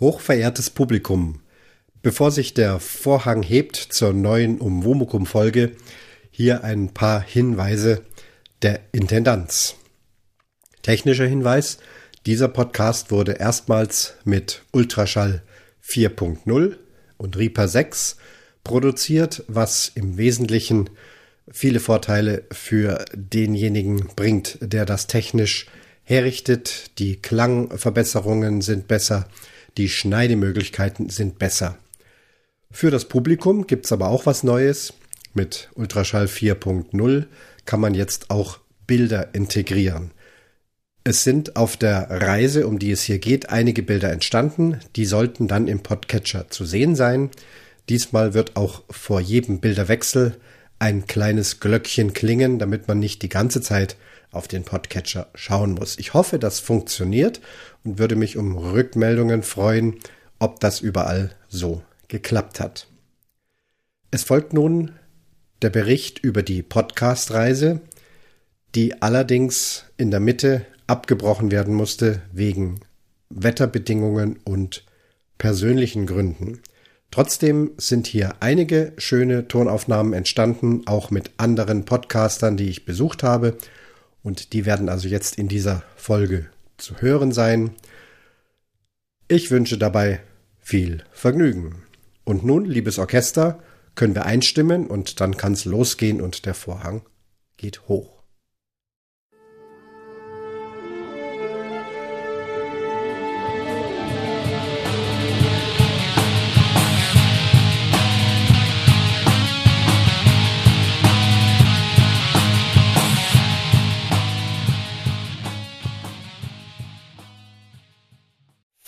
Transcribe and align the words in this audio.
Hochverehrtes 0.00 0.70
Publikum, 0.70 1.40
bevor 2.02 2.32
sich 2.32 2.52
der 2.52 2.80
Vorhang 2.80 3.42
hebt 3.44 3.76
zur 3.76 4.12
neuen 4.12 4.58
Umwomukum-Folge, 4.60 5.72
hier 6.30 6.64
ein 6.64 6.92
paar 6.92 7.20
Hinweise 7.20 8.02
der 8.62 8.80
Intendanz. 8.90 9.76
Technischer 10.82 11.26
Hinweis, 11.26 11.78
dieser 12.26 12.48
Podcast 12.48 13.12
wurde 13.12 13.32
erstmals 13.32 14.14
mit 14.24 14.62
Ultraschall 14.72 15.42
4.0 15.86 16.76
und 17.16 17.36
Reaper 17.36 17.68
6 17.68 18.16
produziert, 18.64 19.44
was 19.46 19.92
im 19.94 20.16
Wesentlichen 20.16 20.90
viele 21.50 21.78
Vorteile 21.78 22.42
für 22.50 23.04
denjenigen 23.12 24.08
bringt, 24.16 24.58
der 24.60 24.86
das 24.86 25.06
technisch 25.06 25.66
herrichtet. 26.02 26.98
Die 26.98 27.22
Klangverbesserungen 27.22 28.60
sind 28.60 28.88
besser, 28.88 29.28
die 29.76 29.88
Schneidemöglichkeiten 29.88 31.08
sind 31.08 31.38
besser. 31.38 31.78
Für 32.70 32.90
das 32.90 33.06
Publikum 33.06 33.66
gibt's 33.66 33.92
aber 33.92 34.08
auch 34.08 34.26
was 34.26 34.42
Neues. 34.42 34.94
Mit 35.32 35.70
Ultraschall 35.74 36.26
4.0 36.26 37.26
kann 37.64 37.80
man 37.80 37.94
jetzt 37.94 38.30
auch 38.30 38.58
Bilder 38.86 39.34
integrieren. 39.34 40.12
Es 41.02 41.22
sind 41.22 41.56
auf 41.56 41.76
der 41.76 42.08
Reise, 42.10 42.66
um 42.66 42.78
die 42.78 42.90
es 42.90 43.02
hier 43.02 43.18
geht, 43.18 43.50
einige 43.50 43.82
Bilder 43.82 44.10
entstanden. 44.10 44.80
Die 44.96 45.04
sollten 45.04 45.48
dann 45.48 45.68
im 45.68 45.82
Podcatcher 45.82 46.48
zu 46.48 46.64
sehen 46.64 46.96
sein. 46.96 47.30
Diesmal 47.88 48.32
wird 48.32 48.56
auch 48.56 48.82
vor 48.88 49.20
jedem 49.20 49.60
Bilderwechsel 49.60 50.36
ein 50.78 51.06
kleines 51.06 51.60
Glöckchen 51.60 52.14
klingen, 52.14 52.58
damit 52.58 52.88
man 52.88 52.98
nicht 52.98 53.22
die 53.22 53.28
ganze 53.28 53.60
Zeit 53.60 53.96
auf 54.30 54.48
den 54.48 54.64
Podcatcher 54.64 55.28
schauen 55.34 55.72
muss. 55.72 55.98
Ich 55.98 56.14
hoffe, 56.14 56.38
das 56.38 56.58
funktioniert 56.58 57.40
und 57.84 57.98
würde 57.98 58.16
mich 58.16 58.36
um 58.36 58.56
Rückmeldungen 58.56 59.42
freuen, 59.42 60.00
ob 60.38 60.60
das 60.60 60.80
überall 60.80 61.30
so 61.48 61.82
geklappt 62.08 62.60
hat. 62.60 62.88
Es 64.10 64.24
folgt 64.24 64.52
nun 64.52 64.92
der 65.62 65.70
Bericht 65.70 66.18
über 66.18 66.42
die 66.42 66.62
Podcast-Reise, 66.62 67.80
die 68.74 69.02
allerdings 69.02 69.84
in 69.96 70.10
der 70.10 70.20
Mitte 70.20 70.66
abgebrochen 70.86 71.50
werden 71.50 71.74
musste 71.74 72.22
wegen 72.32 72.80
Wetterbedingungen 73.30 74.38
und 74.44 74.84
persönlichen 75.38 76.06
Gründen. 76.06 76.60
Trotzdem 77.10 77.72
sind 77.76 78.06
hier 78.06 78.36
einige 78.40 78.92
schöne 78.98 79.46
Tonaufnahmen 79.46 80.12
entstanden, 80.12 80.82
auch 80.86 81.10
mit 81.10 81.30
anderen 81.36 81.84
Podcastern, 81.84 82.56
die 82.56 82.68
ich 82.68 82.84
besucht 82.84 83.22
habe. 83.22 83.56
Und 84.22 84.52
die 84.52 84.66
werden 84.66 84.88
also 84.88 85.08
jetzt 85.08 85.38
in 85.38 85.48
dieser 85.48 85.82
Folge 85.96 86.46
zu 86.76 87.00
hören 87.00 87.32
sein. 87.32 87.74
Ich 89.28 89.50
wünsche 89.50 89.78
dabei 89.78 90.20
viel 90.60 91.04
Vergnügen. 91.12 91.82
Und 92.24 92.44
nun, 92.44 92.64
liebes 92.64 92.98
Orchester, 92.98 93.62
können 93.94 94.14
wir 94.14 94.24
einstimmen 94.24 94.86
und 94.86 95.20
dann 95.20 95.36
kann 95.36 95.52
es 95.52 95.64
losgehen 95.64 96.20
und 96.20 96.46
der 96.46 96.54
Vorhang 96.54 97.02
geht 97.56 97.88
hoch. 97.88 98.13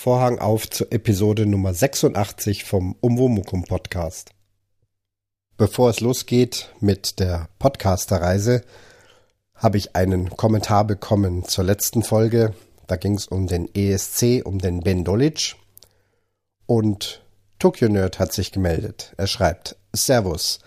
Vorhang 0.07 0.39
auf 0.39 0.71
zur 0.71 0.93
Episode 0.93 1.47
Nummer 1.47 1.75
86 1.75 2.63
vom 2.63 2.95
Umwomukum 3.01 3.65
Podcast. 3.65 4.31
Bevor 5.57 5.91
es 5.91 5.99
losgeht 5.99 6.71
mit 6.79 7.19
der 7.19 7.49
Podcasterreise, 7.59 8.63
habe 9.57 9.79
ich 9.79 9.97
einen 9.97 10.31
Kommentar 10.31 10.87
bekommen 10.87 11.43
zur 11.43 11.65
letzten 11.65 12.05
Folge. 12.05 12.55
Da 12.87 12.95
ging 12.95 13.15
es 13.15 13.27
um 13.27 13.49
den 13.49 13.69
ESC, 13.75 14.43
um 14.45 14.61
den 14.61 14.79
Ben 14.79 15.03
Dolic. 15.03 15.57
Und 16.67 17.25
Tokyo 17.59 17.89
Nerd 17.89 18.21
hat 18.21 18.33
sich 18.33 18.53
gemeldet. 18.53 19.13
Er 19.17 19.27
schreibt, 19.27 19.75
Servus. 19.93 20.61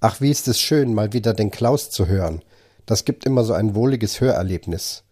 Ach, 0.00 0.22
wie 0.22 0.30
ist 0.30 0.48
es 0.48 0.58
schön, 0.58 0.94
mal 0.94 1.12
wieder 1.12 1.34
den 1.34 1.50
Klaus 1.50 1.90
zu 1.90 2.06
hören. 2.06 2.42
Das 2.86 3.04
gibt 3.04 3.26
immer 3.26 3.44
so 3.44 3.52
ein 3.52 3.74
wohliges 3.74 4.22
Hörerlebnis. 4.22 5.04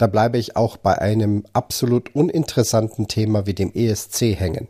Da 0.00 0.06
bleibe 0.06 0.38
ich 0.38 0.56
auch 0.56 0.78
bei 0.78 0.96
einem 0.98 1.44
absolut 1.52 2.14
uninteressanten 2.14 3.06
Thema 3.06 3.44
wie 3.44 3.52
dem 3.52 3.70
ESC 3.74 4.34
hängen. 4.34 4.68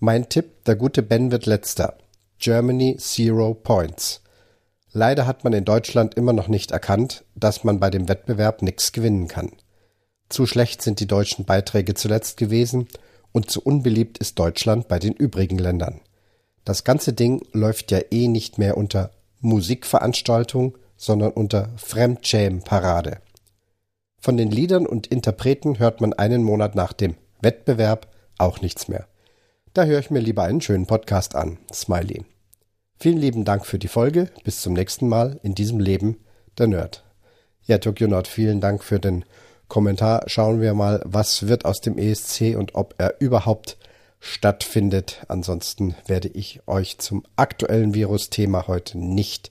Mein 0.00 0.30
Tipp, 0.30 0.64
der 0.64 0.74
gute 0.74 1.02
Ben 1.02 1.30
wird 1.30 1.44
letzter. 1.44 1.98
Germany 2.38 2.96
Zero 2.96 3.52
Points. 3.52 4.22
Leider 4.90 5.26
hat 5.26 5.44
man 5.44 5.52
in 5.52 5.66
Deutschland 5.66 6.14
immer 6.14 6.32
noch 6.32 6.48
nicht 6.48 6.70
erkannt, 6.70 7.26
dass 7.34 7.62
man 7.62 7.78
bei 7.78 7.90
dem 7.90 8.08
Wettbewerb 8.08 8.62
nichts 8.62 8.92
gewinnen 8.92 9.28
kann. 9.28 9.52
Zu 10.30 10.46
schlecht 10.46 10.80
sind 10.80 11.00
die 11.00 11.06
deutschen 11.06 11.44
Beiträge 11.44 11.92
zuletzt 11.92 12.38
gewesen 12.38 12.88
und 13.32 13.50
zu 13.50 13.60
unbeliebt 13.60 14.16
ist 14.16 14.38
Deutschland 14.38 14.88
bei 14.88 14.98
den 14.98 15.12
übrigen 15.12 15.58
Ländern. 15.58 16.00
Das 16.64 16.84
ganze 16.84 17.12
Ding 17.12 17.42
läuft 17.52 17.90
ja 17.90 18.00
eh 18.10 18.28
nicht 18.28 18.56
mehr 18.56 18.78
unter 18.78 19.10
Musikveranstaltung, 19.40 20.78
sondern 20.96 21.32
unter 21.32 21.68
Fremdschämen-Parade. 21.76 23.20
Von 24.20 24.36
den 24.36 24.50
Liedern 24.50 24.86
und 24.86 25.06
Interpreten 25.06 25.78
hört 25.78 26.00
man 26.00 26.12
einen 26.12 26.42
Monat 26.42 26.74
nach 26.74 26.92
dem 26.92 27.14
Wettbewerb 27.40 28.08
auch 28.36 28.60
nichts 28.60 28.88
mehr. 28.88 29.06
Da 29.74 29.84
höre 29.84 30.00
ich 30.00 30.10
mir 30.10 30.18
lieber 30.18 30.42
einen 30.42 30.60
schönen 30.60 30.86
Podcast 30.86 31.36
an. 31.36 31.58
Smiley. 31.72 32.24
Vielen 32.98 33.18
lieben 33.18 33.44
Dank 33.44 33.64
für 33.64 33.78
die 33.78 33.88
Folge. 33.88 34.28
Bis 34.42 34.60
zum 34.60 34.72
nächsten 34.72 35.06
Mal 35.06 35.38
in 35.44 35.54
diesem 35.54 35.78
Leben, 35.78 36.18
der 36.58 36.66
Nerd. 36.66 37.04
Ja, 37.62 37.78
Tokyo 37.78 38.08
Nord, 38.08 38.26
vielen 38.26 38.60
Dank 38.60 38.82
für 38.82 38.98
den 38.98 39.24
Kommentar. 39.68 40.24
Schauen 40.26 40.60
wir 40.60 40.74
mal, 40.74 41.00
was 41.04 41.46
wird 41.46 41.64
aus 41.64 41.80
dem 41.80 41.96
ESC 41.96 42.56
und 42.56 42.74
ob 42.74 42.96
er 42.98 43.20
überhaupt 43.20 43.76
stattfindet. 44.18 45.24
Ansonsten 45.28 45.94
werde 46.06 46.28
ich 46.28 46.60
euch 46.66 46.98
zum 46.98 47.22
aktuellen 47.36 47.94
Virus-Thema 47.94 48.66
heute 48.66 48.98
nicht 48.98 49.50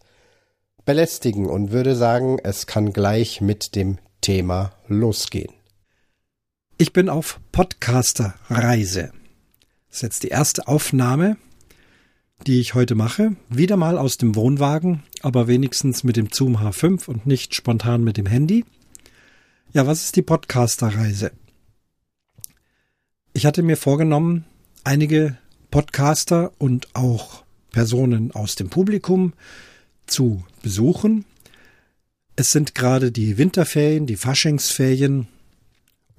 belästigen 0.83 1.45
und 1.45 1.71
würde 1.71 1.95
sagen, 1.95 2.37
es 2.43 2.67
kann 2.67 2.91
gleich 2.91 3.39
mit 3.39 3.75
dem 3.75 3.97
Thema 4.27 4.73
losgehen. 4.89 5.53
Ich 6.77 6.91
bin 6.91 7.07
auf 7.07 7.39
Podcaster-Reise. 7.53 9.13
Das 9.87 9.95
ist 9.95 10.01
jetzt 10.01 10.23
die 10.23 10.27
erste 10.27 10.67
Aufnahme, 10.67 11.37
die 12.45 12.59
ich 12.59 12.73
heute 12.73 12.93
mache. 12.93 13.37
Wieder 13.47 13.77
mal 13.77 13.97
aus 13.97 14.17
dem 14.17 14.35
Wohnwagen, 14.35 15.03
aber 15.21 15.47
wenigstens 15.47 16.03
mit 16.03 16.17
dem 16.17 16.27
Zoom 16.29 16.57
H5 16.57 17.07
und 17.07 17.25
nicht 17.25 17.55
spontan 17.55 18.03
mit 18.03 18.17
dem 18.17 18.25
Handy. 18.25 18.65
Ja, 19.71 19.87
was 19.87 20.03
ist 20.03 20.17
die 20.17 20.23
Podcaster-Reise? 20.23 21.31
Ich 23.31 23.45
hatte 23.45 23.63
mir 23.63 23.77
vorgenommen, 23.77 24.43
einige 24.83 25.37
Podcaster 25.71 26.51
und 26.57 26.93
auch 26.97 27.45
Personen 27.71 28.33
aus 28.33 28.55
dem 28.55 28.69
Publikum 28.69 29.31
zu 30.05 30.43
besuchen 30.61 31.23
es 32.37 32.51
sind 32.51 32.75
gerade 32.75 33.11
die 33.11 33.37
Winterferien, 33.37 34.05
die 34.05 34.15
Faschingsferien 34.15 35.27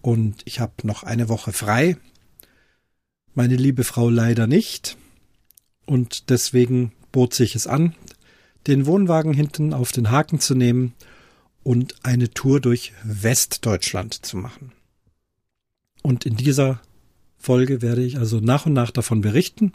und 0.02 0.42
ich 0.44 0.60
habe 0.60 0.72
noch 0.82 1.04
eine 1.04 1.28
Woche 1.28 1.52
frei. 1.52 1.96
Meine 3.34 3.54
liebe 3.54 3.84
Frau 3.84 4.10
leider 4.10 4.48
nicht 4.48 4.96
und 5.86 6.28
deswegen 6.28 6.92
bot 7.12 7.34
sich 7.34 7.54
es 7.54 7.68
an, 7.68 7.94
den 8.66 8.84
Wohnwagen 8.84 9.32
hinten 9.32 9.72
auf 9.72 9.92
den 9.92 10.10
Haken 10.10 10.40
zu 10.40 10.56
nehmen 10.56 10.92
und 11.62 11.94
eine 12.02 12.30
Tour 12.30 12.60
durch 12.60 12.92
Westdeutschland 13.04 14.26
zu 14.26 14.36
machen. 14.36 14.72
Und 16.02 16.26
in 16.26 16.36
dieser 16.36 16.80
Folge 17.38 17.80
werde 17.80 18.02
ich 18.02 18.18
also 18.18 18.40
nach 18.40 18.66
und 18.66 18.72
nach 18.72 18.90
davon 18.90 19.20
berichten. 19.20 19.70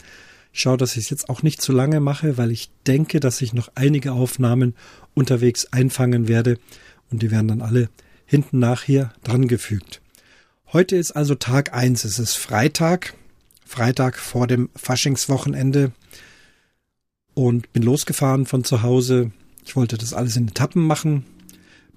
Schaue, 0.55 0.77
dass 0.77 0.95
ich 0.95 1.05
es 1.05 1.09
jetzt 1.09 1.29
auch 1.29 1.41
nicht 1.41 1.61
zu 1.61 1.71
lange 1.71 2.00
mache, 2.00 2.38
weil 2.38 2.51
ich 2.51 2.69
denke, 2.85 3.19
dass 3.19 3.41
ich 3.41 3.53
noch 3.53 3.71
einige 3.73 4.13
Aufnahmen 4.13 4.75
unterwegs 5.15 5.65
einfangen 5.71 6.27
werde 6.27 6.59
und 7.09 7.23
die 7.23 7.31
werden 7.31 7.47
dann 7.47 7.61
alle 7.63 7.89
hinten 8.27 8.59
nach 8.59 8.83
hier 8.83 9.11
dran 9.23 9.47
gefügt. 9.47 10.00
Heute 10.71 10.95
ist 10.95 11.11
also 11.11 11.33
Tag 11.33 11.73
eins. 11.73 12.03
Es 12.03 12.19
ist 12.19 12.35
Freitag, 12.35 13.15
Freitag 13.65 14.17
vor 14.17 14.45
dem 14.45 14.69
Faschingswochenende 14.75 15.91
und 17.33 17.73
bin 17.73 17.81
losgefahren 17.81 18.45
von 18.45 18.63
zu 18.63 18.83
Hause. 18.83 19.31
Ich 19.65 19.75
wollte 19.75 19.97
das 19.97 20.13
alles 20.13 20.35
in 20.35 20.47
Etappen 20.47 20.85
machen. 20.85 21.25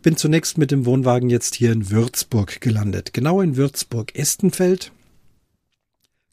Bin 0.00 0.17
zunächst 0.17 0.56
mit 0.56 0.70
dem 0.70 0.87
Wohnwagen 0.87 1.29
jetzt 1.29 1.56
hier 1.56 1.73
in 1.73 1.91
Würzburg 1.91 2.62
gelandet. 2.62 3.12
Genau 3.12 3.43
in 3.43 3.56
Würzburg-Estenfeld. 3.56 4.93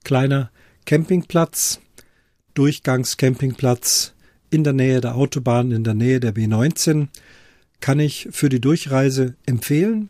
Kleiner 0.05 0.51
Campingplatz, 0.85 1.79
Durchgangscampingplatz 2.53 4.13
in 4.49 4.63
der 4.63 4.73
Nähe 4.73 5.01
der 5.01 5.15
Autobahn, 5.15 5.71
in 5.71 5.83
der 5.83 5.93
Nähe 5.93 6.19
der 6.19 6.33
B19, 6.33 7.07
kann 7.79 7.99
ich 7.99 8.29
für 8.31 8.49
die 8.49 8.61
Durchreise 8.61 9.35
empfehlen. 9.45 10.09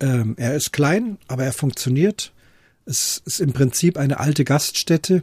Ähm, 0.00 0.34
er 0.36 0.54
ist 0.54 0.72
klein, 0.72 1.18
aber 1.26 1.44
er 1.44 1.52
funktioniert. 1.52 2.32
Es 2.84 3.22
ist 3.24 3.40
im 3.40 3.52
Prinzip 3.52 3.96
eine 3.96 4.20
alte 4.20 4.44
Gaststätte 4.44 5.22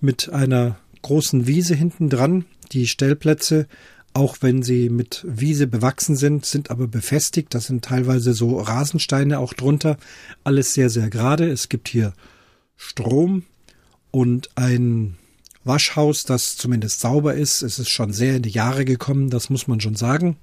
mit 0.00 0.30
einer 0.30 0.78
großen 1.02 1.46
Wiese 1.46 1.74
hinten 1.74 2.10
dran. 2.10 2.44
Die 2.72 2.86
Stellplätze, 2.86 3.66
auch 4.12 4.36
wenn 4.40 4.62
sie 4.62 4.88
mit 4.90 5.24
Wiese 5.26 5.66
bewachsen 5.66 6.16
sind, 6.16 6.44
sind 6.44 6.70
aber 6.70 6.86
befestigt. 6.86 7.54
Das 7.54 7.66
sind 7.66 7.84
teilweise 7.84 8.34
so 8.34 8.58
Rasensteine 8.58 9.38
auch 9.38 9.54
drunter. 9.54 9.96
Alles 10.44 10.74
sehr, 10.74 10.90
sehr 10.90 11.08
gerade. 11.08 11.48
Es 11.50 11.68
gibt 11.68 11.88
hier 11.88 12.12
Strom 12.76 13.44
und 14.10 14.50
ein 14.56 15.16
Waschhaus, 15.64 16.24
das 16.24 16.56
zumindest 16.56 17.00
sauber 17.00 17.34
ist. 17.34 17.62
Es 17.62 17.78
ist 17.78 17.88
schon 17.88 18.12
sehr 18.12 18.36
in 18.36 18.42
die 18.42 18.50
Jahre 18.50 18.84
gekommen, 18.84 19.30
das 19.30 19.50
muss 19.50 19.68
man 19.68 19.80
schon 19.80 19.94
sagen. 19.94 20.36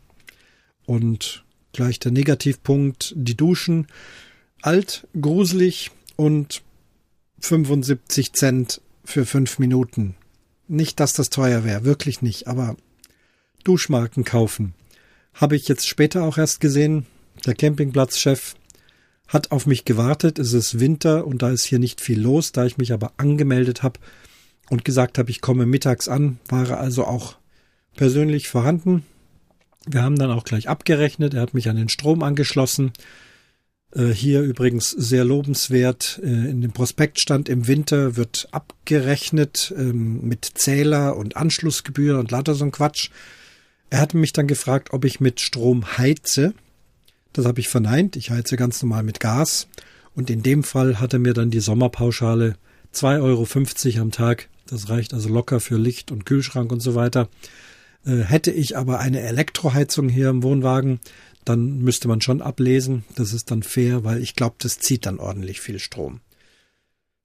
Und 0.85 1.43
gleich 1.73 1.99
der 1.99 2.11
Negativpunkt, 2.11 3.13
die 3.15 3.35
Duschen. 3.35 3.87
Alt, 4.61 5.07
gruselig 5.19 5.91
und 6.15 6.61
75 7.39 8.33
Cent 8.33 8.81
für 9.05 9.25
fünf 9.25 9.59
Minuten. 9.59 10.15
Nicht, 10.67 10.99
dass 10.99 11.13
das 11.13 11.29
teuer 11.29 11.63
wäre, 11.63 11.85
wirklich 11.85 12.21
nicht, 12.21 12.47
aber 12.47 12.75
Duschmarken 13.63 14.23
kaufen. 14.23 14.73
Habe 15.33 15.55
ich 15.55 15.67
jetzt 15.67 15.87
später 15.87 16.23
auch 16.23 16.37
erst 16.37 16.59
gesehen. 16.59 17.05
Der 17.45 17.55
Campingplatzchef 17.55 18.55
hat 19.27 19.51
auf 19.51 19.65
mich 19.65 19.85
gewartet. 19.85 20.39
Es 20.39 20.53
ist 20.53 20.79
Winter 20.79 21.25
und 21.25 21.41
da 21.41 21.51
ist 21.51 21.63
hier 21.63 21.79
nicht 21.79 22.01
viel 22.01 22.19
los. 22.19 22.51
Da 22.51 22.65
ich 22.65 22.77
mich 22.77 22.91
aber 22.91 23.13
angemeldet 23.17 23.83
habe 23.83 23.99
und 24.69 24.85
gesagt 24.85 25.17
habe, 25.17 25.31
ich 25.31 25.41
komme 25.41 25.65
mittags 25.65 26.07
an, 26.07 26.39
war 26.47 26.79
also 26.79 27.05
auch 27.05 27.35
persönlich 27.95 28.47
vorhanden. 28.47 29.03
Wir 29.85 30.03
haben 30.03 30.17
dann 30.17 30.31
auch 30.31 30.43
gleich 30.43 30.69
abgerechnet. 30.69 31.33
Er 31.33 31.41
hat 31.41 31.53
mich 31.53 31.69
an 31.69 31.75
den 31.75 31.89
Strom 31.89 32.21
angeschlossen. 32.23 32.91
Äh, 33.93 34.07
hier 34.07 34.41
übrigens 34.41 34.91
sehr 34.91 35.25
lobenswert. 35.25 36.19
Äh, 36.23 36.27
in 36.27 36.61
dem 36.61 36.71
Prospekt 36.71 37.19
stand 37.19 37.49
im 37.49 37.67
Winter 37.67 38.15
wird 38.15 38.47
abgerechnet 38.51 39.73
ähm, 39.75 40.21
mit 40.21 40.45
Zähler 40.45 41.17
und 41.17 41.37
Anschlussgebühr 41.37 42.19
und 42.19 42.31
lauter 42.31 42.53
so 42.53 42.65
ein 42.65 42.71
Quatsch. 42.71 43.09
Er 43.89 43.99
hatte 44.01 44.17
mich 44.17 44.33
dann 44.33 44.47
gefragt, 44.47 44.89
ob 44.91 45.05
ich 45.05 45.19
mit 45.19 45.39
Strom 45.39 45.97
heize. 45.97 46.53
Das 47.33 47.45
habe 47.45 47.59
ich 47.59 47.69
verneint. 47.69 48.15
Ich 48.15 48.29
heize 48.29 48.57
ganz 48.57 48.81
normal 48.83 49.03
mit 49.03 49.19
Gas. 49.19 49.67
Und 50.13 50.29
in 50.29 50.43
dem 50.43 50.63
Fall 50.63 50.99
hat 50.99 51.13
er 51.13 51.19
mir 51.19 51.33
dann 51.33 51.49
die 51.49 51.59
Sommerpauschale 51.59 52.55
2,50 52.93 53.93
Euro 53.93 54.01
am 54.01 54.11
Tag. 54.11 54.49
Das 54.69 54.89
reicht 54.89 55.13
also 55.13 55.29
locker 55.29 55.59
für 55.59 55.77
Licht 55.77 56.11
und 56.11 56.25
Kühlschrank 56.25 56.71
und 56.71 56.79
so 56.81 56.95
weiter. 56.95 57.29
Äh, 58.05 58.17
hätte 58.17 58.51
ich 58.51 58.77
aber 58.77 58.99
eine 58.99 59.21
Elektroheizung 59.21 60.09
hier 60.09 60.29
im 60.29 60.43
Wohnwagen, 60.43 60.99
dann 61.45 61.79
müsste 61.79 62.07
man 62.07 62.21
schon 62.21 62.41
ablesen. 62.41 63.03
Das 63.15 63.33
ist 63.33 63.51
dann 63.51 63.63
fair, 63.63 64.03
weil 64.03 64.21
ich 64.21 64.35
glaube, 64.35 64.55
das 64.59 64.79
zieht 64.79 65.05
dann 65.05 65.19
ordentlich 65.19 65.61
viel 65.61 65.79
Strom. 65.79 66.21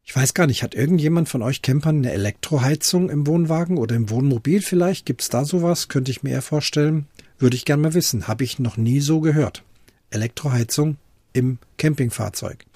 Ich 0.07 0.15
weiß 0.15 0.35
gar 0.35 0.47
nicht, 0.47 0.63
hat 0.63 0.75
irgendjemand 0.75 1.29
von 1.29 1.43
euch 1.43 1.63
Campern 1.63 1.99
eine 1.99 2.13
Elektroheizung 2.13 3.09
im 3.09 3.27
Wohnwagen 3.27 3.79
oder 3.79 3.97
im 3.97 4.11
Wohnmobil 4.11 4.61
vielleicht? 4.61 5.07
Gibt's 5.07 5.31
da 5.31 5.45
sowas? 5.45 5.89
Könnte 5.89 6.11
ich 6.11 6.23
mir 6.23 6.31
eher 6.31 6.43
vorstellen. 6.43 7.07
Würde 7.39 7.57
ich 7.57 7.65
gern 7.65 7.81
mal 7.81 7.95
wissen. 7.95 8.29
Habe 8.29 8.45
ich 8.45 8.59
noch 8.59 8.77
nie 8.77 9.01
so 9.01 9.21
gehört. 9.21 9.63
Elektroheizung 10.11 10.99
im 11.33 11.59
Campingfahrzeug. 11.79 12.67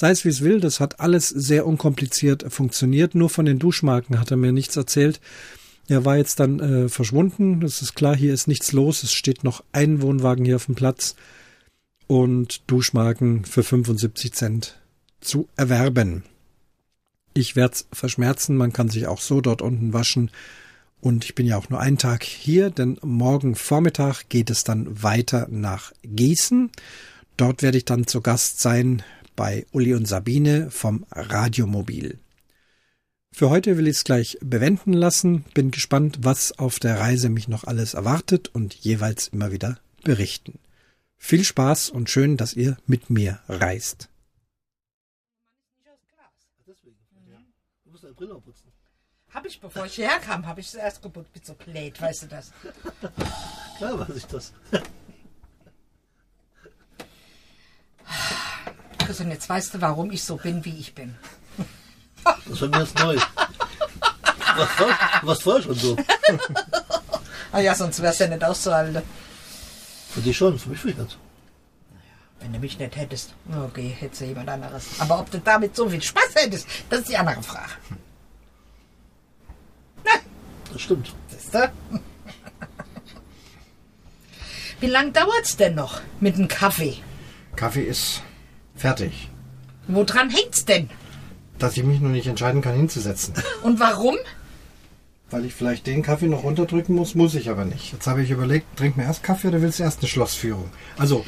Sei 0.00 0.12
es 0.12 0.24
wie 0.24 0.30
es 0.30 0.40
will, 0.40 0.60
das 0.60 0.80
hat 0.80 0.98
alles 1.00 1.28
sehr 1.28 1.66
unkompliziert 1.66 2.50
funktioniert. 2.50 3.14
Nur 3.14 3.28
von 3.28 3.44
den 3.44 3.58
Duschmarken 3.58 4.18
hat 4.18 4.30
er 4.30 4.38
mir 4.38 4.50
nichts 4.50 4.74
erzählt. 4.74 5.20
Er 5.88 6.06
war 6.06 6.16
jetzt 6.16 6.40
dann 6.40 6.58
äh, 6.58 6.88
verschwunden. 6.88 7.60
Das 7.60 7.82
ist 7.82 7.92
klar, 7.92 8.16
hier 8.16 8.32
ist 8.32 8.48
nichts 8.48 8.72
los. 8.72 9.02
Es 9.02 9.12
steht 9.12 9.44
noch 9.44 9.62
ein 9.72 10.00
Wohnwagen 10.00 10.46
hier 10.46 10.56
auf 10.56 10.64
dem 10.64 10.74
Platz 10.74 11.16
und 12.06 12.62
Duschmarken 12.66 13.44
für 13.44 13.62
75 13.62 14.32
Cent 14.32 14.80
zu 15.20 15.50
erwerben. 15.56 16.22
Ich 17.34 17.54
werde 17.54 17.74
es 17.74 17.86
verschmerzen, 17.92 18.56
man 18.56 18.72
kann 18.72 18.88
sich 18.88 19.06
auch 19.06 19.20
so 19.20 19.42
dort 19.42 19.60
unten 19.60 19.92
waschen. 19.92 20.30
Und 21.02 21.26
ich 21.26 21.34
bin 21.34 21.44
ja 21.44 21.58
auch 21.58 21.68
nur 21.68 21.78
einen 21.80 21.98
Tag 21.98 22.24
hier, 22.24 22.70
denn 22.70 22.96
morgen 23.02 23.54
Vormittag 23.54 24.30
geht 24.30 24.48
es 24.48 24.64
dann 24.64 25.02
weiter 25.02 25.46
nach 25.50 25.92
Gießen. 26.04 26.70
Dort 27.36 27.60
werde 27.60 27.76
ich 27.76 27.84
dann 27.84 28.06
zu 28.06 28.22
Gast 28.22 28.60
sein 28.60 29.02
bei 29.40 29.66
Uli 29.72 29.94
und 29.94 30.06
Sabine 30.06 30.70
vom 30.70 31.06
Radiomobil. 31.10 32.18
Für 33.32 33.48
heute 33.48 33.78
will 33.78 33.88
ich 33.88 33.96
es 33.96 34.04
gleich 34.04 34.36
bewenden 34.42 34.92
lassen. 34.92 35.46
Bin 35.54 35.70
gespannt, 35.70 36.18
was 36.20 36.58
auf 36.58 36.78
der 36.78 37.00
Reise 37.00 37.30
mich 37.30 37.48
noch 37.48 37.64
alles 37.64 37.94
erwartet 37.94 38.48
und 38.48 38.74
jeweils 38.74 39.28
immer 39.28 39.50
wieder 39.50 39.78
berichten. 40.04 40.58
Viel 41.16 41.42
Spaß 41.42 41.88
und 41.88 42.10
schön, 42.10 42.36
dass 42.36 42.52
ihr 42.52 42.76
mit 42.84 43.08
mir 43.08 43.40
reist. 43.48 44.10
Brille 48.14 48.38
putzen. 48.40 48.70
Hab 49.32 49.46
ich, 49.46 49.58
bevor 49.58 49.86
ich 49.86 49.94
hierher 49.94 50.18
kam, 50.18 50.46
habe 50.46 50.60
ich 50.60 50.66
es 50.66 50.74
erst 50.74 51.00
geputzt. 51.00 51.32
Bin 51.32 51.42
so 51.42 51.54
blöd, 51.54 51.98
weißt 51.98 52.24
du 52.24 52.26
das? 52.26 52.52
Klar 53.78 54.00
weiß 54.00 54.16
ich 54.16 54.26
das. 54.26 54.52
Chris, 59.10 59.18
und 59.18 59.32
jetzt 59.32 59.48
weißt 59.48 59.74
du, 59.74 59.80
warum 59.80 60.12
ich 60.12 60.22
so 60.22 60.36
bin, 60.36 60.64
wie 60.64 60.78
ich 60.78 60.94
bin. 60.94 61.16
Das 62.48 62.60
war 62.60 62.68
mir 62.68 62.78
jetzt 62.78 62.96
neu. 62.96 63.16
Was 64.54 64.68
warst 65.22 65.42
vorher 65.42 65.62
schon 65.64 65.74
so? 65.74 65.96
ah 67.50 67.58
ja, 67.58 67.74
sonst 67.74 68.00
wär's 68.00 68.20
ja 68.20 68.28
nicht 68.28 68.44
auszuhalten. 68.44 69.02
Für 70.10 70.20
dich 70.20 70.36
schon, 70.36 70.56
für 70.56 70.68
mich 70.68 70.78
vielleicht 70.78 70.98
nicht. 71.00 71.18
Wenn 72.38 72.52
du 72.52 72.60
mich 72.60 72.78
nicht 72.78 72.94
hättest, 72.94 73.34
okay, 73.66 73.88
hättest 73.98 74.20
du 74.20 74.26
jemand 74.26 74.48
anderes. 74.48 74.84
Aber 75.00 75.18
ob 75.18 75.28
du 75.28 75.40
damit 75.40 75.74
so 75.74 75.90
viel 75.90 76.02
Spaß 76.02 76.36
hättest, 76.36 76.68
das 76.88 77.00
ist 77.00 77.08
die 77.08 77.16
andere 77.16 77.42
Frage. 77.42 77.72
Das 80.72 80.80
stimmt. 80.80 81.12
Siehst 81.26 81.52
du? 81.52 81.72
Wie 84.78 84.86
lange 84.86 85.10
dauert's 85.10 85.56
denn 85.56 85.74
noch 85.74 86.00
mit 86.20 86.38
dem 86.38 86.46
Kaffee? 86.46 86.98
Kaffee 87.56 87.82
ist 87.82 88.22
fertig. 88.80 89.28
Woran 89.88 90.30
hängt's 90.30 90.64
denn? 90.64 90.88
Dass 91.58 91.76
ich 91.76 91.84
mich 91.84 92.00
noch 92.00 92.10
nicht 92.10 92.26
entscheiden 92.26 92.62
kann, 92.62 92.74
hinzusetzen. 92.74 93.34
Und 93.62 93.78
warum? 93.80 94.16
Weil 95.30 95.44
ich 95.44 95.54
vielleicht 95.54 95.86
den 95.86 96.02
Kaffee 96.02 96.26
noch 96.26 96.42
runterdrücken 96.42 96.96
muss, 96.96 97.14
muss 97.14 97.36
ich 97.36 97.50
aber 97.50 97.64
nicht. 97.64 97.92
Jetzt 97.92 98.08
habe 98.08 98.22
ich 98.22 98.30
überlegt, 98.30 98.76
trink 98.76 98.96
mir 98.96 99.04
erst 99.04 99.22
Kaffee 99.22 99.48
oder 99.48 99.62
willst 99.62 99.78
du 99.78 99.84
erst 99.84 100.00
eine 100.00 100.08
Schlossführung? 100.08 100.68
Also, 100.98 101.24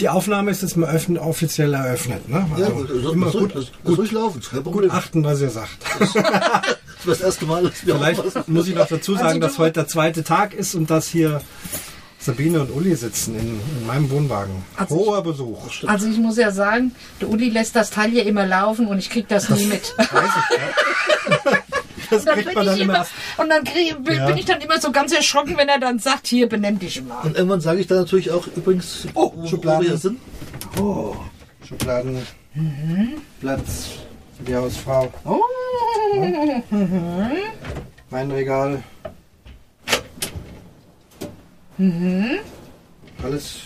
die 0.00 0.08
Aufnahme 0.08 0.50
ist 0.50 0.62
jetzt 0.62 0.76
mal 0.76 0.88
öffn 0.88 1.16
offiziell 1.16 1.72
eröffnet. 1.74 2.28
Ne? 2.28 2.44
Also 2.50 2.64
ja, 2.64 2.70
gut, 2.70 2.90
das, 2.90 3.12
immer 3.12 3.26
das, 3.26 3.34
gut, 3.36 3.54
das, 3.54 3.66
das 3.84 3.96
gut, 3.96 4.12
laufen. 4.12 4.36
Das 4.38 4.46
ist 4.46 4.50
kein 4.50 4.62
Problem. 4.64 4.90
gut 4.90 4.98
achten, 4.98 5.22
was 5.22 5.40
ihr 5.40 5.50
sagt. 5.50 5.76
Das 6.00 6.14
war 6.16 6.62
das 7.04 7.20
erste 7.20 7.44
Mal, 7.44 7.62
dass 7.64 7.86
wir 7.86 7.94
Vielleicht 7.98 8.48
muss 8.48 8.66
ich 8.66 8.74
noch 8.74 8.88
dazu 8.88 9.14
sagen, 9.14 9.26
Also 9.26 9.40
dass 9.40 9.58
heute 9.58 9.72
der 9.74 9.86
zweite 9.86 10.24
Tag 10.24 10.52
ist 10.52 10.74
und 10.74 10.90
dass 10.90 11.06
hier 11.06 11.40
Sabine 12.26 12.60
und 12.60 12.70
Uli 12.72 12.94
sitzen 12.96 13.38
in, 13.38 13.60
in 13.78 13.86
meinem 13.86 14.10
Wohnwagen. 14.10 14.52
Also 14.76 14.96
Hoher 14.96 15.22
Besuch. 15.22 15.84
Also 15.86 16.08
ich 16.08 16.18
muss 16.18 16.36
ja 16.36 16.50
sagen, 16.50 16.92
der 17.20 17.30
Uli 17.30 17.50
lässt 17.50 17.76
das 17.76 17.90
Teil 17.90 18.10
hier 18.10 18.26
immer 18.26 18.44
laufen 18.44 18.88
und 18.88 18.98
ich 18.98 19.10
krieg 19.10 19.28
das 19.28 19.48
nie 19.48 19.66
mit. 19.66 19.94
Weiß 19.96 20.08
ich, 20.10 20.58
ja. 20.58 21.52
Das 22.10 22.24
Dann 22.24 22.34
kriegt 22.36 22.54
man 22.54 22.66
dann 22.66 22.76
ich 22.76 22.82
immer 22.82 22.94
immer, 22.94 23.06
und 23.38 23.48
dann 23.50 23.64
krieg, 23.64 23.96
bin, 24.04 24.14
Ja. 24.16 24.26
bin 24.28 24.36
ich 24.38 24.44
dann 24.44 24.60
immer 24.60 24.80
so 24.80 24.92
ganz 24.92 25.12
erschrocken, 25.12 25.56
wenn 25.56 25.68
er 25.68 25.80
dann 25.80 25.98
sagt, 25.98 26.28
hier 26.28 26.48
benenn 26.48 26.78
dich 26.78 27.02
mal. 27.02 27.20
Und 27.24 27.36
irgendwann 27.36 27.60
sage 27.60 27.80
ich 27.80 27.88
dann 27.88 27.98
natürlich 27.98 28.30
auch 28.30 28.46
übrigens, 28.56 29.08
Oh, 29.14 29.32
wo, 29.34 29.42
wo 29.42 29.46
Schubladen. 29.48 29.82
wir 29.82 29.88
hier 29.88 29.98
sind. 29.98 30.20
Oh, 30.80 31.16
Schubladen. 31.66 32.24
Platz 33.40 33.88
für 34.38 34.44
die 34.44 34.54
Hausfrau. 34.54 35.12
Oh. 35.24 35.40
Mein 38.10 38.30
Regal. 38.30 38.82
Alles 43.22 43.56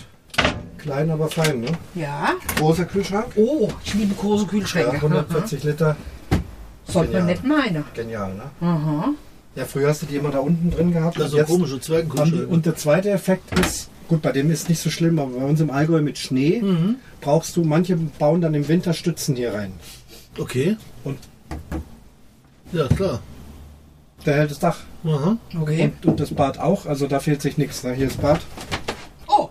klein, 0.77 1.09
aber 1.09 1.27
fein, 1.29 1.61
ne? 1.61 1.67
Ja. 1.95 2.33
Großer 2.57 2.85
Kühlschrank. 2.85 3.27
Oh, 3.35 3.69
ich 3.85 3.93
liebe 3.93 4.13
große 4.15 4.43
Ja, 4.45 4.49
Kühlschränke. 4.49 4.95
140 4.97 5.63
Liter. 5.63 5.95
Sollte 6.87 7.13
man 7.13 7.21
Ja. 7.21 7.27
nicht 7.27 7.43
meinen. 7.45 7.83
Genial, 7.93 8.33
ne? 8.33 8.43
Aha. 8.67 9.09
Ja, 9.55 9.65
früher 9.65 9.89
hast 9.89 10.01
du 10.01 10.05
die 10.07 10.15
immer 10.15 10.31
da 10.31 10.39
unten 10.39 10.71
drin 10.71 10.91
gehabt. 10.93 11.17
Das 11.17 11.25
und 11.25 11.31
so 11.31 11.37
jetzt 11.37 11.47
komische 11.49 11.79
Zwergenkühlschränke. 11.79 12.47
und 12.47 12.65
der 12.65 12.75
zweite 12.75 13.09
Effekt 13.11 13.57
ist, 13.59 13.89
gut, 14.07 14.21
bei 14.21 14.31
dem 14.31 14.49
ist 14.49 14.69
nicht 14.69 14.79
so 14.81 14.89
schlimm, 14.89 15.19
aber 15.19 15.31
bei 15.39 15.45
uns 15.45 15.59
im 15.61 15.69
Allgäu 15.71 16.01
mit 16.01 16.17
Schnee 16.17 16.61
Mhm. 16.61 16.95
brauchst 17.21 17.55
du, 17.57 17.63
manche 17.63 17.95
bauen 17.95 18.41
dann 18.41 18.53
im 18.53 18.67
Winter 18.67 18.93
Stützen 18.93 19.35
hier 19.35 19.53
rein. 19.53 19.73
Okay. 20.37 20.77
Und 21.03 21.17
Ja, 22.73 22.87
klar. 22.87 23.19
Der 24.25 24.35
hält 24.35 24.51
das 24.51 24.59
Dach. 24.59 24.77
Aha. 25.05 25.37
Okay. 25.59 25.91
Und, 26.03 26.05
und 26.05 26.19
das 26.19 26.33
Bad 26.33 26.59
auch, 26.59 26.85
also 26.85 27.07
da 27.07 27.19
fehlt 27.19 27.41
sich 27.41 27.57
nichts. 27.57 27.83
Ne? 27.83 27.93
Hier 27.93 28.07
ist 28.07 28.21
Bad. 28.21 28.39
Oh, 29.27 29.49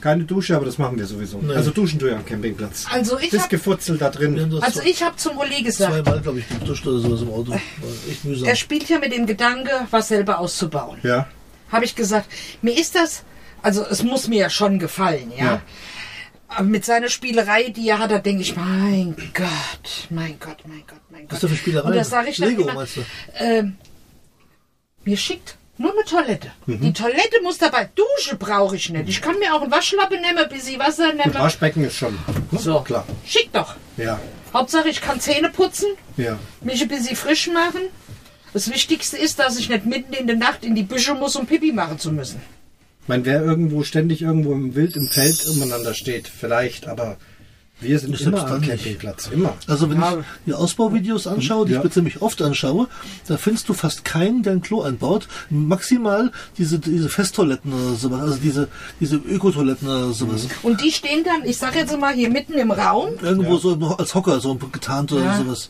Keine 0.00 0.24
Dusche, 0.24 0.54
aber 0.56 0.66
das 0.66 0.76
machen 0.76 0.98
wir 0.98 1.06
sowieso. 1.06 1.38
Nee. 1.38 1.54
Also 1.54 1.70
duschen 1.70 1.98
tue 1.98 2.10
ich 2.10 2.14
am 2.16 2.26
Campingplatz. 2.26 2.84
also 2.90 3.18
ich 3.18 3.30
Das 3.30 3.42
hab, 3.44 3.50
Gefutzel 3.50 3.96
da 3.96 4.10
drin. 4.10 4.58
also 4.60 4.82
ich 4.82 5.02
habe 5.02 5.16
zum 5.16 5.38
Uli 5.38 5.62
gesagt, 5.62 5.92
zweimal, 6.04 6.20
glaube 6.20 6.40
ich, 6.40 6.48
geduscht 6.48 6.86
oder 6.86 6.98
sowas 6.98 7.22
im 7.22 7.30
Auto. 7.30 7.52
War 7.52 7.60
echt 8.10 8.24
mühsam. 8.24 8.46
er 8.46 8.56
spielt 8.56 8.88
ja 8.90 8.98
mit 8.98 9.12
dem 9.12 9.24
Gedanke, 9.26 9.70
was 9.90 10.08
selber 10.08 10.38
auszubauen. 10.40 10.98
Ja. 11.02 11.26
Habe 11.72 11.86
ich 11.86 11.94
gesagt, 11.96 12.28
mir 12.60 12.78
ist 12.78 12.94
das, 12.94 13.22
also 13.62 13.82
es 13.86 14.02
muss 14.02 14.28
mir 14.28 14.40
ja 14.40 14.50
schon 14.50 14.78
gefallen, 14.78 15.32
ja. 15.36 15.44
Ja. 15.44 15.62
Aber 16.48 16.62
mit 16.64 16.84
seiner 16.84 17.08
Spielerei, 17.08 17.70
die 17.70 17.88
er 17.88 17.98
hat, 17.98 18.10
da 18.10 18.18
denke 18.18 18.42
ich, 18.42 18.54
mein 18.56 19.16
Gott, 19.34 20.06
mein 20.10 20.38
Gott, 20.38 20.58
mein 20.66 20.84
Gott, 20.86 21.00
mein 21.10 21.22
Gott. 21.22 21.30
Was 21.32 21.36
ist 21.38 21.42
das 21.44 21.50
für 21.50 21.56
Spielerei? 21.56 21.88
Und 21.88 21.96
da 21.96 22.04
sage 22.04 22.30
ich 22.30 22.36
dann 22.36 22.48
Lego, 22.50 22.62
immer, 22.62 22.74
meinst 22.74 22.96
du? 22.96 23.00
ähm, 23.38 23.76
mir 25.04 25.16
schickt 25.16 25.56
nur 25.76 25.92
eine 25.92 26.04
Toilette. 26.04 26.52
Die 26.68 26.92
Toilette 26.92 27.42
muss 27.42 27.58
dabei. 27.58 27.88
Dusche 27.96 28.36
brauche 28.36 28.76
ich 28.76 28.90
nicht. 28.90 29.08
Ich 29.08 29.20
kann 29.20 29.38
mir 29.40 29.54
auch 29.54 29.62
einen 29.62 29.72
Waschlappen 29.72 30.20
nehmen, 30.20 30.38
ein 30.38 30.48
bisschen 30.48 30.78
Wasser 30.78 31.12
nehmen. 31.12 31.34
Waschbecken 31.34 31.82
ist 31.84 31.96
schon. 31.96 32.14
ne? 32.52 32.58
So. 32.58 32.80
Klar. 32.82 33.04
Schick 33.26 33.52
doch. 33.52 33.74
Ja. 33.96 34.20
Hauptsache, 34.52 34.88
ich 34.88 35.00
kann 35.00 35.18
Zähne 35.18 35.48
putzen, 35.50 35.88
Ja. 36.16 36.38
mich 36.60 36.80
ein 36.80 36.86
bisschen 36.88 37.16
frisch 37.16 37.48
machen. 37.48 37.80
Das 38.52 38.70
Wichtigste 38.70 39.16
ist, 39.18 39.40
dass 39.40 39.58
ich 39.58 39.68
nicht 39.68 39.84
mitten 39.84 40.12
in 40.12 40.28
der 40.28 40.36
Nacht 40.36 40.64
in 40.64 40.76
die 40.76 40.84
Büsche 40.84 41.14
muss, 41.14 41.34
um 41.34 41.44
Pipi 41.46 41.72
machen 41.72 41.98
zu 41.98 42.12
müssen. 42.12 42.40
Meine, 43.06 43.24
wer 43.26 43.42
irgendwo 43.42 43.82
ständig 43.82 44.22
irgendwo 44.22 44.52
im 44.52 44.74
Wild 44.74 44.96
im 44.96 45.08
Feld 45.08 45.46
umeinander 45.48 45.92
steht, 45.92 46.26
vielleicht, 46.26 46.88
aber 46.88 47.18
wir 47.80 47.98
sind 47.98 48.14
Ist 48.14 48.22
immer 48.22 48.46
am. 48.50 48.60
Campingplatz. 48.62 49.28
Immer. 49.32 49.54
Also 49.66 49.90
wenn 49.90 50.00
Ja. 50.00 50.18
ich 50.20 50.24
die 50.46 50.54
Ausbauvideos 50.54 51.26
anschaue, 51.26 51.66
die 51.66 51.72
Ja. 51.72 51.78
ich 51.78 51.84
mir 51.84 51.90
ziemlich 51.90 52.22
oft 52.22 52.40
anschaue, 52.40 52.88
da 53.26 53.36
findest 53.36 53.68
du 53.68 53.74
fast 53.74 54.04
keinen, 54.04 54.42
der 54.42 54.52
ein 54.54 54.62
Klo 54.62 54.82
einbaut. 54.82 55.28
Maximal 55.50 56.30
diese, 56.58 56.78
diese 56.78 57.08
Festtoiletten 57.08 57.72
oder 57.72 57.94
sowas, 57.96 58.20
also 58.20 58.36
diese, 58.36 58.68
diese 59.00 59.16
Ökotoiletten 59.16 59.88
oder 59.88 60.12
sowas. 60.12 60.46
Und 60.62 60.82
die 60.82 60.90
stehen 60.92 61.24
dann, 61.24 61.48
ich 61.48 61.56
sag 61.58 61.74
jetzt 61.74 61.98
mal, 61.98 62.14
hier 62.14 62.30
mitten 62.30 62.54
im 62.54 62.70
Raum. 62.70 63.08
Irgendwo 63.22 63.56
so 63.58 63.74
noch 63.76 63.98
als 63.98 64.14
Hocker 64.14 64.40
so 64.40 64.54
getarnt 64.54 65.12
oder 65.12 65.24
Ja. 65.24 65.38
sowas. 65.38 65.68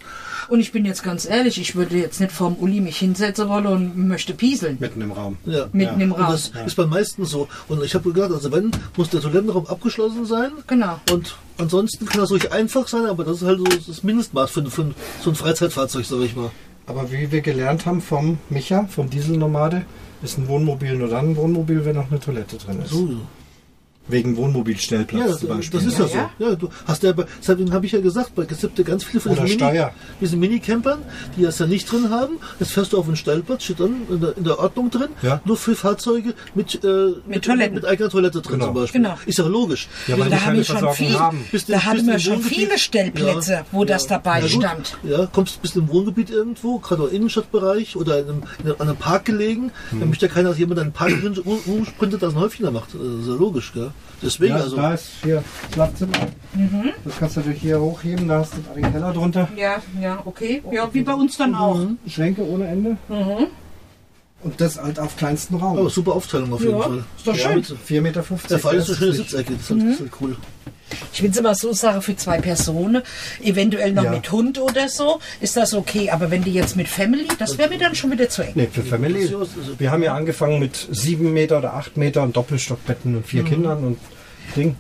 Und 0.49 0.61
ich 0.61 0.73
bin 0.73 0.85
jetzt 0.85 1.03
ganz 1.03 1.25
ehrlich, 1.25 1.59
ich 1.59 1.75
würde 1.75 1.97
jetzt 1.97 2.21
nicht 2.21 2.31
vorm 2.33 2.55
Uli 2.57 2.81
mich 2.83 2.99
hinsetzen 2.99 3.49
wollen 3.49 3.67
und 3.67 3.97
möchte 4.09 4.35
pieseln. 4.35 4.77
Mitten 4.79 5.01
im 5.01 5.11
Raum. 5.13 5.39
Ja. 5.47 5.67
Mitten 5.73 6.01
im 6.01 6.13
Und 6.13 6.21
Raum. 6.21 6.33
das 6.33 6.53
ist 6.67 6.75
bei 6.77 6.85
meisten 6.87 7.25
so. 7.25 7.49
Und 7.69 7.83
ich 7.83 7.95
habe 7.95 8.13
gedacht, 8.13 8.31
also 8.31 8.53
wenn, 8.53 8.71
muss 8.97 9.09
der 9.09 9.23
Toilettenraum 9.23 9.67
abgeschlossen 9.67 10.27
sein. 10.27 10.53
Genau. 10.67 11.01
Und 11.11 11.35
ansonsten 11.59 12.07
kann 12.07 12.21
das 12.21 12.31
ruhig 12.31 12.53
einfach 12.53 12.89
sein, 12.89 13.07
aber 13.07 13.25
das 13.25 13.43
ist 13.43 13.47
halt 13.47 13.59
so 13.59 13.65
das 13.65 14.03
Mindestmaß 14.03 14.51
für, 14.51 14.65
für 14.71 14.95
so 15.23 15.31
ein 15.31 15.37
Freizeitfahrzeug, 15.37 16.05
sag 16.05 16.21
ich 16.21 16.37
mal. 16.37 16.51
Aber 16.87 17.11
wie 17.11 17.31
wir 17.31 17.41
gelernt 17.41 17.87
haben 17.87 18.03
vom 18.03 18.39
Micha, 18.51 18.87
vom 18.87 19.09
Dieselnomade, 19.09 19.85
ist 20.23 20.39
ein 20.39 20.49
Wohnmobil 20.49 20.95
nur 20.95 21.09
dann 21.09 21.31
ein 21.31 21.37
Wohnmobil, 21.37 21.85
wenn 21.85 21.97
noch 21.97 22.11
eine 22.11 22.21
Toilette 22.21 22.57
drin 22.57 22.81
ist. 22.83 22.91
So. 22.91 23.09
Wegen 24.07 24.37
Wohnmobilstellplatz 24.37 25.21
Ja, 25.23 25.27
das, 25.29 25.41
zum 25.41 25.49
Beispiel. 25.49 25.81
das 25.81 25.89
ist 25.89 25.99
ja, 25.99 26.05
Ja, 26.07 26.31
so. 26.39 26.45
Ja, 26.45 26.55
du 26.57 26.69
hast 26.87 27.03
ja, 27.03 27.13
bei- 27.13 27.25
deshalb 27.41 27.71
habe 27.73 27.87
ich 27.87 27.93
ja 27.93 28.01
gesagt, 28.01 28.35
bei- 28.35 28.47
es 28.49 28.61
gibt 28.61 28.79
ja 28.79 28.85
ganz 28.85 29.03
viele 29.05 29.21
von 29.23 29.33
diesen, 29.33 29.45
Mini, 29.45 29.55
Steuer. 29.59 29.93
diesen 30.21 30.41
Minicampern, 30.41 30.99
die 31.37 31.43
das 31.43 31.59
ja 31.59 31.67
nicht 31.67 31.91
drin 31.91 32.11
haben. 32.11 32.37
Jetzt 32.61 32.73
fährst 32.73 32.93
du 32.93 32.99
auf 32.99 33.07
denStellplatz, 33.07 33.65
steht 33.65 33.81
dann 33.81 34.03
in 34.11 34.21
der, 34.21 34.37
in 34.37 34.45
der 34.45 34.59
Ordnung 34.59 34.91
drin, 34.91 35.09
Ja. 35.23 35.41
nur 35.47 35.57
für 35.57 35.75
Fahrzeuge 35.75 36.35
mit, 36.55 36.85
äh, 36.85 37.13
mit, 37.27 37.45
Toiletten. 37.47 37.75
mit 37.77 37.87
eigener 37.87 38.11
Toilette 38.11 38.43
drin 38.43 38.55
Genau. 38.59 38.67
zum 38.67 38.75
Beispiel. 38.75 39.01
Genau. 39.01 39.19
Ist 39.25 39.39
ja 39.39 39.47
logisch. 39.47 39.89
Ja, 40.07 40.19
weil 40.19 40.29
da 40.29 40.37
die 40.37 40.43
haben 40.45 40.57
wir 40.57 40.65
schon 40.65 40.93
viel, 40.93 41.19
haben. 41.19 41.45
Bist 41.51 41.69
du- 41.69 41.73
da 41.73 41.85
hatten 41.85 42.07
du 42.07 42.13
wir 42.13 42.19
schon 42.19 42.33
Wohngebiet? 42.35 42.59
viele 42.59 42.79
Stellplätze, 42.79 43.53
Ja. 43.53 43.67
wo 43.73 43.85
das 43.87 44.07
dabei 44.07 44.41
Ja, 44.41 44.47
gut. 44.49 44.51
stand. 44.63 44.99
Ja, 45.05 45.27
kommst 45.33 45.63
bist 45.63 45.77
im 45.77 45.89
Wohngebiet 45.89 46.29
irgendwo, 46.29 46.79
gerade 46.79 47.05
auch 47.05 47.09
im 47.09 47.17
Innenstadtbereich 47.17 47.97
oder 47.97 48.19
in 48.21 48.29
einem, 48.29 48.43
in 48.59 48.67
einem, 48.67 48.75
an 48.81 48.89
einem 48.89 48.97
Park 48.99 49.25
gelegen, 49.25 49.71
Hm. 49.91 50.01
dann 50.01 50.09
möchte 50.11 50.27
ja 50.27 50.33
keiner, 50.33 50.51
dass 50.51 50.59
jemand 50.59 50.79
einen 50.81 50.93
Park 50.93 51.13
rum- 51.47 51.59
rumsprintet, 51.67 52.23
das 52.23 52.35
ein 52.35 52.41
Häufchen 52.41 52.67
da 52.67 52.71
macht. 52.71 52.93
Das 52.93 53.01
ist 53.01 53.27
ja 53.29 53.35
logisch, 53.35 53.73
gell? 53.73 53.93
Deswegen, 54.23 54.55
Ja, 54.57 54.63
also. 54.63 54.77
da 54.77 54.95
ist 54.95 55.09
hier 55.23 55.43
Schlafzimmer. 55.73 56.13
Mhm. 56.55 56.91
Das 57.05 57.19
kannst 57.19 57.37
du 57.37 57.41
natürlich 57.41 57.61
hier 57.61 57.81
hochheben, 57.81 58.27
da 58.29 58.39
hast 58.39 58.55
du 58.55 58.61
den 58.75 58.91
Keller 58.91 59.13
drunter. 59.13 59.49
Ja, 59.57 59.83
ja, 60.01 60.23
okay. 60.25 60.63
Ja, 60.73 60.89
wie 60.95 61.03
bei 61.03 61.13
uns 61.15 61.37
dann 61.37 61.55
auch. 61.55 61.79
Schränke 62.09 62.43
ohne 62.49 62.67
Ende. 62.69 62.97
Und 64.43 64.61
das 64.61 64.79
halt 64.81 64.99
auf 64.99 65.17
kleinstem 65.17 65.57
Raum. 65.57 65.79
Aber 65.79 65.91
super 65.91 66.13
Aufteilung 66.13 66.53
auf 66.53 66.61
jeden 66.61 66.77
Ja, 66.77 66.83
Fall. 66.83 67.05
ist 67.17 67.27
doch 67.27 67.35
Ja, 67.37 67.49
schön. 67.49 67.57
mit- 67.57 67.67
4,50 67.67 68.01
Meter. 68.03 68.25
Ja, 68.49 68.59
vor 68.59 68.71
allem 68.71 68.81
so 68.83 68.93
das 68.93 68.99
schöne 68.99 69.13
Sitzecke, 69.15 69.53
das 69.55 69.63
ist 69.63 69.71
halt, 69.71 69.81
Mhm. 69.81 69.85
das 69.87 69.95
ist 69.95 70.01
halt 70.01 70.13
cool. 70.21 70.37
Ich 71.13 71.23
will 71.23 71.31
es 71.31 71.37
immer 71.37 71.55
so 71.55 71.73
sagen, 71.73 72.03
für 72.03 72.15
zwei 72.17 72.41
Personen, 72.41 73.03
eventuell 73.43 73.93
noch 73.93 74.05
Ja. 74.05 74.11
mit 74.11 74.31
Hund 74.31 74.59
oder 74.61 74.89
so, 74.89 75.19
ist 75.41 75.57
das 75.57 75.75
okay. 75.75 76.11
Aber 76.11 76.31
wenn 76.31 76.45
die 76.45 76.53
jetzt 76.53 76.77
mit 76.77 76.89
Family, 76.89 77.27
das 77.39 77.57
wäre 77.59 77.69
mir 77.71 77.79
dann 77.79 77.95
schon 77.95 78.11
wieder 78.13 78.29
zu 78.29 78.43
eng. 78.43 78.53
Nee, 78.55 78.69
für 78.71 78.83
Family. 78.83 79.29
Wir 79.79 79.91
haben 79.91 80.03
ja 80.03 80.15
angefangen 80.15 80.59
mit 80.61 80.89
7 80.91 81.33
Meter 81.33 81.59
oder 81.59 81.75
8 81.75 81.97
Meter 81.97 82.23
und 82.23 82.37
Doppelstockbetten 82.37 83.17
und 83.17 83.27
vier 83.27 83.43
Mhm. 83.43 83.49
Kindern 83.49 83.85
und 83.85 83.99
Ding. 84.57 84.77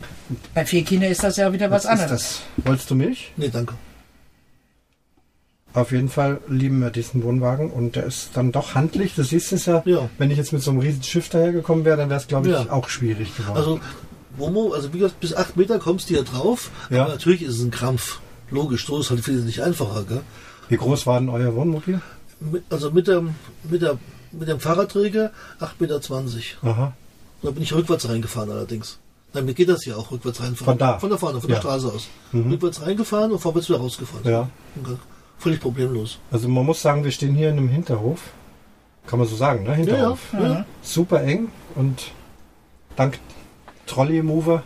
Bei 0.54 0.64
vier 0.66 0.84
Kindern 0.84 1.10
ist 1.10 1.22
das 1.24 1.36
ja 1.36 1.52
wieder 1.52 1.70
was, 1.70 1.84
Was 1.84 1.94
ist 1.94 2.00
anderes. 2.02 2.42
das? 2.56 2.66
Wolltest 2.66 2.90
du 2.90 2.94
Milch? 2.94 3.32
Nee, 3.36 3.48
danke. 3.48 3.74
Auf 5.72 5.90
jeden 5.90 6.08
Fall 6.08 6.40
lieben 6.48 6.78
wir 6.80 6.90
diesen 6.90 7.24
Wohnwagen 7.24 7.70
und 7.70 7.96
der 7.96 8.04
ist 8.04 8.30
dann 8.34 8.52
doch 8.52 8.76
handlich. 8.76 9.14
Du 9.16 9.24
siehst 9.24 9.52
es 9.52 9.66
ja, 9.66 9.82
Ja. 9.84 10.08
wenn 10.18 10.30
ich 10.30 10.38
jetzt 10.38 10.52
mit 10.52 10.62
so 10.62 10.70
einem 10.70 10.78
riesen 10.80 11.02
Schiff 11.02 11.28
dahergekommen 11.30 11.84
wäre, 11.84 11.96
dann 11.96 12.10
wäre 12.10 12.20
es, 12.20 12.28
glaube 12.28 12.48
ich, 12.48 12.54
Ja. 12.54 12.70
auch 12.70 12.88
schwierig 12.88 13.36
geworden. 13.36 13.56
Also, 13.56 13.80
Momo, 14.36 14.72
also 14.72 14.92
wie 14.92 14.98
gesagt, 14.98 15.20
bis 15.20 15.34
8 15.34 15.56
Meter 15.56 15.78
kommst 15.78 16.10
du 16.10 16.14
hier 16.14 16.24
drauf. 16.24 16.70
Ja. 16.90 17.02
Aber 17.02 17.12
natürlich 17.12 17.42
ist 17.42 17.56
es 17.58 17.62
ein 17.62 17.70
Krampf. 17.70 18.20
Logisch, 18.50 18.86
so 18.86 18.98
ist 18.98 19.10
halt 19.10 19.26
wesentlich 19.26 19.62
einfacher. 19.62 20.04
Gell? 20.04 20.20
Wie 20.68 20.76
groß 20.76 21.06
war 21.06 21.20
denn 21.20 21.28
euer 21.28 21.54
Wohnmobil? 21.54 22.00
Mit, 22.40 22.64
also 22.70 22.90
mit 22.90 23.08
dem, 23.08 23.34
mit, 23.68 23.82
der, 23.82 23.98
mit 24.32 24.48
dem 24.48 24.60
Fahrradträger 24.60 25.30
8,20 25.60 25.78
Meter. 25.80 26.00
Aha. 26.62 26.92
Da 27.42 27.50
bin 27.50 27.62
ich 27.62 27.74
rückwärts 27.74 28.08
reingefahren 28.08 28.50
allerdings. 28.50 28.98
Mir 29.34 29.54
geht 29.54 29.68
das 29.68 29.84
ja 29.84 29.96
auch 29.96 30.12
rückwärts 30.12 30.40
reinfahren. 30.40 30.64
Von 30.64 30.78
da? 30.78 30.98
Von 30.98 31.10
da 31.10 31.16
vorne, 31.16 31.40
von 31.40 31.50
Ja. 31.50 31.56
der 31.56 31.62
Straße 31.62 31.88
aus. 31.88 32.06
Rückwärts 32.32 32.82
reingefahren 32.82 33.32
und 33.32 33.40
vorwärts 33.40 33.68
wieder 33.68 33.78
rausgefahren. 33.80 34.30
Ja. 34.30 34.48
Okay. 34.80 34.96
Völlig 35.38 35.60
problemlos. 35.60 36.18
Also 36.30 36.48
man 36.48 36.64
muss 36.64 36.80
sagen, 36.80 37.02
wir 37.02 37.10
stehen 37.10 37.34
hier 37.34 37.50
in 37.50 37.58
einem 37.58 37.68
Hinterhof. 37.68 38.20
Kann 39.06 39.18
man 39.18 39.28
so 39.28 39.36
sagen, 39.36 39.64
ne? 39.64 39.74
Hinterhof. 39.74 40.20
Ja, 40.32 40.40
ja. 40.40 40.52
ja. 40.52 40.66
Super 40.82 41.22
eng 41.24 41.48
und 41.74 42.12
dank 42.96 43.18
Trolley-Mover 43.86 44.62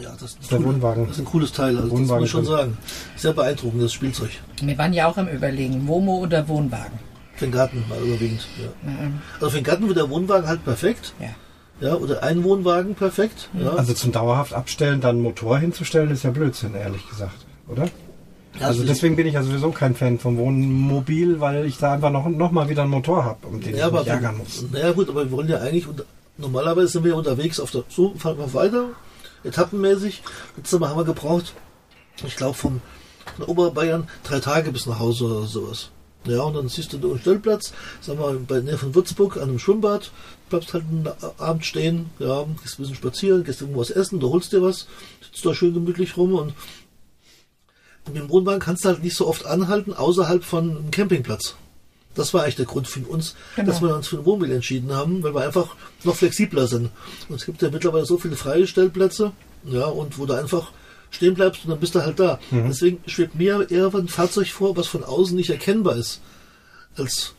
Ja, 0.00 0.10
das 0.20 0.36
ist, 0.40 0.50
der 0.50 0.58
ein 0.58 0.64
cool- 0.64 0.74
Wohnwagen. 0.74 1.06
das 1.06 1.16
ist 1.16 1.22
ein 1.22 1.24
cooles 1.24 1.52
Teil, 1.52 1.76
also 1.76 1.88
das 1.88 1.98
muss 1.98 2.08
man 2.08 2.26
schon 2.26 2.44
sagen. 2.44 2.78
Sehr 3.16 3.32
beeindruckendes 3.32 3.92
Spielzeug. 3.92 4.30
Wir 4.62 4.78
waren 4.78 4.92
ja 4.92 5.06
auch 5.08 5.16
am 5.16 5.28
Überlegen, 5.28 5.86
Womo 5.88 6.18
oder 6.18 6.46
Wohnwagen. 6.48 6.98
Für 7.36 7.46
den 7.46 7.52
Garten 7.52 7.84
mal 7.88 7.98
überwiegend. 7.98 8.46
Ja. 8.60 8.90
Ähm, 8.90 9.20
Also 9.36 9.50
für 9.50 9.56
den 9.58 9.64
Garten 9.64 9.86
wird 9.88 9.96
der 9.96 10.10
Wohnwagen 10.10 10.46
halt 10.46 10.64
perfekt. 10.64 11.14
Ja. 11.20 11.28
Ja, 11.80 11.94
oder 11.94 12.22
ein 12.22 12.44
Wohnwagen 12.44 12.94
perfekt. 12.94 13.48
Ja. 13.58 13.70
Also 13.70 13.94
zum 13.94 14.12
dauerhaft 14.12 14.52
abstellen, 14.52 15.00
dann 15.00 15.16
einen 15.16 15.22
Motor 15.22 15.58
hinzustellen, 15.58 16.10
ist 16.10 16.24
ja 16.24 16.30
Blödsinn, 16.30 16.74
ehrlich 16.74 17.08
gesagt, 17.08 17.46
oder? 17.68 17.86
Ja, 18.60 18.66
Also 18.66 18.82
es- 18.82 18.88
deswegen 18.88 19.16
bin 19.16 19.26
ich 19.26 19.32
ja 19.34 19.42
sowieso 19.42 19.70
kein 19.70 19.94
Fan 19.94 20.18
vom 20.18 20.36
Wohnmobil, 20.36 21.40
weil 21.40 21.64
ich 21.64 21.78
da 21.78 21.94
einfach 21.94 22.10
noch, 22.10 22.28
noch 22.28 22.50
mal 22.50 22.68
wieder 22.68 22.82
einen 22.82 22.90
Motor 22.90 23.24
habe, 23.24 23.46
um 23.46 23.60
den 23.62 23.70
ja, 23.72 23.76
ich 23.78 23.84
aber 23.84 24.00
mich 24.00 24.08
ärgern 24.08 24.36
muss. 24.36 24.66
Naja 24.70 24.92
gut, 24.92 25.08
aber 25.08 25.24
wir 25.24 25.30
wollen 25.30 25.48
ja 25.48 25.58
eigentlich, 25.60 25.88
unter, 25.88 26.02
normalerweise 26.40 26.88
sind 26.88 27.04
wir 27.04 27.16
unterwegs 27.16 27.60
auf 27.60 27.70
der, 27.70 27.84
so 27.88 28.14
fahren 28.14 28.38
wir 28.38 28.52
weiter, 28.54 28.90
etappenmäßig. 29.44 30.22
Letztes 30.56 30.78
Mal 30.78 30.88
haben 30.88 30.98
wir 30.98 31.04
gebraucht, 31.04 31.54
ich 32.26 32.36
glaube 32.36 32.54
von 32.54 32.82
Oberbayern 33.46 34.08
drei 34.24 34.40
Tage 34.40 34.72
bis 34.72 34.86
nach 34.86 34.98
Hause 34.98 35.24
oder 35.24 35.46
sowas. 35.46 35.90
Ja, 36.24 36.42
und 36.42 36.54
dann 36.54 36.68
siehst 36.68 36.92
du 36.92 36.98
einen 36.98 37.18
Stellplatz, 37.18 37.72
sagen 38.02 38.18
wir 38.18 38.38
bei 38.46 38.60
Nähe 38.60 38.76
von 38.76 38.94
Würzburg 38.94 39.38
an 39.38 39.44
einem 39.44 39.58
Schwimmbad, 39.58 40.10
bleibst 40.50 40.74
halt 40.74 40.84
einen 40.84 41.08
Abend 41.38 41.64
stehen, 41.64 42.10
ja, 42.18 42.44
gehst 42.62 42.78
ein 42.78 42.82
bisschen 42.82 42.96
spazieren, 42.96 43.42
gehst 43.42 43.62
irgendwo 43.62 43.80
was 43.80 43.90
essen, 43.90 44.20
du 44.20 44.30
holst 44.30 44.52
dir 44.52 44.60
was, 44.60 44.86
sitzt 45.22 45.46
da 45.46 45.54
schön 45.54 45.72
gemütlich 45.72 46.18
rum 46.18 46.34
und 46.34 46.52
mit 48.06 48.16
dem 48.16 48.28
Wohnwagen 48.28 48.60
kannst 48.60 48.84
du 48.84 48.90
halt 48.90 49.02
nicht 49.02 49.16
so 49.16 49.26
oft 49.26 49.46
anhalten, 49.46 49.94
außerhalb 49.94 50.44
von 50.44 50.70
einem 50.70 50.90
Campingplatz. 50.90 51.54
Das 52.14 52.34
war 52.34 52.42
eigentlich 52.42 52.56
der 52.56 52.66
Grund 52.66 52.88
für 52.88 53.00
uns, 53.06 53.34
Genau. 53.56 53.70
dass 53.70 53.80
wir 53.80 53.94
uns 53.94 54.08
für 54.08 54.16
ein 54.18 54.24
Wohnmobil 54.24 54.52
entschieden 54.52 54.92
haben, 54.92 55.22
weil 55.22 55.34
wir 55.34 55.42
einfach 55.42 55.76
noch 56.04 56.16
flexibler 56.16 56.66
sind. 56.66 56.90
Und 57.28 57.36
es 57.36 57.46
gibt 57.46 57.62
ja 57.62 57.70
mittlerweile 57.70 58.04
so 58.04 58.18
viele 58.18 58.36
freie 58.36 58.66
Stellplätze, 58.66 59.32
ja, 59.64 59.84
und 59.84 60.18
wo 60.18 60.26
du 60.26 60.34
einfach 60.34 60.72
stehen 61.10 61.34
bleibst 61.34 61.64
und 61.64 61.70
dann 61.70 61.80
bist 61.80 61.94
du 61.94 62.00
halt 62.02 62.18
da. 62.18 62.38
Mhm. 62.50 62.68
Deswegen 62.68 62.98
schwebt 63.06 63.34
mir 63.36 63.70
eher 63.70 63.92
ein 63.94 64.08
Fahrzeug 64.08 64.48
vor, 64.48 64.76
was 64.76 64.86
von 64.86 65.04
außen 65.04 65.36
nicht 65.36 65.50
erkennbar 65.50 65.96
ist, 65.96 66.20
als 66.96 67.34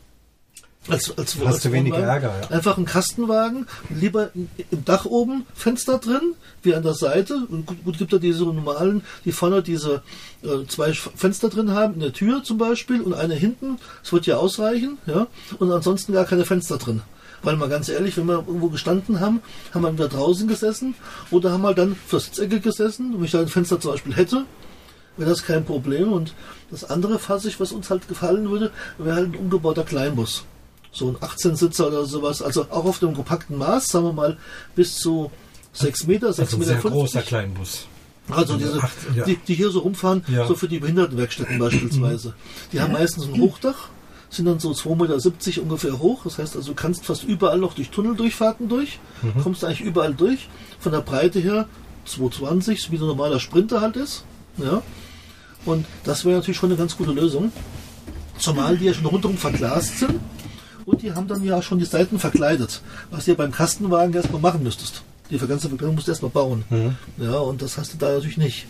als, 0.89 1.15
als, 1.15 1.35
Hast 1.37 1.45
als 1.45 1.61
du 1.63 1.71
weniger. 1.71 1.99
Ärger, 1.99 2.33
ja. 2.41 2.47
Einfach 2.49 2.77
ein 2.77 2.85
Kastenwagen, 2.85 3.67
lieber 3.89 4.31
im 4.33 4.83
Dach 4.83 5.05
oben, 5.05 5.45
Fenster 5.53 5.99
drin, 5.99 6.33
wie 6.63 6.73
an 6.73 6.81
der 6.81 6.95
Seite. 6.95 7.45
Und 7.49 7.67
gut, 7.67 7.83
gut 7.83 7.97
gibt 7.99 8.11
ja 8.11 8.17
diese 8.17 8.43
normalen, 8.43 9.03
die 9.23 9.31
vorne 9.31 9.61
diese 9.61 10.01
äh, 10.43 10.65
zwei 10.67 10.93
Fenster 10.93 11.49
drin 11.49 11.71
haben, 11.71 11.95
in 11.95 11.99
der 11.99 12.13
Tür 12.13 12.43
zum 12.43 12.57
Beispiel 12.57 13.01
und 13.01 13.13
eine 13.13 13.35
hinten. 13.35 13.77
Das 14.01 14.11
wird 14.11 14.25
ja 14.25 14.37
ausreichen, 14.37 14.97
ja. 15.05 15.27
Und 15.59 15.71
ansonsten 15.71 16.13
gar 16.13 16.25
keine 16.25 16.45
Fenster 16.45 16.77
drin. 16.77 17.01
Weil 17.43 17.57
mal 17.57 17.69
ganz 17.69 17.89
ehrlich, 17.89 18.17
wenn 18.17 18.25
wir 18.25 18.43
irgendwo 18.45 18.69
gestanden 18.69 19.19
haben, 19.19 19.41
haben 19.73 19.81
wir 19.83 19.89
entweder 19.89 20.09
draußen 20.09 20.47
gesessen 20.47 20.95
oder 21.29 21.51
haben 21.51 21.61
wir 21.61 21.73
dann 21.73 21.95
für 21.95 22.19
Sitzecke 22.19 22.59
gesessen. 22.59 23.13
Wenn 23.15 23.23
ich 23.23 23.31
da 23.31 23.39
ein 23.39 23.47
Fenster 23.47 23.79
zum 23.79 23.91
Beispiel 23.91 24.15
hätte, 24.15 24.45
wäre 25.17 25.29
das 25.29 25.43
kein 25.43 25.63
Problem. 25.63 26.11
Und 26.11 26.33
das 26.71 26.83
andere 26.83 27.19
Fahrzeug, 27.19 27.55
was 27.59 27.71
uns 27.71 27.89
halt 27.89 28.07
gefallen 28.07 28.49
würde, 28.49 28.71
wäre 28.97 29.15
halt 29.15 29.33
ein 29.33 29.39
umgebauter 29.39 29.83
Kleinbus. 29.83 30.43
So 30.91 31.07
ein 31.09 31.15
18-Sitzer 31.17 31.87
oder 31.87 32.05
sowas. 32.05 32.41
Also 32.41 32.63
auch 32.69 32.85
auf 32.85 32.99
dem 32.99 33.13
kompakten 33.15 33.57
Maß, 33.57 33.87
sagen 33.87 34.05
wir 34.05 34.13
mal, 34.13 34.37
bis 34.75 34.97
zu 34.97 35.31
6 35.73 36.07
Meter, 36.07 36.33
6 36.33 36.39
Also 36.39 36.55
ein 36.55 36.59
Meter. 36.59 36.71
sehr 36.73 36.81
50. 36.81 36.99
großer 37.01 37.21
Kleinbus. 37.21 37.85
Also 38.29 38.57
diese, 38.57 38.81
Acht, 38.81 38.91
ja. 39.15 39.23
die, 39.25 39.35
die 39.37 39.55
hier 39.55 39.71
so 39.71 39.79
rumfahren, 39.79 40.23
Ja. 40.27 40.45
so 40.47 40.55
für 40.55 40.67
die 40.67 40.79
Behindertenwerkstätten 40.79 41.57
beispielsweise. 41.59 42.33
Die 42.71 42.79
haben 42.81 42.93
meistens 42.93 43.25
ein 43.25 43.39
Hochdach, 43.41 43.89
sind 44.29 44.45
dann 44.45 44.59
so 44.59 44.71
2,70 44.71 45.47
Meter 45.47 45.61
ungefähr 45.63 45.99
hoch. 45.99 46.21
Das 46.23 46.37
heißt 46.37 46.55
also, 46.55 46.69
du 46.69 46.75
kannst 46.75 47.05
fast 47.05 47.23
überall 47.23 47.57
noch 47.57 47.73
durch 47.73 47.89
Tunneldurchfahrten 47.89 48.67
durch, 48.69 48.99
Mhm. 49.21 49.41
kommst 49.43 49.63
eigentlich 49.65 49.81
überall 49.81 50.13
durch. 50.13 50.49
Von 50.79 50.91
der 50.91 51.01
Breite 51.01 51.39
her 51.39 51.67
220, 52.05 52.91
wie 52.91 52.97
so 52.97 53.05
ein 53.05 53.09
normaler 53.09 53.39
Sprinter 53.39 53.79
halt 53.81 53.95
ist. 53.95 54.23
Ja. 54.57 54.81
Und 55.65 55.85
das 56.03 56.25
wäre 56.25 56.35
natürlich 56.37 56.57
schon 56.57 56.69
eine 56.69 56.77
ganz 56.77 56.97
gute 56.97 57.11
Lösung. 57.11 57.51
Zumal 58.37 58.77
die 58.77 58.85
ja 58.85 58.93
schon 58.93 59.05
rundherum 59.05 59.37
verglast 59.37 59.99
sind 59.99 60.19
und 60.85 61.01
die 61.01 61.13
haben 61.13 61.27
dann 61.27 61.43
ja 61.43 61.61
schon 61.61 61.79
die 61.79 61.85
Seiten 61.85 62.19
verkleidet, 62.19 62.81
was 63.09 63.25
ja 63.27 63.33
beim 63.33 63.51
Kastenwagen 63.51 64.13
erstmal 64.13 64.41
machen 64.41 64.63
müsstest. 64.63 65.03
Die 65.29 65.37
ganze 65.37 65.69
Verkleidung 65.69 65.95
musst 65.95 66.07
du 66.07 66.11
erstmal 66.11 66.31
bauen. 66.31 66.63
Ja, 67.17 67.37
und 67.37 67.61
das 67.61 67.77
hast 67.77 67.93
du 67.93 67.97
da 67.97 68.11
natürlich 68.13 68.37
nicht. 68.37 68.65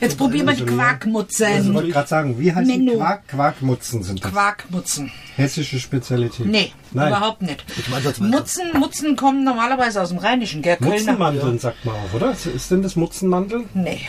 Jetzt 0.00 0.16
probieren 0.16 0.46
wir 0.46 0.54
die 0.54 0.60
Also, 0.62 0.72
Ich 0.72 0.78
Quarkmutzen. 0.78 1.74
wollte 1.74 1.90
gerade 1.90 2.08
sagen, 2.08 2.38
wie 2.38 2.54
heißt 2.54 2.70
die 2.70 2.78
Menno. 2.78 2.98
Quark? 2.98 3.26
Quarkmutzen 3.26 4.04
sind 4.04 4.22
das. 4.24 4.30
Quarkmutzen. 4.30 5.10
Hessische 5.34 5.80
Spezialität. 5.80 6.46
Nee, 6.46 6.70
Nein. 6.92 7.08
überhaupt 7.08 7.42
nicht. 7.42 7.64
Ich. 7.76 7.88
Mutzen, 8.20 8.62
Mutzen 8.78 9.16
kommen 9.16 9.42
normalerweise 9.42 10.00
aus 10.00 10.10
dem 10.10 10.18
Rheinischen, 10.18 10.62
gell? 10.62 10.76
Mutzenmandeln 10.78 11.58
sagt 11.58 11.84
man 11.84 11.96
auch, 11.96 12.14
oder? 12.14 12.30
Ist 12.30 12.70
denn 12.70 12.82
das 12.82 12.94
Mutzenmandeln? 12.94 13.64
Nee. 13.74 14.02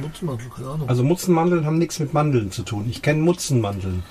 Mutzenmantel, 0.00 0.48
keine 0.56 0.68
Ahnung. 0.70 0.88
Also 0.88 1.04
Mutzenmandeln 1.04 1.66
haben 1.66 1.76
nichts 1.76 1.98
mit 1.98 2.14
Mandeln 2.14 2.50
zu 2.50 2.62
tun. 2.62 2.86
Ich 2.88 3.02
kenne 3.02 3.20
Mutzenmandeln. 3.20 4.04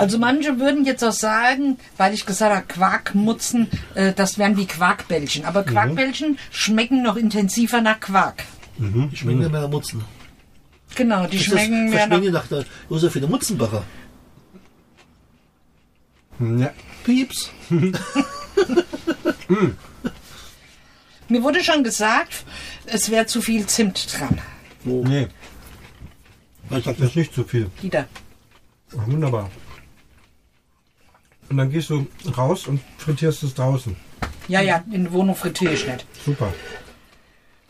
Also 0.00 0.18
manche 0.18 0.58
würden 0.58 0.84
jetzt 0.84 1.04
auch 1.04 1.12
sagen, 1.12 1.76
weil 1.96 2.14
ich 2.14 2.24
gesagt 2.26 2.54
habe, 2.54 2.66
Quarkmutzen, 2.66 3.68
äh, 3.94 4.12
das 4.12 4.38
wären 4.38 4.56
wie 4.56 4.66
Quarkbällchen. 4.66 5.44
Aber 5.44 5.62
Quarkbällchen 5.62 6.38
schmecken 6.50 7.02
noch 7.02 7.16
intensiver 7.16 7.80
nach 7.82 8.00
Quark. 8.00 8.44
ich 9.12 9.18
schmecke 9.18 9.38
mehr 9.48 9.60
nach 9.60 9.68
Mutzen. 9.68 10.02
Genau, 10.96 11.26
die 11.26 11.36
Das 11.36 11.46
schmecken 11.46 11.90
mehr 11.90 11.98
verschmecken 12.08 12.32
nach... 12.32 12.42
die 12.42 12.50
nach 12.54 12.64
der 12.64 12.64
Josephine 12.88 13.26
Mutzenbacher. 13.26 13.82
Ja. 16.40 16.70
Pieps. 17.04 17.50
Mir 21.28 21.42
wurde 21.42 21.62
schon 21.62 21.84
gesagt, 21.84 22.44
es 22.86 23.10
wäre 23.10 23.26
zu 23.26 23.42
viel 23.42 23.66
Zimt 23.66 24.18
dran. 24.18 24.40
Nee. 24.84 25.28
Das 26.70 26.86
ist 26.86 27.16
nicht 27.16 27.34
zu 27.34 27.44
viel. 27.44 27.70
Ach, 27.92 29.06
Wunderbar. 29.06 29.50
Und 31.50 31.56
dann 31.56 31.70
gehst 31.70 31.90
du 31.90 32.06
raus 32.36 32.66
und 32.66 32.80
frittierst 32.98 33.42
es 33.42 33.54
draußen. 33.54 33.96
Ja, 34.48 34.60
ja, 34.60 34.82
in 34.90 35.04
der 35.04 35.12
Wohnung 35.12 35.34
frittiere 35.34 35.74
ich 35.74 35.86
nicht. 35.86 36.06
Super. 36.24 36.52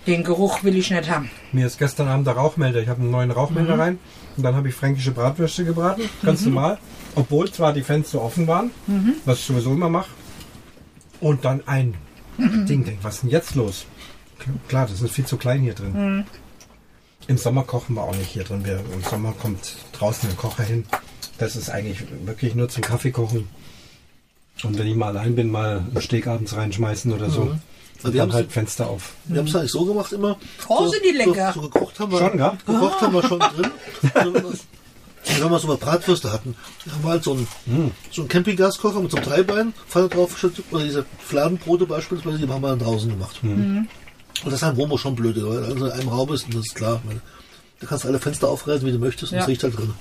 Den 0.07 0.23
Geruch 0.23 0.63
will 0.65 0.77
ich 0.77 0.91
nicht 0.91 1.11
haben. 1.11 1.31
Mir 1.53 1.67
ist 1.67 1.79
gestern 1.79 2.09
Abend 2.09 2.27
der 2.27 2.35
Rauchmelder. 2.35 2.81
Ich 2.81 2.89
habe 2.89 3.01
einen 3.01 3.11
neuen 3.11 3.31
Rauchmelder 3.31 3.79
rein. 3.79 3.99
Und 4.37 4.43
dann 4.43 4.55
habe 4.55 4.69
ich 4.69 4.75
fränkische 4.75 5.11
Bratwürste 5.11 5.65
gebraten. 5.65 6.03
Ganz 6.23 6.45
normal. 6.45 6.79
Obwohl 7.15 7.51
zwar 7.51 7.73
die 7.73 7.83
Fenster 7.83 8.23
offen 8.23 8.47
waren, 8.47 8.71
was 9.25 9.39
ich 9.41 9.45
sowieso 9.47 9.73
immer 9.73 9.89
mache. 9.89 10.11
Und 11.21 11.45
dann 11.45 11.67
ein 11.67 11.95
Ding. 12.39 12.85
Denk, 12.85 12.99
was 13.03 13.17
ist 13.17 13.23
denn 13.23 13.31
jetzt 13.31 13.55
los? 13.55 13.85
Klar, 14.69 14.87
das 14.87 15.03
ist 15.03 15.13
viel 15.13 15.27
zu 15.27 15.37
klein 15.37 15.61
hier 15.61 15.75
drin. 15.75 16.25
Im 17.27 17.37
Sommer 17.37 17.65
kochen 17.65 17.95
wir 17.97 18.03
auch 18.03 18.17
nicht 18.17 18.31
hier 18.31 18.45
drin. 18.45 18.65
Wir, 18.65 18.81
Im 18.93 19.03
Sommer 19.03 19.33
kommt 19.33 19.77
draußen 19.93 20.31
ein 20.31 20.37
Kocher 20.37 20.63
hin. 20.65 20.87
Das 21.41 21.57
ist 21.57 21.71
eigentlich 21.71 21.99
wirklich 22.25 22.55
nur 22.55 22.69
zum 22.69 22.83
Kaffee 22.83 23.11
kochen. 23.11 23.49
Und 24.63 24.79
wenn 24.79 24.87
ich 24.87 24.95
mal 24.95 25.09
allein 25.17 25.35
bin, 25.35 25.51
mal 25.51 25.79
einen 25.79 26.03
Steg 26.03 26.27
abends 26.27 26.55
reinschmeißen 26.55 27.13
oder 27.13 27.31
so. 27.31 27.41
Aber 27.43 27.51
Und 27.51 27.59
wir 28.05 28.11
dann 28.13 28.21
haben's- 28.21 28.35
halt 28.35 28.53
Fenster 28.53 28.89
auf. 28.89 29.15
Wir 29.25 29.39
haben 29.41 29.47
es 29.47 29.57
eigentlich 29.57 29.71
so 29.73 29.85
gemacht 29.87 30.13
immer. 30.13 30.39
Oh, 30.69 30.87
sind 30.87 31.03
die 31.05 31.17
lecker. 31.17 31.53
So, 31.55 31.63
so 31.63 31.69
gekocht 31.71 31.99
haben 31.99 32.13
wir. 32.13 32.19
Schon, 32.19 32.37
gell? 32.37 32.53
Gekocht 32.67 33.01
haben 33.01 33.13
wir 33.15 33.23
schon 33.27 33.39
drin. 33.57 33.71
Und 35.25 35.43
wenn 35.43 35.51
wir 35.51 35.59
so 35.59 35.69
mal 35.69 35.77
Bratwürste 35.77 36.33
hatten, 36.33 36.55
haben 36.91 37.03
wir 37.05 37.11
halt 37.11 37.25
so 37.25 37.33
einen, 37.33 37.47
so 38.11 38.23
einen 38.23 38.29
Campinggaskocher 38.29 39.01
mit 39.01 39.11
so 39.11 39.17
einem 39.19 39.27
Dreibein, 39.27 39.73
Pfanne 39.89 40.09
drauf 40.09 40.33
geschüttet, 40.35 40.65
oder 40.71 40.85
diese 40.85 41.05
Fladenbrote 41.19 41.87
beispielsweise, 41.87 42.39
die 42.39 42.49
haben 42.49 42.63
wir 42.63 42.69
dann 42.69 42.79
draußen 42.79 43.09
gemacht. 43.11 43.39
Und 43.43 43.89
das 44.45 44.55
ist 44.55 44.63
ein 44.65 44.77
Womo 44.77 44.97
schon 44.97 45.15
blöd, 45.15 45.37
weil 45.43 45.65
also 45.65 45.87
in 45.87 45.93
einem 45.93 46.09
Raum 46.09 46.33
ist, 46.33 46.45
und 46.47 46.55
das 46.55 46.67
ist 46.67 46.75
klar. 46.75 47.01
Da 47.81 47.87
kannst 47.87 48.05
du 48.05 48.09
alle 48.09 48.19
Fenster 48.19 48.49
aufreißen, 48.49 48.87
wie 48.87 48.93
du 48.93 48.99
möchtest, 48.99 49.33
und 49.33 49.37
Ja. 49.39 49.43
es 49.43 49.49
riecht 49.49 49.63
halt 49.63 49.77
drin. 49.77 49.93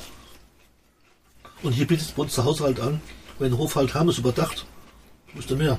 Und 1.63 1.73
hier 1.73 1.87
bietet 1.87 2.05
es 2.07 2.11
bei 2.13 2.23
uns 2.23 2.33
zu 2.33 2.43
Hause 2.45 2.63
halt 2.63 2.79
an, 2.79 3.01
wenn 3.37 3.57
Hof 3.57 3.75
halt 3.75 3.93
haben, 3.93 4.09
ist 4.09 4.17
überdacht. 4.17 4.65
Müsste 5.33 5.55
mehr. 5.55 5.77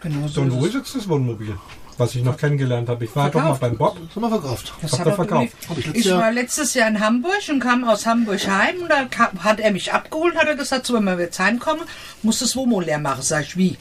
Genau 0.00 0.26
So 0.28 0.40
ein 0.42 0.52
wo 0.52 0.64
ist 0.66 0.74
jetzt 0.74 0.94
das 0.94 1.08
Wohnmobil? 1.08 1.56
Was 1.98 2.14
ich 2.14 2.24
noch 2.24 2.36
kennengelernt 2.38 2.88
habe. 2.88 3.04
Ich 3.04 3.14
war 3.14 3.26
doch 3.30 3.34
mal 3.40 3.54
Verkauft. 3.54 3.60
beim 3.60 3.76
Bob. 3.76 3.98
Das 4.06 4.16
haben 4.16 4.22
wir 4.22 4.28
verkauft. 4.40 4.72
Das 4.80 4.92
Habt 4.92 5.00
hat 5.00 5.06
ihr 5.06 5.10
er 5.12 5.16
verkauft? 5.16 5.52
Ich 5.70 5.78
ich, 5.78 5.86
letztes 5.86 6.04
Jahr- 6.06 6.20
war 6.20 6.32
letztes 6.32 6.74
Jahr 6.74 6.88
in 6.88 7.00
Hamburg 7.00 7.48
und 7.50 7.60
kam 7.60 7.84
aus 7.84 8.06
Hamburg 8.06 8.46
heim 8.48 8.76
und 8.82 8.88
da 8.88 9.04
kam, 9.04 9.44
hat 9.44 9.60
er 9.60 9.70
mich 9.70 9.92
abgeholt, 9.92 10.34
hat 10.36 10.48
er 10.48 10.56
gesagt, 10.56 10.86
so, 10.86 10.94
wenn 10.94 11.04
wir 11.04 11.18
jetzt 11.20 11.38
heimkommen, 11.38 11.84
muss 12.22 12.38
das 12.40 12.56
Womo 12.56 12.80
leer 12.80 12.98
machen. 12.98 13.22
Sag 13.22 13.42
ich, 13.44 13.56
wie? 13.56 13.76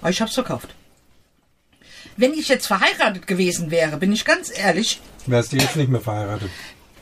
Aber 0.00 0.10
ich 0.10 0.20
hab's 0.20 0.34
verkauft. 0.34 0.74
Wenn 2.16 2.34
ich 2.34 2.48
jetzt 2.48 2.66
verheiratet 2.66 3.26
gewesen 3.26 3.70
wäre, 3.70 3.96
bin 3.96 4.12
ich 4.12 4.24
ganz 4.24 4.56
ehrlich, 4.56 5.00
Wärst 5.26 5.52
du 5.52 5.56
jetzt 5.56 5.74
nicht 5.76 5.88
mehr 5.88 6.00
verheiratet? 6.02 6.50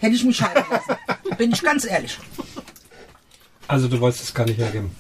hätte 0.01 0.15
ich 0.15 0.25
mich 0.25 0.37
scheiden 0.37 0.65
lassen. 0.71 1.37
bin 1.37 1.53
ich 1.53 1.61
ganz 1.63 1.85
ehrlich. 1.85 2.17
Also 3.73 3.89
du 3.89 4.01
wolltest 4.01 4.25
es 4.25 4.35
gar 4.35 4.45
nicht 4.45 4.59
hergeben. 4.59 4.91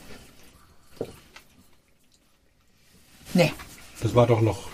Nee. 3.35 3.53
Das 4.03 4.15
war 4.15 4.27
doch 4.27 4.41
noch 4.41 4.69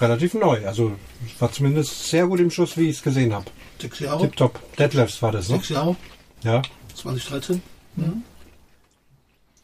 relativ 0.00 0.34
neu. 0.34 0.66
Also 0.66 0.92
es 1.24 1.40
war 1.40 1.52
zumindest 1.52 2.08
sehr 2.08 2.26
gut 2.26 2.40
im 2.40 2.50
Schuss, 2.50 2.76
wie 2.76 2.88
ich 2.88 2.96
es 2.96 3.02
gesehen 3.02 3.32
habe. 3.32 3.46
Sechs 3.80 4.00
Jahre. 4.00 4.22
Tipptopp. 4.22 4.76
Deadlifts 4.76 5.22
war 5.22 5.32
das, 5.32 5.48
ne? 5.48 5.56
Sechs 5.56 5.68
Jahre. 5.70 5.96
Ja. 6.42 6.62
2013. 6.94 7.62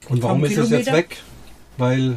Und 0.09 0.23
warum 0.23 0.45
ist 0.45 0.53
es 0.53 0.71
jetzt 0.71 0.85
Kilometer? 0.87 0.93
weg? 0.93 1.23
Weil 1.77 2.17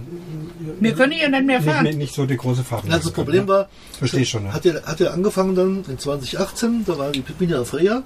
Wir 0.79 0.93
können 0.93 1.13
ja 1.13 1.29
nicht 1.29 1.45
mehr 1.45 1.61
fahren. 1.61 1.83
nicht, 1.85 1.97
nicht 1.97 2.13
so 2.13 2.27
die 2.27 2.37
große 2.37 2.63
Fahrt. 2.63 2.83
Das 2.87 3.11
Problem 3.11 3.47
war, 3.47 3.67
Verstehe 3.97 4.21
ich 4.21 4.29
schon. 4.29 4.45
Ja. 4.45 4.53
hat 4.53 4.65
er, 4.67 4.83
hat 4.85 5.01
er 5.01 5.13
angefangen 5.13 5.55
dann 5.55 5.83
in 5.87 5.97
2018, 5.97 6.85
da 6.85 6.97
war 6.99 7.11
die 7.11 7.21
Pipine 7.21 7.59
auf 7.59 7.69
Freya. 7.69 8.03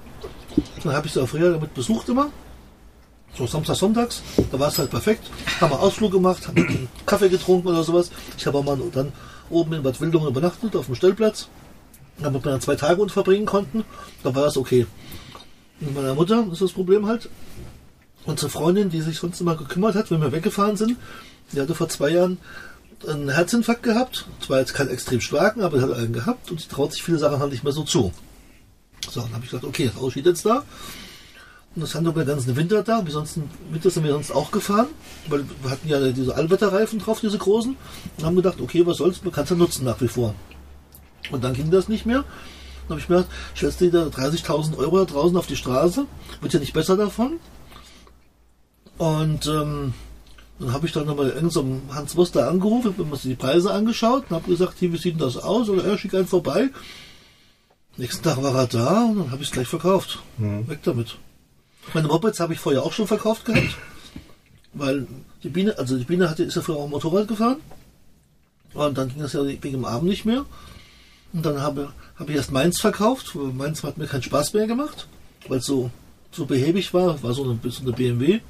Dann 0.82 0.94
habe 0.94 1.06
ich 1.06 1.12
sie 1.12 1.22
auf 1.22 1.28
Freya 1.30 1.50
damit 1.50 1.74
besucht 1.74 2.08
immer. 2.08 2.30
So 3.36 3.46
Samstag, 3.46 3.76
Sonntags. 3.76 4.22
Da 4.50 4.58
war 4.58 4.68
es 4.68 4.78
halt 4.78 4.90
perfekt. 4.90 5.30
Haben 5.60 5.72
wir 5.72 5.80
Ausflug 5.80 6.12
gemacht, 6.12 6.46
haben 6.48 6.56
einen 6.56 6.88
Kaffee 7.06 7.28
getrunken 7.28 7.68
oder 7.68 7.82
sowas. 7.82 8.10
Ich 8.36 8.46
habe 8.46 8.58
auch 8.58 8.64
mal 8.64 8.78
dann 8.92 9.12
oben 9.48 9.72
in 9.72 9.82
Bad 9.82 10.00
Wildungen 10.00 10.28
übernachtet, 10.28 10.76
auf 10.76 10.86
dem 10.86 10.94
Stellplatz. 10.94 11.48
Damit 12.18 12.44
wir 12.44 12.52
dann 12.52 12.60
zwei 12.60 12.76
Tage 12.76 13.00
unten 13.00 13.12
verbringen 13.12 13.46
konnten. 13.46 13.84
Da 14.22 14.34
war 14.34 14.42
das 14.42 14.56
okay. 14.56 14.86
Mit 15.80 15.94
meiner 15.94 16.14
Mutter 16.14 16.46
ist 16.52 16.60
das 16.60 16.72
Problem 16.72 17.06
halt. 17.06 17.28
Unsere 18.24 18.50
Freundin, 18.50 18.90
die 18.90 19.00
sich 19.00 19.18
sonst 19.18 19.40
immer 19.40 19.56
gekümmert 19.56 19.94
hat, 19.94 20.10
wenn 20.10 20.20
wir 20.20 20.30
weggefahren 20.30 20.76
sind, 20.76 20.96
die 21.52 21.60
hatte 21.60 21.74
vor 21.74 21.88
zwei 21.88 22.10
Jahren 22.10 22.38
einen 23.08 23.30
Herzinfarkt 23.30 23.82
gehabt. 23.82 24.26
Zwar 24.40 24.60
jetzt 24.60 24.74
keinen 24.74 24.90
extrem 24.90 25.20
starken, 25.20 25.62
aber 25.62 25.78
sie 25.78 25.84
hat 25.84 25.92
einen 25.92 26.12
gehabt 26.12 26.50
und 26.50 26.60
sie 26.60 26.68
traut 26.68 26.92
sich 26.92 27.02
viele 27.02 27.18
Sachen 27.18 27.40
halt 27.40 27.50
nicht 27.50 27.64
mehr 27.64 27.72
so 27.72 27.82
zu. 27.82 28.12
So, 29.10 29.22
dann 29.22 29.32
habe 29.32 29.44
ich 29.44 29.50
gesagt, 29.50 29.64
okay, 29.64 29.90
das 29.98 30.10
steht 30.12 30.26
jetzt 30.26 30.46
da. 30.46 30.62
Das 31.74 31.94
haben 31.94 32.04
wir 32.04 32.12
den 32.12 32.26
ganzen 32.26 32.54
Winter 32.54 32.82
da. 32.82 33.04
Wir 33.04 33.12
sonst, 33.12 33.38
Winter 33.70 33.90
sind 33.90 34.04
wir 34.04 34.12
sonst 34.12 34.30
auch 34.30 34.50
gefahren, 34.50 34.88
weil 35.28 35.44
wir 35.62 35.70
hatten 35.70 35.88
ja 35.88 36.12
diese 36.12 36.34
Allwetterreifen 36.34 36.98
drauf, 36.98 37.20
diese 37.20 37.38
großen. 37.38 37.76
Und 38.18 38.24
haben 38.24 38.36
gedacht, 38.36 38.60
okay, 38.60 38.86
was 38.86 38.98
soll's, 38.98 39.24
man 39.24 39.32
kann 39.32 39.44
es 39.44 39.50
ja 39.50 39.56
nutzen 39.56 39.84
nach 39.84 40.00
wie 40.00 40.08
vor. 40.08 40.34
Und 41.30 41.42
dann 41.44 41.54
ging 41.54 41.70
das 41.70 41.88
nicht 41.88 42.04
mehr. 42.04 42.24
Dann 42.82 42.90
habe 42.90 43.00
ich 43.00 43.08
mir 43.08 43.16
gedacht, 43.16 43.32
stellst 43.56 43.80
du 43.80 43.90
dir 43.90 44.10
da 44.10 44.16
30.000 44.16 44.76
Euro 44.76 44.98
da 44.98 45.04
draußen 45.12 45.36
auf 45.36 45.46
die 45.46 45.56
Straße, 45.56 46.06
wird 46.40 46.52
ja 46.52 46.60
nicht 46.60 46.74
besser 46.74 46.96
davon. 46.96 47.38
Und 48.98 49.46
ähm, 49.46 49.94
dann 50.58 50.72
habe 50.72 50.86
ich 50.86 50.92
dann 50.92 51.06
nochmal 51.06 51.28
irgendeinem 51.28 51.50
so 51.88 51.94
Hans 51.94 52.14
Muster 52.14 52.48
angerufen, 52.48 52.92
habe 52.92 53.04
mir 53.04 53.16
die 53.16 53.34
Preise 53.34 53.72
angeschaut 53.72 54.24
und 54.28 54.36
habe 54.36 54.50
gesagt, 54.50 54.78
hier, 54.78 54.92
wie 54.92 54.98
sieht 54.98 55.14
denn 55.14 55.20
das 55.20 55.38
aus? 55.38 55.70
Oder 55.70 55.84
er 55.84 55.96
schickt 55.96 56.14
einen 56.14 56.26
vorbei. 56.26 56.68
Nächsten 57.96 58.22
Tag 58.22 58.42
war 58.42 58.54
er 58.54 58.66
da 58.66 59.04
und 59.04 59.18
dann 59.18 59.30
habe 59.30 59.42
ich 59.42 59.48
es 59.48 59.52
gleich 59.52 59.68
verkauft. 59.68 60.18
Weg 60.68 60.82
damit. 60.82 61.16
Meine 61.94 62.08
Mopeds 62.08 62.40
habe 62.40 62.54
ich 62.54 62.60
vorher 62.60 62.82
auch 62.82 62.92
schon 62.92 63.06
verkauft 63.06 63.44
gehabt. 63.44 63.76
Weil 64.72 65.06
die 65.42 65.48
Biene, 65.48 65.78
also 65.78 65.98
die 65.98 66.04
Biene 66.04 66.30
hatte, 66.30 66.44
ist 66.44 66.56
ja 66.56 66.62
früher 66.62 66.76
auch 66.76 66.88
Motorrad 66.88 67.28
gefahren. 67.28 67.58
Und 68.74 68.96
dann 68.96 69.08
ging 69.08 69.20
das 69.20 69.34
ja 69.34 69.44
wegen 69.44 69.60
dem 69.60 69.84
Abend 69.84 70.08
nicht 70.08 70.24
mehr. 70.24 70.46
Und 71.32 71.44
dann 71.44 71.60
habe, 71.60 71.92
habe 72.16 72.30
ich 72.30 72.36
erst 72.36 72.52
meins 72.52 72.80
verkauft. 72.80 73.34
Meins 73.34 73.82
hat 73.82 73.98
mir 73.98 74.06
keinen 74.06 74.22
Spaß 74.22 74.54
mehr 74.54 74.66
gemacht, 74.66 75.06
weil 75.48 75.58
es 75.58 75.66
so, 75.66 75.90
so 76.30 76.46
behäbig 76.46 76.94
war. 76.94 77.22
War 77.22 77.34
so 77.34 77.44
eine, 77.44 77.58
so 77.70 77.82
eine 77.82 77.92
BMW. 77.92 78.40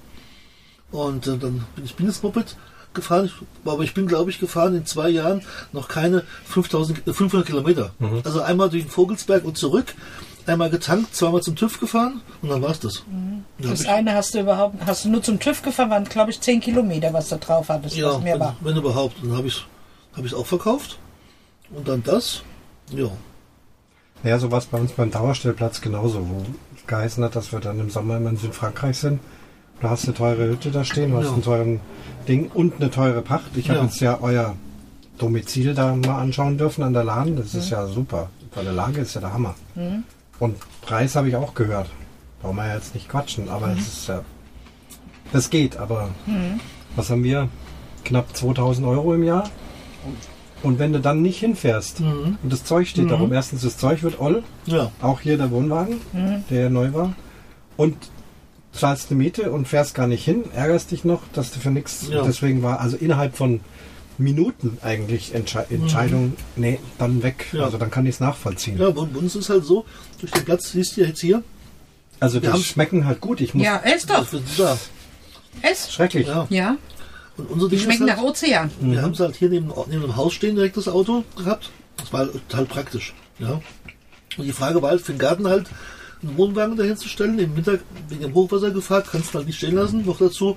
Und 0.90 1.27
äh, 1.27 1.38
dann 1.38 1.64
bin 1.75 1.85
ich 1.85 1.95
bin 1.95 2.07
das 2.07 2.23
Moped 2.23 2.57
gefahren. 2.95 3.25
Ich, 3.25 3.33
aber 3.64 3.83
ich 3.83 3.95
bin, 3.95 4.07
glaube 4.07 4.31
ich, 4.31 4.38
gefahren 4.38 4.77
in 4.77 4.87
zwei 4.87 5.09
Jahren 5.09 5.42
noch 5.73 5.88
keine 5.88 6.23
5000, 6.45 7.09
äh, 7.09 7.12
500 7.12 7.47
Kilometer. 7.47 7.95
Also 8.25 8.42
einmal 8.42 8.68
durch 8.68 8.85
den 8.85 8.90
Vogelsberg 8.90 9.45
und 9.45 9.57
zurück. 9.57 9.95
Einmal 10.46 10.70
getankt, 10.70 11.14
zweimal 11.14 11.40
zum 11.42 11.55
TÜV 11.57 11.78
gefahren 11.78 12.20
und 12.42 12.48
dann 12.50 12.62
war's 12.62 12.81
das. 12.81 13.05
Dann 13.07 13.44
hab 13.62 13.70
Das 13.70 13.87
eine 13.87 14.14
hast 14.14 14.35
du 14.35 14.40
überhaupt, 14.40 14.74
hast 14.87 15.05
du 15.05 15.09
nur 15.11 15.22
zum 15.22 15.38
TÜV 15.38 15.62
gefahren, 15.62 15.90
waren 15.90 16.05
glaube 16.05 16.31
ich 16.33 16.40
10 16.40 16.61
Kilometer, 16.61 17.12
was 17.12 17.28
da 17.28 17.37
drauf 17.37 17.68
hattest, 17.68 17.96
Ja, 17.96 18.09
was 18.14 18.20
mehr 18.22 18.35
wenn, 18.35 18.40
war. 18.40 18.57
wenn 18.61 18.76
überhaupt. 18.76 19.16
Dann 19.22 19.37
habe 19.37 19.46
ich 19.46 19.64
habe 20.16 20.26
ich 20.26 20.35
auch 20.35 20.46
verkauft. 20.46 20.98
Und 21.74 21.87
dann 21.88 22.02
das. 22.02 22.42
Ja. 22.90 23.09
Ja, 24.24 24.38
so 24.38 24.50
war 24.50 24.59
es 24.59 24.66
bei 24.66 24.78
uns 24.78 24.92
beim 24.92 25.11
Dauerstellplatz 25.11 25.81
genauso, 25.81 26.20
wo 26.28 26.42
es 26.76 26.87
geheißen 26.87 27.24
hat, 27.24 27.35
dass 27.35 27.50
wir 27.52 27.61
dann 27.61 27.81
im 27.81 27.88
Sommer 27.90 28.18
immer 28.18 28.31
in 28.31 28.37
Südfrankreich 28.37 28.98
sind. 28.98 29.20
Du 29.81 29.88
hast 29.88 30.05
eine 30.05 30.14
teure 30.14 30.48
Hütte 30.48 30.70
da 30.70 30.85
stehen, 30.85 31.11
du 31.12 31.16
hast 31.18 31.26
Ja. 31.26 31.33
einen 31.33 31.42
teuren 31.42 31.81
Ding 32.28 32.50
und 32.52 32.74
eine 32.81 32.90
teure 32.90 33.22
Pacht. 33.22 33.57
Ich 33.57 33.68
habe 33.70 33.78
Ja. 33.78 33.85
jetzt 33.87 34.00
ja 34.00 34.18
euer 34.20 34.55
Domizil 35.18 35.74
da 35.74 35.94
mal 35.96 36.20
anschauen 36.20 36.59
dürfen 36.59 36.83
an 36.85 36.92
der 36.92 37.05
Lahn. 37.05 37.37
Das 37.37 37.55
ist 37.55 37.70
ja 37.70 37.87
super. 37.87 38.28
Von 38.52 38.64
der 38.64 38.74
Lage 38.74 39.00
ist 39.00 39.14
ja 39.14 39.20
der 39.22 39.33
Hammer. 39.33 39.55
Und 40.42 40.57
Preis 40.81 41.14
habe 41.14 41.28
ich 41.28 41.37
auch 41.37 41.55
gehört. 41.55 41.88
Brauchen 42.40 42.57
wir 42.57 42.74
jetzt 42.74 42.96
nicht 42.96 43.09
quatschen, 43.09 43.48
aber 43.48 43.68
es 43.78 43.87
ist 43.87 44.09
ja. 44.09 44.22
Das 45.33 45.50
geht, 45.50 45.76
aber 45.76 46.09
was 46.96 47.11
haben 47.11 47.22
wir? 47.22 47.48
Knapp 48.05 48.37
2000 48.37 48.85
Euro 48.88 49.14
im 49.14 49.22
Jahr. 49.22 49.48
Und 50.64 50.81
wenn 50.81 50.92
du 50.92 50.98
dann 50.98 51.22
nicht 51.22 51.38
hinfährst 51.38 52.00
und 52.00 52.38
das 52.52 52.64
Zeug 52.64 52.88
steht 52.88 53.09
darum, 53.09 53.33
erstens 53.33 53.62
das 53.62 53.76
Zeug 53.78 54.02
wird 54.02 54.18
oll, 54.20 54.42
Ja. 54.66 54.90
auch 55.00 55.20
hier 55.20 55.37
der 55.38 55.52
Wohnwagen, 55.52 56.00
der 56.50 56.70
neu 56.70 56.92
war, 56.92 57.12
und 57.76 57.96
zahlst 58.72 59.12
eine 59.12 59.18
Miete 59.18 59.52
und 59.52 59.68
fährst 59.68 59.94
gar 59.94 60.09
nicht 60.09 60.24
hin, 60.24 60.42
ärgerst 60.57 60.90
dich 60.90 61.05
noch, 61.05 61.20
dass 61.35 61.52
du 61.52 61.61
für 61.61 61.70
nichts. 61.70 62.09
Ja. 62.11 62.22
Deswegen 62.24 62.64
war 62.64 62.81
also 62.81 62.96
innerhalb 62.96 63.37
von 63.37 63.61
Minuten 64.18 64.79
eigentlich 64.83 65.35
Entsche 65.35 65.66
Entscheidung, 65.70 66.35
nee, 66.57 66.79
dann 66.98 67.22
weg. 67.22 67.46
Ja. 67.53 67.64
Also 67.64 67.79
dann 67.79 67.90
kann 67.90 68.07
ich 68.07 68.14
es 68.16 68.20
nachvollziehen. 68.20 68.79
Ja, 68.79 68.90
bei 68.90 69.01
uns 69.01 69.35
ist 69.37 69.48
halt 69.48 69.64
so, 69.64 69.85
durch 70.20 70.33
den 70.33 70.44
Platz, 70.44 70.72
siehst 70.72 70.96
du 70.96 71.03
jetzt 71.03 71.20
hier, 71.20 71.42
Also 72.20 72.38
die 72.40 72.62
schmecken 72.62 73.07
halt 73.07 73.20
gut. 73.20 73.40
Ich 73.40 73.55
muss 73.55 73.64
Ja, 73.64 73.79
ess 73.79 74.07
doch. 74.07 74.27
da. 74.57 74.79
Ess. 75.62 75.92
schrecklich. 75.92 76.27
Ja. 76.27 76.46
Ja, 76.51 76.77
Und 77.37 77.51
unser 77.51 77.68
die 77.68 77.77
Ding 77.77 77.85
schmecken 77.85 78.03
ist 78.05 78.09
nach 78.09 78.16
halt, 78.18 78.29
Ozean. 78.29 78.70
wir 78.81 79.03
haben 79.03 79.12
es 79.12 79.20
halt 79.20 79.37
hier 79.37 79.48
neben, 79.51 79.70
neben 79.88 80.03
dem 80.03 80.16
Haus 80.16 80.33
stehen, 80.35 80.55
direkt 80.55 80.77
das 80.77 80.88
Auto 80.88 81.25
gehabt. 81.37 81.70
Das 81.96 82.12
war 82.12 82.31
total 82.31 82.64
praktisch. 82.66 83.12
Ja. 83.38 83.61
Und 84.38 84.44
die 84.46 84.53
Frage 84.53 84.81
war 84.81 84.90
halt 84.90 85.03
für 85.03 85.12
den 85.12 85.18
Garten 85.18 85.46
halt, 85.46 85.68
einen 86.22 86.37
Wohnwagen 86.37 86.77
dahin 86.77 86.96
zu 86.96 87.09
stellen, 87.09 87.38
im 87.38 87.57
Winter 87.57 87.79
wegen 88.09 88.22
dem 88.22 88.35
Hochwassergefahr, 88.35 89.03
kannst 89.03 89.31
du 89.35 89.38
halt 89.38 89.46
nicht 89.46 89.59
stehen 89.59 89.75
lassen. 89.75 90.07
Noch 90.07 90.18
dazu 90.18 90.57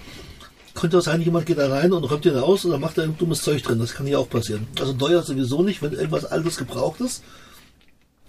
könnte 0.76 1.00
auch 1.00 1.02
sein, 1.02 1.22
jemand 1.22 1.46
geht 1.46 1.58
da 1.58 1.70
rein 1.70 1.94
und 1.94 2.04
räumt 2.04 2.26
den 2.26 2.38
aus 2.38 2.66
oder 2.66 2.78
macht 2.78 2.98
da 2.98 3.04
ein 3.04 3.18
dummes 3.18 3.42
Zeug 3.42 3.64
drin. 3.64 3.80
Das 3.80 3.94
kann 3.94 4.06
hier 4.06 4.20
auch 4.20 4.30
passieren. 4.30 4.68
Also 4.80 4.94
teuer 4.94 5.24
sowieso 5.24 5.64
nicht, 5.64 5.82
wenn 5.82 5.94
irgendwas 5.94 6.26
Altes 6.26 6.58
gebraucht 6.58 7.02
ist. 7.02 7.24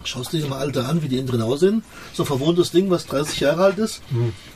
Schaust 0.04 0.32
dir 0.32 0.46
mal 0.46 0.60
alte 0.60 0.84
an, 0.84 1.02
wie 1.02 1.08
die 1.08 1.18
innen 1.18 1.26
drin 1.26 1.42
aussehen. 1.42 1.82
So 2.14 2.22
ein 2.22 2.26
verwohntes 2.26 2.70
Ding, 2.70 2.90
was 2.90 3.06
30 3.06 3.40
Jahre 3.40 3.64
alt 3.64 3.78
ist, 3.78 4.02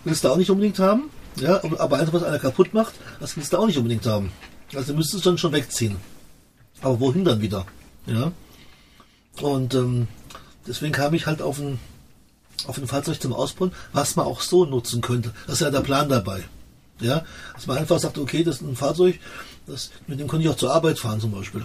willst 0.04 0.22
du 0.22 0.28
auch 0.28 0.36
nicht 0.36 0.50
unbedingt 0.50 0.78
haben. 0.78 1.10
Ja, 1.36 1.60
aber 1.78 1.98
eins, 1.98 2.12
was 2.12 2.22
einer 2.22 2.38
kaputt 2.38 2.74
macht, 2.74 2.94
das 3.18 3.36
willst 3.36 3.52
du 3.52 3.58
auch 3.58 3.66
nicht 3.66 3.78
unbedingt 3.78 4.06
haben. 4.06 4.32
Also 4.74 4.94
müsstest 4.94 5.24
du 5.24 5.30
dann 5.30 5.38
schon 5.38 5.52
wegziehen. 5.52 5.96
Aber 6.82 7.00
wohin 7.00 7.24
dann 7.24 7.40
wieder? 7.40 7.66
Ja. 8.06 8.32
Und 9.40 9.74
ähm, 9.74 10.06
deswegen 10.66 10.92
kam 10.92 11.14
ich 11.14 11.26
halt 11.26 11.42
auf 11.42 11.58
ein, 11.58 11.78
auf 12.66 12.78
ein 12.78 12.86
Fahrzeug 12.86 13.20
zum 13.20 13.32
Ausbauen, 13.32 13.72
was 13.92 14.16
man 14.16 14.26
auch 14.26 14.40
so 14.40 14.64
nutzen 14.64 15.00
könnte. 15.00 15.32
Das 15.46 15.56
ist 15.56 15.60
ja 15.62 15.70
der 15.70 15.80
Plan 15.80 16.08
dabei. 16.08 16.44
Ja, 17.00 17.24
dass 17.54 17.66
man 17.66 17.78
einfach 17.78 17.98
sagt, 17.98 18.18
okay, 18.18 18.44
das 18.44 18.56
ist 18.56 18.62
ein 18.62 18.76
Fahrzeug, 18.76 19.18
das, 19.66 19.90
mit 20.06 20.20
dem 20.20 20.28
könnte 20.28 20.44
ich 20.44 20.50
auch 20.52 20.56
zur 20.56 20.72
Arbeit 20.72 20.98
fahren 20.98 21.20
zum 21.20 21.32
Beispiel. 21.32 21.64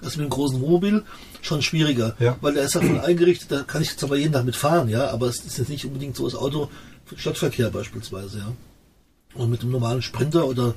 Das 0.00 0.12
ist 0.12 0.16
mit 0.18 0.26
dem 0.26 0.30
großen 0.30 0.60
Wohnmobil 0.60 1.04
schon 1.42 1.62
schwieriger, 1.62 2.14
Ja. 2.18 2.36
weil 2.40 2.54
der 2.54 2.64
ist 2.64 2.74
ja 2.74 2.80
voll 2.80 3.00
eingerichtet, 3.00 3.50
da 3.52 3.62
kann 3.62 3.82
ich 3.82 3.96
zwar 3.96 4.16
jeden 4.16 4.32
Tag 4.32 4.44
mitfahren, 4.44 4.88
ja, 4.88 5.10
aber 5.10 5.28
es 5.28 5.44
ist 5.44 5.58
jetzt 5.58 5.68
nicht 5.68 5.84
unbedingt 5.84 6.16
so 6.16 6.24
das 6.24 6.34
Auto 6.34 6.68
für 7.04 7.16
Stadtverkehr 7.18 7.70
beispielsweise, 7.70 8.38
ja. 8.38 8.52
Und 9.34 9.50
mit 9.50 9.62
dem 9.62 9.70
normalen 9.70 10.02
Sprinter 10.02 10.46
oder 10.46 10.74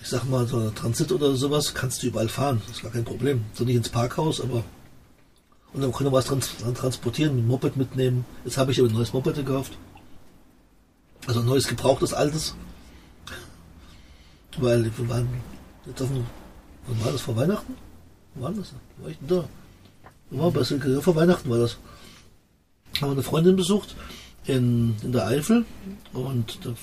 ich 0.00 0.08
sag 0.08 0.24
mal 0.28 0.46
so 0.46 0.70
Transit 0.70 1.12
oder 1.12 1.34
sowas 1.34 1.72
kannst 1.74 2.02
du 2.02 2.08
überall 2.08 2.28
fahren, 2.28 2.60
das 2.66 2.76
ist 2.76 2.82
gar 2.82 2.92
kein 2.92 3.04
Problem. 3.04 3.44
So 3.54 3.64
nicht 3.64 3.76
ins 3.76 3.88
Parkhaus, 3.88 4.40
aber 4.40 4.64
und 5.72 5.80
dann 5.80 5.90
können 5.92 6.10
wir 6.10 6.16
was 6.16 6.26
trans 6.26 6.50
transportieren, 6.74 7.34
mit 7.34 7.44
dem 7.44 7.48
Moped 7.48 7.76
mitnehmen. 7.76 8.24
Jetzt 8.44 8.58
habe 8.58 8.70
ich 8.70 8.78
aber 8.78 8.88
ein 8.88 8.94
neues 8.94 9.12
Moped 9.12 9.34
gekauft. 9.34 9.72
Also 11.26 11.40
ein 11.40 11.46
neues 11.46 11.66
gebrauchtes, 11.66 12.12
altes. 12.12 12.54
Weil 14.58 14.84
wir 14.84 15.08
waren 15.08 15.28
jetzt 15.86 16.02
auf 16.02 16.08
dem, 16.08 16.24
wann 16.86 17.04
war 17.04 17.12
das, 17.12 17.20
vor 17.20 17.36
Weihnachten? 17.36 17.74
Wo 18.34 18.42
war 18.44 18.52
das? 18.52 18.72
War 18.98 19.10
ich 19.10 19.18
denn 19.18 19.28
da? 19.28 19.44
War? 20.30 20.52
Ja, 20.88 21.00
vor 21.00 21.16
Weihnachten 21.16 21.50
war 21.50 21.58
das. 21.58 21.78
Haben 23.00 23.08
wir 23.08 23.12
eine 23.12 23.22
Freundin 23.22 23.56
besucht 23.56 23.94
in, 24.46 24.96
in 25.02 25.12
der 25.12 25.26
Eifel 25.26 25.64
und 26.12 26.64
der, 26.64 26.74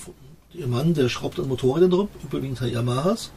ihr 0.52 0.66
Mann, 0.66 0.94
der 0.94 1.08
schraubt 1.08 1.38
an 1.38 1.48
Motorrädern 1.48 1.90
drum, 1.90 2.08
überwiegend 2.22 2.60
halt 2.60 2.72
Yamahas. 2.72 3.30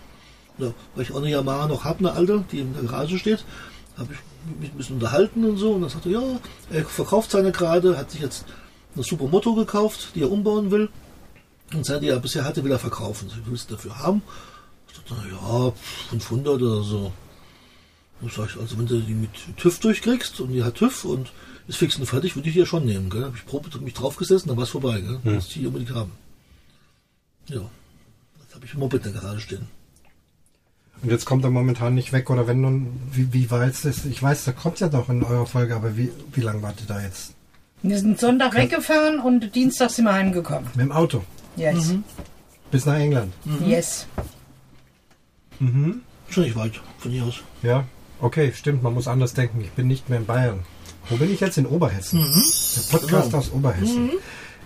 Ja, 0.57 0.73
weil 0.93 1.03
ich 1.03 1.11
auch 1.11 1.17
eine 1.17 1.29
Yamaha 1.29 1.67
noch 1.67 1.83
habe, 1.83 1.99
eine 1.99 2.13
alte, 2.13 2.45
die 2.51 2.59
in 2.59 2.73
der 2.73 2.83
Garage 2.83 3.17
steht, 3.17 3.43
habe 3.97 4.13
ich 4.13 4.59
mich 4.59 4.71
ein 4.71 4.77
bisschen 4.77 4.95
unterhalten 4.95 5.43
und 5.43 5.57
so. 5.57 5.71
Und 5.71 5.81
dann 5.81 5.89
sagte 5.89 6.09
er, 6.09 6.21
ja, 6.21 6.39
er 6.71 6.85
verkauft 6.85 7.31
seine 7.31 7.51
gerade, 7.51 7.97
hat 7.97 8.11
sich 8.11 8.21
jetzt 8.21 8.45
eine 8.93 9.03
super 9.03 9.27
Moto 9.27 9.53
gekauft, 9.53 10.09
die 10.15 10.21
er 10.21 10.31
umbauen 10.31 10.71
will. 10.71 10.89
Und 11.75 11.85
seit 11.85 12.01
die 12.01 12.07
er 12.07 12.19
bisher 12.19 12.45
hatte, 12.45 12.63
will 12.63 12.71
er 12.71 12.79
verkaufen. 12.79 13.29
So, 13.29 13.35
willst 13.45 13.69
du 13.69 13.75
dafür 13.75 13.99
haben? 13.99 14.21
Ich 14.87 14.95
dachte, 14.95 15.15
na 15.17 15.67
ja, 15.67 15.73
500 16.09 16.61
oder 16.61 16.83
so. 16.83 17.11
Und 18.21 18.31
sag 18.31 18.49
ich, 18.49 18.59
also 18.59 18.77
wenn 18.77 18.87
du 18.87 18.99
die 19.01 19.13
mit 19.13 19.29
TÜV 19.57 19.79
durchkriegst 19.79 20.39
und 20.39 20.53
die 20.53 20.63
hat 20.63 20.75
TÜV 20.75 21.03
und 21.03 21.33
ist 21.67 21.77
fix 21.77 21.97
und 21.97 22.05
fertig, 22.05 22.35
würde 22.35 22.47
ich 22.47 22.53
die 22.53 22.61
ja 22.61 22.65
schon 22.65 22.85
nehmen. 22.85 23.09
Gell? 23.09 23.25
Habe 23.25 23.35
ich 23.35 23.45
Probe 23.45 23.69
mich 23.79 23.93
draufgesessen, 23.93 24.47
dann 24.47 24.57
war 24.57 24.63
es 24.63 24.69
vorbei. 24.69 25.01
Gell? 25.01 25.19
Hm. 25.23 25.35
Das 25.35 25.49
die 25.49 25.67
unbedingt 25.67 25.93
haben. 25.93 26.11
Ja, 27.47 27.61
jetzt 28.41 28.55
habe 28.55 28.65
ich 28.65 28.73
ein 28.73 28.79
Moped 28.79 29.05
in 29.05 29.13
der 29.13 29.21
Garage 29.21 29.41
stehen. 29.41 29.67
Und 31.01 31.11
jetzt 31.11 31.25
kommt 31.25 31.43
er 31.43 31.49
momentan 31.49 31.93
nicht 31.93 32.13
weg 32.13 32.29
oder 32.29 32.47
wenn 32.47 32.61
nun, 32.61 32.99
wie, 33.11 33.33
wie 33.33 33.51
war 33.51 33.65
jetzt 33.65 33.83
das? 33.83 34.05
Ich 34.05 34.23
weiß, 34.23 34.45
da 34.45 34.53
kommt 34.53 34.79
ja 34.79 34.87
noch 34.87 35.09
in 35.09 35.23
eurer 35.23 35.45
Folge, 35.45 35.75
aber 35.75 35.97
wie, 35.97 36.09
wie 36.31 36.41
lange 36.41 36.61
wart 36.61 36.79
ihr 36.79 36.87
da 36.87 37.01
jetzt? 37.01 37.33
Wir 37.83 37.99
sind 37.99 38.19
Sonntag 38.19 38.55
weggefahren 38.55 39.19
und 39.19 39.53
Dienstag 39.53 39.91
sind 39.91 40.05
wir 40.05 40.13
heimgekommen. 40.13 40.69
Mit 40.73 40.85
dem 40.85 40.91
Auto. 40.91 41.23
Yes. 41.55 41.93
Bis 42.71 42.85
nach 42.85 42.95
England. 42.99 43.33
Yes. 43.65 44.07
Schon 45.59 46.43
nicht 46.43 46.55
weit 46.55 46.81
von 46.97 47.11
hier 47.11 47.23
aus. 47.23 47.35
Ja, 47.63 47.85
okay, 48.19 48.51
stimmt, 48.53 48.83
man 48.83 48.93
muss 48.93 49.07
anders 49.07 49.33
denken. 49.33 49.61
Ich 49.61 49.71
bin 49.71 49.87
nicht 49.87 50.09
mehr 50.09 50.19
in 50.19 50.25
Bayern. 50.25 50.59
Wo 51.09 51.17
bin 51.17 51.31
ich 51.31 51.39
jetzt? 51.39 51.57
In 51.57 51.65
Oberhessen. 51.67 52.19
Der 52.19 52.97
Podcast 52.97 53.25
Genau. 53.27 53.37
aus 53.37 53.51
Oberhessen. 53.51 54.11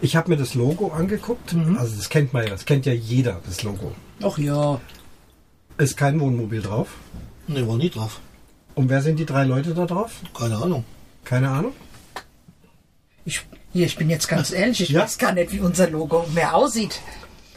Ich 0.02 0.15
habe 0.15 0.30
mir 0.30 0.38
das 0.38 0.56
Logo 0.56 0.88
angeguckt. 0.91 1.54
Also 1.78 1.97
das 1.97 2.10
kennt 2.10 2.32
man 2.34 2.43
ja, 2.45 2.52
das 2.52 2.65
kennt 2.65 2.86
ja 2.86 2.93
jeder, 2.93 3.41
das 3.45 3.63
Logo. 3.63 3.91
Ach 4.23 4.38
ja. 4.38 4.80
Ist 5.78 5.97
kein 5.97 6.19
Wohnmobil 6.19 6.62
drauf. 6.62 6.88
Ne, 7.47 7.67
war 7.67 7.75
nie 7.78 7.89
drauf. 7.89 8.19
Und 8.75 8.89
wer 8.89 9.02
sind 9.02 9.19
die 9.19 9.25
drei 9.25 9.43
Leute 9.43 9.73
da 9.73 9.86
drauf? 9.86 10.21
Keine 10.38 10.58
Ahnung. 10.58 10.86
Keine 11.25 11.49
Ahnung. 11.49 11.73
Ich, 13.25 13.45
hier, 13.73 13.86
ich 13.86 13.95
bin 13.97 14.10
jetzt 14.10 14.27
ganz 14.27 14.51
ehrlich, 14.51 14.82
ich 14.82 14.89
Ja. 14.89 15.01
weiß 15.01 15.17
gar 15.17 15.32
nicht, 15.34 15.51
wie 15.51 15.60
unser 15.60 15.89
Logo 15.89 16.25
mehr 16.34 16.55
aussieht. 16.55 16.99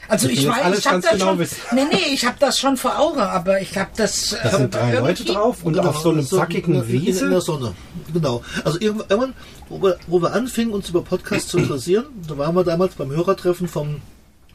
Also 0.08 0.28
Ich 0.28 0.40
ich, 0.40 0.48
weiß, 0.48 0.62
alles 0.62 0.78
ich 0.80 0.86
habe 0.88 1.00
das 1.00 1.12
genau 1.12 1.24
schon. 1.26 1.38
wissen. 1.38 1.56
Nee, 1.74 1.84
nee, 1.90 2.12
ich 2.12 2.26
habe 2.26 2.36
das 2.38 2.58
schon 2.58 2.76
vor 2.76 2.98
Augen, 2.98 3.20
aber 3.20 3.60
ich 3.62 3.78
habe 3.78 3.90
das. 3.96 4.36
Da 4.42 4.50
sind 4.58 4.74
drei 4.74 4.98
Leute 4.98 5.24
drauf 5.24 5.62
und 5.64 5.78
auf 5.78 5.98
so 6.00 6.10
einem 6.10 6.22
So 6.22 6.36
zackigen 6.36 6.74
in, 6.74 6.80
in, 6.82 6.86
in 6.86 7.04
der 7.04 7.06
Wiese. 7.06 7.40
Sonne. 7.40 7.72
Genau. 8.12 8.42
Also 8.64 8.78
irgendwann, 8.80 9.32
wo 9.70 9.80
wir, 9.82 9.96
wo 10.08 10.20
wir 10.20 10.32
anfingen, 10.34 10.74
uns 10.74 10.88
über 10.90 11.02
Podcasts 11.02 11.48
zu 11.48 11.58
interessieren, 11.58 12.06
da 12.28 12.36
waren 12.36 12.54
wir 12.54 12.64
damals 12.64 12.94
beim 12.96 13.10
Hörertreffen 13.10 13.68
vom, 13.68 14.02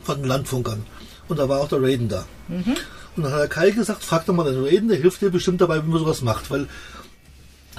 von 0.04 0.18
den 0.18 0.26
Landfunkern. 0.28 0.84
Und 1.28 1.40
da 1.40 1.50
war 1.50 1.60
auch 1.62 1.70
der 1.70 1.82
Raiden 1.82 2.08
da. 2.08 2.26
Und 2.50 3.24
dann 3.24 3.32
hat 3.32 3.40
der 3.40 3.48
Kai 3.48 3.72
gesagt, 3.72 4.04
frag 4.04 4.26
doch 4.28 4.34
mal 4.36 4.52
den 4.52 4.64
Raiden, 4.64 4.90
der 4.90 4.98
hilft 4.98 5.22
dir 5.22 5.32
bestimmt 5.32 5.60
dabei, 5.60 5.84
wie 5.84 5.90
man 5.90 6.00
sowas 6.00 6.22
macht. 6.22 6.52
Weil 6.52 6.68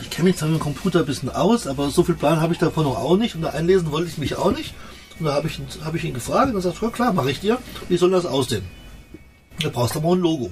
ich 0.00 0.11
kenne 0.11 0.28
mich 0.28 0.37
zwar 0.37 0.48
mit 0.48 0.58
dem 0.58 0.62
Computer 0.62 1.00
ein 1.00 1.06
bisschen 1.06 1.30
aus, 1.30 1.66
aber 1.66 1.90
so 1.90 2.02
viel 2.04 2.14
Plan 2.14 2.40
habe 2.40 2.52
ich 2.52 2.58
davon 2.58 2.84
noch 2.84 2.96
auch 2.98 3.16
nicht. 3.16 3.34
Und 3.34 3.42
da 3.42 3.50
einlesen 3.50 3.90
wollte 3.90 4.08
ich 4.11 4.18
mich 4.18 4.37
auch 4.37 4.52
nicht. 4.52 4.74
Und 5.18 5.26
da 5.26 5.34
habe 5.34 5.48
ich, 5.48 5.58
ihn- 5.58 5.66
habe 5.84 5.96
ich 5.96 6.04
ihn 6.04 6.14
gefragt 6.14 6.50
und 6.50 6.54
er 6.56 6.61
sagt, 6.62 6.80
ja 6.80 6.90
klar, 6.90 7.12
mache 7.12 7.30
ich 7.30 7.40
dir. 7.40 7.58
Wie 7.88 7.96
soll 7.96 8.11
das 8.11 8.26
aussehen? 8.26 8.64
Da 9.62 9.68
brauchst 9.70 9.94
du 9.96 10.00
mal 10.00 10.12
ein 10.14 10.20
Logo. 10.20 10.50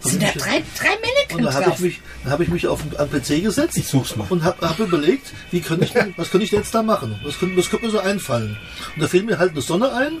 sind 0.00 0.22
da 0.22 0.28
drei, 0.28 0.62
drei 0.78 0.94
Und 1.34 1.42
Mannequins 1.42 1.44
da 1.44 1.52
habe 1.54 1.70
ich 1.74 1.80
mich, 1.80 2.00
da 2.24 2.30
habe 2.30 2.42
ich 2.44 2.48
mich 2.48 2.66
auf 2.66 2.80
den 2.82 2.90
PC 3.10 3.42
gesetzt 3.42 3.76
Ich 3.76 3.86
such's 3.86 4.16
mal. 4.16 4.26
und 4.30 4.42
habe 4.44 4.66
hab 4.66 4.78
überlegt, 4.78 5.32
wie 5.50 5.60
könnte 5.60 5.84
ich 5.84 5.92
denn, 5.92 6.14
was 6.16 6.30
könnte 6.30 6.44
ich 6.44 6.50
denn 6.50 6.60
jetzt 6.60 6.74
da 6.74 6.82
machen? 6.82 7.20
Was 7.22 7.38
könnte, 7.38 7.58
was 7.58 7.68
könnte 7.68 7.84
mir 7.86 7.92
so 7.92 7.98
einfallen? 7.98 8.56
Und 8.94 9.02
da 9.02 9.08
fiel 9.08 9.22
mir 9.24 9.38
halt 9.38 9.50
eine 9.52 9.60
Sonne 9.60 9.92
ein 9.92 10.18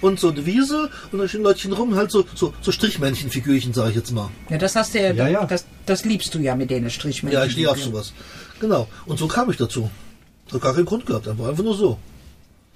und 0.00 0.20
so 0.20 0.30
eine 0.30 0.46
Wiese 0.46 0.90
und 1.12 1.18
da 1.18 1.28
stehen 1.28 1.42
Leutchen 1.42 1.72
rum, 1.72 1.94
halt 1.96 2.10
so, 2.10 2.24
so, 2.34 2.52
so 2.60 2.72
Strichmännchenfigürchen, 2.72 3.72
sage 3.72 3.90
ich 3.90 3.96
jetzt 3.96 4.12
mal. 4.12 4.30
Ja, 4.50 4.58
das 4.58 4.76
hast 4.76 4.94
du 4.94 5.00
ja, 5.00 5.12
Ja, 5.12 5.28
ja. 5.28 5.44
Das, 5.44 5.64
das 5.86 6.04
liebst 6.04 6.34
du 6.34 6.38
ja 6.38 6.54
mit 6.54 6.70
denen 6.70 6.90
Strichmännchen. 6.90 7.40
Ja, 7.40 7.46
ich 7.46 7.52
stehe 7.52 7.70
auf 7.70 7.80
sowas. 7.80 8.12
Genau. 8.60 8.88
Und 9.06 9.18
so 9.18 9.28
kam 9.28 9.50
ich 9.50 9.56
dazu. 9.56 9.90
Hat 10.52 10.60
gar 10.60 10.74
keinen 10.74 10.86
Grund 10.86 11.06
gehabt, 11.06 11.28
einfach 11.28 11.48
einfach 11.48 11.64
nur 11.64 11.74
so. 11.74 11.98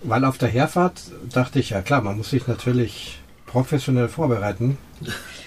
Weil 0.03 0.25
auf 0.25 0.39
der 0.39 0.49
Herfahrt 0.49 1.01
dachte 1.33 1.61
ich, 1.61 1.71
ja 1.71 1.81
klar, 1.81 2.03
man 2.03 2.17
muss 2.17 2.31
sich 2.31 2.47
natürlich 2.47 3.19
professionell 3.47 4.09
vorbereiten. 4.09 4.79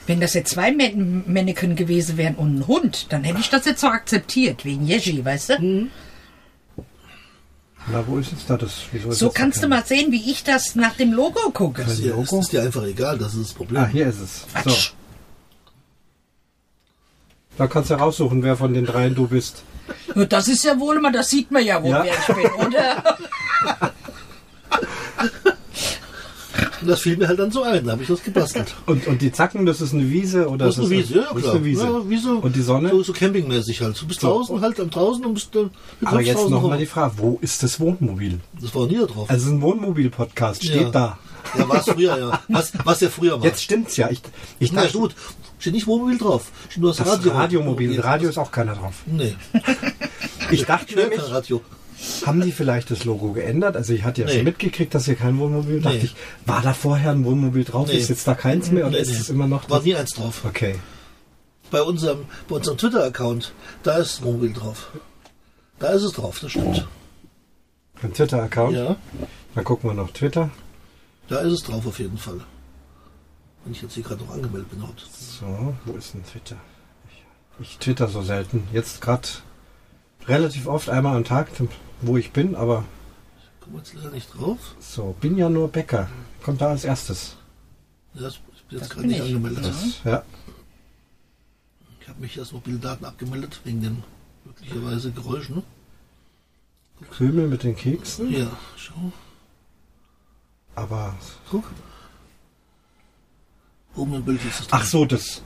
Wenn 0.07 0.21
das 0.21 0.33
jetzt 0.33 0.51
zwei 0.51 0.71
Mannequin 0.71 1.75
gewesen 1.75 2.17
wären 2.17 2.35
und 2.35 2.59
ein 2.59 2.67
Hund, 2.67 3.07
dann 3.11 3.23
hätte 3.23 3.39
ich 3.39 3.49
das 3.49 3.65
jetzt 3.65 3.81
so 3.81 3.87
akzeptiert, 3.87 4.63
wegen 4.63 4.87
Yeji, 4.87 5.25
weißt 5.25 5.49
du? 5.49 5.59
Mhm. 5.61 5.91
Na, 7.91 8.03
wo 8.07 8.17
ist 8.17 8.31
jetzt 8.31 8.49
da 8.49 8.57
das? 8.57 8.73
Wieso 8.91 9.09
ist 9.09 9.19
So 9.19 9.27
jetzt 9.27 9.35
da 9.35 9.41
kannst 9.41 9.57
du 9.57 9.61
kein- 9.61 9.69
mal 9.69 9.85
sehen, 9.85 10.11
wie 10.11 10.31
ich 10.31 10.43
das 10.43 10.75
nach 10.75 10.95
dem 10.95 11.13
Logo 11.13 11.51
gucke. 11.51 11.83
Das 11.83 11.93
ist, 11.93 12.03
dir, 12.03 12.15
das 12.15 12.31
Logo? 12.31 12.39
ist 12.41 12.51
dir 12.51 12.61
einfach 12.63 12.83
egal, 12.83 13.17
das 13.17 13.33
ist 13.35 13.49
das 13.49 13.53
Problem. 13.53 13.83
Ah, 13.83 13.87
hier 13.87 14.07
ist 14.07 14.19
es. 14.19 14.45
So. 14.65 14.75
Da 17.57 17.67
kannst 17.67 17.89
du 17.89 17.93
raussuchen, 17.93 18.43
wer 18.43 18.57
von 18.57 18.73
den 18.73 18.85
dreien 18.85 19.15
du 19.15 19.27
bist. 19.27 19.63
Das 20.29 20.47
ist 20.47 20.63
ja 20.63 20.79
wohl 20.79 20.97
immer, 20.97 21.11
das 21.11 21.29
sieht 21.29 21.51
man 21.51 21.63
ja 21.63 21.81
wohl, 21.81 21.91
Ja. 21.91 22.03
wer 22.03 22.13
ich 22.13 22.25
bin, 22.35 22.67
oder? 22.67 23.17
Und 26.85 26.91
das 26.91 27.01
fiel 27.01 27.17
mir 27.17 27.27
halt 27.27 27.39
dann 27.39 27.49
so 27.49 27.63
ein, 27.63 27.83
da 27.83 27.93
habe 27.93 28.03
ich 28.03 28.07
das 28.07 28.21
gebastelt. 28.23 28.75
Und, 28.85 29.07
und 29.07 29.19
die 29.21 29.31
Zacken, 29.31 29.65
das 29.65 29.81
ist 29.81 29.93
eine 29.93 30.07
Wiese 30.11 30.47
oder 30.47 30.65
Das 30.67 30.77
ist 30.77 30.81
eine 30.85 30.89
Wiese, 30.91 31.13
ja, 31.15 31.21
ja, 31.21 31.27
das 31.29 31.35
ist 31.37 31.41
klar. 31.43 31.55
eine 31.55 31.65
Wiese. 31.65 31.83
Ja, 31.83 32.09
Wiese 32.09 32.35
Und 32.35 32.55
die 32.55 32.61
Sonne? 32.61 32.89
So, 32.91 33.01
so 33.03 33.13
campingmäßig 33.13 33.81
halt. 33.81 33.99
Du 33.99 34.05
bist 34.05 34.21
So. 34.21 34.27
draußen 34.27 34.61
halt 34.61 34.79
am 34.79 34.89
draußen 34.91 35.25
und 35.25 35.33
bist 35.33 35.49
dann 35.55 35.71
du 35.99 36.07
Aber 36.07 36.21
jetzt 36.21 36.47
nochmal 36.49 36.77
die 36.77 36.85
Frage, 36.85 37.13
wo 37.17 37.39
ist 37.41 37.63
das 37.63 37.79
Wohnmobil? 37.79 38.39
Das 38.61 38.75
war 38.75 38.85
nie 38.85 38.97
da 38.97 39.05
drauf. 39.07 39.29
Also 39.29 39.49
ein 39.49 39.61
Wohnmobil-Podcast 39.61 40.63
steht 40.63 40.81
Ja. 40.81 40.89
da. 40.91 41.19
Ja, 41.57 41.67
war 41.69 41.77
es 41.79 41.85
früher, 41.85 42.17
ja. 42.19 42.39
Was, 42.49 42.71
was 42.83 43.01
ja 43.01 43.09
früher 43.09 43.39
war. 43.39 43.45
Jetzt 43.45 43.63
stimmt's 43.63 43.97
ja. 43.97 44.09
Ich, 44.11 44.21
ich 44.59 44.71
Na 44.71 44.83
dachte, 44.83 44.97
gut, 44.97 45.15
steht 45.57 45.73
nicht 45.73 45.87
Wohnmobil 45.87 46.17
drauf. 46.19 46.51
Steht 46.69 46.81
nur 46.83 46.91
das, 46.91 46.97
das 46.97 47.07
Radio. 47.07 47.31
Radiomobil. 47.31 47.99
Radio 47.99 48.29
ist 48.29 48.37
auch 48.37 48.51
keiner 48.51 48.75
drauf. 48.75 48.93
Nee, 49.07 49.35
Ich 50.51 50.65
dachte 50.65 50.95
nämlich, 50.95 51.19
kein 51.19 51.31
Radio. 51.31 51.61
Haben 52.25 52.41
die 52.41 52.51
vielleicht 52.51 52.91
das 52.91 53.05
Logo 53.05 53.31
geändert? 53.33 53.75
Also 53.77 53.93
ich 53.93 54.03
hatte 54.03 54.21
ja 54.21 54.27
Nee. 54.27 54.35
schon 54.35 54.43
mitgekriegt, 54.43 54.93
dass 54.93 55.05
hier 55.05 55.15
kein 55.15 55.37
Wohnmobil. 55.39 55.81
Dachte 55.81 55.97
Nee. 55.97 56.03
ich, 56.05 56.15
war 56.45 56.61
da 56.61 56.73
vorher 56.73 57.11
ein 57.11 57.23
Wohnmobil 57.25 57.63
drauf? 57.63 57.87
Nee. 57.87 57.95
Ist 57.97 58.09
jetzt 58.09 58.27
da 58.27 58.33
keins 58.35 58.71
mehr 58.71 58.87
oder 58.87 58.97
ist 58.97 59.09
es 59.11 59.29
immer 59.29 59.47
noch? 59.47 59.69
War 59.69 59.81
nie 59.81 59.95
eins 59.95 60.11
drauf. 60.11 60.43
Okay. 60.45 60.75
Bei 61.71 61.81
unserem, 61.81 62.25
bei 62.47 62.57
unserem 62.57 62.77
Twitter-Account, 62.77 63.53
da 63.83 63.97
ist 63.97 64.21
Wohnmobil 64.23 64.53
drauf. 64.53 64.91
Da 65.79 65.87
ist 65.89 66.03
es 66.03 66.11
drauf, 66.13 66.39
das 66.39 66.51
stimmt. 66.51 66.87
Ein 68.03 68.13
Twitter-Account. 68.13 68.75
Ja, 68.75 68.95
Dann 69.55 69.63
gucken 69.63 69.89
wir 69.89 69.93
noch 69.95 70.11
Twitter. 70.11 70.49
da 71.27 71.39
ist 71.39 71.53
es 71.53 71.63
drauf 71.63 71.85
auf 71.87 71.99
jeden 71.99 72.17
Fall. 72.17 72.39
Wenn 73.63 73.73
ich 73.73 73.81
jetzt 73.81 73.93
hier 73.95 74.03
gerade 74.03 74.23
noch 74.23 74.31
angemeldet 74.33 74.69
bin. 74.69 74.83
heute. 74.83 75.03
So, 75.11 75.73
wo 75.85 75.93
ist 75.97 76.13
denn 76.13 76.23
Twitter? 76.23 76.57
Ich, 77.59 77.67
ich 77.71 77.77
twitter 77.79 78.07
so 78.07 78.21
selten. 78.21 78.67
Jetzt 78.71 79.01
gerade 79.01 79.27
relativ 80.27 80.67
oft, 80.67 80.89
einmal 80.89 81.15
am 81.15 81.23
Tag, 81.23 81.49
wo 82.01 82.17
ich 82.17 82.31
bin, 82.31 82.55
aber 82.55 82.83
Kommen 83.61 83.75
wir 83.75 83.79
jetzt 83.79 83.93
leider 83.95 84.11
nicht 84.11 84.33
drauf. 84.37 84.75
so, 84.79 85.15
bin 85.21 85.37
ja 85.37 85.49
nur 85.49 85.67
Bäcker. 85.69 86.09
Kommt 86.43 86.61
da 86.61 86.69
als 86.69 86.83
erstes. 86.85 87.35
Ja, 88.13 88.21
das- 88.21 88.39
ich 88.55 88.63
bin 88.65 88.79
jetzt 88.79 88.81
Das 88.81 88.89
gerade 88.95 89.07
nicht 89.07 89.19
ich. 89.19 89.25
angemeldet. 89.25 89.65
Das, 89.65 90.03
ja. 90.03 90.23
Ich 92.01 92.07
habe 92.07 92.19
mich 92.21 92.37
als 92.39 92.51
Mobildaten 92.51 93.05
abgemeldet, 93.05 93.59
wegen 93.63 93.81
den 93.81 94.03
möglicherweise 94.45 95.11
Geräuschen. 95.11 95.63
Krümel 97.11 97.47
mit 97.47 97.63
den 97.63 97.75
Keksen. 97.75 98.31
Ja, 98.31 98.47
schau. 98.77 99.11
Aber. 100.75 101.15
Guck. 101.51 101.65
Oben 103.95 104.13
im 104.15 104.23
Bild 104.25 104.43
ist 104.45 104.59
es 104.61 104.67
Ach 104.71 104.83
so, 104.85 105.05
das. 105.05 105.41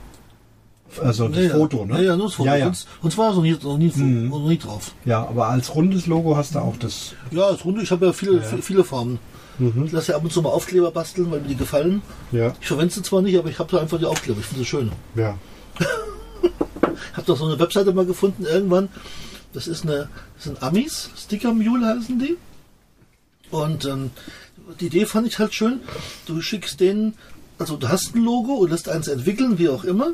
Also 1.02 1.28
das 1.28 1.44
ja. 1.44 1.50
Foto, 1.50 1.84
ne? 1.86 1.94
Ja, 1.96 2.00
ja, 2.00 2.16
nur 2.16 2.26
das 2.26 2.34
Foto. 2.34 2.48
Ja, 2.48 2.56
ja. 2.56 2.66
Und, 2.68 2.86
und 3.02 3.12
zwar 3.12 3.32
so 3.34 3.42
nie, 3.42 3.56
noch, 3.62 3.78
nie, 3.78 3.92
Mhm. 3.94 4.28
noch 4.28 4.48
nie 4.48 4.58
drauf. 4.58 4.92
ja, 5.04 5.20
aber 5.26 5.46
als 5.48 5.74
rundes 5.74 6.06
Logo 6.06 6.36
hast 6.36 6.54
du 6.54 6.58
auch 6.58 6.76
das. 6.78 7.12
Ja, 7.30 7.44
als 7.46 7.64
Runde, 7.64 7.82
ich 7.82 7.90
habe 7.90 8.06
ja 8.06 8.12
viele, 8.12 8.36
Ja. 8.38 8.42
viele, 8.60 8.82
Formen. 8.84 9.18
Mhm. 9.58 9.84
Ich 9.86 9.92
lasse 9.92 10.12
ja 10.12 10.16
ab 10.16 10.24
und 10.24 10.32
zu 10.32 10.40
mal 10.42 10.48
Aufkleber 10.50 10.90
basteln, 10.90 11.30
weil 11.30 11.40
mir 11.40 11.48
die 11.48 11.56
gefallen. 11.56 12.02
Ja, 12.32 12.54
Ich 12.60 12.66
verwende 12.66 12.92
sie 12.94 13.02
zwar 13.02 13.22
nicht, 13.22 13.38
aber 13.38 13.50
ich 13.50 13.58
habe 13.58 13.70
da 13.70 13.78
einfach 13.80 13.98
die 13.98 14.06
Aufkleber. 14.06 14.40
Ich 14.40 14.46
finde 14.46 14.64
sie 14.64 14.66
schön. 14.68 14.90
ja. 15.14 15.36
Ich 17.12 17.16
habe 17.16 17.26
doch 17.26 17.36
so 17.36 17.46
eine 17.46 17.58
Webseite 17.58 17.92
mal 17.92 18.06
gefunden 18.06 18.44
irgendwann. 18.44 18.88
Das 19.52 19.66
ist 19.66 19.82
eine, 19.84 20.08
das 20.36 20.44
sind 20.44 20.62
Amis, 20.62 21.10
Sticker 21.16 21.52
Mule 21.52 21.84
heißen 21.86 22.18
die. 22.18 22.36
Und 23.50 23.84
ähm, 23.84 24.10
die 24.78 24.86
Idee 24.86 25.06
fand 25.06 25.26
ich 25.26 25.38
halt 25.38 25.52
schön. 25.54 25.80
Du 26.26 26.40
schickst 26.40 26.78
denen, 26.80 27.14
also 27.58 27.76
du 27.76 27.88
hast 27.88 28.14
ein 28.14 28.22
Logo 28.24 28.54
und 28.54 28.70
lässt 28.70 28.88
eins 28.88 29.08
entwickeln, 29.08 29.58
wie 29.58 29.68
auch 29.68 29.82
immer. 29.84 30.12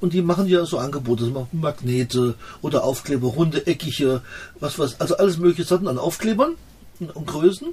Und 0.00 0.14
die 0.14 0.22
machen 0.22 0.46
dir 0.46 0.64
so 0.64 0.78
Angebote, 0.78 1.24
machen 1.26 1.60
Magnete 1.60 2.34
oder 2.62 2.84
Aufkleber, 2.84 3.28
runde, 3.28 3.66
eckige, 3.66 4.22
was 4.58 4.78
was, 4.78 5.00
also 5.00 5.16
alles 5.16 5.38
mögliche 5.38 5.64
Sorten 5.64 5.88
an 5.88 5.98
Aufklebern 5.98 6.54
und, 6.98 7.26
Größen. 7.26 7.68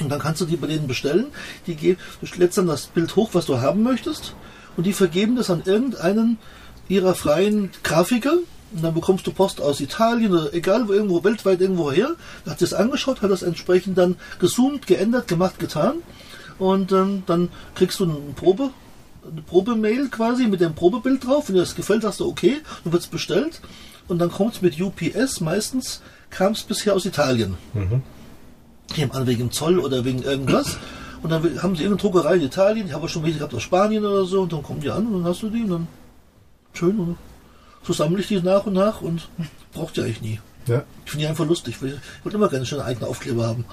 Und 0.00 0.08
dann 0.08 0.20
kannst 0.20 0.40
du 0.40 0.44
die 0.46 0.56
bei 0.56 0.68
denen 0.68 0.86
bestellen. 0.86 1.26
Die 1.66 1.74
geben, 1.74 1.98
du 2.20 2.38
lädst 2.38 2.58
dann 2.58 2.66
das 2.66 2.86
Bild 2.86 3.16
hoch, 3.16 3.30
was 3.32 3.46
du 3.46 3.60
haben 3.60 3.82
möchtest. 3.82 4.34
Und 4.76 4.86
die 4.86 4.92
vergeben 4.92 5.36
das 5.36 5.50
an 5.50 5.62
irgendeinen 5.64 6.38
ihrer 6.88 7.14
freien 7.14 7.70
Grafiker. 7.82 8.38
Und 8.74 8.82
dann 8.82 8.94
bekommst 8.94 9.26
du 9.26 9.32
Post 9.32 9.60
aus 9.60 9.80
Italien 9.80 10.32
oder 10.32 10.54
egal 10.54 10.88
wo 10.88 10.92
irgendwo, 10.92 11.22
weltweit 11.24 11.60
irgendwo 11.60 11.92
her. 11.92 12.14
Da 12.44 12.52
hat 12.52 12.60
sie 12.60 12.64
es 12.64 12.72
angeschaut, 12.72 13.20
hat 13.20 13.30
das 13.30 13.42
entsprechend 13.42 13.98
dann 13.98 14.16
gezoomt, 14.38 14.86
geändert, 14.86 15.28
gemacht, 15.28 15.58
getan. 15.58 15.96
Und 16.58 16.92
ähm, 16.92 17.24
dann 17.26 17.50
kriegst 17.74 18.00
du 18.00 18.04
eine 18.04 18.14
Probe, 18.34 18.70
eine 19.30 19.42
Probemail 19.42 20.08
quasi 20.08 20.46
mit 20.46 20.60
dem 20.60 20.74
Probebild 20.74 21.26
drauf. 21.26 21.48
Wenn 21.48 21.54
dir 21.54 21.62
das 21.62 21.74
gefällt, 21.74 22.02
sagst 22.02 22.20
du 22.20 22.28
okay, 22.28 22.60
dann 22.84 22.92
wird 22.92 23.02
es 23.02 23.08
bestellt. 23.08 23.60
Und 24.08 24.18
dann 24.18 24.30
kommt 24.30 24.54
es 24.54 24.62
mit 24.62 24.80
UPS. 24.80 25.40
Meistens 25.40 26.02
kam 26.30 26.52
es 26.52 26.62
bisher 26.62 26.94
aus 26.94 27.04
Italien. 27.04 27.56
Ich 28.90 28.98
nehme 28.98 29.14
an, 29.14 29.26
wegen 29.26 29.50
Zoll 29.50 29.78
oder 29.78 30.04
wegen 30.04 30.22
irgendwas. 30.22 30.76
Und 31.22 31.30
dann 31.30 31.42
haben 31.62 31.76
sie 31.76 31.84
irgendeine 31.84 31.96
Druckerei 32.10 32.34
in 32.36 32.42
Italien, 32.42 32.86
ich 32.88 32.92
habe 32.92 33.08
schon 33.08 33.22
welche 33.22 33.38
gehabt 33.38 33.54
aus 33.54 33.62
Spanien 33.62 34.04
oder 34.04 34.24
so, 34.24 34.42
und 34.42 34.52
dann 34.52 34.62
kommen 34.62 34.80
die 34.80 34.90
an 34.90 35.06
und 35.06 35.12
dann 35.12 35.24
hast 35.24 35.42
du 35.42 35.50
die 35.50 35.62
und 35.62 35.70
dann 35.70 35.88
schön 36.72 36.98
und 36.98 37.16
so 37.84 37.92
sammle 37.92 38.20
ich 38.20 38.28
die 38.28 38.40
nach 38.40 38.66
und 38.66 38.74
nach 38.74 39.02
und 39.02 39.28
braucht 39.72 39.96
die 39.96 40.02
eigentlich 40.02 40.22
nie. 40.22 40.40
Ja. 40.66 40.84
Ich 41.04 41.10
finde 41.10 41.24
die 41.24 41.30
einfach 41.30 41.46
lustig, 41.46 41.76
ich 41.76 41.82
wollte 42.24 42.36
immer 42.36 42.48
gerne 42.48 42.66
schöne 42.66 42.84
eigene 42.84 43.06
Aufkleber 43.06 43.46
haben. 43.46 43.64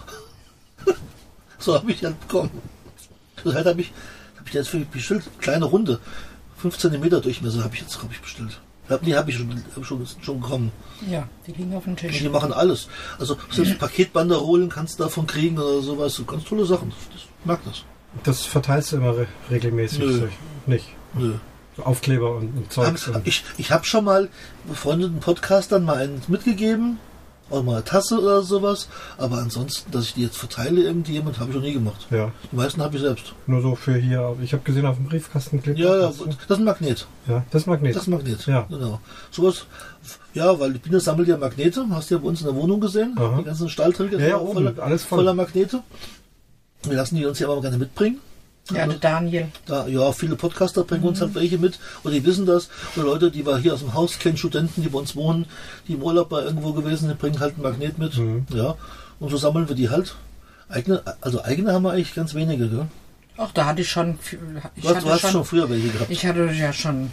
so 1.59 1.73
habe 1.73 1.91
ich 1.91 1.99
die 1.99 2.05
halt 2.05 2.19
bekommen. 2.19 2.51
Das 3.43 3.55
halt 3.55 3.65
habe 3.65 3.81
ich, 3.81 3.91
ich 4.49 4.55
jetzt 4.55 4.69
für 4.69 4.79
bestellt, 4.79 5.23
kleine 5.39 5.65
Runde, 5.65 5.99
5 6.57 6.77
cm 6.77 7.09
Durchmesser 7.21 7.63
habe 7.63 7.75
ich 7.75 7.81
jetzt 7.81 8.01
hab 8.01 8.11
ich 8.11 8.21
bestellt. 8.21 8.59
Hab, 8.89 9.03
nee, 9.03 9.13
habe 9.13 9.29
ich 9.29 9.37
schon, 9.37 9.63
hab 9.75 9.85
schon, 9.85 10.05
schon 10.21 10.41
bekommen. 10.41 10.71
Ja, 11.09 11.27
die 11.45 11.51
liegen 11.51 11.75
auf 11.75 11.83
dem 11.83 11.91
Und 11.91 11.99
Tisch. 11.99 12.19
die 12.19 12.29
machen 12.29 12.51
alles. 12.51 12.87
Also 13.19 13.37
selbst 13.51 13.77
Paketbanderolen 13.77 14.69
kannst 14.69 14.99
du 14.99 15.03
davon 15.03 15.27
kriegen 15.27 15.59
oder 15.59 15.81
sowas. 15.81 16.15
So 16.15 16.25
ganz 16.25 16.43
tolle 16.43 16.65
Sachen. 16.65 16.91
Ich 17.15 17.27
mag 17.45 17.59
das. 17.65 17.83
Das 18.23 18.45
verteilst 18.45 18.91
du 18.91 18.97
immer 18.97 19.15
re 19.15 19.27
regelmäßig. 19.51 19.99
Nö. 19.99 20.27
Nicht. 20.65 20.85
Nö. 21.13 21.35
Aufkleber 21.77 22.35
und, 22.35 22.57
und 22.57 22.73
Zeugs. 22.73 23.07
Hab, 23.07 23.17
und, 23.17 23.27
ich 23.27 23.43
ich 23.57 23.71
habe 23.71 23.85
schon 23.85 24.05
mal 24.05 24.27
befreundeten 24.67 25.19
Podcastern 25.19 25.85
mal 25.85 25.97
einen 25.97 26.21
mitgegeben. 26.27 26.97
Auch 27.49 27.63
mal 27.63 27.73
eine 27.75 27.83
Tasse 27.83 28.19
oder 28.19 28.41
sowas. 28.43 28.87
Aber 29.17 29.37
ansonsten, 29.37 29.91
dass 29.91 30.05
ich 30.05 30.13
die 30.13 30.21
jetzt 30.23 30.37
verteile 30.37 30.81
irgendjemand, 30.83 31.39
habe 31.39 31.49
ich 31.49 31.55
noch 31.55 31.63
nie 31.63 31.73
gemacht. 31.73 32.07
ja, 32.11 32.31
Die 32.51 32.55
meisten 32.55 32.81
habe 32.81 32.95
ich 32.95 33.01
selbst. 33.01 33.33
nur 33.47 33.61
so 33.61 33.75
für 33.75 33.95
hier. 33.95 34.35
Ich 34.41 34.53
habe 34.53 34.63
gesehen 34.63 34.85
auf 34.85 34.97
dem 34.97 35.05
Briefkasten 35.07 35.61
Ja, 35.65 35.73
ja, 35.73 35.95
ne? 36.09 36.13
das 36.17 36.19
ist 36.49 36.51
ein 36.59 36.63
Magnet. 36.63 37.07
ja, 37.27 37.43
das 37.51 37.65
Magnet. 37.65 37.95
Das 37.95 38.03
ist 38.03 38.07
ein 38.07 38.11
Magnet. 38.11 38.45
Ja. 38.45 38.61
Genau. 38.69 38.99
Sowas, 39.31 39.65
ja, 40.33 40.59
weil 40.59 40.73
die 40.73 40.79
Biene 40.79 40.99
sammelt 40.99 41.27
ja 41.27 41.37
Magnete. 41.37 41.85
Hast 41.89 42.09
du 42.11 42.15
ja 42.15 42.21
bei 42.21 42.27
uns 42.27 42.41
in 42.41 42.47
der 42.47 42.55
Wohnung 42.55 42.79
gesehen. 42.79 43.15
Aha. 43.17 43.37
Die 43.39 43.43
ganzen 43.45 43.69
Stahlträger 43.69 44.19
Ja, 44.19 44.27
ja, 44.27 44.37
oben, 44.39 44.53
voller, 44.53 44.73
alles 44.83 45.03
voll. 45.03 45.19
voller 45.19 45.33
Magnete. 45.33 45.81
Wir 46.83 46.95
lassen 46.95 47.15
die 47.15 47.25
uns 47.25 47.39
ja 47.39 47.47
aber 47.49 47.61
gerne 47.61 47.77
mitbringen. 47.77 48.19
Ja, 48.75 48.87
der 48.87 48.97
Daniel. 48.97 49.47
Da, 49.65 49.87
ja, 49.87 50.11
viele 50.11 50.35
Podcaster 50.35 50.83
bringen 50.83 51.03
uns 51.03 51.21
halt 51.21 51.35
welche 51.35 51.57
mit 51.57 51.79
oder 52.03 52.13
die 52.13 52.25
wissen 52.25 52.45
das. 52.45 52.69
Oder 52.95 53.05
Leute, 53.05 53.31
die 53.31 53.45
wir 53.45 53.57
hier 53.57 53.73
aus 53.73 53.79
dem 53.79 53.93
Haus 53.93 54.19
kennen, 54.19 54.37
Studenten, 54.37 54.81
die 54.81 54.89
bei 54.89 54.99
uns 54.99 55.15
wohnen, 55.15 55.45
die 55.87 55.93
im 55.93 56.03
Urlaub 56.03 56.29
bei 56.29 56.41
irgendwo 56.41 56.73
gewesen 56.73 57.07
sind, 57.07 57.19
bringen 57.19 57.39
halt 57.39 57.57
ein 57.57 57.61
Magnet 57.61 57.97
mit. 57.97 58.17
Mhm. 58.17 58.45
Ja. 58.53 58.75
Und 59.19 59.29
so 59.29 59.37
sammeln 59.37 59.67
wir 59.67 59.75
die 59.75 59.89
halt. 59.89 60.15
Eigene, 60.69 61.01
also 61.21 61.43
eigene 61.43 61.73
haben 61.73 61.83
wir 61.83 61.91
eigentlich 61.91 62.13
ganz 62.13 62.35
wenige, 62.35 62.69
gell? 62.69 62.87
Ach, 63.37 63.51
da 63.53 63.65
hatte 63.65 63.81
ich 63.81 63.89
schon. 63.89 64.19
Ich 64.75 64.83
Du 64.83 64.89
hast, 64.89 64.95
hatte 64.97 65.05
du 65.05 65.11
hast 65.11 65.21
schon, 65.21 65.31
schon 65.31 65.45
früher 65.45 65.69
welche 65.69 65.89
gehabt. 65.89 66.11
ich 66.11 66.25
hatte 66.25 66.45
ja 66.51 66.73
schon. 66.73 67.11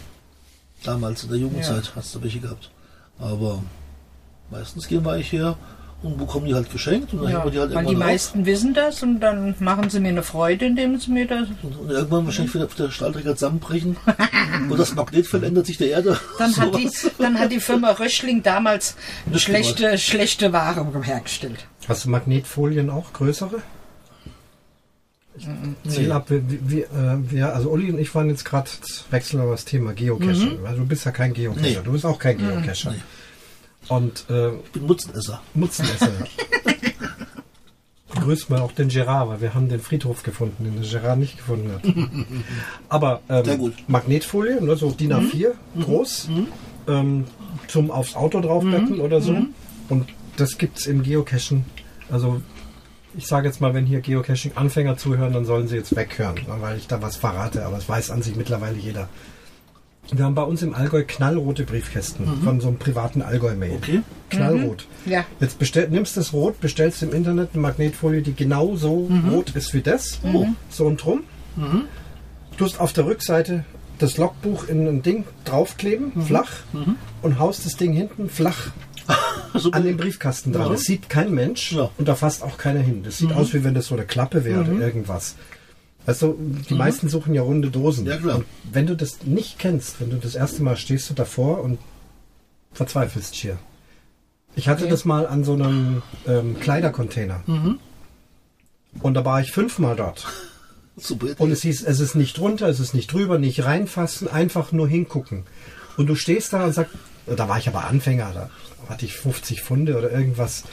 Damals 0.83 1.23
in 1.23 1.29
der 1.29 1.39
Jugendzeit 1.39 1.91
hast 1.95 2.13
du 2.13 2.21
welche 2.21 2.39
gehabt. 2.39 2.69
Aber 3.17 3.63
meistens 4.51 4.87
gehen 4.87 5.03
wir 5.03 5.13
eigentlich 5.13 5.31
her 5.31 5.57
und 6.03 6.17
bekommen 6.17 6.45
die 6.45 6.53
halt 6.53 6.71
geschenkt 6.71 7.11
und 7.13 7.23
dann 7.23 7.31
Ja, 7.31 7.49
die 7.49 7.59
halt 7.59 7.73
weil 7.73 7.85
die 7.85 7.95
auf. 7.95 7.99
meisten 7.99 8.45
wissen 8.45 8.73
das 8.75 9.01
und 9.01 9.19
dann 9.19 9.55
machen 9.59 9.89
sie 9.89 9.99
mir 9.99 10.09
eine 10.09 10.21
Freude, 10.23 10.65
indem 10.65 10.99
sie 10.99 11.11
mir 11.11 11.25
das. 11.25 11.47
Und 11.63 11.89
irgendwann 11.89 12.25
wahrscheinlich 12.25 12.53
wieder 12.53 12.65
auf 12.65 12.75
der 12.75 12.91
Stahlträger 12.91 13.35
zusammenbrechen. 13.35 13.97
und 14.69 14.77
das 14.79 14.93
Magnetfeld 14.93 15.43
ändert 15.43 15.65
sich 15.65 15.77
der 15.77 15.89
Erde. 15.89 16.19
Dann 16.37 16.55
hat, 16.55 16.75
die, 16.77 16.89
dann 17.17 17.39
hat 17.39 17.51
die 17.51 17.59
Firma 17.59 17.91
Röschling 17.91 18.43
damals 18.43 18.95
Nicht 19.25 19.41
schlechte, 19.43 19.97
schlechte 19.97 20.53
Ware 20.53 20.85
hergestellt. 21.03 21.65
Hast 21.87 22.05
du 22.05 22.09
Magnetfolien 22.09 22.89
auch 22.91 23.11
größere? 23.13 23.61
Zähl 25.87 26.11
ab, 26.11 26.29
wir, 26.31 26.41
wir, 26.47 26.85
äh, 26.85 27.31
wir, 27.31 27.53
also 27.53 27.69
Uli 27.69 27.91
und 27.91 27.99
ich 27.99 28.13
waren 28.15 28.27
jetzt 28.27 28.43
gerade, 28.43 28.69
wechseln 29.11 29.39
wir 29.39 29.51
das 29.51 29.65
Thema 29.65 29.93
Geocaching. 29.93 30.59
weil 30.63 30.75
Du 30.75 30.85
bist 30.85 31.05
ja 31.05 31.11
kein 31.11 31.33
Geocacher, 31.33 31.61
Nee. 31.61 31.77
du 31.83 31.91
bist 31.91 32.05
auch 32.05 32.17
kein 32.17 32.37
Geocacher. 32.39 32.91
Nee. 32.91 32.97
Und 33.89 34.25
äh, 34.29 34.49
Ich 34.49 34.71
bin 34.73 34.85
Mutzenesser. 34.87 35.41
Mutzenesser. 35.53 36.09
Grüß 38.15 38.49
mal 38.49 38.59
auch 38.61 38.71
den 38.71 38.89
Gerard, 38.89 39.29
weil 39.29 39.41
wir 39.41 39.53
haben 39.53 39.69
den 39.69 39.79
Friedhof 39.79 40.23
gefunden, 40.23 40.63
den 40.63 40.81
der 40.81 40.89
Gerard 40.89 41.19
nicht 41.19 41.37
gefunden 41.37 41.71
hat. 41.71 41.83
Aber 42.89 43.21
ähm. 43.29 43.73
Magnetfolie, 43.87 44.61
ne, 44.61 44.75
so 44.75 44.91
DIN 44.91 45.13
A4, 45.13 45.51
groß, 45.79 46.29
ähm, 46.87 47.25
zum 47.67 47.91
aufs 47.91 48.15
Auto 48.15 48.41
draufbetten 48.41 48.99
oder 48.99 49.21
so. 49.21 49.37
Und 49.89 50.07
das 50.35 50.57
gibt's 50.57 50.85
im 50.87 51.03
Geocachen. 51.03 51.65
Also 52.09 52.41
ich 53.15 53.27
sage 53.27 53.47
jetzt 53.47 53.61
mal, 53.61 53.73
wenn 53.73 53.85
hier 53.85 54.01
Geocaching-Anfänger 54.01 54.97
zuhören, 54.97 55.33
dann 55.33 55.45
sollen 55.45 55.67
sie 55.67 55.75
jetzt 55.75 55.95
weghören, 55.95 56.39
weil 56.47 56.77
ich 56.77 56.87
da 56.87 57.01
was 57.01 57.15
verrate. 57.15 57.65
Aber 57.65 57.75
das 57.77 57.89
weiß 57.89 58.11
an 58.11 58.21
sich 58.21 58.35
mittlerweile 58.35 58.77
jeder. 58.77 59.09
Wir 60.11 60.23
haben 60.25 60.35
bei 60.35 60.43
uns 60.43 60.61
im 60.61 60.73
Allgäu 60.73 61.03
knallrote 61.05 61.63
Briefkästen 61.63 62.25
von 62.43 62.61
so 62.61 62.69
einem 62.69 62.77
privaten 62.77 63.21
Allgäu-Mail. 63.21 63.73
Okay. 63.75 64.01
Knallrot. 64.29 64.87
Ja. 65.05 65.25
Jetzt 65.41 65.59
bestell, 65.59 65.89
nimmst 65.89 66.15
das 66.15 66.31
Rot, 66.33 66.59
bestellst 66.61 67.03
im 67.03 67.13
Internet 67.13 67.49
eine 67.53 67.61
Magnetfolie, 67.61 68.21
die 68.21 68.33
genau 68.33 68.75
so 68.77 69.09
rot 69.29 69.51
ist 69.55 69.73
wie 69.73 69.81
das. 69.81 70.19
So 70.69 70.85
und 70.85 71.03
drum. 71.03 71.23
Tust 72.57 72.79
auf 72.79 72.93
der 72.93 73.05
Rückseite 73.05 73.65
das 73.99 74.17
Logbuch 74.17 74.67
in 74.67 74.87
ein 74.87 75.01
Ding 75.01 75.25
draufkleben, 75.43 76.11
flach, 76.25 76.51
und 77.21 77.39
haust 77.39 77.65
das 77.65 77.75
Ding 77.77 77.93
hinten 77.93 78.29
flach 78.29 78.67
an 79.71 79.83
den 79.83 79.97
Briefkasten 79.97 80.53
dran. 80.53 80.63
Ja. 80.67 80.69
Das 80.69 80.81
sieht 80.81 81.09
kein 81.09 81.33
Mensch 81.33 81.71
Ja. 81.71 81.89
und 81.97 82.07
da 82.07 82.15
fasst 82.15 82.43
auch 82.43 82.57
keiner 82.57 82.79
hin. 82.81 83.01
Das 83.03 83.17
sieht 83.17 83.33
aus, 83.33 83.53
wie 83.53 83.63
wenn 83.63 83.73
das 83.73 83.87
so 83.87 83.95
eine 83.95 84.05
Klappe 84.05 84.45
wäre 84.45 84.61
oder 84.61 84.71
irgendwas. 84.85 85.35
Also 86.07 86.37
die 86.39 86.73
meisten 86.73 87.09
suchen 87.09 87.35
ja 87.35 87.41
runde 87.41 87.69
Dosen. 87.69 88.07
Ja, 88.07 88.17
klar. 88.17 88.37
Und 88.37 88.45
wenn 88.71 88.87
du 88.87 88.95
das 88.95 89.23
nicht 89.25 89.59
kennst, 89.59 89.99
wenn 90.01 90.09
du 90.09 90.15
das 90.15 90.35
erste 90.35 90.63
Mal 90.63 90.77
stehst 90.77 91.09
du 91.09 91.13
davor 91.13 91.61
und 91.61 91.77
verzweifelst 92.73 93.35
schier. 93.35 93.59
Ich 94.55 94.69
hatte 94.69 94.87
das 94.87 95.05
mal 95.05 95.27
an 95.27 95.43
so 95.43 95.53
einem 95.53 96.01
ähm, 96.25 96.59
Kleidercontainer. 96.59 97.41
Und 99.01 99.13
da 99.13 99.25
war 99.25 99.41
ich 99.41 99.51
fünfmal 99.51 99.95
dort. 99.95 100.25
Super. 100.97 101.27
Und 101.39 101.51
es 101.51 101.61
hieß, 101.61 101.83
es 101.83 101.99
ist 101.99 102.15
nicht 102.15 102.37
drunter, 102.37 102.67
es 102.67 102.79
ist 102.79 102.95
nicht 102.95 103.11
drüber, 103.11 103.37
nicht 103.37 103.65
reinfassen, 103.65 104.27
einfach 104.27 104.71
nur 104.71 104.87
hingucken. 104.87 105.43
Und 105.95 106.07
du 106.07 106.15
stehst 106.15 106.53
da 106.53 106.65
und 106.65 106.73
sagst, 106.73 106.95
da 107.27 107.49
war 107.49 107.59
ich 107.59 107.67
aber 107.67 107.85
Anfänger, 107.85 108.31
da 108.33 108.49
hatte 108.89 109.05
ich 109.05 109.13
50 109.13 109.61
Funde 109.61 109.97
oder 109.97 110.11
irgendwas. 110.11 110.63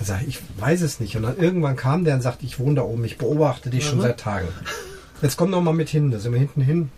Sag 0.00 0.22
ich, 0.22 0.28
ich 0.28 0.40
weiß 0.58 0.82
es 0.82 1.00
nicht. 1.00 1.16
Und 1.16 1.22
dann 1.22 1.38
irgendwann 1.38 1.76
kam 1.76 2.04
der 2.04 2.14
und 2.14 2.20
sagte, 2.20 2.44
ich 2.44 2.58
wohne 2.58 2.76
da 2.76 2.82
oben, 2.82 3.04
ich 3.04 3.16
beobachte 3.18 3.70
dich 3.70 3.84
schon 3.84 4.00
seit 4.00 4.20
Tagen. 4.20 4.48
Jetzt 5.22 5.36
komm 5.36 5.50
noch 5.50 5.62
mal 5.62 5.72
mit 5.72 5.88
hin, 5.88 6.10
da 6.10 6.18
sind 6.18 6.32
wir 6.32 6.38
hinten 6.38 6.60
hin. 6.60 6.90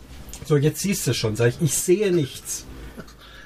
So, 0.45 0.57
jetzt 0.57 0.81
siehst 0.81 1.07
du 1.07 1.13
es 1.13 1.17
schon. 1.17 1.37
Sag 1.37 1.49
ich, 1.49 1.63
ich 1.63 1.75
sehe 1.75 2.13
nichts. 2.13 2.65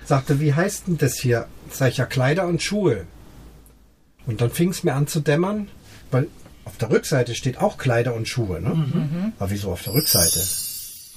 Sagte, 0.05 0.41
wie 0.41 0.55
heißt 0.55 0.87
denn 0.87 0.99
das 0.99 1.19
hier? 1.19 1.47
Sag 1.71 1.91
ich, 1.91 1.99
ja, 1.99 2.07
Kleider 2.07 2.47
und 2.47 2.63
Schuhe. 2.63 3.07
Und 4.27 4.41
dann 4.41 4.51
fing 4.51 4.71
es 4.71 4.85
mir 4.85 4.95
an 4.95 5.07
zu 5.07 5.21
dämmern, 5.21 5.69
weil 6.11 6.29
auf 6.65 6.77
der 6.77 6.91
Rückseite 6.91 7.35
steht 7.35 7.59
auch 7.59 7.79
Kleider 7.79 8.15
und 8.15 8.29
Schuhe. 8.29 8.61
Ne? 8.61 9.33
Aber 9.39 9.51
wieso 9.51 9.73
auf 9.73 9.83
der 9.83 9.95
Rückseite? 9.95 10.41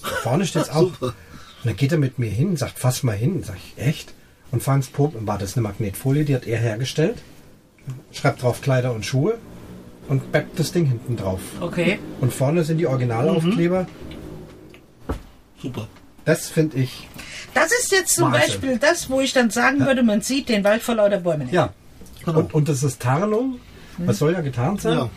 Da 0.02 0.10
vorne 0.22 0.46
steht 0.46 0.64
es 0.64 0.70
auch. 0.70 0.92
Und 1.02 1.70
dann 1.70 1.78
geht 1.78 1.94
er 1.94 1.98
mit 1.98 2.20
mir 2.20 2.30
hin, 2.30 2.58
sagt, 2.58 2.78
fass 2.78 3.04
mal 3.04 3.16
hin. 3.16 3.42
Sag 3.42 3.56
ich, 3.56 3.82
echt? 3.82 4.14
Und 4.52 4.62
fangs 4.62 4.88
Pop, 4.88 5.16
war 5.26 5.38
das 5.38 5.56
eine 5.56 5.64
Magnetfolie, 5.64 6.26
die 6.26 6.36
hat 6.36 6.46
er 6.46 6.60
hergestellt. 6.60 7.20
Schreibt 8.12 8.44
drauf 8.44 8.62
Kleider 8.62 8.92
und 8.92 9.06
Schuhe 9.06 9.38
und 10.10 10.32
bappt 10.32 10.60
das 10.60 10.72
Ding 10.72 10.86
hinten 10.86 11.16
drauf. 11.16 11.40
Okay. 11.62 12.00
Und 12.22 12.34
vorne 12.34 12.64
sind 12.64 12.78
die 12.78 12.88
Originalaufkleber. 12.88 13.88
Super. 15.62 15.88
Das 16.26 16.50
finde 16.50 16.78
ich. 16.78 17.08
Das 17.54 17.72
ist 17.72 17.92
jetzt 17.92 18.16
zum 18.16 18.32
Wahnsinn. 18.32 18.42
Beispiel 18.42 18.78
das, 18.78 19.10
wo 19.10 19.22
ich 19.22 19.34
dann 19.34 19.50
sagen 19.50 19.86
würde, 19.86 20.04
man 20.04 20.22
sieht 20.22 20.50
den 20.50 20.64
Wald 20.64 20.82
vor 20.82 20.96
lauter 20.96 21.20
Bäumen 21.20 21.46
nicht. 21.46 21.54
Ja. 21.54 21.74
Genau. 22.26 22.40
Und, 22.40 22.54
und 22.54 22.70
das 22.70 22.84
ist 22.84 23.02
Tarnung. 23.02 23.60
Was 23.98 24.20
soll 24.20 24.34
ja 24.34 24.42
getarnt 24.42 24.82
sein? 24.82 24.98
Ja. 24.98 25.10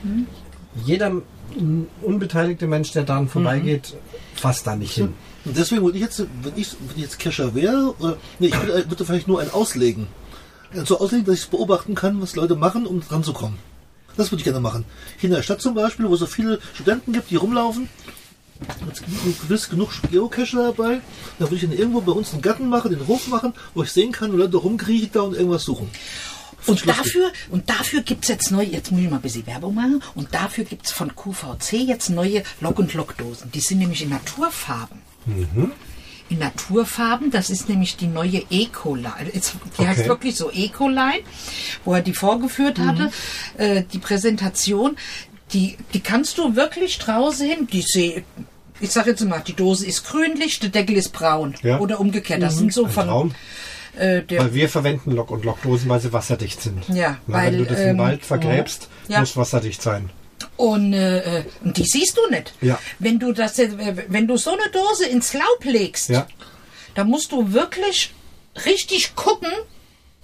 Jeder 0.85 1.11
mm, 1.11 1.87
unbeteiligte 2.03 2.67
Mensch, 2.67 2.93
der 2.93 3.05
daran 3.05 3.29
vorbeigeht, 3.29 3.95
fasst 4.35 4.67
da 4.67 4.77
nicht 4.77 4.95
hin. 4.95 5.15
Und 5.45 5.57
deswegen 5.57 5.83
würde 5.83 5.97
ich 5.97 6.05
jetzt, 6.05 6.19
wenn 6.19 6.53
ich, 6.57 6.73
wenn 6.73 6.97
ich 6.97 7.03
jetzt 7.03 7.19
Kescher 7.19 7.55
wäre, 7.55 7.95
oder, 7.99 8.17
nee, 8.39 8.49
ich 8.49 8.61
würde, 8.61 8.91
würde 8.91 9.05
vielleicht 9.05 9.29
nur 9.29 9.41
ein 9.41 9.51
auslegen. 9.51 10.09
So 10.75 10.99
auslegen, 11.01 11.25
dass 11.25 11.37
ich 11.37 11.49
beobachten 11.49 11.95
kann, 11.95 12.21
was 12.21 12.37
Leute 12.37 12.57
machen, 12.57 12.87
um 12.87 13.01
dran 13.01 13.23
zu 13.23 13.33
kommen. 13.33 13.57
Das 14.17 14.31
würde 14.31 14.41
ich 14.41 14.45
gerne 14.45 14.61
machen. 14.61 14.85
Hier 15.19 15.29
in 15.29 15.37
der 15.37 15.43
Stadt 15.43 15.61
zum 15.61 15.75
Beispiel, 15.75 16.09
wo 16.09 16.15
es 16.15 16.21
so 16.21 16.27
viele 16.27 16.61
Studenten 16.75 17.13
gibt, 17.13 17.31
die 17.31 17.37
rumlaufen, 17.37 17.89
jetzt 18.87 19.05
gibt 19.05 19.43
gewiss 19.43 19.69
genug 19.69 19.91
Geocacher 20.11 20.73
dabei. 20.73 21.01
Da 21.39 21.47
würde 21.47 21.57
ich 21.57 21.63
dann 21.63 21.73
irgendwo 21.73 22.01
bei 22.01 22.13
uns 22.13 22.33
einen 22.33 22.43
Garten 22.43 22.69
machen, 22.69 22.91
den 22.91 23.07
Hof 23.07 23.29
machen, 23.29 23.53
wo 23.75 23.83
ich 23.83 23.93
sehen 23.93 24.13
kann, 24.13 24.33
wo 24.33 24.37
Leute 24.37 24.57
rumkriechen 24.57 25.11
da 25.13 25.21
und 25.23 25.35
irgendwas 25.35 25.65
suchen. 25.65 25.91
Und 26.67 26.89
dafür, 26.89 27.31
und 27.51 27.71
dafür 27.71 28.01
gibt's 28.01 28.29
jetzt 28.29 28.51
neu, 28.51 28.65
jetzt 28.65 28.91
muss 28.91 29.01
ich 29.01 29.09
mal 29.09 29.17
ein 29.17 29.23
bisschen 29.23 29.47
Werbung 29.47 29.75
machen, 29.75 30.03
und 30.17 30.35
dafür 30.35 30.65
gibt's 30.65 30.91
von 30.91 31.15
QVC 31.15 31.75
jetzt 31.75 32.09
neue 32.09 32.43
Lock- 32.61 32.81
und 32.81 32.93
Lockdosen. 32.93 33.53
Die 33.53 33.61
sind 33.61 33.79
nämlich 33.79 34.03
in 34.03 34.09
Naturfarben. 34.09 35.01
In 36.29 36.39
Naturfarben, 36.41 37.31
das 37.31 37.51
ist 37.51 37.69
nämlich 37.69 37.97
die 37.97 38.09
neue 38.09 38.43
Eco-Line. 38.51 39.31
Jetzt- 39.33 39.55
Die 39.79 39.87
heißt 39.87 40.01
Okay. 40.01 40.09
wirklich 40.09 40.37
so 40.37 40.51
Eco-Line, 40.51 41.21
wo 41.85 41.95
er 41.95 42.03
die 42.03 42.15
vorgeführt 42.15 42.79
hatte, 42.81 43.11
äh, 43.59 43.85
die 43.93 43.99
Präsentation. 43.99 44.97
Die, 45.53 45.77
die 45.95 46.01
kannst 46.01 46.39
du 46.39 46.57
wirklich 46.57 46.99
draußen 46.99 47.47
hin, 47.49 47.69
die 47.71 47.83
seh, 47.83 48.25
ich 48.81 48.91
sag 48.91 49.07
jetzt 49.07 49.25
mal, 49.25 49.41
die 49.47 49.53
Dose 49.55 49.87
ist 49.87 50.05
grünlich, 50.05 50.59
der 50.59 50.71
Deckel 50.71 50.97
ist 50.97 51.13
braun. 51.13 51.55
Ja. 51.63 51.79
Oder 51.79 52.01
umgekehrt. 52.01 52.43
Das 52.43 52.57
sind 52.57 52.73
so 52.73 52.87
Ein 52.87 52.91
von, 52.91 53.35
äh, 53.97 54.23
Weil 54.29 54.53
wir 54.55 54.69
verwenden 54.69 55.13
Lock- 55.13 55.31
und 55.31 55.45
Lockdosen, 55.45 55.89
weil 55.89 56.01
sie 56.01 56.13
wasserdicht 56.13 56.61
sind. 56.61 56.89
Ja, 56.89 57.19
Na, 57.29 57.37
weil, 57.39 57.53
wenn 57.53 57.59
du 57.61 57.65
das 57.67 57.79
ähm, 57.81 57.91
im 57.91 57.99
Wald 57.99 58.25
vergräbst, 58.27 58.89
ja. 59.07 59.21
muss 59.21 59.37
wasserdicht 59.37 59.81
sein. 59.81 60.11
Und, 60.57 60.93
äh, 60.93 61.39
äh, 61.41 61.45
und 61.65 61.77
die 61.77 61.85
siehst 61.85 62.17
du 62.17 62.31
nicht. 62.31 62.55
Ja. 62.61 62.79
Wenn 62.99 63.19
du 63.19 63.33
das, 63.33 63.59
äh, 63.59 63.69
wenn 64.09 64.27
du 64.27 64.37
so 64.37 64.51
eine 64.53 64.71
Dose 64.73 65.07
ins 65.07 65.33
Laub 65.35 65.65
legst, 65.65 66.09
Ja. 66.11 66.27
da 66.95 67.05
musst 67.05 67.33
du 67.33 67.53
wirklich 67.53 68.13
richtig 68.65 69.15
gucken 69.17 69.51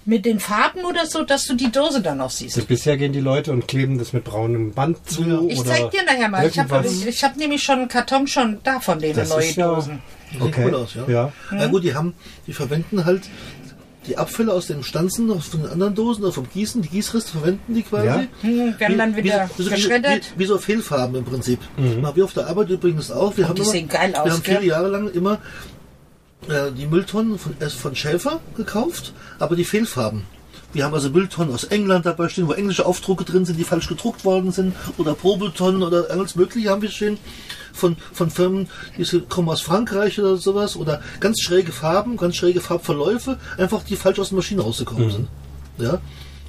mit 0.05 0.25
den 0.25 0.39
Farben 0.39 0.83
oder 0.85 1.05
so, 1.05 1.23
dass 1.23 1.45
du 1.45 1.53
die 1.55 1.71
Dose 1.71 2.01
dann 2.01 2.17
noch 2.17 2.29
siehst. 2.29 2.57
Also 2.57 2.67
bisher 2.67 2.97
gehen 2.97 3.13
die 3.13 3.21
Leute 3.21 3.51
und 3.51 3.67
kleben 3.67 3.97
das 3.99 4.11
mit 4.11 4.23
braunem 4.25 4.73
Band 4.73 4.97
zu. 5.09 5.23
Ja. 5.23 5.39
Ich 5.47 5.59
oder 5.59 5.69
zeig 5.69 5.91
dir 5.91 6.03
nachher 6.03 6.27
mal. 6.29 6.45
Ich 6.47 6.59
habe 6.59 6.83
hab 6.83 7.37
nämlich 7.37 7.63
schon 7.63 7.79
einen 7.79 7.87
Karton 7.87 8.27
schon 8.27 8.59
da 8.63 8.79
von 8.81 8.99
denen 8.99 9.15
Das 9.15 9.29
neue 9.29 9.49
ja- 9.51 9.67
Dosen. 9.75 10.01
Sieht 10.31 10.41
Okay. 10.41 10.63
cool 10.65 10.75
aus, 10.75 10.95
ja. 10.95 11.03
Ja. 11.07 11.31
Na 11.51 11.67
gut, 11.67 11.83
die 11.83 11.93
haben, 11.93 12.15
die 12.47 12.53
verwenden 12.53 13.05
halt 13.05 13.21
die 14.07 14.17
Abfälle 14.17 14.53
aus 14.53 14.67
den 14.67 14.83
Stanzen 14.83 15.31
aus 15.31 15.47
von 15.47 15.61
den 15.61 15.69
anderen 15.71 15.95
Dosen 15.95 16.23
oder 16.23 16.33
vom 16.33 16.49
Gießen, 16.49 16.81
die 16.81 16.89
Gießreste 16.89 17.31
verwenden 17.31 17.73
die 17.73 17.83
quasi. 17.83 18.07
Ja. 18.07 18.23
Hm, 18.41 18.79
werden 18.79 18.97
dann 18.97 19.15
wieder 19.15 19.49
wie, 19.57 19.63
so- 19.63 19.69
geschreddert. 19.69 20.33
Wie, 20.35 20.43
wie 20.43 20.45
so 20.45 20.57
Fehlfarben 20.57 21.15
im 21.15 21.25
Prinzip. 21.25 21.59
Mhm. 21.77 22.01
Machen 22.01 22.15
wir 22.17 22.25
auf 22.25 22.33
der 22.33 22.47
Arbeit 22.47 22.69
übrigens 22.69 23.11
auch. 23.11 23.35
Wir 23.37 23.47
haben 23.47 23.55
die 23.55 23.61
immer, 23.61 23.71
sehen 23.71 23.87
geil 23.89 24.15
aus, 24.15 24.25
Wir 24.25 24.33
haben 24.33 24.43
viele 24.43 24.59
gell? 24.59 24.67
Jahre 24.67 24.87
lang 24.89 25.09
immer 25.11 25.39
äh, 26.49 26.71
die 26.77 26.85
Mülltonnen 26.87 27.39
von, 27.39 27.55
erst 27.59 27.77
von 27.77 27.95
Schäfer 27.95 28.39
gekauft, 28.55 29.13
aber 29.39 29.55
die 29.55 29.65
Fehlfarben. 29.65 30.23
Wir 30.73 30.85
haben 30.85 30.93
also 30.93 31.09
Mülltonnen 31.09 31.53
aus 31.53 31.65
England 31.65 32.05
dabei 32.05 32.29
stehen, 32.29 32.47
wo 32.47 32.53
englische 32.53 32.85
Aufdrucke 32.85 33.23
drin 33.23 33.45
sind, 33.45 33.57
die 33.59 33.63
falsch 33.63 33.87
gedruckt 33.87 34.25
worden 34.25 34.51
sind, 34.51 34.75
oder 34.97 35.13
Probeltonnen 35.13 35.83
oder 35.83 36.09
alles 36.09 36.35
Mögliche 36.35 36.69
haben 36.71 36.81
wir 36.81 36.89
stehen. 36.89 37.19
Von, 37.73 37.97
von 38.13 38.29
Firmen, 38.29 38.69
die 38.97 39.03
kommen 39.27 39.49
aus 39.49 39.61
Frankreich 39.61 40.19
oder 40.19 40.37
sowas, 40.37 40.75
oder 40.77 41.01
ganz 41.19 41.41
schräge 41.41 41.71
Farben, 41.71 42.17
ganz 42.17 42.35
schräge 42.35 42.61
Farbverläufe, 42.61 43.39
einfach 43.57 43.83
die 43.83 43.95
falsch 43.95 44.19
aus 44.19 44.29
der 44.29 44.37
Maschine 44.37 44.61
rausgekommen 44.61 45.09
sind. 45.11 45.27
Ja. 45.79 45.99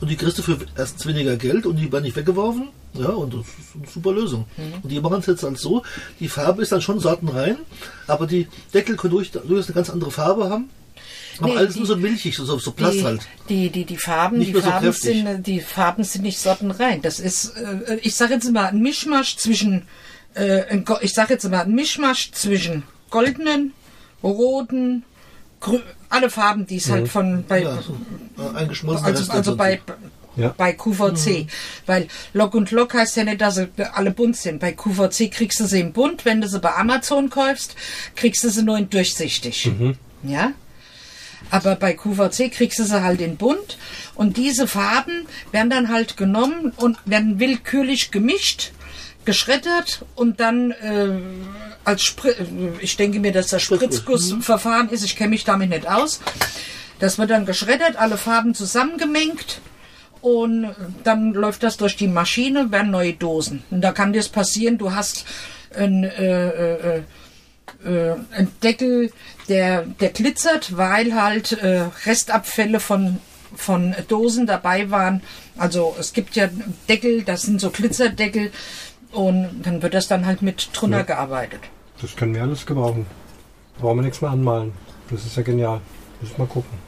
Und 0.00 0.10
die 0.10 0.16
kriegst 0.16 0.36
du 0.38 0.42
für 0.42 0.58
erstens 0.76 1.06
weniger 1.06 1.36
Geld 1.36 1.64
und 1.66 1.76
die 1.76 1.90
werden 1.90 2.04
nicht 2.04 2.14
weggeworfen. 2.16 2.68
Ja, 2.92 3.08
und 3.08 3.32
das 3.34 3.40
ist 3.40 3.74
eine 3.74 3.86
super 3.92 4.12
Lösung. 4.12 4.44
Und 4.82 4.90
die 4.92 5.00
machen 5.00 5.18
es 5.20 5.26
jetzt 5.26 5.42
halt 5.42 5.58
so, 5.58 5.82
die 6.20 6.28
Farbe 6.28 6.62
ist 6.62 6.70
dann 6.72 6.82
schon 6.82 7.00
sortenrein, 7.00 7.56
aber 8.06 8.26
die 8.26 8.46
Deckel 8.74 8.96
können 8.96 9.12
durch, 9.14 9.32
durchaus 9.32 9.66
eine 9.66 9.74
ganz 9.74 9.90
andere 9.90 10.10
Farbe 10.10 10.48
haben. 10.50 10.68
Aber 11.38 11.48
Nee, 11.48 11.56
alles 11.56 11.72
die- 11.74 11.80
nur 11.80 11.88
so 11.88 11.96
milchig, 11.96 12.36
so, 12.36 12.44
so, 12.44 12.58
so 12.58 12.70
Plast 12.70 12.98
die, 12.98 13.04
halt. 13.04 13.22
die, 13.48 13.70
die, 13.70 13.84
die 13.84 13.96
Farben, 13.96 14.38
die 14.38 14.52
so 14.52 14.60
Farben 14.60 14.84
kräftig. 14.86 15.24
sind, 15.24 15.46
die 15.46 15.60
Farben 15.60 16.04
sind 16.04 16.22
nicht 16.22 16.38
sortenrein. 16.38 17.02
Das 17.02 17.18
ist, 17.18 17.56
äh, 17.56 17.96
ich 18.02 18.14
sage 18.14 18.34
jetzt 18.34 18.52
mal, 18.52 18.66
ein 18.66 18.80
Mischmasch 18.80 19.36
zwischen, 19.38 19.82
äh, 20.34 20.82
ich 21.00 21.12
sage 21.12 21.34
jetzt 21.34 21.48
mal, 21.48 21.62
ein 21.62 21.74
Mischmasch 21.74 22.32
zwischen 22.32 22.82
goldenen, 23.10 23.72
roten, 24.22 25.04
grü 25.60 25.80
alle 26.08 26.30
Farben, 26.30 26.66
die 26.66 26.76
es 26.76 26.90
halt 26.90 27.08
von 27.08 27.44
bei, 27.48 27.62
Ja, 27.62 27.78
so, 27.82 27.96
äh, 28.38 28.98
also, 29.02 29.32
also 29.32 29.56
bei. 29.56 29.80
Ja. 30.36 30.52
bei 30.56 30.72
QVC. 30.72 31.46
Weil 31.86 32.08
Lock 32.32 32.54
und 32.54 32.72
Lock 32.72 32.94
heißt 32.94 33.16
ja 33.16 33.22
nicht, 33.22 33.40
dass 33.40 33.54
sie 33.54 33.68
alle 33.92 34.10
bunt 34.10 34.36
sind. 34.36 34.58
Bei 34.58 34.72
QVC 34.72 35.30
kriegst 35.30 35.60
du 35.60 35.66
sie 35.66 35.78
im 35.78 35.92
bunt. 35.92 36.24
Wenn 36.24 36.40
du 36.40 36.48
sie 36.48 36.58
bei 36.58 36.74
Amazon 36.74 37.30
kaufst, 37.30 37.76
kriegst 38.16 38.42
du 38.42 38.48
sie 38.50 38.64
nur 38.64 38.76
in 38.76 38.90
durchsichtig. 38.90 39.70
Ja? 40.24 40.52
Aber 41.50 41.76
bei 41.76 41.92
QVC 41.92 42.50
kriegst 42.50 42.80
du 42.80 42.82
sie 42.82 43.00
halt 43.00 43.20
in 43.20 43.36
bunt. 43.36 43.78
Und 44.16 44.36
diese 44.36 44.66
Farben 44.66 45.26
werden 45.52 45.70
dann 45.70 45.88
halt 45.88 46.16
genommen 46.16 46.72
und 46.76 46.98
werden 47.04 47.38
willkürlich 47.38 48.10
gemischt, 48.10 48.72
geschreddert 49.24 50.04
und 50.14 50.40
dann 50.40 50.70
äh, 50.72 51.20
als 51.84 52.02
Sprit 52.02 52.36
ich 52.80 52.96
denke 52.96 53.20
mir, 53.20 53.32
dass 53.32 53.48
das 53.48 53.62
Spritzgussverfahren 53.62 54.88
ist, 54.90 55.04
ich 55.04 55.16
kenne 55.16 55.30
mich 55.30 55.44
damit 55.44 55.70
nicht 55.70 55.88
aus. 55.88 56.20
Das 56.98 57.18
wird 57.18 57.30
dann 57.30 57.44
geschreddert, 57.46 57.96
alle 57.96 58.16
Farben 58.16 58.54
zusammengemengt 58.54 59.60
und 60.24 60.74
dann 61.02 61.34
läuft 61.34 61.62
das 61.62 61.76
durch 61.76 61.96
die 61.96 62.08
Maschine, 62.08 62.72
werden 62.72 62.90
neue 62.90 63.12
Dosen. 63.12 63.62
Und 63.70 63.82
da 63.82 63.92
kann 63.92 64.14
das 64.14 64.30
passieren, 64.30 64.78
du 64.78 64.94
hast 64.94 65.26
ein, 65.76 66.04
äh, 66.04 66.48
äh, 66.48 67.02
äh, 67.84 68.14
ein 68.30 68.48
Deckel, 68.62 69.12
der, 69.48 69.82
der 69.82 70.10
glitzert, 70.10 70.78
weil 70.78 71.14
halt 71.14 71.52
äh, 71.52 71.88
Restabfälle 72.06 72.80
von, 72.80 73.18
von 73.54 73.94
Dosen 74.08 74.46
dabei 74.46 74.90
waren. 74.90 75.22
Also 75.58 75.94
es 76.00 76.14
gibt 76.14 76.36
ja 76.36 76.48
Deckel, 76.88 77.22
das 77.22 77.42
sind 77.42 77.60
so 77.60 77.70
Glitzerdeckel 77.70 78.50
und 79.14 79.62
dann 79.62 79.82
wird 79.82 79.94
das 79.94 80.08
dann 80.08 80.26
halt 80.26 80.42
mit 80.42 80.70
drunter 80.72 81.04
gearbeitet. 81.04 81.60
Das 82.00 82.14
können 82.16 82.34
wir 82.34 82.42
alles 82.42 82.66
gebrauchen. 82.66 83.06
Brauchen 83.78 83.98
wir 83.98 84.02
nichts 84.02 84.20
mehr 84.20 84.30
anmalen. 84.30 84.72
Das 85.10 85.24
ist 85.24 85.36
ja 85.36 85.42
genial. 85.42 85.80
Muss 86.20 86.36
mal 86.38 86.46
gucken. 86.46 86.78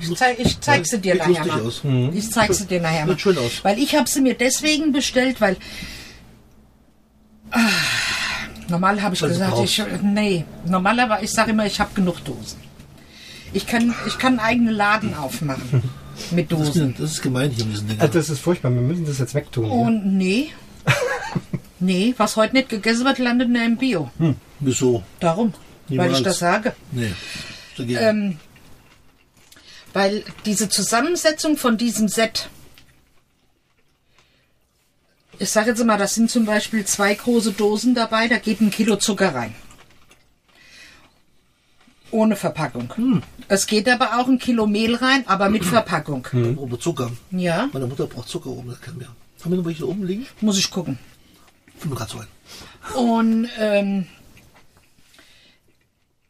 Ich, 0.00 0.14
zeig, 0.16 0.38
ich 0.38 0.60
zeig 0.60 0.86
sie 0.86 0.98
dir 0.98 1.14
nachher 1.14 1.46
mal. 1.46 1.60
aus. 1.62 1.82
Ich 2.12 2.30
zeig 2.30 2.52
sie 2.52 2.66
dir 2.66 2.80
nachher 2.80 3.06
mal. 3.06 3.18
Schön 3.18 3.38
aus. 3.38 3.62
Weil 3.62 3.78
ich 3.78 3.94
habe 3.94 4.08
sie 4.08 4.20
mir 4.20 4.34
deswegen 4.34 4.92
bestellt, 4.92 5.40
weil 5.40 5.56
ah, 7.50 7.60
normal 8.68 9.02
habe 9.02 9.14
ich 9.14 9.20
sie 9.20 9.28
gesagt, 9.28 9.58
ich 9.62 9.82
nee, 10.02 10.44
normalerweise 10.66 11.24
ich 11.24 11.30
sage 11.30 11.52
immer, 11.52 11.66
ich 11.66 11.78
habe 11.80 11.94
genug 11.94 12.24
Dosen. 12.24 12.58
Ich 13.52 13.66
kann 13.66 13.94
ich 14.06 14.18
kann 14.18 14.38
einen 14.38 14.40
eigenen 14.40 14.74
Laden 14.74 15.14
aufmachen 15.14 15.82
mit 16.32 16.50
Das 16.50 16.60
ist, 16.60 16.68
Dosen. 16.68 16.94
das 16.98 17.12
ist 17.12 17.22
gemein 17.22 17.50
hier. 17.50 17.66
Also 17.98 18.18
das 18.18 18.30
ist 18.30 18.40
furchtbar. 18.40 18.74
Wir 18.74 18.80
müssen 18.80 19.06
das 19.06 19.18
jetzt 19.18 19.34
wegtun. 19.34 19.66
hier. 19.66 19.74
Und 19.74 20.16
nee. 20.18 20.50
Nee, 21.80 22.14
was 22.16 22.36
heute 22.36 22.54
nicht 22.56 22.68
gegessen 22.68 23.04
wird, 23.04 23.18
landet 23.18 23.48
in 23.48 23.56
einem 23.56 23.76
Bio. 23.76 24.10
Wieso? 24.60 25.02
Darum, 25.20 25.52
weil 25.88 25.96
Niemals. 25.98 26.18
ich 26.18 26.24
das 26.24 26.38
sage. 26.38 26.74
Nee. 26.92 27.12
Dagegen. 27.76 27.98
Ähm, 28.00 28.38
weil 29.92 30.24
diese 30.44 30.68
Zusammensetzung 30.68 31.56
von 31.56 31.76
diesem 31.78 32.08
Set, 32.08 32.48
ich 35.38 35.50
sage 35.50 35.70
jetzt 35.70 35.84
mal, 35.84 35.98
das 35.98 36.14
sind 36.14 36.30
zum 36.30 36.44
Beispiel 36.46 36.84
zwei 36.84 37.14
große 37.14 37.52
Dosen 37.52 37.94
dabei, 37.94 38.28
da 38.28 38.38
geht 38.38 38.60
ein 38.60 38.70
Kilo 38.70 38.96
Zucker 38.96 39.34
rein. 39.34 39.54
Ohne 42.10 42.36
Verpackung. 42.36 43.22
Es 43.48 43.66
geht 43.66 43.88
aber 43.88 44.20
auch 44.20 44.28
ein 44.28 44.38
Kilo 44.38 44.66
Mehl 44.68 44.94
rein, 44.94 45.24
aber 45.26 45.48
mit 45.48 45.64
Verpackung. 45.64 46.26
Oder 46.56 46.78
Zucker. 46.78 47.10
Ja, 47.32 47.68
Meine 47.72 47.86
Mutter 47.86 48.06
braucht 48.06 48.28
Zucker 48.28 48.50
oben, 48.50 48.70
das 48.70 48.80
kennen 48.80 49.00
wir. 49.00 49.08
Haben 49.42 49.50
wir 49.50 49.58
noch 49.58 49.64
welche 49.66 49.86
oben 49.88 50.06
liegen? 50.06 50.26
muss 50.40 50.58
ich 50.58 50.70
gucken. 50.70 50.98
Ein. 52.94 52.94
Und 52.94 53.48
ähm, 53.58 54.06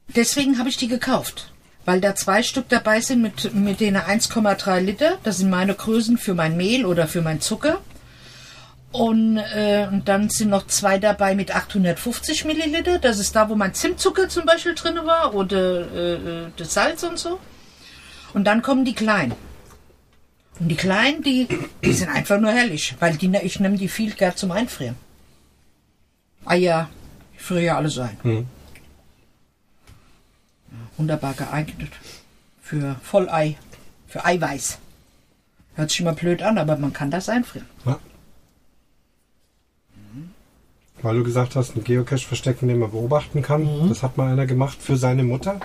deswegen 0.09 0.59
habe 0.59 0.68
ich 0.68 0.76
die 0.76 0.88
gekauft. 0.88 1.51
Weil 1.86 2.01
da 2.01 2.14
zwei 2.14 2.42
Stück 2.42 2.68
dabei 2.70 3.01
sind 3.01 3.20
mit, 3.20 3.55
mit 3.55 3.80
denen 3.80 3.99
1,3 3.99 4.80
Liter. 4.80 5.18
Das 5.22 5.38
sind 5.38 5.51
meine 5.51 5.74
Größen 5.74 6.16
für 6.16 6.34
mein 6.34 6.57
Mehl 6.57 6.86
oder 6.86 7.07
für 7.07 7.20
mein 7.20 7.42
Zucker. 7.42 7.80
Und, 8.90 9.38
äh, 9.38 9.88
und 9.90 10.09
dann 10.09 10.30
sind 10.30 10.51
noch 10.51 10.66
zwei 10.66 10.99
dabei 10.99 11.34
mit 11.34 11.55
850 11.55 12.45
Milliliter. 12.45 12.99
Das 12.99 13.18
ist 13.18 13.34
da, 13.36 13.49
wo 13.49 13.55
mein 13.57 13.74
Zimtzucker 13.74 14.28
zum 14.28 14.47
Beispiel 14.47 14.74
drin 14.74 14.97
war 15.05 15.34
oder 15.34 15.92
äh, 15.92 16.14
äh, 16.14 16.47
das 16.57 16.74
Salz 16.74 17.03
und 17.03 17.18
so. 17.18 17.38
Und 18.32 18.45
dann 18.45 18.62
kommen 18.62 18.84
die 18.84 18.95
kleinen. 18.95 19.34
Und 20.61 20.68
die 20.68 20.76
kleinen, 20.76 21.22
die, 21.22 21.49
die 21.84 21.92
sind 21.92 22.09
einfach 22.09 22.38
nur 22.38 22.53
herrlich, 22.53 22.95
weil 23.01 23.16
die, 23.16 23.36
ich 23.42 23.59
nehme 23.59 23.76
die 23.76 23.88
viel 23.88 24.12
gern 24.12 24.36
zum 24.36 24.53
Einfrieren. 24.53 24.97
Eier, 26.47 26.88
ich 27.36 27.42
friere 27.42 27.62
ja 27.64 27.76
alles 27.76 27.99
ein. 27.99 28.16
Hm. 28.22 28.47
Wunderbar 30.97 31.34
geeignet 31.34 31.92
für 32.62 32.97
Vollei, 33.03 33.57
für 34.07 34.24
Eiweiß. 34.24 34.78
Hört 35.74 35.90
sich 35.90 36.01
immer 36.01 36.12
blöd 36.12 36.42
an, 36.42 36.57
aber 36.59 36.76
man 36.76 36.92
kann 36.92 37.11
das 37.11 37.28
einfrieren. 37.28 37.66
Ja. 37.84 37.99
Weil 41.03 41.16
du 41.18 41.24
gesagt 41.24 41.55
hast, 41.57 41.76
ein 41.76 41.84
Geocache 41.84 42.26
verstecken, 42.26 42.68
den 42.68 42.78
man 42.78 42.90
beobachten 42.90 43.42
kann. 43.42 43.62
Mhm. 43.64 43.88
Das 43.90 44.03
hat 44.03 44.16
mal 44.16 44.32
einer 44.32 44.47
gemacht 44.47 44.78
für 44.80 44.97
seine 44.97 45.22
Mutter, 45.24 45.61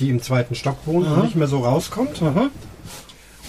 die 0.00 0.08
im 0.10 0.20
zweiten 0.20 0.54
Stock 0.56 0.78
wohnt 0.86 1.06
und 1.06 1.22
nicht 1.24 1.36
mehr 1.36 1.46
so 1.46 1.60
rauskommt. 1.60 2.20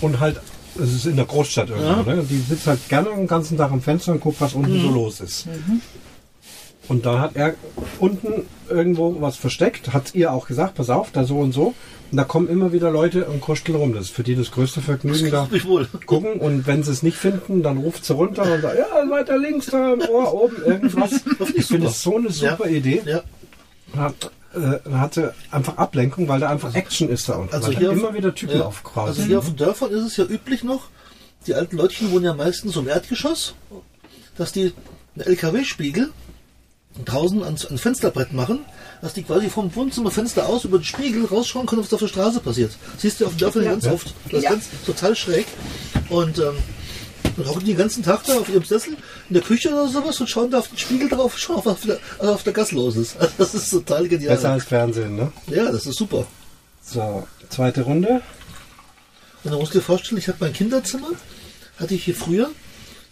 Und 0.02 0.20
halt, 0.20 0.40
es 0.76 0.92
ist 0.94 1.06
in 1.06 1.16
der 1.16 1.26
Großstadt 1.26 1.70
irgendwo, 1.70 2.04
ne? 2.12 2.24
Die 2.30 2.38
sitzt 2.38 2.68
halt 2.68 2.88
gerne 2.90 3.10
den 3.16 3.26
ganzen 3.28 3.58
Tag 3.58 3.72
am 3.72 3.82
Fenster 3.82 4.12
und 4.12 4.20
guckt, 4.22 4.42
was 4.42 4.54
unten 4.54 4.80
so 4.80 4.90
Mhm. 4.90 4.94
los 4.94 5.22
ist. 5.22 5.48
Und 6.90 7.06
dann 7.06 7.20
hat 7.20 7.36
er 7.36 7.54
unten 8.00 8.46
irgendwo 8.70 9.22
was 9.22 9.36
versteckt, 9.38 9.94
hat 9.94 10.14
ihr 10.16 10.32
auch 10.34 10.48
gesagt, 10.48 10.76
pass 10.76 10.90
auf, 10.90 11.12
da 11.12 11.24
so 11.24 11.40
und 11.40 11.52
so. 11.54 11.74
Und 12.12 12.18
da 12.18 12.26
kommen 12.26 12.48
immer 12.50 12.72
wieder 12.74 12.92
Leute 12.92 13.26
und 13.26 13.42
kuscheln 13.42 13.76
rum. 13.78 13.94
Das 13.94 14.06
ist 14.06 14.12
für 14.14 14.24
die 14.24 14.36
das 14.36 14.52
größte 14.52 14.82
Vergnügen 14.82 15.32
da 15.32 15.48
Ich 15.52 15.66
wohl. 15.66 15.88
gucken 16.06 16.34
und 16.34 16.68
wenn 16.68 16.84
sie 16.84 16.92
es 16.92 17.02
nicht 17.02 17.18
finden, 17.18 17.64
dann 17.64 17.78
ruft 17.78 18.06
sie 18.06 18.14
runter 18.14 18.44
und 18.44 18.62
sagt, 18.62 18.78
ja, 18.78 19.10
weiter 19.10 19.38
links 19.38 19.68
da 19.68 19.94
im 19.94 20.02
Ohr 20.02 20.34
oben 20.34 20.58
irgendwas. 20.66 21.12
Ich 21.56 21.66
finde 21.68 21.88
es 21.88 22.02
so 22.02 22.18
eine 22.18 22.30
super 22.32 22.68
Idee. 22.68 23.02
Ja. 23.06 23.24
Hat, 23.96 24.32
äh, 24.54 24.90
hatte 24.92 25.34
einfach 25.52 25.78
Ablenkung, 25.78 26.28
weil 26.28 26.40
da 26.40 26.50
einfach 26.50 26.76
Action 26.76 27.10
ist 27.10 27.30
da 27.30 27.34
unten. 27.38 27.54
Also 27.54 27.68
weil 27.70 27.78
hier 27.78 27.88
da 27.88 27.94
auf- 27.94 28.00
immer 28.00 28.14
wieder 28.14 28.36
Typen 28.36 28.58
Ja. 28.58 28.66
aufkreuzen. 28.66 29.08
Also 29.10 29.24
hier 29.24 29.40
auf 29.40 29.46
den 29.46 29.56
Dörfern 29.58 29.92
ist 29.92 30.04
es 30.04 30.18
ja 30.18 30.26
üblich 30.26 30.64
noch, 30.64 30.90
die 31.48 31.54
alten 31.56 31.78
Leutchen 31.78 32.12
wohnen 32.12 32.26
ja 32.26 32.34
meistens 32.34 32.74
so 32.74 32.82
im 32.82 32.88
Erdgeschoss, 32.90 33.56
dass 34.38 34.52
die 34.52 34.74
einen 35.16 35.26
LKW-Spiegel 35.28 36.10
draußen 37.06 37.44
ans, 37.44 37.66
ans 37.66 37.82
Fensterbrett 37.82 38.34
machen, 38.34 38.60
dass 39.02 39.14
die 39.14 39.24
quasi 39.24 39.50
vom 39.50 39.74
Wohnzimmerfenster 39.76 40.48
aus 40.48 40.64
über 40.66 40.78
den 40.78 40.84
Spiegel 40.84 41.26
rausschauen 41.26 41.66
können, 41.66 41.82
was 41.84 41.92
auf 41.94 42.00
der 42.00 42.08
Straße 42.08 42.40
passiert. 42.40 42.72
Siehst 42.98 43.20
du 43.20 43.26
auf 43.26 43.32
den 43.34 43.40
Dörfern 43.40 43.66
ganz 43.66 43.86
Ja. 43.86 43.94
oft. 43.94 44.14
Das 44.26 44.34
ist 44.40 44.44
Ja. 44.44 44.50
ganz 44.52 44.66
total 44.86 45.16
schräg. 45.16 45.46
Und 46.10 46.38
ähm, 46.38 46.56
dann 47.36 47.48
hocken 47.48 47.62
die 47.62 47.66
den 47.68 47.78
ganzen 47.78 48.04
Tag 48.04 48.24
da 48.26 48.38
auf 48.38 48.48
ihrem 48.48 48.64
Sessel 48.64 48.94
in 49.28 49.34
der 49.34 49.42
Küche 49.42 49.70
oder 49.70 49.88
sowas 49.88 50.20
und 50.22 50.30
schauen 50.30 50.52
da 50.52 50.60
auf 50.60 50.68
den 50.68 50.78
Spiegel 50.78 51.10
drauf, 51.10 51.38
schauen, 51.38 51.62
was 51.64 51.74
auf 51.74 51.82
der, 51.82 52.00
was 52.20 52.28
auf 52.30 52.44
der 52.44 52.54
Gas 52.54 52.72
los 52.72 52.96
ist. 52.96 53.18
Also 53.18 53.34
das 53.40 53.56
ist 53.56 53.70
total 53.72 54.08
genial. 54.08 54.36
Besser 54.36 54.52
als 54.52 54.66
Fernsehen, 54.66 55.16
ne? 55.16 55.32
Ja, 55.48 55.72
das 55.72 55.86
ist 55.88 55.98
super. 55.98 56.28
So, 56.86 57.28
zweite 57.50 57.82
Runde. 57.82 58.22
Und 59.44 59.52
dann 59.52 59.60
musst 59.60 59.74
du 59.74 59.80
dir 59.80 59.84
vorstellen, 59.84 60.20
ich 60.20 60.28
habe 60.28 60.38
mein 60.42 60.54
Kinderzimmer, 60.54 61.08
hatte 61.78 61.96
ich 61.96 62.04
hier 62.06 62.16
früher 62.16 62.50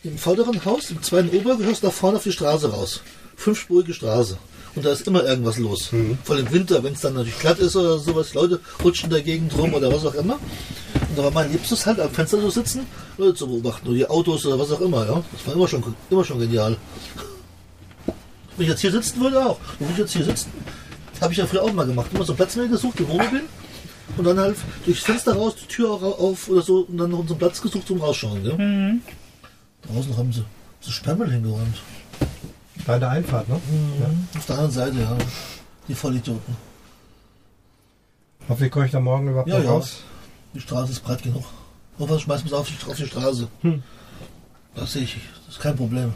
im 0.04 0.18
vorderen 0.18 0.64
Haus, 0.66 0.92
im 0.92 1.02
zweiten 1.02 1.36
Obergeschoss, 1.36 1.82
nach 1.82 1.92
vorne 1.92 2.18
auf 2.18 2.24
die 2.24 2.32
Straße 2.32 2.72
raus. 2.72 3.02
Fünfspurige 3.42 3.94
Straße. 3.94 4.38
Und 4.76 4.86
da 4.86 4.92
ist 4.92 5.06
immer 5.08 5.26
irgendwas 5.26 5.58
los. 5.58 5.90
Vor 6.24 6.36
allem 6.36 6.48
im 6.48 6.54
Winter, 6.54 6.82
wenn 6.84 6.94
es 6.94 7.02
dann 7.02 7.16
natürlich 7.16 7.40
glatt 7.40 7.60
ist 7.60 7.76
oder 7.76 7.98
sowas, 7.98 8.34
Leute 8.34 8.62
rutschen 8.84 9.06
in 9.06 9.16
der 9.16 9.22
Gegend 9.22 9.58
rum 9.58 9.74
oder 9.74 9.92
was 9.92 10.06
auch 10.06 10.14
immer. 10.14 10.36
Und 10.36 11.18
da 11.18 11.24
war 11.24 11.32
mein 11.32 11.52
Liebstes 11.52 11.86
halt 11.86 12.00
am 12.00 12.10
Fenster 12.12 12.40
zu 12.40 12.50
sitzen, 12.52 12.86
Leute 13.18 13.34
zu 13.34 13.48
beobachten, 13.48 13.88
oder 13.88 13.98
die 13.98 14.08
Autos 14.08 14.46
oder 14.46 14.58
was 14.60 14.72
auch 14.72 14.80
immer, 14.80 15.06
ja. 15.06 15.22
Das 15.34 15.48
war 15.48 15.56
immer 15.56 15.68
schon, 15.68 15.84
immer 16.10 16.24
schon 16.24 16.40
genial. 16.40 16.78
Wenn 18.56 18.64
ich 18.64 18.70
jetzt 18.70 18.82
hier 18.82 18.92
sitzen 18.92 19.20
würde, 19.20 19.46
auch. 19.46 19.60
Wenn 19.80 19.90
ich 19.92 19.98
jetzt 19.98 20.14
hier 20.14 20.24
sitzen, 20.24 20.52
habe 21.20 21.34
ich 21.34 21.40
ja 21.40 21.46
früher 21.46 21.64
auch 21.64 21.74
mal 21.74 21.86
gemacht. 21.86 22.10
Immer 22.14 22.24
so 22.24 22.32
einen 22.32 22.38
Platz 22.38 22.56
mir 22.56 22.68
gesucht, 22.70 23.00
im 23.00 23.10
Wohnmobil. 23.10 23.44
Und 24.18 24.26
dann 24.26 24.40
halt 24.40 24.56
durchs 24.86 25.04
Fenster 25.04 25.36
raus, 25.36 25.56
die 25.62 25.68
Tür 25.68 25.90
auf 25.92 26.48
oder 26.48 26.62
so 26.62 26.82
und 26.82 26.98
dann 26.98 27.12
noch 27.12 27.20
unseren 27.20 27.40
Platz 27.40 27.62
gesucht 27.62 27.88
zum 27.88 28.02
Rausschauen. 28.02 28.46
Ja? 28.46 28.52
Draußen 29.88 30.16
haben 30.18 30.32
sie 30.32 30.44
so 30.80 30.92
Sperrmüll 30.92 31.32
hingeräumt. 31.32 31.78
Bei 32.86 33.00
der 33.00 33.10
Einfahrt, 33.10 33.48
ne? 33.50 33.60
Auf 34.38 34.46
der 34.46 34.56
anderen 34.56 34.72
Seite, 34.72 34.98
ja. 35.00 35.18
Die 35.88 35.96
Vollidioten. 35.96 36.56
Hoffentlich 38.50 38.72
komme 38.72 38.86
ich 38.86 38.92
da 38.92 39.00
morgen 39.00 39.28
überhaupt 39.30 39.50
Ja, 39.50 39.58
noch 39.60 39.64
ja. 39.66 39.72
raus. 39.72 39.98
Die 40.54 40.60
Straße 40.62 40.92
ist 40.92 41.02
breit 41.04 41.24
genug. 41.24 41.44
Und 41.98 42.10
was 42.10 42.22
schmeißen 42.22 42.50
wir 42.50 42.58
auf 42.58 42.68
die, 42.68 42.90
auf 42.90 42.98
die 42.98 43.06
Straße? 43.06 43.48
Das 44.76 44.94
sehe 44.94 45.04
ich. 45.04 45.18
Das 45.46 45.56
ist 45.56 45.62
kein 45.62 45.76
Problem. 45.76 46.14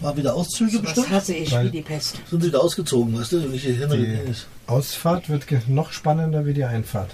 War 0.00 0.16
wieder 0.16 0.34
Auszüge 0.34 0.74
Was 0.78 0.82
bestimmt? 0.82 1.10
hasse 1.10 1.34
ich 1.34 1.50
Weil- 1.52 1.66
wie 1.66 1.70
die 1.70 1.82
Pest. 1.82 2.20
Sind 2.30 2.42
sie 2.42 2.48
wieder 2.48 2.62
ausgezogen, 2.62 3.18
weißt 3.18 3.32
du? 3.32 3.42
Wenn 3.44 3.54
ich 3.54 3.62
hier 3.64 3.74
hin 3.74 3.90
Die 3.90 4.70
Ausfahrt 4.70 5.28
wird 5.28 5.46
noch 5.68 5.90
spannender 5.92 6.44
wie 6.46 6.54
die 6.54 6.64
Einfahrt. 6.64 7.10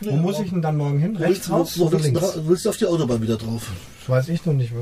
Wo 0.00 0.12
muss 0.16 0.38
ich 0.40 0.50
denn 0.50 0.62
dann 0.62 0.76
morgen 0.76 0.98
hin? 1.00 1.16
Rechts 1.16 1.50
raus 1.50 1.78
wo 1.78 1.84
oder 1.86 1.92
willst, 2.02 2.06
du, 2.06 2.10
links? 2.20 2.38
willst 2.44 2.64
du 2.64 2.68
auf 2.70 2.76
die 2.76 2.86
Autobahn 2.86 3.20
wieder 3.20 3.36
drauf? 3.36 3.70
Das 4.00 4.08
weiß 4.08 4.28
ich 4.28 4.44
noch 4.46 4.54
nicht. 4.54 4.72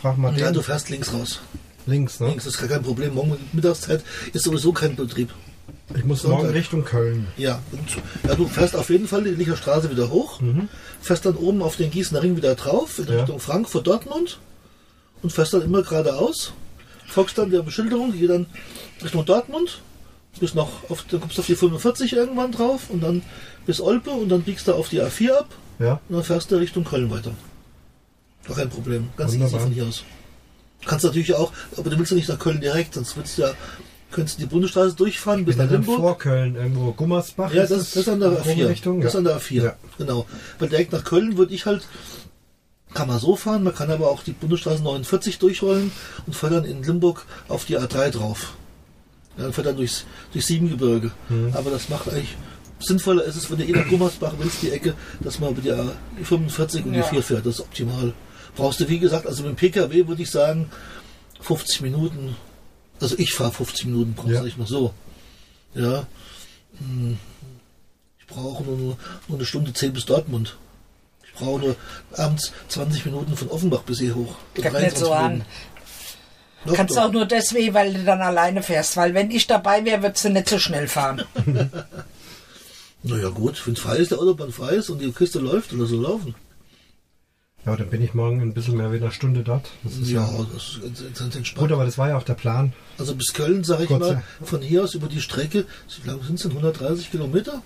Frag 0.00 0.16
mal 0.18 0.36
Ja, 0.38 0.46
den. 0.46 0.54
du 0.54 0.62
fährst 0.62 0.88
links 0.90 1.12
raus. 1.12 1.40
Links, 1.86 2.20
ne? 2.20 2.28
Links 2.28 2.46
ist 2.46 2.58
gar 2.58 2.68
kein 2.68 2.82
Problem. 2.82 3.14
Morgen 3.14 3.36
Mittagszeit 3.52 4.02
ist 4.32 4.44
sowieso 4.44 4.72
kein 4.72 4.96
Betrieb. 4.96 5.30
Ich 5.94 6.04
muss 6.04 6.22
Sonntag. 6.22 6.38
morgen 6.42 6.52
Richtung 6.54 6.84
Köln. 6.84 7.26
Ja, 7.36 7.60
und, 7.72 7.80
ja, 8.28 8.34
du 8.34 8.46
fährst 8.48 8.74
auf 8.76 8.90
jeden 8.90 9.06
Fall 9.08 9.24
die 9.24 9.30
Licher 9.30 9.56
Straße 9.56 9.90
wieder 9.90 10.10
hoch, 10.10 10.40
fährst 11.00 11.26
dann 11.26 11.36
oben 11.36 11.62
auf 11.62 11.76
den 11.76 11.90
Gießener 11.90 12.22
Ring 12.22 12.36
wieder 12.36 12.54
drauf, 12.54 12.98
in 12.98 13.04
Mhm. 13.06 13.10
Ja. 13.12 13.18
Richtung 13.20 13.40
Frankfurt, 13.40 13.86
Dortmund 13.86 14.38
und 15.22 15.32
fährst 15.32 15.52
dann 15.54 15.62
immer 15.62 15.82
geradeaus, 15.82 16.52
folgst 17.06 17.36
dann 17.38 17.50
der 17.50 17.62
Beschilderung, 17.62 18.12
geht 18.12 18.30
dann 18.30 18.46
Richtung 19.02 19.24
Dortmund, 19.24 19.80
bis 20.40 20.54
noch 20.54 20.88
auf, 20.90 21.04
dann 21.10 21.20
kommst 21.20 21.36
du 21.36 21.40
auf 21.42 21.46
die 21.46 21.54
45 21.56 22.12
irgendwann 22.14 22.52
drauf 22.52 22.88
und 22.90 23.02
dann 23.02 23.22
bis 23.66 23.80
Olpe 23.80 24.10
und 24.10 24.28
dann 24.30 24.42
biegst 24.42 24.66
du 24.68 24.74
auf 24.74 24.88
die 24.88 25.00
A4 25.02 25.32
ab 25.32 25.48
Ja. 25.78 26.00
und 26.08 26.16
dann 26.16 26.24
fährst 26.24 26.50
du 26.50 26.56
Richtung 26.56 26.84
Köln 26.84 27.10
weiter. 27.10 27.32
Gar 28.46 28.56
kein 28.56 28.70
Problem, 28.70 29.08
ganz 29.16 29.32
easy 29.32 29.40
Wunderbar. 29.42 29.60
von 29.60 29.72
hier 29.72 29.84
aus. 29.86 30.02
Du 30.84 30.90
kannst 30.90 31.04
natürlich 31.04 31.34
auch, 31.34 31.52
aber 31.76 31.90
du 31.90 31.98
willst 31.98 32.10
ja 32.12 32.16
nicht 32.16 32.28
nach 32.28 32.38
Köln 32.38 32.60
direkt, 32.60 32.94
sonst 32.94 33.16
willst 33.16 33.38
du 33.38 33.42
ja, 33.42 33.52
könntest 34.12 34.38
du 34.38 34.42
die 34.42 34.48
Bundesstraße 34.48 34.94
durchfahren 34.94 35.44
bis 35.44 35.56
nach 35.56 35.64
dann 35.64 35.80
Limburg. 35.82 35.98
vor 35.98 36.18
Köln, 36.18 36.54
irgendwo 36.56 36.92
Gummersbach. 36.92 37.52
Ja, 37.52 37.62
ist 37.62 37.70
das, 37.72 37.96
ist 37.96 38.08
an 38.08 38.20
der 38.20 38.30
Grobe 38.30 38.50
A4. 38.50 38.68
Richtung, 38.68 39.00
Das 39.00 39.12
ist 39.14 39.16
an 39.18 39.24
der 39.24 39.38
A4. 39.40 39.62
Ja. 39.64 39.76
Genau. 39.98 40.26
Weil 40.58 40.68
direkt 40.68 40.92
nach 40.92 41.04
Köln 41.04 41.36
würde 41.38 41.54
ich 41.54 41.66
halt, 41.66 41.86
kann 42.92 43.08
man 43.08 43.18
so 43.18 43.34
fahren, 43.34 43.64
man 43.64 43.74
kann 43.74 43.90
aber 43.90 44.08
auch 44.10 44.22
die 44.22 44.32
Bundesstraße 44.32 44.82
49 44.82 45.38
durchrollen 45.38 45.90
und 46.26 46.36
fährt 46.36 46.52
dann 46.52 46.64
in 46.64 46.82
Limburg 46.82 47.24
auf 47.48 47.64
die 47.64 47.78
A3 47.78 48.10
drauf. 48.10 48.52
Ja, 49.36 49.46
und 49.46 49.54
fährt 49.54 49.66
dann 49.66 49.76
durchs, 49.76 50.04
durchs 50.32 50.46
Siebengebirge. 50.46 51.10
Mhm. 51.28 51.50
Aber 51.54 51.70
das 51.70 51.88
macht 51.88 52.08
eigentlich 52.08 52.36
sinnvoller 52.78 53.24
ist 53.24 53.36
es, 53.36 53.50
wenn 53.50 53.56
du 53.58 53.64
eh 53.64 53.72
nach 53.72 53.88
Gummersbach 53.88 54.34
willst, 54.38 54.60
die 54.62 54.70
Ecke, 54.70 54.94
dass 55.20 55.40
man 55.40 55.52
über 55.56 55.62
die 55.62 55.72
A45 55.72 56.84
und 56.84 56.92
die 56.92 56.98
Ja. 56.98 57.02
4 57.04 57.22
fährt. 57.22 57.46
Das 57.46 57.54
ist 57.54 57.60
optimal. 57.62 58.12
Brauchst 58.56 58.80
du, 58.80 58.88
wie 58.88 58.98
gesagt, 58.98 59.26
also 59.26 59.42
mit 59.42 59.52
dem 59.52 59.56
Pkw 59.56 60.06
würde 60.08 60.22
ich 60.22 60.30
sagen, 60.30 60.70
50 61.40 61.80
Minuten. 61.82 62.36
Also 63.00 63.16
ich 63.18 63.32
fahre 63.32 63.52
50 63.52 63.86
Minuten, 63.86 64.14
brauchst 64.14 64.30
Ja. 64.30 64.38
du 64.40 64.44
nicht 64.46 64.58
mal 64.58 64.66
so. 64.66 64.94
Ja. 65.74 66.06
Ich 68.18 68.26
brauche 68.26 68.62
nur, 68.64 68.76
nur 68.78 68.96
eine 69.38 69.44
Stunde 69.44 69.72
zehn 69.72 69.92
bis 69.92 70.06
Dortmund. 70.06 70.56
Ich 71.26 71.32
brauche 71.34 71.60
nur 71.60 71.76
abends 72.16 72.52
20 72.68 73.04
Minuten 73.06 73.36
von 73.36 73.48
Offenbach 73.48 73.82
bis 73.82 73.98
hier 73.98 74.14
hoch. 74.14 74.36
Nicht 74.56 74.96
so 74.98 75.12
an. 75.12 75.44
Doch, 76.64 76.74
Kannst 76.74 76.96
doch. 76.96 77.02
auch 77.04 77.12
nur 77.12 77.26
deswegen, 77.26 77.74
weil 77.74 77.92
du 77.92 78.04
dann 78.04 78.22
alleine 78.22 78.62
fährst. 78.62 78.96
Weil 78.96 79.12
wenn 79.14 79.30
ich 79.30 79.46
dabei 79.46 79.84
wäre, 79.84 80.02
würdest 80.02 80.24
du 80.24 80.30
nicht 80.30 80.48
so 80.48 80.58
schnell 80.58 80.88
fahren. 80.88 81.24
Naja 83.06 83.28
gut, 83.28 83.66
wenn 83.66 83.74
es 83.74 83.80
frei 83.80 83.96
ist, 83.98 84.12
der 84.12 84.18
Autobahn 84.18 84.50
frei 84.50 84.76
ist 84.76 84.88
und 84.88 84.98
die 84.98 85.12
Kiste 85.12 85.38
läuft 85.38 85.74
oder 85.74 85.84
so 85.84 86.00
laufen. 86.00 86.34
Ja, 87.66 87.76
dann 87.76 87.88
bin 87.88 88.02
ich 88.02 88.12
morgen 88.12 88.40
ein 88.42 88.52
bisschen 88.52 88.76
mehr 88.76 88.92
wie 88.92 88.96
eine 88.96 89.10
Stunde 89.10 89.42
dort. 89.42 89.70
Das 89.84 89.94
ist 89.96 90.10
Ja, 90.10 90.26
ja, 90.26 90.46
das 90.52 90.78
ist 90.82 91.18
ganz, 91.18 91.34
entspannt. 91.34 91.68
gut, 91.68 91.72
aber 91.72 91.84
das 91.86 91.96
war 91.96 92.08
ja 92.08 92.18
auch 92.18 92.22
der 92.22 92.34
Plan. 92.34 92.72
Also 92.98 93.14
bis 93.14 93.32
Köln, 93.32 93.64
sage 93.64 93.84
ich 93.84 93.88
Gott 93.88 94.00
mal, 94.00 94.22
von 94.42 94.60
hier 94.60 94.84
aus 94.84 94.94
über 94.94 95.06
die 95.08 95.20
Strecke, 95.20 95.64
wie 96.02 96.08
lange 96.08 96.22
sind 96.24 96.34
es 96.36 96.42
denn? 96.42 96.50
130 96.50 97.10
Kilometer? 97.10 97.62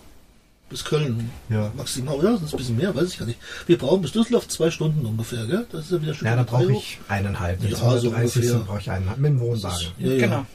Bis 0.71 0.85
Köln. 0.85 1.31
Ja. 1.49 1.73
Maximal, 1.77 2.15
oder? 2.15 2.33
Das 2.35 2.43
ist 2.43 2.53
ein 2.55 2.59
bisschen 2.59 2.77
mehr, 2.77 2.95
weiß 2.95 3.09
ich 3.09 3.19
gar 3.19 3.27
nicht. 3.27 3.39
Wir 3.67 3.79
brauchen 3.79 4.03
bis 4.03 4.13
Düsseldorf 4.13 4.47
zwei 4.49 4.71
Stunden 4.71 5.05
ungefähr, 5.05 5.47
gell? 5.47 5.67
Das 5.73 5.87
ist 5.87 5.93
ja 5.93 6.03
wieder 6.03 6.13
Ja, 6.13 6.37
da 6.37 6.45
drei 6.45 6.65
brauche 6.65 6.73
ich 6.73 6.99
eineinhalb. 7.09 7.63
Ja, 7.65 7.77
so 7.77 7.85
130 7.87 8.07
ungefähr. 8.13 8.43
sind, 8.43 8.67
brauche 8.67 8.79
ich 8.81 8.91
eineinhalb. 8.91 9.19
Mit 9.19 9.31
dem 9.33 9.41
Wohnwagen. 9.41 9.87
Ja, 9.99 10.13
ja. 10.13 10.19
Genau. 10.27 10.47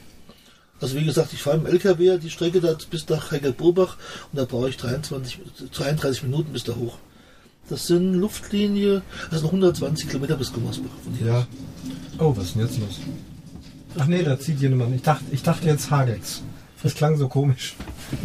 Also 0.80 0.96
wie 0.98 1.06
gesagt, 1.06 1.34
ich 1.34 1.42
fahre 1.42 1.58
im 1.58 1.66
LKW 1.66 2.18
die 2.18 2.30
Strecke 2.30 2.62
da 2.62 2.76
bis 2.90 3.08
nach 3.10 3.32
Heigelburbach 3.32 3.98
und 4.32 4.38
da 4.40 4.46
brauche 4.46 4.70
ich 4.70 4.78
23, 4.78 5.40
32 5.72 6.24
Minuten 6.24 6.54
bis 6.54 6.64
da 6.64 6.76
hoch. 6.76 6.98
Das 7.70 7.88
sind 7.88 8.14
Luftlinie, 8.16 9.02
also 9.32 9.46
noch 9.46 9.54
120 9.54 10.08
Kilometer 10.10 10.36
bis 10.36 10.52
Gummersbach 10.52 10.92
von 11.04 11.14
hier. 11.14 11.28
Ja. 11.28 11.48
Oh, 12.20 12.36
was 12.36 12.46
ist 12.46 12.56
denn 12.56 12.64
jetzt 12.64 12.78
los? 12.80 13.00
Ach 13.98 14.06
nee, 14.06 14.24
da 14.24 14.40
zieht 14.40 14.60
jemand. 14.60 14.96
Ich 14.96 15.02
dachte, 15.02 15.24
ich 15.32 15.44
dachte 15.44 15.68
jetzt 15.68 15.90
hagelt's. 15.92 16.42
Das 16.82 16.94
klang 16.96 17.18
so 17.18 17.30
komisch. 17.30 17.76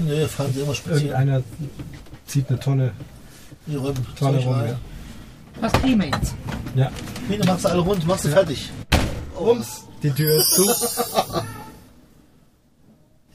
Nee, 0.04 0.26
fahren 0.26 0.52
sie 0.52 0.60
immer 0.60 0.74
spazieren. 0.74 1.06
Irgendeiner 1.10 1.42
zieht 2.26 2.48
eine 2.48 2.58
Tonne. 2.58 2.92
Die 3.66 3.76
räumen 3.76 4.04
Tonne 4.18 4.38
rum. 4.38 4.56
Ja. 4.66 4.78
Was 5.60 5.72
kriegen 5.72 6.00
wir 6.00 6.06
jetzt? 6.06 6.34
ja. 6.74 6.90
Mine, 7.28 7.44
machst 7.44 7.64
du 7.64 7.68
alle 7.68 7.80
rund, 7.80 8.06
machst 8.06 8.24
du 8.24 8.28
fertig. 8.30 8.70
Rums. 9.38 9.84
Die 10.02 10.10
Tür 10.10 10.36
ist 10.40 10.50
zu. 10.54 10.64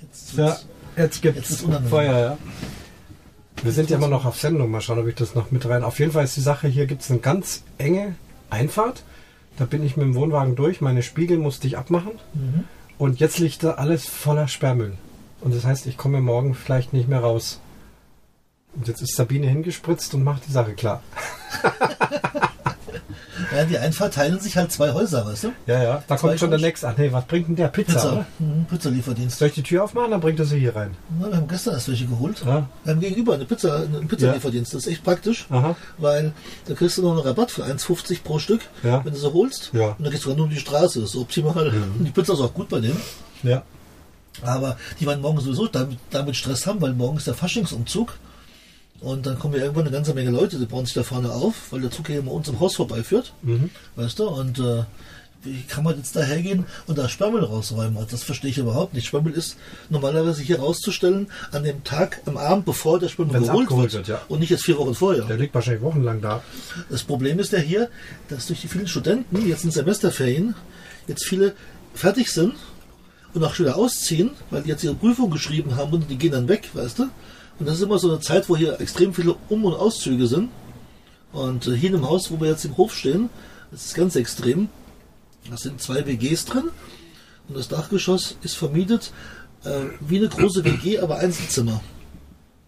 Jetzt 0.01 0.33
Ja, 0.37 0.47
jetzt 0.47 0.61
Jetzt 0.97 1.21
gibt's 1.21 1.61
unangenehm. 1.61 1.89
Feuer, 1.89 2.19
ja. 2.19 2.37
Wir 3.63 3.71
sind 3.71 3.89
ja 3.89 3.97
immer 3.97 4.09
noch 4.09 4.25
auf 4.25 4.37
Sendung. 4.37 4.69
Mal 4.69 4.81
schauen, 4.81 4.99
ob 4.99 5.07
ich 5.07 5.15
das 5.15 5.35
noch 5.35 5.51
mit 5.51 5.65
rein. 5.67 5.83
Auf 5.83 5.99
jeden 5.99 6.11
Fall 6.11 6.25
ist 6.25 6.35
die 6.35 6.41
Sache, 6.41 6.67
hier 6.67 6.85
gibt's 6.85 7.09
eine 7.09 7.19
ganz 7.19 7.63
enge 7.77 8.15
Einfahrt. 8.49 9.03
Da 9.57 9.65
bin 9.65 9.83
ich 9.83 9.95
mit 9.95 10.05
dem 10.05 10.15
Wohnwagen 10.15 10.55
durch. 10.55 10.81
Meine 10.81 11.01
Spiegel 11.01 11.37
musste 11.37 11.67
ich 11.67 11.77
abmachen. 11.77 12.11
Mhm. 12.33 12.65
Und 12.97 13.19
jetzt 13.19 13.39
liegt 13.39 13.63
da 13.63 13.75
alles 13.75 14.05
voller 14.05 14.47
Sperrmüll. 14.47 14.93
Und 15.41 15.55
das 15.55 15.63
heißt, 15.63 15.87
ich 15.87 15.97
komme 15.97 16.21
morgen 16.21 16.55
vielleicht 16.55 16.93
nicht 16.93 17.07
mehr 17.07 17.21
raus. 17.21 17.61
Und 18.75 18.87
jetzt 18.87 19.01
ist 19.01 19.15
Sabine 19.15 19.47
hingespritzt 19.47 20.13
und 20.13 20.23
macht 20.23 20.47
die 20.47 20.51
Sache 20.51 20.73
klar. 20.73 21.01
Ja, 23.55 23.65
die 23.65 23.77
Einfahrt 23.77 24.13
teilen 24.15 24.39
sich 24.39 24.57
halt 24.57 24.71
zwei 24.71 24.91
Häuser, 24.93 25.25
weißt 25.25 25.43
du? 25.45 25.51
Ja, 25.67 25.81
ja. 25.83 26.03
Da 26.07 26.17
Zwei 26.17 26.29
kommt 26.29 26.39
schon 26.39 26.49
der 26.49 26.59
nächste. 26.59 26.87
Ach 26.87 26.97
nee, 26.97 27.11
was 27.11 27.25
bringt 27.25 27.47
denn 27.49 27.55
der? 27.55 27.67
Pizza, 27.67 27.93
Pizza. 27.93 28.25
Mhm, 28.39 28.65
Pizzalieferdienst. 28.65 29.37
Soll 29.37 29.49
ich 29.49 29.53
die 29.53 29.63
Tür 29.63 29.83
aufmachen? 29.83 30.11
Dann 30.11 30.21
bringt 30.21 30.39
er 30.39 30.45
sie 30.45 30.59
hier 30.59 30.75
rein. 30.75 30.91
Na, 31.19 31.27
wir 31.29 31.37
haben 31.37 31.47
gestern 31.47 31.73
erst 31.75 31.87
welche 31.89 32.05
geholt. 32.07 32.43
Ja. 32.45 32.67
Wir 32.83 32.93
haben 32.93 32.99
gegenüber 32.99 33.35
eine 33.35 33.45
Pizza, 33.45 33.75
einen 33.81 34.07
Pizzalieferdienst. 34.07 34.73
Das 34.73 34.85
ist 34.85 34.91
echt 34.91 35.03
praktisch, 35.03 35.45
Aha. 35.49 35.75
weil 35.97 36.33
da 36.67 36.73
kriegst 36.73 36.97
du 36.97 37.01
noch 37.03 37.11
einen 37.11 37.19
Rabatt 37.19 37.51
für 37.51 37.63
1,50 37.63 38.23
pro 38.23 38.39
Stück, 38.39 38.61
Ja. 38.81 39.03
wenn 39.05 39.13
du 39.13 39.19
sie 39.19 39.31
holst. 39.31 39.69
Ja. 39.73 39.89
Und 39.89 40.03
dann 40.03 40.11
gehst 40.11 40.25
du 40.25 40.29
dann 40.29 40.37
nur 40.37 40.47
um 40.47 40.51
die 40.51 40.59
Straße. 40.59 40.99
Das 41.01 41.09
ist 41.11 41.15
optimal. 41.15 41.67
Und 41.67 42.03
die 42.05 42.11
Pizza 42.11 42.33
ist 42.33 42.39
auch 42.39 42.53
gut 42.53 42.69
bei 42.69 42.79
denen. 42.79 42.99
Ja. 43.43 43.61
Aber 44.41 44.77
die 44.99 45.05
werden 45.05 45.21
morgen 45.21 45.39
sowieso 45.39 45.67
damit, 45.67 45.99
damit 46.09 46.35
Stress 46.35 46.65
haben, 46.65 46.81
weil 46.81 46.93
morgen 46.93 47.17
ist 47.17 47.27
der 47.27 47.35
Faschingsumzug. 47.35 48.13
Und 49.03 49.25
dann 49.25 49.37
kommen 49.37 49.55
ja 49.55 49.61
irgendwann 49.63 49.83
eine 49.85 49.91
ganze 49.93 50.13
Menge 50.13 50.31
Leute, 50.31 50.57
die 50.57 50.65
bauen 50.65 50.85
sich 50.85 50.93
da 50.95 51.03
vorne 51.03 51.29
auf, 51.29 51.71
weil 51.71 51.81
der 51.81 51.91
Zug 51.91 52.07
hier 52.07 52.19
immer 52.19 52.31
uns 52.31 52.47
im 52.47 52.59
Haus 52.61 52.75
vorbeiführt. 52.75 53.33
Weißt 53.97 54.17
du? 54.17 54.29
Und 54.29 54.59
äh, 54.59 54.83
wie 55.43 55.61
kann 55.63 55.83
man 55.83 55.97
jetzt 55.97 56.15
da 56.15 56.21
hergehen 56.21 56.65
und 56.87 56.97
da 56.97 57.09
Sperrmüll 57.09 57.43
rausräumen? 57.43 57.97
Also 57.97 58.11
das 58.11 58.23
verstehe 58.23 58.49
ich 58.49 58.57
überhaupt 58.59 58.93
nicht. 58.93 59.05
Sperrmüll 59.05 59.33
ist 59.33 59.57
normalerweise 59.89 60.41
hier 60.41 60.59
rauszustellen 60.59 61.27
an 61.51 61.65
dem 61.65 61.83
Tag, 61.83 62.21
am 62.25 62.37
Abend, 62.37 62.63
bevor 62.63 62.97
der 62.97 63.09
Sperrmüll 63.09 63.41
geholt 63.41 63.69
wird. 63.69 63.93
wird, 63.93 64.07
ja. 64.07 64.21
Und 64.29 64.39
nicht 64.39 64.51
jetzt 64.51 64.63
vier 64.63 64.77
Wochen 64.77 64.95
vorher. 64.95 65.25
Der 65.25 65.35
liegt 65.35 65.53
wahrscheinlich 65.53 65.83
wochenlang 65.83 66.21
da. 66.21 66.41
Das 66.89 67.03
Problem 67.03 67.39
ist 67.39 67.51
ja 67.51 67.59
hier, 67.59 67.89
dass 68.29 68.47
durch 68.47 68.61
die 68.61 68.69
vielen 68.69 68.87
Studenten, 68.87 69.41
die 69.41 69.49
jetzt 69.49 69.65
in 69.65 69.71
Semesterferien, 69.71 70.55
jetzt 71.07 71.25
viele 71.25 71.55
fertig 71.93 72.31
sind 72.31 72.53
und 73.33 73.43
auch 73.43 73.53
schon 73.53 73.65
wieder 73.65 73.75
ausziehen, 73.75 74.29
weil 74.49 74.61
die 74.61 74.69
jetzt 74.69 74.83
ihre 74.85 74.95
Prüfung 74.95 75.29
geschrieben 75.29 75.75
haben 75.75 75.91
und 75.91 76.09
die 76.09 76.17
gehen 76.17 76.31
dann 76.31 76.47
weg, 76.47 76.69
weißt 76.73 76.99
du? 76.99 77.07
Und 77.59 77.67
das 77.67 77.77
ist 77.77 77.83
immer 77.83 77.99
so 77.99 78.09
eine 78.09 78.19
Zeit, 78.19 78.49
wo 78.49 78.57
hier 78.57 78.79
extrem 78.81 79.13
viele 79.13 79.35
Um- 79.49 79.65
und 79.65 79.73
Auszüge 79.73 80.27
sind. 80.27 80.49
Und 81.31 81.67
äh, 81.67 81.75
hier 81.75 81.89
in 81.89 81.97
dem 81.97 82.07
Haus, 82.07 82.31
wo 82.31 82.39
wir 82.39 82.49
jetzt 82.49 82.65
im 82.65 82.77
Hof 82.77 82.95
stehen, 82.95 83.29
das 83.71 83.85
ist 83.85 83.95
ganz 83.95 84.15
extrem. 84.15 84.69
Da 85.49 85.57
sind 85.57 85.81
zwei 85.81 86.05
WGs 86.05 86.45
drin 86.45 86.69
und 87.49 87.57
das 87.57 87.67
Dachgeschoss 87.67 88.37
ist 88.43 88.55
vermietet 88.55 89.11
äh, 89.65 89.81
wie 89.99 90.17
eine 90.17 90.29
große 90.29 90.63
WG, 90.63 90.99
aber 90.99 91.17
Einzelzimmer 91.17 91.81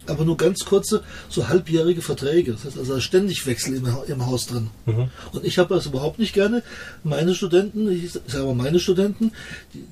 aber 0.07 0.25
nur 0.25 0.37
ganz 0.37 0.65
kurze, 0.65 1.03
so 1.29 1.47
halbjährige 1.47 2.01
Verträge. 2.01 2.53
Das 2.53 2.65
heißt 2.65 2.77
also 2.77 2.99
ständig 2.99 3.45
Wechsel 3.45 3.75
im, 3.75 3.87
im 4.07 4.25
Haus 4.25 4.47
drin. 4.47 4.69
Und 5.31 5.45
ich 5.45 5.57
habe 5.57 5.73
das 5.73 5.85
überhaupt 5.85 6.19
nicht 6.19 6.33
gerne. 6.33 6.63
Meine 7.03 7.35
Studenten, 7.35 7.89
ich 7.89 8.11
sage 8.11 8.45
mal 8.45 8.55
meine 8.55 8.79
Studenten, 8.79 9.31
die, 9.73 9.85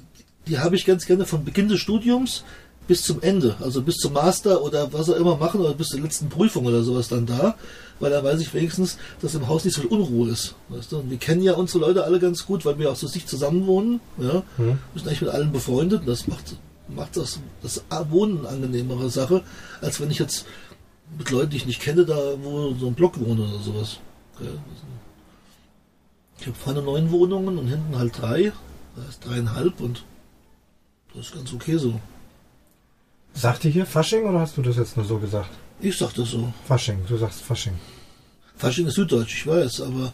die 0.47 0.59
habe 0.59 0.75
ich 0.75 0.85
ganz 0.85 1.05
gerne 1.05 1.25
von 1.25 1.45
Beginn 1.45 1.69
des 1.69 1.79
Studiums 1.79 2.43
bis 2.87 3.03
zum 3.03 3.21
Ende, 3.21 3.55
also 3.61 3.81
bis 3.81 3.97
zum 3.97 4.13
Master 4.13 4.61
oder 4.61 4.91
was 4.91 5.09
auch 5.09 5.15
immer 5.15 5.37
machen 5.37 5.61
oder 5.61 5.73
bis 5.73 5.89
zur 5.89 6.01
letzten 6.01 6.29
Prüfung 6.29 6.65
oder 6.65 6.83
sowas 6.83 7.07
dann 7.07 7.25
da, 7.25 7.55
weil 7.99 8.11
da 8.11 8.23
weiß 8.23 8.41
ich 8.41 8.53
wenigstens, 8.53 8.97
dass 9.21 9.35
im 9.35 9.47
Haus 9.47 9.63
nicht 9.63 9.75
so 9.75 9.81
viel 9.81 9.89
Unruhe 9.89 10.29
ist. 10.29 10.55
Weißt 10.69 10.91
du? 10.91 10.99
Und 10.99 11.09
wir 11.09 11.17
kennen 11.17 11.41
ja 11.41 11.53
unsere 11.53 11.79
Leute 11.85 12.03
alle 12.03 12.19
ganz 12.19 12.45
gut, 12.45 12.65
weil 12.65 12.77
wir 12.79 12.91
auch 12.91 12.95
so 12.95 13.07
sich 13.07 13.25
zusammen 13.25 13.65
wohnen. 13.67 14.01
Ja? 14.17 14.43
Wir 14.57 14.77
sind 14.95 15.07
eigentlich 15.07 15.21
mit 15.21 15.29
allen 15.31 15.51
befreundet 15.51 16.01
und 16.01 16.07
das 16.07 16.27
macht, 16.27 16.57
macht 16.89 17.15
das, 17.15 17.39
das 17.61 17.83
Wohnen 18.09 18.39
eine 18.39 18.49
angenehmere 18.49 19.09
Sache, 19.09 19.43
als 19.81 20.01
wenn 20.01 20.11
ich 20.11 20.19
jetzt 20.19 20.45
mit 21.17 21.29
Leuten, 21.29 21.51
die 21.51 21.57
ich 21.57 21.65
nicht 21.65 21.81
kenne, 21.81 22.05
da 22.05 22.17
wo 22.41 22.73
so 22.73 22.87
ein 22.87 22.95
Block 22.95 23.19
wohne 23.19 23.43
oder 23.43 23.59
sowas. 23.59 23.99
Ja, 24.39 24.47
Ich 26.39 26.47
habe 26.47 26.57
vorne 26.57 26.81
neun 26.81 27.11
Wohnungen 27.11 27.57
und 27.57 27.67
hinten 27.67 27.97
halt 27.97 28.19
drei. 28.19 28.51
Das 28.95 29.07
heißt 29.07 29.25
dreieinhalb 29.25 29.79
und 29.79 30.03
das 31.15 31.27
ist 31.27 31.35
ganz 31.35 31.53
okay 31.53 31.77
so. 31.77 31.99
Sagt 33.33 33.65
ihr 33.65 33.71
hier 33.71 33.85
Fasching 33.85 34.25
oder 34.25 34.39
hast 34.39 34.57
du 34.57 34.61
das 34.61 34.77
jetzt 34.77 34.95
nur 34.95 35.05
so 35.05 35.17
gesagt? 35.17 35.49
Ich 35.79 35.97
sag 35.97 36.13
das 36.13 36.29
so. 36.29 36.53
Fasching, 36.67 36.99
du 37.07 37.17
sagst 37.17 37.41
Fasching. 37.41 37.73
Fasching 38.55 38.87
ist 38.87 38.95
Süddeutsch, 38.95 39.35
ich 39.35 39.47
weiß, 39.47 39.81
aber 39.81 40.13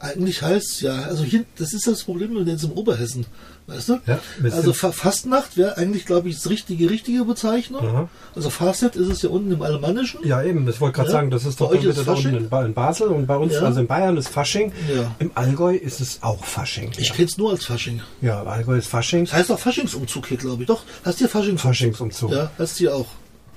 eigentlich 0.00 0.42
heißt 0.42 0.80
ja, 0.82 1.02
also 1.02 1.22
hier, 1.24 1.44
das 1.58 1.72
ist 1.74 1.86
das 1.86 2.02
Problem 2.04 2.32
mit 2.34 2.48
jetzt 2.48 2.64
im 2.64 2.72
Oberhessen, 2.72 3.26
weißt 3.66 3.88
du? 3.90 4.00
Ja, 4.06 4.18
also 4.50 4.72
Fa 4.72 4.92
Fastnacht 4.92 5.56
wäre 5.58 5.76
eigentlich, 5.76 6.06
glaube 6.06 6.28
ich, 6.30 6.36
das 6.36 6.48
richtige, 6.48 6.88
richtige 6.88 7.24
Bezeichnung. 7.24 7.86
Aha. 7.86 8.08
Also 8.34 8.48
Fastnet 8.50 8.96
ist 8.96 9.08
es 9.08 9.20
ja 9.22 9.28
unten 9.28 9.52
im 9.52 9.60
Alemannischen. 9.62 10.26
Ja, 10.26 10.42
eben, 10.42 10.64
das 10.66 10.80
wollte 10.80 10.96
gerade 10.96 11.08
Ja. 11.10 11.12
sagen, 11.12 11.30
das 11.30 11.44
ist 11.44 11.58
Bei 11.58 11.66
doch 11.66 11.74
ist 11.84 12.06
da 12.06 12.12
unten 12.14 12.34
in, 12.34 12.48
Ba- 12.48 12.64
in 12.64 12.72
Basel 12.74 13.08
und 13.08 13.26
bei 13.26 13.36
uns, 13.36 13.52
Ja. 13.54 13.60
also 13.62 13.80
in 13.80 13.86
Bayern 13.86 14.16
ist 14.16 14.28
Fasching. 14.28 14.72
Ja. 14.94 15.14
Im 15.18 15.30
Allgäu 15.34 15.76
ist 15.76 16.00
es 16.00 16.22
auch 16.22 16.42
Fasching. 16.44 16.90
Ich 16.96 17.12
kenne 17.12 17.28
es 17.28 17.36
nur 17.36 17.50
als 17.50 17.66
Fasching. 17.66 18.00
ja, 18.22 18.40
im 18.42 18.48
Allgäu 18.48 18.78
ist 18.78 18.88
Fasching. 18.88 19.26
Das 19.26 19.34
heißt 19.34 19.52
auch 19.52 19.58
Faschingsumzug 19.58 20.26
hier, 20.28 20.38
glaube 20.38 20.62
ich. 20.62 20.66
Doch, 20.66 20.82
hast 21.04 21.16
du 21.16 21.24
hier 21.24 21.28
Faschingsumzug? 21.28 21.70
Faschingsumzug. 21.70 22.32
Ja, 22.32 22.50
hast 22.58 22.76
du 22.76 22.78
hier 22.78 22.94
auch. 22.96 23.06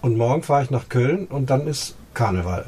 Und 0.01 0.17
morgen 0.17 0.43
fahre 0.43 0.63
ich 0.65 0.69
nach 0.71 0.89
Köln 0.89 1.25
und 1.27 1.49
dann 1.49 1.67
ist 1.67 1.95
Karneval. 2.13 2.65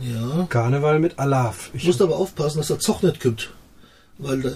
Ja. 0.00 0.46
Karneval 0.48 0.98
mit 0.98 1.18
Alaf. 1.18 1.70
Ich, 1.72 1.84
musst 1.86 2.02
aber 2.02 2.16
aufpassen, 2.16 2.58
dass 2.58 2.66
der 2.68 2.78
Zoch 2.80 3.02
nicht 3.02 3.20
kommt. 3.20 3.50
Weil 4.18 4.40
der, 4.42 4.52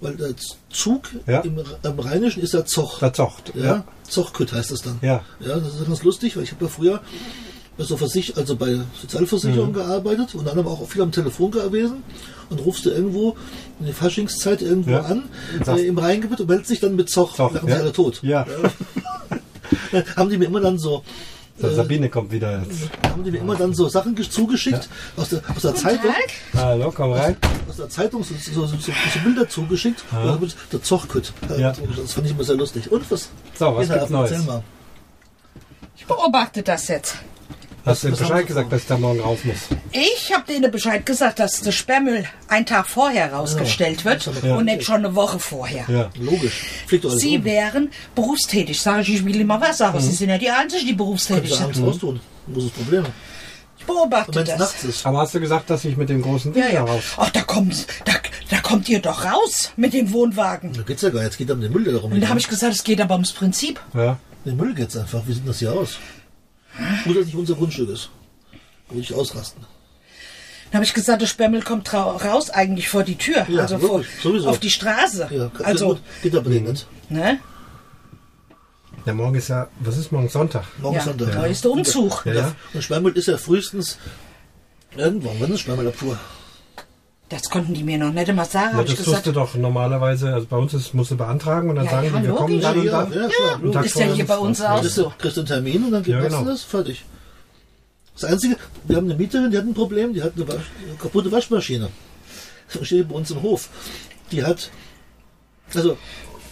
weil 0.00 0.16
der 0.16 0.34
Zug 0.70 1.08
Ja. 1.26 1.40
im, 1.40 1.58
im 1.82 1.98
Rheinischen 1.98 2.42
ist 2.42 2.54
der 2.54 2.64
Zoch. 2.66 2.98
da 2.98 3.12
zocht. 3.12 3.52
Ja, 3.54 3.64
Ja. 3.64 3.84
Zochkütt 4.08 4.52
heißt 4.52 4.72
es 4.72 4.82
dann. 4.82 4.98
Ja. 5.02 5.22
Ja, 5.40 5.56
das 5.58 5.74
ist 5.74 5.86
ganz 5.86 6.02
lustig, 6.02 6.36
weil 6.36 6.42
ich 6.42 6.52
habe 6.52 6.64
ja 6.64 6.70
früher 6.70 7.00
bei 7.78 7.84
so 7.84 7.96
Versich 7.96 8.36
also 8.36 8.56
bei 8.56 8.80
Sozialversicherung 9.00 9.68
Mhm. 9.70 9.74
gearbeitet 9.74 10.34
und 10.34 10.46
dann 10.46 10.58
aber 10.58 10.70
auch 10.72 10.86
viel 10.88 11.02
am 11.02 11.12
Telefon 11.12 11.50
gewesen 11.52 12.02
und 12.50 12.58
rufst 12.64 12.84
du 12.84 12.90
irgendwo 12.90 13.36
in 13.78 13.86
der 13.86 13.94
Faschingszeit 13.94 14.60
irgendwo 14.60 14.90
Ja. 14.90 15.02
an 15.02 15.28
äh, 15.66 15.86
im 15.86 15.96
Rheingebiet 15.98 16.40
und 16.40 16.48
meldest 16.48 16.70
dich 16.70 16.80
dann 16.80 16.96
mit 16.96 17.08
Zoch. 17.08 17.36
Zoch, 17.36 17.52
Lachen 17.54 17.68
ja. 17.68 17.76
sie 17.76 17.80
alle 17.82 17.92
tot. 17.92 18.18
Ja. 18.22 18.44
Dann 19.92 20.04
haben 20.16 20.30
die 20.30 20.36
mir 20.38 20.46
immer 20.46 20.60
dann 20.60 20.78
so 20.78 21.04
So, 21.60 21.74
Sabine 21.74 22.08
kommt 22.08 22.32
wieder 22.32 22.62
jetzt. 22.62 22.90
haben 23.08 23.22
die 23.24 23.30
mir 23.30 23.38
immer 23.38 23.54
dann 23.54 23.74
so 23.74 23.88
Sachen 23.88 24.14
gesch- 24.16 24.30
zugeschickt 24.30 24.88
aus 25.16 25.28
der, 25.28 25.42
aus 25.54 25.62
der 25.62 25.74
Zeitung. 25.74 26.10
Hallo, 26.56 26.92
komm 26.94 27.12
rein. 27.12 27.36
Aus 27.68 27.76
der 27.76 27.88
Zeitung 27.88 28.24
so, 28.24 28.34
so, 28.34 28.66
so, 28.66 28.76
so, 28.76 28.92
so 28.92 29.18
Bilder 29.24 29.48
zugeschickt. 29.48 30.02
Ja. 30.12 30.32
Und 30.32 30.56
der 30.72 30.82
Zochkütt. 30.82 31.32
Ja. 31.58 31.72
Das 31.96 32.12
fand 32.12 32.26
ich 32.26 32.32
immer 32.32 32.44
sehr 32.44 32.56
lustig. 32.56 32.90
Und 32.90 33.10
was? 33.10 33.28
So, 33.58 33.76
was 33.76 33.88
gibt's 33.88 34.10
Neues? 34.10 34.30
Erzähl 34.30 34.46
mal. 34.46 34.62
Ich 35.96 36.06
beobachte 36.06 36.62
das 36.62 36.88
jetzt. 36.88 37.16
Hast 37.86 38.04
du 38.04 38.08
haben 38.08 38.16
Bescheid 38.18 38.46
gesagt, 38.46 38.70
dass 38.72 38.82
ich 38.82 38.86
da 38.86 38.98
morgen 38.98 39.20
raus 39.20 39.38
muss? 39.44 39.56
Ich 39.92 40.32
habe 40.34 40.44
denen 40.46 40.70
Bescheid 40.70 41.04
gesagt, 41.06 41.38
dass 41.38 41.60
der 41.62 41.72
Sperrmüll 41.72 42.24
einen 42.48 42.66
Tag 42.66 42.86
vorher 42.88 43.32
rausgestellt 43.32 44.04
wird 44.04 44.28
Ja. 44.42 44.56
und 44.56 44.66
nicht 44.66 44.84
schon 44.84 44.96
eine 44.96 45.14
Woche 45.14 45.38
vorher. 45.38 45.84
Ja. 45.88 46.10
Logisch. 46.18 46.64
Fliegt 46.86 47.04
doch 47.04 47.10
alles 47.10 47.22
Sie 47.22 47.36
rum. 47.36 47.44
wären 47.44 47.90
berufstätig. 48.14 48.80
Sag 48.80 49.00
ich, 49.02 49.14
ich 49.14 49.24
will 49.24 49.40
immer 49.40 49.60
was 49.60 49.78
sagen. 49.78 49.96
Mhm. 49.98 50.02
Sie 50.02 50.12
sind 50.12 50.28
ja 50.28 50.38
die 50.38 50.50
Einzigen, 50.50 50.86
die 50.86 50.92
berufstätig 50.92 51.50
sind. 51.52 51.62
abends 51.62 51.80
raustun. 51.80 52.20
Wo 52.46 52.58
ist 52.60 52.66
das 52.66 52.72
Problem? 52.74 53.06
Ich 53.78 53.86
beobachte 53.86 54.44
das. 54.44 54.58
nachts 54.58 54.84
ist. 54.84 55.06
Aber 55.06 55.18
hast 55.18 55.34
du 55.34 55.40
gesagt, 55.40 55.70
dass 55.70 55.84
ich 55.86 55.96
mit 55.96 56.10
dem 56.10 56.20
großen 56.20 56.52
Ding 56.52 56.62
Ja, 56.62 56.68
da 56.68 56.74
ja. 56.74 56.84
raus? 56.84 57.02
Ach, 57.16 57.30
da 57.30 57.40
kommt, 57.42 57.86
da, 58.04 58.12
da 58.50 58.60
kommt 58.60 58.88
ihr 58.90 59.00
doch 59.00 59.24
raus 59.24 59.72
mit 59.76 59.94
dem 59.94 60.12
Wohnwagen. 60.12 60.74
Da 60.74 60.82
geht's 60.82 61.00
ja 61.00 61.08
gar 61.08 61.20
nicht. 61.20 61.28
Jetzt 61.30 61.38
geht 61.38 61.50
um 61.50 61.60
den 61.62 61.72
Müll, 61.72 61.84
der 61.84 61.94
da 61.94 62.00
Und 62.00 62.20
da 62.20 62.28
habe 62.28 62.38
ich 62.38 62.46
gesagt, 62.46 62.74
es 62.74 62.84
geht 62.84 63.00
aber 63.00 63.14
ums 63.14 63.32
Prinzip. 63.32 63.80
Ja. 63.94 64.18
Den 64.44 64.58
Müll 64.58 64.74
geht's 64.74 64.96
einfach. 64.98 65.22
Wie 65.26 65.32
sieht 65.32 65.48
das 65.48 65.60
hier 65.60 65.72
aus? 65.72 65.96
Gut, 67.04 67.16
dass 67.16 67.26
nicht 67.26 67.34
unser 67.36 67.54
Grundstück 67.54 67.88
ist. 67.90 68.10
Da 68.88 68.94
würde 68.94 69.02
ich 69.02 69.14
ausrasten. 69.14 69.64
Dann 70.70 70.74
habe 70.78 70.84
ich 70.84 70.94
gesagt, 70.94 71.20
der 71.20 71.26
Sperrmüll 71.26 71.62
kommt 71.62 71.92
raus 71.92 72.50
eigentlich 72.50 72.88
vor 72.88 73.02
die 73.02 73.16
Tür. 73.16 73.44
Ja, 73.48 73.62
also 73.62 73.78
vor, 73.78 73.98
wirklich, 73.98 74.22
sowieso. 74.22 74.48
auf 74.48 74.58
die 74.60 74.70
Straße. 74.70 75.28
Ja, 75.30 75.50
also, 75.64 75.98
geht 76.22 76.34
aber 76.36 76.48
nicht. 76.48 76.64
nicht. 76.64 76.86
ne? 77.08 77.40
Ja, 79.06 79.14
morgen 79.14 79.34
ist 79.34 79.48
ja, 79.48 79.68
was 79.80 79.96
ist 79.96 80.12
morgen 80.12 80.28
Sonntag? 80.28 80.64
Morgen 80.78 80.96
Ja, 80.96 81.02
Sonntag. 81.02 81.32
da 81.32 81.46
ist 81.46 81.64
der 81.64 81.70
Umzug. 81.72 82.22
Ja, 82.26 82.34
ja. 82.34 82.52
Und 82.74 82.84
Sperrmüll 82.84 83.16
ist 83.16 83.26
ja 83.26 83.36
frühestens 83.38 83.98
irgendwann. 84.96 85.36
Wann 85.40 85.52
ist 85.52 85.60
Sperrmüllabfuhr? 85.60 86.18
Das 87.30 87.48
konnten 87.48 87.72
die 87.74 87.84
mir 87.84 87.96
noch 87.96 88.12
nicht 88.12 88.34
mal 88.34 88.44
sagen, 88.44 88.76
Ja, 88.76 88.82
ich 88.82 88.88
das 88.88 88.96
tust 88.96 89.06
gesagt. 89.06 89.26
du 89.28 89.32
doch 89.32 89.54
normalerweise, 89.54 90.34
also 90.34 90.46
bei 90.48 90.56
uns 90.56 90.74
ist, 90.74 90.92
musst 90.94 91.12
du 91.12 91.16
beantragen 91.16 91.70
und 91.70 91.76
dann 91.76 91.84
Ja, 91.84 91.90
sagen 91.92 92.06
ja, 92.12 92.18
die, 92.20 92.26
wir 92.26 92.34
kommen 92.34 92.54
logisch. 92.60 92.64
dann 92.64 92.78
und 92.78 92.84
ja, 92.84 93.02
dann. 93.04 93.12
ja. 93.12 93.54
Und 93.62 93.72
Tag 93.72 93.84
Ist 93.86 93.94
ja 93.98 94.06
hier 94.06 94.26
bei 94.26 94.36
uns 94.36 94.58
das 94.58 94.66
auch 94.66 94.70
raus. 94.72 94.80
Kriegst 94.80 94.98
du, 94.98 95.02
so. 95.04 95.12
kriegst 95.16 95.36
du 95.36 95.40
einen 95.42 95.46
Termin 95.48 95.84
und 95.84 95.92
dann 95.92 96.04
Ja, 96.04 96.16
machst 96.18 96.32
du 96.32 96.38
genau. 96.38 96.50
das, 96.50 96.62
fertig. 96.64 97.04
Das 98.14 98.24
Einzige, 98.24 98.56
wir 98.84 98.96
haben 98.96 99.04
eine 99.06 99.14
Mieterin, 99.14 99.50
die 99.50 99.56
hat 99.58 99.64
ein 99.64 99.74
Problem, 99.74 100.12
die 100.12 100.22
hat 100.22 100.32
eine, 100.36 100.46
Wasch, 100.48 100.56
eine 100.86 100.96
kaputte 100.98 101.30
Waschmaschine. 101.32 101.88
Die 102.80 102.84
steht 102.84 103.08
bei 103.08 103.14
uns 103.14 103.30
im 103.30 103.40
Hof. 103.42 103.68
Die 104.32 104.44
hat, 104.44 104.70
also, 105.74 105.96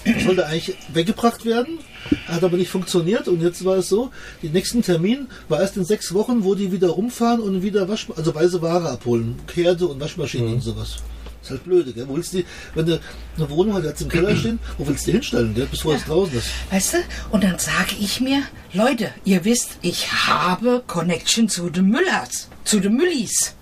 das 0.05 0.23
sollte 0.23 0.47
eigentlich 0.47 0.77
weggebracht 0.93 1.45
werden, 1.45 1.81
hat 2.27 2.43
aber 2.45 2.57
nicht 2.57 2.71
funktioniert 2.71 3.29
und 3.29 3.41
jetzt 3.43 3.65
war 3.65 3.77
es 3.77 3.89
so, 3.89 4.11
die 4.43 4.49
nächsten 4.49 4.83
Termin 4.83 5.27
war 5.49 5.61
erst 5.61 5.77
in 5.77 5.85
sechs 5.85 6.13
Wochen, 6.15 6.45
wo 6.45 6.55
die 6.55 6.73
wieder 6.73 6.89
rumfahren 6.89 7.41
und 7.41 7.63
wieder 7.63 7.89
Wasch, 7.89 8.07
also 8.17 8.35
weiße 8.35 8.63
Ware 8.63 8.91
abholen, 8.91 9.37
Herde 9.55 9.87
und 9.87 10.01
Waschmaschinen 10.01 10.55
und 10.55 10.61
sowas. 10.63 10.97
ist 11.43 11.51
halt 11.51 11.65
blöde, 11.65 11.93
gell? 11.93 12.07
Wo 12.09 12.17
willst 12.17 12.33
du, 12.35 12.39
die- 12.39 12.47
wenn 12.75 12.85
du 12.87 13.01
eine 13.37 13.49
Wohnung 13.51 13.75
halt 13.75 13.85
jetzt 13.85 14.03
im 14.03 14.09
Keller 14.09 14.35
stehen, 14.37 14.59
wo 14.77 14.87
willst 14.87 15.07
du 15.07 15.11
die 15.13 15.17
hinstellen, 15.19 15.55
gell? 15.55 15.67
Bis 15.71 15.81
vorher 15.81 16.01
es 16.01 16.07
draußen 16.07 16.37
ist. 16.37 16.49
Weißt 16.71 16.95
du? 16.95 16.97
Und 17.31 17.45
dann 17.45 17.59
sage 17.59 17.95
ich 18.01 18.21
mir, 18.21 18.43
Leute, 18.73 19.11
ihr 19.25 19.45
wisst, 19.45 19.79
ich 19.83 20.11
habe 20.13 20.83
Connection 20.87 21.49
zu 21.49 21.71
den 21.71 21.87
Müllers, 21.87 22.49
zu 22.65 22.81
den 22.81 22.95
Müllis. 22.97 23.55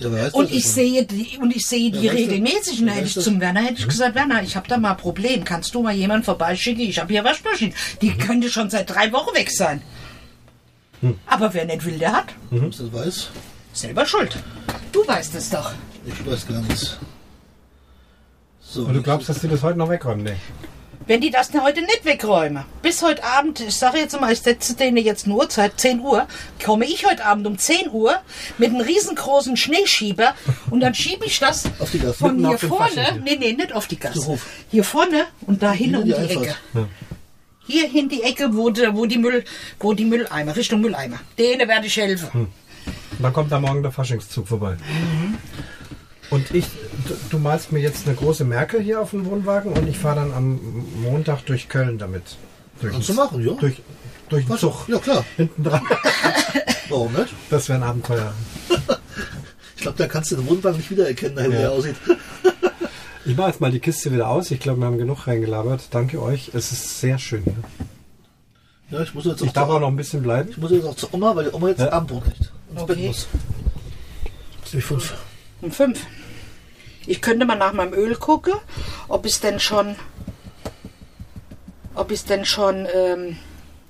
Ja, 0.00 0.10
wer 0.10 0.24
weiß 0.24 0.34
Und 0.34 0.50
ich 0.50 0.66
sehe 0.66 1.04
die, 1.04 1.38
und 1.40 1.54
ich 1.54 1.66
sehe 1.66 1.90
die 1.90 2.00
Ja, 2.00 2.12
weißt 2.12 2.22
regelmäßig. 2.22 2.80
Und 2.80 2.88
hätte 2.88 3.04
weißt 3.04 3.16
ich 3.18 3.24
zum 3.24 3.40
Werner 3.40 3.60
hätte 3.60 3.80
ich 3.80 3.86
gesagt, 3.88 4.14
Werner, 4.14 4.42
ich 4.42 4.56
habe 4.56 4.66
da 4.66 4.78
mal 4.78 4.92
ein 4.92 4.96
Problem. 4.96 5.44
Kannst 5.44 5.74
du 5.74 5.82
mal 5.82 5.94
jemanden 5.94 6.24
vorbeischicken? 6.24 6.82
Ich 6.82 6.98
habe 6.98 7.12
hier 7.12 7.22
Waschmaschinen. 7.22 7.74
Die 8.00 8.16
könnte 8.16 8.50
schon 8.50 8.70
seit 8.70 8.88
drei 8.90 9.12
Wochen 9.12 9.34
weg 9.34 9.50
sein. 9.50 9.82
Aber 11.26 11.54
wer 11.54 11.64
nicht 11.64 11.84
will, 11.84 11.98
der 11.98 12.12
hat. 12.12 12.34
Du 12.50 12.60
das 12.60 12.92
weiß? 12.92 13.28
Selber 13.72 14.04
schuld. 14.06 14.36
Du 14.92 15.06
weißt 15.06 15.34
es 15.34 15.50
doch. 15.50 15.72
Ich 16.06 16.26
weiß 16.26 16.46
gar 16.48 16.60
nichts. 16.62 16.96
So, 18.62 18.84
Und 18.84 18.94
du 18.94 19.02
glaubst, 19.02 19.28
dass 19.28 19.40
die 19.40 19.48
das 19.48 19.62
heute 19.62 19.78
noch 19.78 19.90
wegräumen? 19.90 20.24
Nee. 20.24 20.36
Wenn 21.10 21.20
die 21.20 21.32
das 21.32 21.50
heute 21.60 21.80
nicht 21.82 22.04
wegräumen, 22.04 22.62
bis 22.82 23.02
heute 23.02 23.24
Abend, 23.24 23.58
ich 23.58 23.74
sage 23.74 23.98
jetzt 23.98 24.20
mal, 24.20 24.32
ich 24.32 24.38
setze 24.42 24.76
denen 24.76 24.96
jetzt 24.98 25.24
eine 25.26 25.34
Uhrzeit, 25.34 25.72
10 25.76 25.98
Uhr, 25.98 26.28
komme 26.64 26.84
ich 26.84 27.04
heute 27.04 27.24
Abend 27.24 27.48
um 27.48 27.58
10 27.58 27.90
Uhr 27.90 28.14
mit 28.58 28.68
einem 28.70 28.80
riesengroßen 28.80 29.56
Schneeschieber 29.56 30.34
und 30.70 30.78
dann 30.78 30.94
schiebe 30.94 31.24
ich 31.26 31.40
das 31.40 31.64
Auf 31.80 31.90
die 31.90 31.98
Gasse. 31.98 32.14
von 32.16 32.38
hier 32.38 32.56
vorne, 32.58 33.20
nee, 33.24 33.34
nee, 33.34 33.54
nicht 33.54 33.72
auf 33.72 33.88
die 33.88 33.98
Gasse, 33.98 34.38
hier 34.70 34.84
vorne 34.84 35.24
und 35.48 35.60
da 35.64 35.72
hin 35.72 35.96
Hinter 35.96 35.98
um 36.20 36.28
die. 36.28 36.32
Ecke. 36.32 36.54
Ja. 36.74 36.88
Hier 37.66 37.88
hin 37.88 38.08
die 38.08 38.22
Ecke, 38.22 38.54
wo, 38.54 38.70
die- 38.70 38.94
wo 38.94 39.04
die 39.04 39.18
Müll, 39.18 39.44
wo 39.80 39.92
die 39.94 40.04
Mülleimer, 40.04 40.54
Richtung 40.54 40.80
Mülleimer. 40.80 41.18
Denen 41.36 41.68
werde 41.68 41.88
ich 41.88 41.96
helfen. 41.96 42.28
Und 42.32 42.48
dann 43.18 43.32
kommt 43.32 43.50
da 43.50 43.58
morgen 43.58 43.82
der 43.82 43.90
Faschingszug 43.90 44.46
vorbei. 44.46 44.76
Und 46.30 46.54
ich, 46.54 46.66
du, 47.08 47.14
du 47.30 47.38
malst 47.38 47.72
mir 47.72 47.80
jetzt 47.80 48.06
eine 48.06 48.14
große 48.16 48.44
Merkel 48.44 48.80
hier 48.80 49.00
auf 49.00 49.10
den 49.10 49.24
Wohnwagen 49.26 49.72
und 49.72 49.88
ich 49.88 49.98
fahre 49.98 50.16
dann 50.20 50.32
am 50.32 50.60
Montag 51.02 51.44
durch 51.46 51.68
Köln 51.68 51.98
damit. 51.98 52.22
Durch 52.80 52.92
Kannst 52.92 53.08
du 53.08 53.14
machen, 53.14 53.44
ja. 53.44 53.52
Durch, 53.54 53.82
durch 54.28 54.44
den 54.44 54.50
Was? 54.50 54.60
Zug. 54.60 54.88
Ja, 54.88 54.98
klar. 54.98 55.24
Hinten 55.36 55.64
dran. 55.64 55.82
Warum 56.88 57.12
nicht? 57.12 57.34
Das 57.50 57.68
wäre 57.68 57.78
ein 57.80 57.84
Abenteuer. 57.84 58.32
Ich 59.76 59.84
glaube, 59.84 59.96
da 59.96 60.08
kannst 60.08 60.30
du 60.30 60.36
den 60.36 60.46
Wohnwagen 60.46 60.76
nicht 60.76 60.90
wiedererkennen, 60.90 61.50
wie 61.50 61.54
Ja. 61.54 61.60
er 61.62 61.72
aussieht. 61.72 61.96
Ich 63.24 63.34
mache 63.36 63.48
jetzt 63.48 63.60
mal 63.62 63.70
die 63.70 63.80
Kiste 63.80 64.12
wieder 64.12 64.28
aus. 64.28 64.50
Ich 64.50 64.60
glaube, 64.60 64.80
wir 64.80 64.86
haben 64.86 64.98
genug 64.98 65.26
reingelabert. 65.26 65.84
Danke 65.90 66.20
euch. 66.22 66.50
Es 66.52 66.70
ist 66.72 67.00
sehr 67.00 67.18
schön. 67.18 67.44
hier. 67.44 68.98
Ja, 68.98 69.02
ich 69.04 69.14
muss 69.14 69.24
jetzt 69.24 69.40
auch, 69.42 69.46
Ich 69.46 69.52
darf 69.52 69.68
auch 69.70 69.80
noch 69.80 69.88
ein 69.88 69.96
bisschen 69.96 70.22
bleiben. 70.22 70.50
ich 70.50 70.58
muss 70.58 70.70
jetzt 70.70 70.84
auch 70.84 70.96
zur 70.96 71.14
Oma, 71.14 71.34
weil 71.34 71.44
die 71.46 71.52
Oma 71.52 71.68
jetzt 71.68 71.80
Ja. 71.80 71.92
Abendbrot 71.92 72.24
kriegt. 72.24 72.38
Ins 72.40 72.86
Bett 72.86 72.96
Okay. 72.96 73.06
muss. 73.06 73.26
Ist 74.64 74.72
nämlich 74.74 74.84
fünf. 74.84 75.14
Um 75.62 75.70
fünf. 75.70 76.00
Ich 77.06 77.20
könnte 77.22 77.46
mal 77.46 77.56
nach 77.56 77.72
meinem 77.72 77.92
Öl 77.94 78.14
gucken, 78.16 78.54
ob 79.08 79.24
es 79.26 79.40
denn 79.40 79.58
schon, 79.60 79.96
ob 81.94 82.10
ich 82.10 82.20
es 82.20 82.24
denn 82.24 82.44
schon, 82.44 82.86
ähm, 82.94 83.38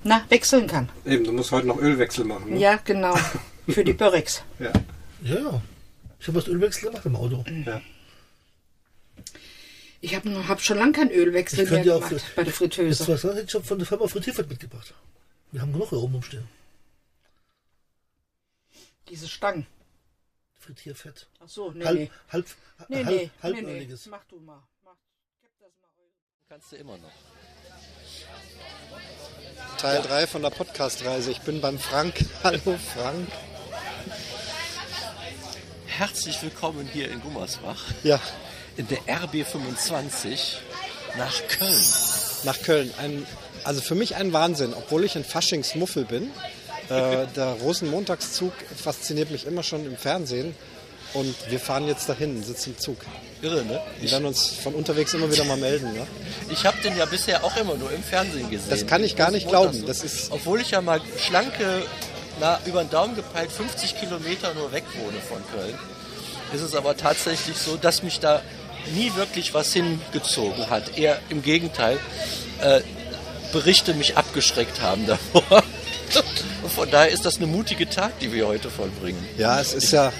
na, 0.03 0.23
wechseln 0.29 0.67
kann. 0.67 0.89
Eben, 1.05 1.23
du 1.25 1.31
musst 1.31 1.51
heute 1.51 1.67
noch 1.67 1.77
Ölwechsel 1.77 2.25
machen. 2.25 2.53
Ne? 2.53 2.59
Ja, 2.59 2.77
genau. 2.83 3.15
Für 3.69 3.83
die 3.83 3.93
Börrex. 3.93 4.41
Ja. 4.59 4.71
Ja, 5.23 5.35
ja. 5.39 5.61
Ich 6.19 6.27
habe 6.27 6.39
das 6.39 6.47
Ölwechsel 6.47 6.89
gemacht 6.89 7.05
im 7.05 7.15
Auto. 7.15 7.43
ja. 7.65 7.81
Ich 10.03 10.15
habe 10.15 10.47
hab 10.47 10.59
schon 10.61 10.79
lange 10.79 10.93
keinen 10.93 11.11
Ölwechsel 11.11 11.69
mehr 11.69 11.83
ja 11.83 11.95
auch 11.95 12.07
gemacht 12.07 12.23
für- 12.25 12.35
bei 12.35 12.43
der 12.43 12.53
Fritteuse. 12.53 13.07
was 13.07 13.23
hätte 13.23 13.41
ich 13.41 13.51
schon 13.51 13.63
von 13.63 13.77
der 13.77 13.85
Firma 13.85 14.07
Frittierfett 14.07 14.49
mitgebracht. 14.49 14.95
Wir 15.51 15.61
haben 15.61 15.71
genug 15.73 15.89
hier 15.89 15.99
oben 15.99 16.13
rumstehen. 16.15 16.47
Diese 19.09 19.27
Stangen. 19.27 19.67
Frittierfett. 20.75 21.27
Ach 21.43 21.49
so, 21.49 21.71
nee, 21.71 21.83
halb, 21.83 21.97
nee. 21.99 22.09
halb, 22.31 22.45
Nee, 22.87 22.95
halb, 22.97 23.05
nee, 23.07 23.17
nee, 23.17 23.19
nee. 23.25 23.29
halböliges. 23.43 24.05
Mach 24.05 24.23
du 24.29 24.39
mal. 24.39 24.63
Mach. 24.85 24.93
Gib 25.41 25.51
das 25.59 25.71
mal 25.81 25.89
Öl. 25.99 26.09
Kannst 26.47 26.71
du 26.71 26.75
immer 26.77 26.97
noch. 26.97 27.11
Teil 29.77 30.01
3 30.01 30.27
von 30.27 30.41
der 30.41 30.49
Podcast-Reise. 30.51 31.31
Ich 31.31 31.41
bin 31.41 31.59
beim 31.59 31.77
Frank. 31.77 32.25
Hallo 32.43 32.77
Frank. 32.95 33.27
Herzlich 35.87 36.41
willkommen 36.41 36.87
hier 36.87 37.11
in 37.11 37.19
Gummersbach 37.21 37.83
Ja, 38.03 38.21
in 38.77 38.87
der 38.87 38.99
RB25 39.01 40.55
nach 41.17 41.47
Köln. 41.49 41.83
nach 42.45 42.61
Köln. 42.61 42.93
Ein, 42.97 43.27
also 43.65 43.81
für 43.81 43.95
mich 43.95 44.15
ein 44.15 44.31
Wahnsinn, 44.31 44.73
obwohl 44.73 45.03
ich 45.03 45.17
ein 45.17 45.25
Faschingsmuffel 45.25 46.05
bin. 46.05 46.31
Äh, 46.91 47.27
der 47.35 47.53
Rosenmontagszug 47.61 48.53
fasziniert 48.75 49.31
mich 49.31 49.45
immer 49.45 49.63
schon 49.63 49.85
im 49.85 49.97
Fernsehen. 49.97 50.53
Und 51.13 51.35
wir 51.49 51.59
fahren 51.59 51.87
jetzt 51.87 52.07
dahin, 52.07 52.41
sitzen 52.41 52.69
im 52.71 52.79
Zug. 52.79 52.97
Irre, 53.41 53.65
ne? 53.65 53.81
Wir 53.99 54.11
werden 54.11 54.25
uns 54.25 54.47
von 54.47 54.73
unterwegs 54.73 55.13
immer 55.13 55.29
wieder 55.29 55.43
mal 55.43 55.57
melden. 55.57 55.91
Ne? 55.93 56.07
Ich 56.49 56.65
habe 56.65 56.81
den 56.81 56.95
ja 56.97 57.05
bisher 57.05 57.43
auch 57.43 57.55
immer 57.57 57.75
nur 57.75 57.91
im 57.91 58.01
Fernsehen 58.01 58.49
gesehen. 58.49 58.69
Das 58.69 58.87
kann 58.87 59.03
ich 59.03 59.17
gar 59.17 59.29
nicht 59.29 59.49
glauben. 59.49 59.85
Das 59.85 60.03
ist 60.03 60.31
Obwohl 60.31 60.61
ich 60.61 60.71
ja 60.71 60.79
mal 60.79 61.01
schlanke, 61.17 61.83
na, 62.39 62.59
über 62.65 62.83
den 62.83 62.89
Daumen 62.89 63.15
gepeilt 63.15 63.51
50 63.51 63.99
Kilometer 63.99 64.53
nur 64.53 64.71
weg 64.71 64.83
wohne 65.03 65.17
von 65.19 65.39
Köln, 65.53 65.77
ist 66.53 66.61
es 66.61 66.75
aber 66.75 66.95
tatsächlich 66.95 67.57
so, 67.57 67.75
dass 67.75 68.03
mich 68.03 68.21
da 68.21 68.41
nie 68.95 69.13
wirklich 69.15 69.53
was 69.53 69.73
hingezogen 69.73 70.69
hat. 70.69 70.97
Eher 70.97 71.19
im 71.29 71.41
Gegenteil, 71.41 71.99
äh, 72.61 72.81
Berichte 73.51 73.93
mich 73.93 74.15
abgeschreckt 74.15 74.81
haben 74.81 75.05
davor. 75.33 75.63
Und 76.63 76.69
von 76.75 76.89
daher 76.89 77.09
ist 77.11 77.25
das 77.25 77.37
eine 77.37 77.47
mutige 77.47 77.89
Tat, 77.89 78.13
die 78.21 78.31
wir 78.31 78.47
heute 78.47 78.69
vollbringen. 78.69 79.23
Ja, 79.37 79.59
es 79.59 79.73
ist 79.73 79.91
ja. 79.91 80.11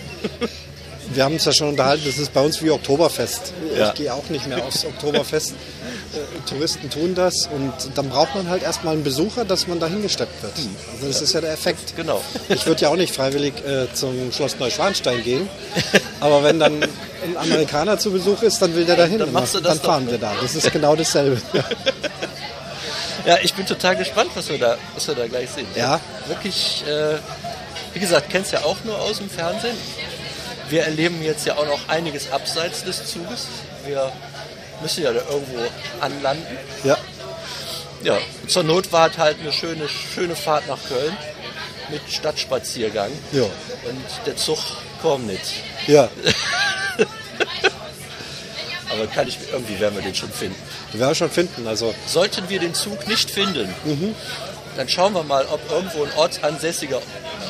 Wir 1.13 1.25
haben 1.25 1.33
uns 1.33 1.43
ja 1.43 1.51
schon 1.51 1.67
unterhalten, 1.67 2.03
das 2.05 2.17
ist 2.17 2.33
bei 2.33 2.39
uns 2.39 2.61
wie 2.63 2.69
Oktoberfest. 2.69 3.53
Ja. 3.77 3.89
Ich 3.89 3.95
gehe 3.95 4.13
auch 4.13 4.29
nicht 4.29 4.47
mehr 4.47 4.63
aufs 4.63 4.85
Oktoberfest. 4.85 5.51
Äh, 5.51 6.49
Touristen 6.49 6.89
tun 6.89 7.15
das 7.15 7.47
und 7.47 7.73
dann 7.95 8.09
braucht 8.09 8.35
man 8.35 8.49
halt 8.49 8.63
erstmal 8.63 8.93
einen 8.93 9.03
Besucher, 9.03 9.43
dass 9.43 9.67
man 9.67 9.79
dahin 9.79 10.01
gesteppt 10.01 10.41
wird. 10.41 10.53
Also 10.93 11.07
das 11.07 11.21
ist 11.21 11.33
ja 11.33 11.41
der 11.41 11.51
Effekt. 11.51 11.95
Genau. 11.97 12.21
Ich 12.47 12.65
würde 12.65 12.81
ja 12.81 12.89
auch 12.89 12.95
nicht 12.95 13.13
freiwillig 13.13 13.53
äh, 13.65 13.93
zum 13.93 14.31
Schloss 14.31 14.57
Neuschwanstein 14.59 15.21
gehen, 15.23 15.49
aber 16.21 16.43
wenn 16.43 16.59
dann 16.59 16.83
ein 16.83 17.37
Amerikaner 17.37 17.97
zu 17.97 18.11
Besuch 18.11 18.41
ist, 18.41 18.61
dann 18.61 18.75
will 18.75 18.85
der 18.85 18.95
dahin. 18.95 19.19
Dann 19.19 19.29
immer. 19.29 19.41
machst 19.41 19.55
du 19.55 19.59
das 19.59 19.79
dann 19.79 19.85
fahren 19.85 20.09
wir 20.09 20.17
da. 20.17 20.33
Das 20.41 20.55
ist 20.55 20.71
genau 20.71 20.95
dasselbe. 20.95 21.41
Ja, 23.25 23.37
ich 23.41 23.53
bin 23.53 23.65
total 23.65 23.95
gespannt, 23.95 24.31
was 24.35 24.49
wir 24.49 24.57
da, 24.57 24.77
was 24.95 25.07
wir 25.07 25.15
da 25.15 25.27
gleich 25.27 25.49
sehen. 25.49 25.67
Ja. 25.75 25.99
Wirklich, 26.27 26.83
äh, 26.87 27.17
wie 27.93 27.99
gesagt, 27.99 28.29
kennst 28.29 28.51
ja 28.51 28.63
auch 28.63 28.77
nur 28.83 28.99
aus 28.99 29.17
dem 29.17 29.29
Fernsehen. 29.29 29.77
Wir 30.69 30.83
erleben 30.83 31.21
jetzt 31.21 31.45
ja 31.45 31.57
auch 31.57 31.65
noch 31.65 31.89
einiges 31.89 32.31
abseits 32.31 32.83
des 32.83 33.05
Zuges. 33.05 33.47
Wir 33.85 34.11
müssen 34.81 35.03
ja 35.03 35.11
da 35.11 35.21
irgendwo 35.29 35.59
anlanden. 35.99 36.57
Ja. 36.83 36.97
Ja, 38.03 38.17
zur 38.47 38.63
Not 38.63 38.91
war 38.91 39.15
halt 39.15 39.39
eine 39.39 39.51
schöne, 39.51 39.87
schöne 39.87 40.35
Fahrt 40.35 40.67
nach 40.67 40.79
Köln. 40.87 41.15
mit 41.89 42.01
Stadtspaziergang. 42.09 43.11
Ja. 43.31 43.43
Und 43.43 44.05
der 44.25 44.35
Zug 44.37 44.57
kommt 45.01 45.27
nicht. 45.27 45.53
Ja. 45.87 46.09
Aber 48.93 49.07
kann 49.07 49.27
ich, 49.27 49.37
irgendwie 49.51 49.79
werden 49.79 49.95
wir 49.95 50.01
den 50.03 50.15
schon 50.15 50.29
finden. 50.31 50.55
Die 50.93 50.99
werden 50.99 51.11
wir 51.11 51.15
schon 51.15 51.29
finden. 51.29 51.67
Also, 51.67 51.93
Sollten 52.05 52.49
wir 52.49 52.59
den 52.59 52.73
Zug 52.73 53.07
nicht 53.07 53.29
finden, 53.31 53.73
dann 54.77 54.87
schauen 54.89 55.13
wir 55.13 55.23
mal, 55.23 55.45
ob 55.51 55.59
irgendwo 55.71 56.03
ein 56.03 56.11
ortsansässiger 56.15 57.01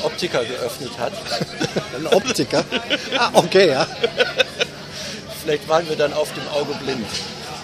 Optiker 0.04 0.44
geöffnet 0.44 0.92
hat. 1.00 1.14
ein 1.98 2.08
Optiker. 2.08 2.64
ah, 3.18 3.30
okay, 3.34 3.70
ja. 3.70 3.88
Vielleicht 5.44 5.68
waren 5.68 5.88
wir 5.90 5.96
dann 5.96 6.14
auf 6.14 6.30
dem 6.34 6.48
Auge 6.50 6.74
blind. 6.84 7.06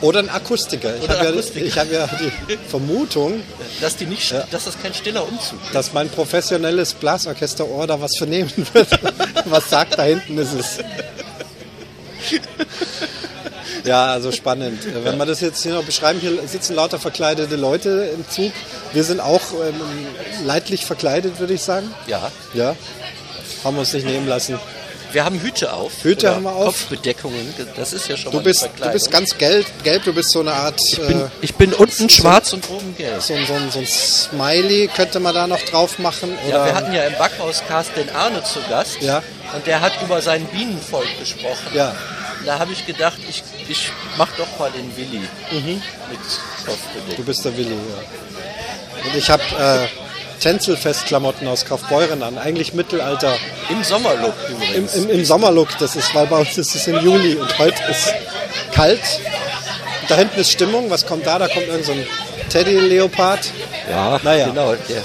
Oder 0.02 0.20
ein 0.20 0.30
Akustiker. 0.30 0.94
Ich 1.02 1.10
habe 1.10 1.26
ja, 1.26 1.76
hab 1.76 1.92
ja 1.92 2.10
die 2.48 2.58
Vermutung, 2.70 3.42
Dass, 3.82 3.96
die 3.96 4.06
nicht, 4.06 4.32
dass 4.52 4.66
das 4.66 4.80
kein 4.80 4.94
stiller 4.94 5.24
Umzug 5.28 5.58
ist. 5.66 5.74
dass 5.74 5.92
mein 5.94 6.08
professionelles 6.10 6.94
Blasorchesterohr 6.94 7.88
da 7.88 8.00
was 8.00 8.16
vernehmen 8.16 8.52
wird. 8.74 8.88
was 9.46 9.70
sagt, 9.72 9.98
da 9.98 10.04
hinten 10.04 10.38
ist 10.38 10.54
es. 10.54 10.78
Ja, 13.88 14.06
also 14.08 14.32
spannend. 14.32 14.80
Wenn 15.04 15.18
wir 15.18 15.26
das 15.26 15.42
jetzt 15.42 15.64
hier 15.64 15.74
noch 15.74 15.84
beschreiben, 15.84 16.20
hier 16.20 16.38
sitzen 16.48 16.76
lauter 16.76 17.00
verkleidete 17.00 17.56
Leute 17.56 18.12
im 18.14 18.30
Zug. 18.30 18.52
Wir 18.94 19.04
sind 19.04 19.20
auch 19.20 19.42
ähm, 19.54 19.80
leidlich 20.46 20.86
verkleidet, 20.86 21.40
würde 21.40 21.54
ich 21.54 21.62
sagen. 21.64 21.94
Ja. 22.08 22.32
Ja, 22.54 22.76
haben 23.64 23.76
wir 23.76 23.80
uns 23.82 23.94
nicht 23.94 24.06
nehmen 24.06 24.28
lassen. 24.28 24.60
Wir 25.14 25.24
haben 25.24 25.40
Hüte 25.40 25.72
auf. 25.72 26.04
Hüte 26.04 26.36
haben 26.36 26.44
wir 26.44 26.52
auf. 26.52 26.66
Kopfbedeckungen. 26.66 27.54
Das 27.78 27.94
ist 27.94 28.10
ja 28.10 28.18
schon 28.18 28.32
Du 28.34 28.38
mal 28.40 28.44
bist, 28.44 28.70
du 28.78 28.90
bist 28.92 29.10
ganz 29.10 29.38
gelb, 29.38 29.66
gelb, 29.86 30.04
du 30.04 30.14
bist 30.14 30.32
so 30.32 30.42
eine 30.42 30.52
Art, 30.52 30.78
ich, 30.92 31.00
bin, 31.00 31.22
äh, 31.22 31.26
ich 31.40 31.56
bin 31.56 31.74
unten 31.74 32.10
schwarz 32.10 32.52
und 32.52 32.70
oben 32.70 32.94
gelb. 32.98 33.22
so, 33.22 33.34
ein- 33.34 33.46
so, 33.48 33.54
so 33.72 33.80
ein 33.80 33.88
Smiley 33.88 34.90
könnte 34.94 35.22
man 35.22 35.34
da 35.34 35.48
noch 35.48 35.62
drauf 35.62 35.98
machen. 36.00 36.38
Oder 36.46 36.58
Ja, 36.58 36.66
wir 36.66 36.76
hatten 36.76 36.94
ja 36.94 37.04
im 37.04 37.18
Backhauscast 37.18 37.92
den 37.96 38.10
Arne 38.10 38.44
zu 38.44 38.60
Gast. 38.70 38.98
Ja. 39.02 39.24
Und 39.56 39.66
der 39.66 39.80
hat 39.80 39.94
über 40.04 40.22
sein 40.22 40.46
Bienenvolk 40.48 41.08
gesprochen. 41.20 41.68
Ja. 41.74 41.96
Da 42.48 42.60
habe 42.60 42.72
ich 42.72 42.86
gedacht, 42.86 43.18
ich, 43.30 43.44
ich 43.68 43.92
mach 44.18 44.30
doch 44.38 44.48
mal 44.58 44.72
den 44.72 44.96
Willi 44.96 45.20
Mhm. 45.52 45.82
mit 46.10 46.20
Kopfbedeckung. 46.66 47.16
Du 47.18 47.24
bist 47.24 47.44
der 47.44 47.58
Willi, 47.58 47.74
ja. 47.76 49.06
Und 49.10 49.16
ich 49.18 49.30
habe 49.30 49.44
äh, 49.44 49.88
Tänzelfestklamotten 50.42 51.46
aus 51.48 51.66
Kaufbeuren 51.66 52.24
an, 52.24 52.38
eigentlich 52.38 52.74
Mittelalter. 52.74 53.36
Im 53.70 53.84
Sommerlook 53.84 54.34
Im, 54.50 54.56
übrigens. 54.56 54.96
im, 54.96 55.10
Im 55.10 55.26
Sommerlook, 55.26 55.78
das 55.80 55.98
ist, 55.98 56.16
weil 56.16 56.26
bei 56.28 56.38
uns 56.40 56.58
ist 56.58 56.74
es 56.74 56.88
im 56.88 57.00
Juli 57.04 57.36
und 57.36 57.58
heute 57.60 57.84
ist 57.92 58.14
kalt. 58.72 59.02
Da 60.08 60.16
hinten 60.16 60.40
ist 60.40 60.52
Stimmung, 60.52 60.90
was 60.90 61.06
kommt 61.06 61.28
da? 61.28 61.38
Da 61.40 61.50
kommt 61.50 61.68
irgend 61.68 61.86
so 61.86 61.92
ein 61.92 62.08
Teddy-Leopard. 62.50 63.42
ja, 63.90 64.20
naja. 64.24 64.48
genau. 64.48 64.74
Der, 64.88 65.04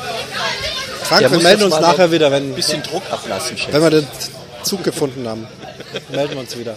Frank, 1.02 1.28
wir 1.28 1.40
melden 1.40 1.64
uns 1.64 1.80
nachher 1.80 2.12
wieder, 2.12 2.26
ein 2.26 2.32
wenn, 2.32 2.54
bisschen 2.54 2.84
Druck 2.84 3.02
ablassen, 3.10 3.58
Chef. 3.58 3.72
wenn 3.72 3.82
wir 3.82 3.90
den 3.90 4.06
Zug 4.62 4.84
gefunden 4.84 5.26
haben. 5.26 5.48
melden 6.10 6.34
wir 6.34 6.40
uns 6.40 6.56
wieder. 6.56 6.76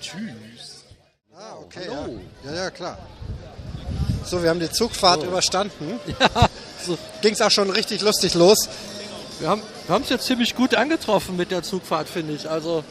Tschüss. 0.00 0.84
Ah, 1.34 1.54
okay, 1.62 1.86
ja. 1.86 2.50
ja, 2.50 2.56
ja, 2.64 2.70
klar. 2.70 2.98
So, 4.24 4.42
wir 4.42 4.50
haben 4.50 4.60
die 4.60 4.70
Zugfahrt 4.70 5.22
überstanden. 5.22 5.98
Ging 7.22 7.32
es 7.32 7.40
auch 7.40 7.50
schon 7.50 7.70
richtig 7.70 8.00
lustig 8.02 8.34
los. 8.34 8.68
Wir 9.40 9.48
haben 9.50 9.62
wir 9.86 9.96
es 10.00 10.08
jetzt 10.10 10.26
ziemlich 10.26 10.54
gut 10.54 10.74
angetroffen 10.74 11.36
mit 11.36 11.50
der 11.50 11.62
Zugfahrt, 11.62 12.08
finde 12.08 12.34
ich. 12.34 12.50
Also 12.50 12.84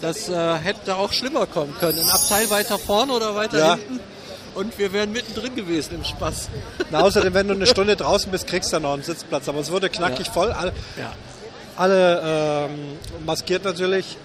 das 0.00 0.28
äh, 0.28 0.54
hätte 0.58 0.96
auch 0.96 1.12
schlimmer 1.12 1.46
kommen 1.46 1.74
können. 1.78 1.98
Ein 1.98 2.08
Abteil 2.10 2.50
weiter 2.50 2.78
vorne 2.78 3.12
oder 3.12 3.34
weiter 3.34 3.58
Ja. 3.58 3.74
hinten. 3.76 4.00
Und 4.54 4.78
wir 4.78 4.92
wären 4.92 5.12
mittendrin 5.12 5.54
gewesen 5.56 5.94
im 5.94 6.04
Spaß. 6.04 6.48
Na, 6.90 7.00
außerdem, 7.00 7.32
wenn 7.32 7.48
du 7.48 7.54
eine 7.54 7.66
Stunde 7.66 7.96
draußen 7.96 8.30
bist, 8.30 8.46
kriegst 8.48 8.72
du 8.72 8.80
noch 8.80 8.92
einen 8.92 9.02
Sitzplatz. 9.02 9.48
Aber 9.48 9.60
es 9.60 9.70
wurde 9.70 9.88
knackig 9.88 10.28
voll. 10.28 10.52
Alle, 10.52 10.72
Ja. 10.98 11.12
alle 11.76 12.68
ähm, 12.68 12.98
maskiert 13.24 13.64
natürlich. 13.64 14.18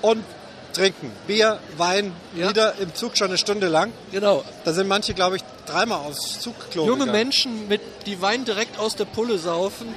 Und 0.00 0.24
trinken. 0.72 1.10
Bier, 1.26 1.58
Wein, 1.76 2.12
Ja. 2.36 2.48
wieder 2.50 2.74
im 2.80 2.94
Zug 2.94 3.16
schon 3.16 3.28
eine 3.28 3.38
Stunde 3.38 3.68
lang. 3.68 3.92
Genau. 4.10 4.44
Da 4.64 4.72
sind 4.72 4.88
manche, 4.88 5.14
glaube 5.14 5.36
ich, 5.36 5.42
dreimal 5.66 5.98
aufs 6.00 6.40
Zugklo 6.40 6.84
Junge 6.86 7.00
gegangen. 7.06 7.12
Menschen, 7.18 7.68
mit, 7.68 7.80
die 8.06 8.20
Wein 8.20 8.44
direkt 8.44 8.78
aus 8.78 8.96
der 8.96 9.04
Pulle 9.04 9.38
saufen 9.38 9.94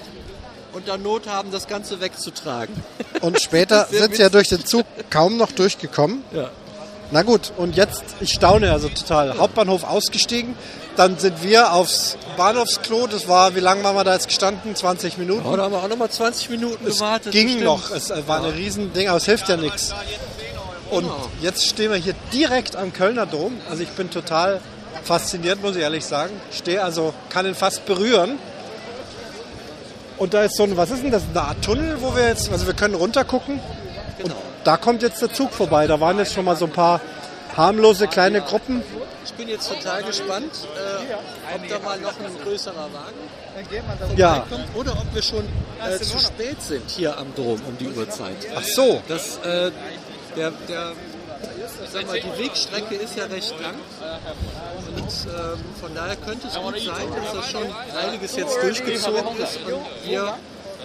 und 0.73 0.87
dann 0.87 1.01
Not 1.03 1.27
haben, 1.27 1.51
das 1.51 1.67
Ganze 1.67 2.01
wegzutragen. 2.01 2.75
Und 3.21 3.41
später 3.41 3.87
sind 3.91 4.15
sie 4.15 4.21
ja 4.21 4.29
durch 4.29 4.49
den 4.49 4.65
Zug 4.65 4.85
kaum 5.09 5.37
noch 5.37 5.51
durchgekommen. 5.51 6.23
Ja. 6.33 6.49
Na 7.11 7.21
gut, 7.21 7.51
und 7.57 7.75
jetzt, 7.75 8.03
ich 8.19 8.33
staune 8.33 8.71
also 8.71 8.89
total. 8.89 9.37
Hauptbahnhof 9.37 9.83
ausgestiegen, 9.83 10.55
dann 10.95 11.19
sind 11.19 11.43
wir 11.43 11.71
aufs 11.71 12.17
Bahnhofsklo. 12.35 13.05
Das 13.05 13.27
war, 13.27 13.53
wie 13.55 13.59
lange 13.59 13.83
waren 13.83 13.95
wir 13.95 14.03
da 14.03 14.13
jetzt 14.13 14.27
gestanden? 14.27 14.75
20 14.75 15.19
Minuten? 15.19 15.45
Oh, 15.45 15.55
da 15.55 15.63
haben 15.63 15.71
wir 15.71 15.83
auch 15.83 15.87
noch 15.87 15.97
mal 15.97 16.09
20 16.09 16.49
Minuten 16.49 16.85
Es 16.87 16.95
gewartet. 16.95 17.31
ging 17.31 17.61
noch, 17.63 17.91
es 17.91 18.09
war 18.27 18.43
ein 18.43 18.51
Riesending, 18.51 19.07
aber 19.07 19.17
es 19.17 19.25
hilft 19.25 19.47
ja 19.49 19.55
nichts. 19.55 19.93
Und 20.91 21.03
Genau. 21.03 21.29
jetzt 21.41 21.67
stehen 21.67 21.91
wir 21.91 21.97
hier 21.97 22.13
direkt 22.33 22.75
am 22.75 22.93
Kölner 22.93 23.25
Dom. 23.25 23.57
Also 23.69 23.83
ich 23.83 23.89
bin 23.89 24.09
total 24.09 24.61
fasziniert, 25.03 25.61
muss 25.61 25.75
ich 25.75 25.81
ehrlich 25.81 26.05
sagen. 26.05 26.31
Stehe 26.51 26.83
also, 26.83 27.13
kann 27.29 27.45
ihn 27.45 27.55
fast 27.55 27.85
berühren. 27.85 28.37
Und 30.17 30.33
da 30.33 30.43
ist 30.43 30.55
so 30.55 30.63
ein, 30.63 30.77
was 30.77 30.91
ist 30.91 31.03
denn 31.03 31.11
das, 31.11 31.23
eine 31.29 31.41
Art 31.41 31.61
Tunnel, 31.61 31.97
wo 32.01 32.15
wir 32.15 32.27
jetzt, 32.27 32.49
also 32.51 32.65
wir 32.67 32.73
können 32.73 32.95
runtergucken. 32.95 33.59
Und 34.23 34.33
da 34.63 34.77
kommt 34.77 35.01
jetzt 35.01 35.21
der 35.21 35.31
Zug 35.33 35.51
vorbei. 35.51 35.87
Da 35.87 35.99
waren 35.99 36.17
jetzt 36.17 36.33
schon 36.33 36.45
mal 36.45 36.55
so 36.55 36.65
ein 36.65 36.71
paar 36.71 37.01
harmlose 37.57 38.07
kleine 38.07 38.41
Gruppen. 38.41 38.81
Ich 39.25 39.33
bin 39.33 39.49
jetzt 39.49 39.67
total 39.67 40.03
gespannt, 40.03 40.51
äh, 40.53 41.55
ob 41.55 41.67
da 41.67 41.79
mal 41.79 41.99
noch 41.99 42.11
ein 42.11 42.37
größerer 42.43 42.75
Wagen 42.93 44.15
Ja, 44.17 44.45
kommt 44.49 44.67
oder 44.75 44.93
ob 44.93 45.13
wir 45.13 45.21
schon 45.21 45.43
äh, 45.83 45.97
zu 45.99 46.19
spät 46.19 46.61
sind 46.61 46.89
hier 46.89 47.17
am 47.17 47.33
Dom 47.35 47.59
um 47.67 47.77
die 47.77 47.87
Uhrzeit. 47.87 48.35
ach 48.55 48.63
so. 48.63 49.01
Das, 49.07 49.37
äh, 49.43 49.71
der, 50.35 50.51
der, 50.67 50.93
ich 51.83 51.89
sag 51.89 52.07
mal, 52.07 52.19
die 52.19 52.43
Wegstrecke 52.43 52.95
ist 52.95 53.15
ja 53.15 53.25
recht 53.25 53.55
lang. 53.61 53.75
Und 54.95 55.03
ähm, 55.03 55.59
von 55.79 55.95
daher 55.95 56.15
könnte 56.15 56.47
es 56.47 56.55
gut 56.55 56.79
sein, 56.79 57.07
dass 57.15 57.33
das 57.33 57.51
schon 57.51 57.67
einiges 57.97 58.35
jetzt 58.35 58.61
durchgezogen 58.61 59.37
ist 59.37 59.59
und 59.65 60.09
wir 60.09 60.37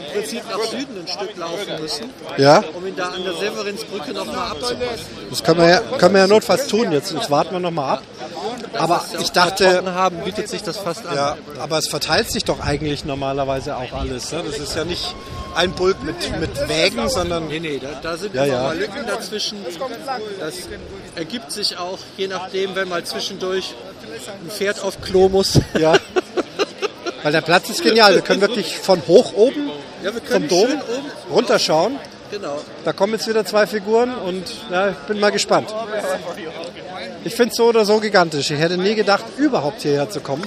im 0.06 0.12
Prinzip 0.12 0.42
nach 0.50 0.62
Süden 0.64 1.00
ein 1.00 1.08
Stück 1.08 1.36
laufen 1.36 1.80
müssen, 1.80 2.10
Ja, 2.36 2.62
um 2.74 2.86
ihn 2.86 2.96
da 2.96 3.08
an 3.08 3.22
der 3.24 3.34
Severinsbrücke 3.34 4.12
nochmal 4.12 4.50
abzupassen. 4.50 5.06
das 5.30 5.42
können 5.44 5.60
wir 5.60 5.68
ja, 5.68 5.80
können 5.98 6.14
wir 6.14 6.20
ja 6.22 6.26
notfalls 6.26 6.66
tun. 6.66 6.92
Jetzt, 6.92 7.12
jetzt 7.12 7.30
warten 7.30 7.52
wir 7.52 7.60
nochmal 7.60 7.96
ab. 7.98 8.02
Aber 8.78 9.04
ich 9.20 9.32
dachte, 9.32 9.82
haben, 9.94 10.18
bietet 10.24 10.48
sich 10.48 10.62
das 10.62 10.78
fast 10.78 11.06
an. 11.06 11.16
Ja, 11.16 11.36
aber 11.58 11.78
es 11.78 11.88
verteilt 11.88 12.30
sich 12.30 12.44
doch 12.44 12.60
eigentlich 12.60 13.04
normalerweise 13.04 13.76
auch 13.76 13.92
alles. 13.92 14.32
Ne? 14.32 14.42
Das 14.46 14.58
ist 14.58 14.74
ja 14.76 14.84
nicht 14.84 15.14
ein 15.54 15.72
Pulk 15.72 16.02
mit, 16.04 16.16
mit 16.40 16.68
Wägen, 16.68 17.08
sondern 17.08 17.48
Nee, 17.48 17.60
nee, 17.60 17.80
da, 17.82 17.88
da 18.00 18.16
sind 18.16 18.34
Ja, 18.34 18.44
ja. 18.44 18.62
mal 18.62 18.78
Lücken 18.78 19.04
dazwischen. 19.06 19.58
Das 20.38 20.54
ergibt 21.16 21.50
sich 21.52 21.76
auch, 21.78 21.98
je 22.16 22.28
nachdem, 22.28 22.74
wenn 22.76 22.88
mal 22.88 23.04
zwischendurch 23.04 23.74
ein 24.44 24.50
Pferd 24.50 24.80
auf 24.82 25.00
Klo 25.00 25.28
muss. 25.28 25.60
ja. 25.78 25.94
Weil 27.22 27.32
der 27.32 27.42
Platz 27.42 27.68
ist 27.68 27.82
genial. 27.82 28.14
Wir 28.14 28.22
können 28.22 28.40
wirklich 28.40 28.78
von 28.78 29.02
hoch 29.06 29.34
oben 29.34 29.69
Ja, 30.02 30.14
wir 30.14 30.20
vom 30.20 30.28
können 30.28 30.48
Dom 30.48 30.68
runterschauen. 31.30 31.98
genau. 32.30 32.58
Da 32.84 32.92
kommen 32.92 33.12
jetzt 33.14 33.28
wieder 33.28 33.44
zwei 33.44 33.66
Figuren 33.66 34.14
und 34.14 34.44
ja, 34.70 34.90
ich 34.90 34.96
bin 35.06 35.20
mal 35.20 35.30
gespannt. 35.30 35.72
Ich 37.24 37.34
finde 37.34 37.50
es 37.50 37.56
so 37.56 37.66
oder 37.66 37.84
so 37.84 38.00
gigantisch. 38.00 38.50
Ich 38.50 38.58
hätte 38.58 38.78
nie 38.78 38.94
gedacht, 38.94 39.24
überhaupt 39.36 39.82
hierher 39.82 40.08
zu 40.08 40.20
kommen. 40.20 40.46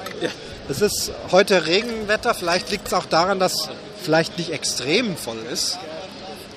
Es 0.70 0.82
ist 0.82 1.12
heute 1.32 1.66
Regenwetter. 1.68 2.34
Vielleicht 2.34 2.72
liegt 2.72 2.88
es 2.88 2.94
auch 2.94 3.06
daran, 3.06 3.40
dass 3.40 3.70
vielleicht 4.02 4.38
nicht 4.38 4.52
extrem 4.52 5.16
voll 5.18 5.38
ist. 5.52 5.78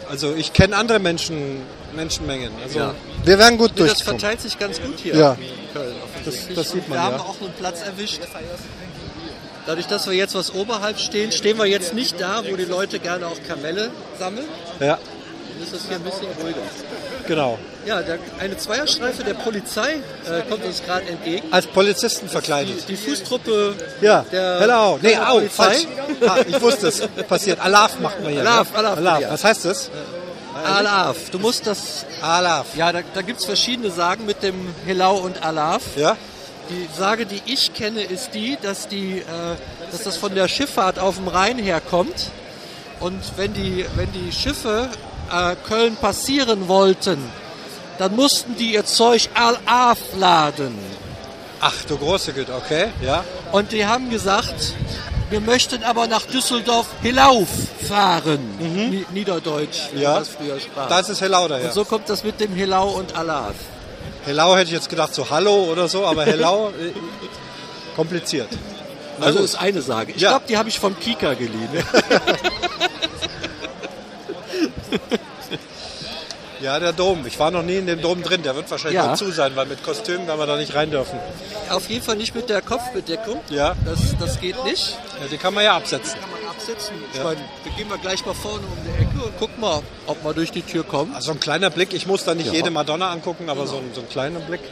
Also 0.08 0.34
ich 0.34 0.52
kenne 0.52 0.76
andere 0.76 1.00
Menschen, 1.00 1.62
Menschenmengen. 1.94 2.52
Also 2.62 2.78
Ja. 2.78 2.94
wir 3.24 3.38
werden 3.38 3.58
gut 3.58 3.72
Nee, 3.76 3.86
das 3.86 3.94
durchkommen. 3.98 4.20
verteilt 4.20 4.40
sich 4.40 4.58
ganz 4.58 4.80
gut 4.80 4.98
hier 5.02 5.16
Ja. 5.16 5.32
in 5.32 5.72
Köln. 5.74 5.94
Das- 6.24 6.48
das 6.54 6.70
sieht 6.70 6.88
man, 6.88 6.98
wir 6.98 7.02
haben 7.02 7.16
ja. 7.16 7.20
auch 7.22 7.40
einen 7.40 7.52
Platz 7.58 7.82
erwischt. 7.82 8.20
Dadurch, 9.66 9.86
dass 9.86 10.06
wir 10.06 10.14
jetzt 10.14 10.34
was 10.34 10.54
oberhalb 10.54 10.98
stehen, 10.98 11.32
stehen 11.32 11.58
wir 11.58 11.66
jetzt 11.66 11.92
nicht 11.94 12.20
da, 12.20 12.42
wo 12.48 12.54
die 12.56 12.64
Leute 12.64 12.98
gerne 13.00 13.26
auch 13.26 13.36
Kamelle 13.48 13.90
sammeln. 14.18 14.46
Ja, 14.80 14.96
Dann 14.98 15.62
ist 15.62 15.74
es 15.74 15.86
hier 15.88 15.96
ein 15.96 16.02
bisschen 16.02 16.26
ruhiger. 16.40 16.60
genau. 17.26 17.58
Ja, 17.84 18.02
der, 18.02 18.18
eine 18.40 18.56
Zweierstreife 18.56 19.22
der 19.24 19.34
Polizei 19.34 19.94
äh, 20.28 20.42
kommt 20.48 20.64
uns 20.64 20.82
gerade 20.84 21.06
entgegen. 21.06 21.46
Als 21.52 21.66
Polizisten 21.68 22.26
Die, 22.26 22.32
verkleidet. 22.32 22.88
die 22.88 22.96
Fußtruppe 22.96 23.74
Ja, 24.00 24.24
der 24.30 24.58
hello. 24.60 24.98
Nee, 25.02 25.16
au, 25.16 25.40
falsch. 25.48 25.86
Ah, 26.26 26.38
ich 26.48 26.60
wusste 26.60 26.88
es. 26.88 27.00
Passiert. 27.28 27.60
Alaf 27.60 27.98
machen 28.00 28.22
wir 28.22 28.30
hier. 28.30 28.40
Alaf, 28.40 28.72
ne? 28.72 28.78
Alaf, 28.78 28.98
Alaf. 28.98 29.22
Was 29.30 29.44
heißt 29.44 29.64
das? 29.66 29.90
Alaf. 30.64 31.30
Du 31.30 31.38
musst 31.38 31.66
das. 31.66 32.04
Alaf. 32.22 32.66
Ja, 32.76 32.92
da, 32.92 33.00
da 33.14 33.22
gibt 33.22 33.38
es 33.40 33.44
verschiedene 33.44 33.90
Sagen 33.90 34.26
mit 34.26 34.42
dem 34.42 34.74
Helau 34.84 35.18
und 35.18 35.44
Alaf. 35.44 35.82
Ja? 35.96 36.16
Die 36.70 36.88
Sage, 36.98 37.26
die 37.26 37.40
ich 37.46 37.74
kenne, 37.74 38.02
ist 38.02 38.30
die, 38.34 38.56
dass, 38.60 38.88
die, 38.88 39.18
äh, 39.18 39.24
dass 39.92 40.02
das 40.02 40.16
von 40.16 40.34
der 40.34 40.48
Schifffahrt 40.48 40.98
auf 40.98 41.16
dem 41.16 41.28
Rhein 41.28 41.58
herkommt. 41.58 42.30
Und 43.00 43.20
wenn 43.36 43.52
die, 43.52 43.84
wenn 43.96 44.10
die 44.12 44.32
Schiffe 44.32 44.88
äh, 45.32 45.54
Köln 45.68 45.96
passieren 45.96 46.66
wollten, 46.68 47.18
dann 47.98 48.16
mussten 48.16 48.56
die 48.56 48.74
ihr 48.74 48.84
Zeug 48.84 49.28
Al-Af 49.34 49.98
laden. 50.18 50.76
Ach 51.60 51.74
du 51.88 51.96
große 51.96 52.32
Güte, 52.32 52.54
okay. 52.54 52.88
Ja. 53.02 53.24
Und 53.52 53.72
die 53.72 53.86
haben 53.86 54.10
gesagt, 54.10 54.74
Wir 55.28 55.40
möchten 55.40 55.82
aber 55.82 56.06
nach 56.06 56.22
Düsseldorf 56.26 56.86
hinauf 57.02 57.48
fahren. 57.88 58.38
Ni- 58.60 59.04
Niederdeutsch, 59.12 59.88
wie 59.92 60.02
Ja. 60.02 60.10
man 60.12 60.18
das 60.20 60.28
früher 60.28 60.60
sprach. 60.60 60.88
Da 60.88 61.00
ist 61.00 61.20
Hellau 61.20 61.48
daher. 61.48 61.64
und 61.66 61.72
so 61.74 61.84
kommt 61.84 62.08
das 62.08 62.22
mit 62.22 62.38
dem 62.38 62.54
Hilau 62.54 62.90
und 62.90 63.16
Alaf. 63.16 63.54
Hellau 64.24 64.54
hätte 64.56 64.64
ich 64.66 64.72
jetzt 64.72 64.88
gedacht, 64.88 65.14
so 65.14 65.30
Hallo 65.30 65.64
oder 65.70 65.88
so, 65.88 66.04
aber 66.06 66.24
Hellau, 66.24 66.68
äh, 66.80 66.92
kompliziert. 67.94 68.48
Also 69.20 69.38
ist 69.40 69.54
eine 69.56 69.80
Sage. 69.82 70.12
Ich 70.14 70.20
Ja. 70.22 70.30
glaube, 70.30 70.44
die 70.48 70.56
habe 70.58 70.68
ich 70.68 70.78
vom 70.78 70.98
Kika 70.98 71.34
geliehen. 71.34 71.68
Ja, 76.66 76.80
der 76.80 76.92
Dom. 76.92 77.24
Ich 77.28 77.38
war 77.38 77.52
noch 77.52 77.62
nie 77.62 77.76
in 77.76 77.86
dem 77.86 78.02
Dom 78.02 78.24
drin. 78.24 78.42
Der 78.42 78.56
wird 78.56 78.68
wahrscheinlich 78.72 78.96
Ja. 79.00 79.06
noch 79.06 79.16
zu 79.16 79.30
sein, 79.30 79.52
weil 79.54 79.66
mit 79.66 79.84
Kostüm 79.84 80.26
werden 80.26 80.40
wir 80.40 80.46
da 80.46 80.56
nicht 80.56 80.74
rein 80.74 80.90
dürfen. 80.90 81.16
Auf 81.70 81.88
jeden 81.88 82.02
Fall 82.04 82.16
nicht 82.16 82.34
mit 82.34 82.48
der 82.48 82.60
Kopfbedeckung. 82.60 83.40
Ja, 83.50 83.76
Das, 83.84 84.00
das 84.18 84.40
geht 84.40 84.62
nicht. 84.64 84.98
ja 85.20 85.28
die 85.30 85.36
kann 85.38 85.54
man 85.54 85.62
ja 85.62 85.76
absetzen. 85.76 86.18
Kann 86.20 86.28
man 86.42 86.50
absetzen. 86.50 86.96
Ich 87.12 87.18
Ja. 87.18 87.22
meine, 87.24 87.38
wir 87.62 87.72
gehen 87.76 87.88
mal 87.88 87.98
gleich 87.98 88.26
mal 88.26 88.34
vorne 88.34 88.64
um 88.66 88.78
die 88.84 89.00
Ecke 89.00 89.24
und 89.26 89.38
gucken 89.38 89.60
mal, 89.60 89.80
ob 90.08 90.24
wir 90.24 90.34
durch 90.34 90.50
die 90.50 90.62
Tür 90.62 90.82
kommen. 90.82 91.14
Also 91.14 91.30
ein 91.30 91.38
kleiner 91.38 91.70
Blick. 91.70 91.92
Ich 91.94 92.08
muss 92.08 92.24
da 92.24 92.34
nicht 92.34 92.48
Ja. 92.48 92.52
jede 92.54 92.72
Madonna 92.72 93.10
angucken, 93.12 93.48
aber 93.48 93.68
so, 93.68 93.76
ein, 93.76 93.92
so 93.94 94.00
ein 94.00 94.08
kleiner 94.08 94.40
Blick. 94.40 94.62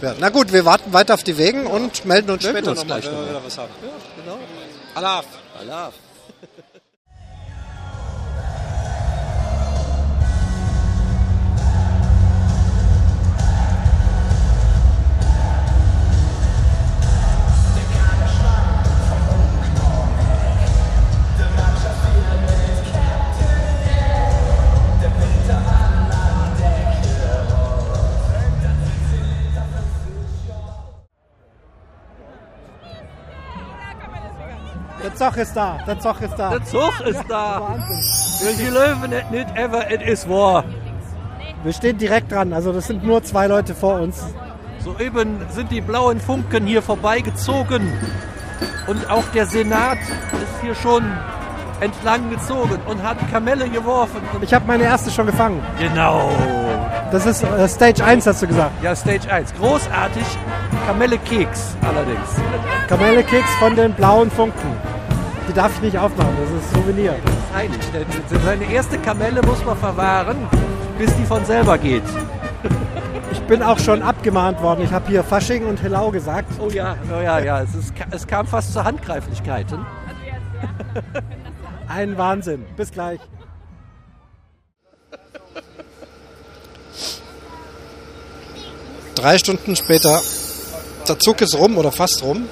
Ja. 0.00 0.14
Na 0.18 0.30
gut, 0.30 0.54
wir 0.54 0.64
warten 0.64 0.94
weiter 0.94 1.12
auf 1.12 1.22
die 1.22 1.36
Wegen 1.36 1.66
und 1.66 2.06
melden 2.06 2.30
uns 2.30 2.44
Melden 2.44 2.58
später 2.60 2.70
uns 2.70 2.80
nochmal, 2.80 3.00
gleich 3.02 3.12
wenn 3.12 3.20
wir 3.20 3.28
wieder 3.28 3.44
was 3.44 3.58
haben. 3.58 3.68
Ja, 3.82 4.22
genau. 4.24 4.38
Alaf. 4.94 5.26
Alaf. 5.60 5.92
Der 35.22 35.30
Zoch 35.30 35.36
ist 35.36 35.54
da, 35.56 35.78
der 35.86 36.00
Zoch 36.00 36.20
ist 36.20 36.34
da. 36.36 36.50
Der 36.50 36.64
Zug 36.64 37.00
ist 37.06 37.24
da. 37.28 37.76
Wir 38.56 38.70
löwen 38.72 39.12
it 39.12 39.30
nicht 39.30 39.56
ever, 39.56 39.88
it 39.88 40.02
is 40.02 40.28
war. 40.28 40.64
Wir 41.62 41.72
stehen 41.72 41.96
direkt 41.96 42.32
dran, 42.32 42.52
also 42.52 42.72
das 42.72 42.88
sind 42.88 43.04
nur 43.04 43.22
zwei 43.22 43.46
Leute 43.46 43.72
vor 43.72 44.00
uns. 44.00 44.20
Soeben 44.80 45.36
sind 45.50 45.70
die 45.70 45.80
blauen 45.80 46.18
Funken 46.18 46.66
hier 46.66 46.82
vorbeigezogen. 46.82 47.92
Und 48.88 49.08
auch 49.08 49.22
der 49.32 49.46
Senat 49.46 49.98
ist 50.00 50.60
hier 50.60 50.74
schon 50.74 51.04
entlang 51.78 52.28
gezogen 52.28 52.80
und 52.88 53.00
hat 53.04 53.16
Kamelle 53.30 53.68
geworfen. 53.68 54.20
Ich 54.40 54.52
habe 54.52 54.66
meine 54.66 54.82
erste 54.82 55.12
schon 55.12 55.26
gefangen. 55.26 55.62
genau. 55.78 56.32
Das 57.12 57.26
ist 57.26 57.44
äh, 57.44 57.68
Stage 57.68 58.02
1, 58.02 58.26
hast 58.26 58.42
du 58.42 58.48
gesagt. 58.48 58.72
Ja, 58.82 58.96
Stage 58.96 59.30
1. 59.30 59.54
Großartig. 59.54 60.24
Kamelle 60.86 61.18
Keks 61.18 61.76
allerdings. 61.82 62.28
Kamelle-Keks 62.88 63.54
von 63.60 63.76
den 63.76 63.92
blauen 63.92 64.30
Funken. 64.32 64.76
Die 65.52 65.56
darf 65.56 65.74
ich 65.76 65.82
nicht 65.82 65.98
aufmachen, 65.98 66.34
das 66.40 66.64
ist 66.64 66.72
Souvenir. 66.72 67.14
Heilig. 67.52 67.78
Denn 67.92 68.06
seine 68.42 68.72
erste 68.72 68.96
Kamelle 68.96 69.42
muss 69.42 69.62
man 69.66 69.76
verwahren, 69.76 70.48
bis 70.96 71.14
die 71.16 71.26
von 71.26 71.44
selber 71.44 71.76
geht. 71.76 72.02
Ich 73.32 73.40
bin 73.42 73.62
auch 73.62 73.78
schon 73.78 74.00
abgemahnt 74.00 74.62
worden. 74.62 74.82
Ich 74.82 74.92
habe 74.92 75.06
hier 75.08 75.22
Fasching 75.22 75.66
und 75.66 75.82
Hellau 75.82 76.10
gesagt. 76.10 76.48
Oh 76.58 76.70
ja, 76.70 76.96
oh 77.14 77.20
ja, 77.20 77.38
ja. 77.40 77.60
Es, 77.60 77.74
ist, 77.74 77.92
es 78.12 78.26
kam 78.26 78.46
fast 78.46 78.72
zu 78.72 78.82
Handgreiflichkeiten. 78.82 79.84
Ein 81.86 82.16
Wahnsinn. 82.16 82.64
Bis 82.74 82.90
gleich. 82.90 83.20
Drei 89.16 89.36
Stunden 89.36 89.76
später. 89.76 90.18
Der 91.06 91.18
Zug 91.18 91.42
ist 91.42 91.54
rum 91.58 91.76
oder 91.76 91.92
fast 91.92 92.22
rum. 92.22 92.48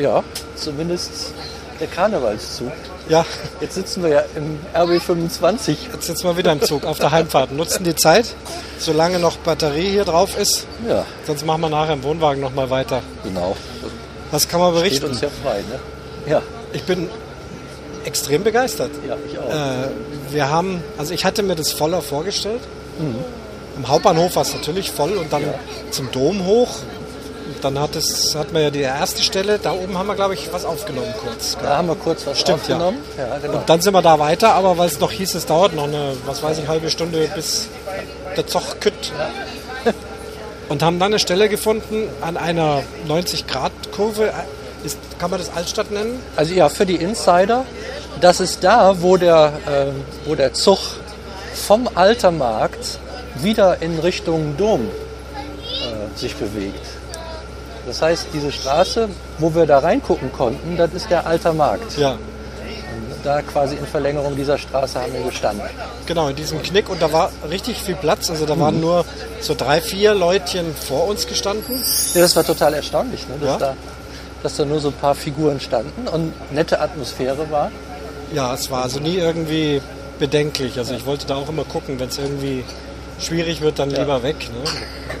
Ja, 0.00 0.24
zumindest 0.56 1.32
der 1.80 1.88
Karnevalszug. 1.88 2.70
Ja, 3.08 3.24
Jetzt 3.60 3.74
sitzen 3.74 4.02
wir 4.02 4.10
ja 4.10 4.22
im 4.36 4.58
RB25. 4.74 5.76
jetzt 5.92 6.06
sitzen 6.06 6.24
wir 6.24 6.36
wieder 6.36 6.52
im 6.52 6.62
Zug 6.62 6.84
auf 6.84 6.98
der 6.98 7.10
Heimfahrt. 7.10 7.52
Nutzen 7.52 7.82
die 7.84 7.94
Zeit, 7.96 8.26
solange 8.78 9.18
noch 9.18 9.36
Batterie 9.38 9.90
hier 9.90 10.04
drauf 10.04 10.38
ist. 10.38 10.66
Ja, 10.88 11.04
Sonst 11.26 11.44
machen 11.44 11.62
wir 11.62 11.68
nachher 11.70 11.94
im 11.94 12.02
Wohnwagen 12.04 12.40
nochmal 12.40 12.70
weiter. 12.70 13.02
genau. 13.24 13.56
Was 14.30 14.46
kann 14.46 14.60
man 14.60 14.70
Steht 14.72 14.82
berichten? 14.84 15.06
uns 15.06 15.20
ja 15.22 15.28
frei, 15.42 15.58
ne? 15.68 15.80
Ja, 16.30 16.42
Ich 16.72 16.84
bin 16.84 17.08
extrem 18.04 18.44
begeistert. 18.44 18.90
ja, 19.08 19.16
ich 19.28 19.38
auch. 19.38 19.50
Äh, 19.50 19.88
wir 20.30 20.48
haben, 20.48 20.82
also 20.98 21.12
ich 21.12 21.24
hatte 21.24 21.42
mir 21.42 21.56
das 21.56 21.72
voller 21.72 22.00
vorgestellt. 22.02 22.60
Mhm. 23.00 23.16
Am 23.78 23.88
Hauptbahnhof 23.88 24.36
war 24.36 24.42
es 24.42 24.54
natürlich 24.54 24.90
voll 24.92 25.12
und 25.16 25.32
dann 25.32 25.42
zum 25.90 26.10
Dom 26.12 26.44
hoch. 26.46 26.68
Dann 27.62 27.78
hat 27.78 27.96
es, 27.96 28.34
hat 28.34 28.52
man 28.52 28.62
ja 28.62 28.70
die 28.70 28.80
erste 28.80 29.22
Stelle, 29.22 29.58
da 29.58 29.72
oben 29.72 29.96
haben 29.96 30.06
wir, 30.06 30.14
glaube 30.14 30.34
ich, 30.34 30.52
was 30.52 30.64
aufgenommen 30.64 31.12
kurz. 31.22 31.56
Da 31.62 31.76
haben 31.76 31.88
wir 31.88 31.94
kurz 31.94 32.26
was 32.26 32.38
Stimmt, 32.38 32.68
ja. 32.68 32.76
aufgenommen. 32.76 32.98
Ja, 33.16 33.38
genau. 33.38 33.58
Und 33.58 33.68
dann 33.68 33.80
sind 33.80 33.92
wir 33.92 34.02
da 34.02 34.18
weiter, 34.18 34.54
aber 34.54 34.78
weil 34.78 34.88
es 34.88 35.00
noch 35.00 35.12
hieß, 35.12 35.34
es 35.34 35.46
dauert 35.46 35.74
noch 35.74 35.84
eine, 35.84 36.12
was 36.26 36.42
weiß 36.42 36.58
ich, 36.58 36.68
halbe 36.68 36.90
Stunde 36.90 37.28
bis 37.34 37.68
der 38.36 38.46
Zoch 38.46 38.80
kütt. 38.80 39.12
Und 40.68 40.82
haben 40.82 40.98
dann 41.00 41.12
eine 41.12 41.18
Stelle 41.18 41.48
gefunden 41.48 42.08
an 42.20 42.36
einer 42.36 42.82
90-Grad-Kurve. 43.08 44.32
Ist, 44.84 44.98
kann 45.18 45.30
man 45.30 45.40
das 45.40 45.54
Altstadt 45.54 45.90
nennen? 45.90 46.20
Also 46.36 46.54
ja, 46.54 46.68
für 46.68 46.86
die 46.86 46.96
Insider, 46.96 47.64
das 48.20 48.40
ist 48.40 48.62
da, 48.62 49.02
wo 49.02 49.16
der, 49.16 49.52
äh, 49.66 50.28
wo 50.28 50.34
der 50.34 50.54
Zug 50.54 50.78
vom 51.54 51.88
Altermarkt 51.94 52.98
wieder 53.36 53.82
in 53.82 53.98
Richtung 53.98 54.56
Dom 54.56 54.82
äh, 54.82 56.18
sich 56.18 56.34
bewegt. 56.36 56.99
Das 57.90 58.02
heißt, 58.02 58.26
diese 58.32 58.52
Straße, 58.52 59.08
wo 59.38 59.52
wir 59.52 59.66
da 59.66 59.80
reingucken 59.80 60.30
konnten, 60.32 60.76
das 60.76 60.92
ist 60.94 61.10
der 61.10 61.26
Altermarkt. 61.26 61.98
Ja, 61.98 62.16
Da 63.24 63.42
quasi 63.42 63.74
in 63.74 63.84
Verlängerung 63.84 64.36
dieser 64.36 64.56
Straße 64.58 65.00
haben 65.00 65.12
wir 65.12 65.22
gestanden. 65.22 65.66
genau, 66.06 66.28
in 66.28 66.36
diesem 66.36 66.62
Knick. 66.62 66.88
Und 66.88 67.02
da 67.02 67.12
war 67.12 67.32
richtig 67.50 67.82
viel 67.82 67.96
Platz. 67.96 68.30
Also 68.30 68.46
da 68.46 68.56
waren 68.60 68.80
nur 68.80 69.04
so 69.40 69.54
drei, 69.56 69.80
vier 69.80 70.14
Leutchen 70.14 70.72
vor 70.74 71.08
uns 71.08 71.26
gestanden. 71.26 71.82
Ja, 72.14 72.20
das 72.20 72.36
war 72.36 72.44
total 72.44 72.74
erstaunlich, 72.74 73.26
ne? 73.28 73.34
dass, 73.40 73.50
Ja. 73.50 73.56
da, 73.58 73.74
dass 74.44 74.56
da 74.56 74.64
nur 74.64 74.78
so 74.78 74.88
ein 74.90 74.94
paar 74.94 75.16
Figuren 75.16 75.58
standen 75.58 76.06
und 76.06 76.32
nette 76.52 76.80
Atmosphäre 76.80 77.50
war. 77.50 77.72
Ja, 78.32 78.54
es 78.54 78.70
war 78.70 78.84
also 78.84 79.00
nie 79.00 79.16
irgendwie 79.16 79.82
bedenklich. 80.20 80.78
Also 80.78 80.94
ich 80.94 81.04
wollte 81.06 81.26
da 81.26 81.34
auch 81.34 81.48
immer 81.48 81.64
gucken, 81.64 81.98
wenn 81.98 82.08
es 82.08 82.18
irgendwie 82.18 82.64
schwierig 83.20 83.60
wird, 83.60 83.78
dann 83.78 83.90
lieber 83.90 84.22
weg. 84.22 84.36
Ne? 84.50 84.70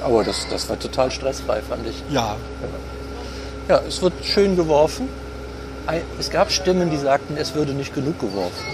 Aber 0.04 0.24
das, 0.24 0.46
das 0.50 0.68
war 0.68 0.78
total 0.78 1.10
stressfrei, 1.10 1.60
fand 1.62 1.86
ich. 1.86 2.02
Ja, 2.12 2.36
Ja, 3.68 3.80
es 3.86 4.00
wird 4.02 4.12
schön 4.24 4.56
geworfen. 4.56 5.08
Es 6.18 6.30
gab 6.30 6.52
Stimmen, 6.52 6.90
die 6.90 6.96
sagten, 6.98 7.36
es 7.36 7.54
würde 7.54 7.72
nicht 7.72 7.94
genug 7.94 8.18
geworfen. 8.20 8.64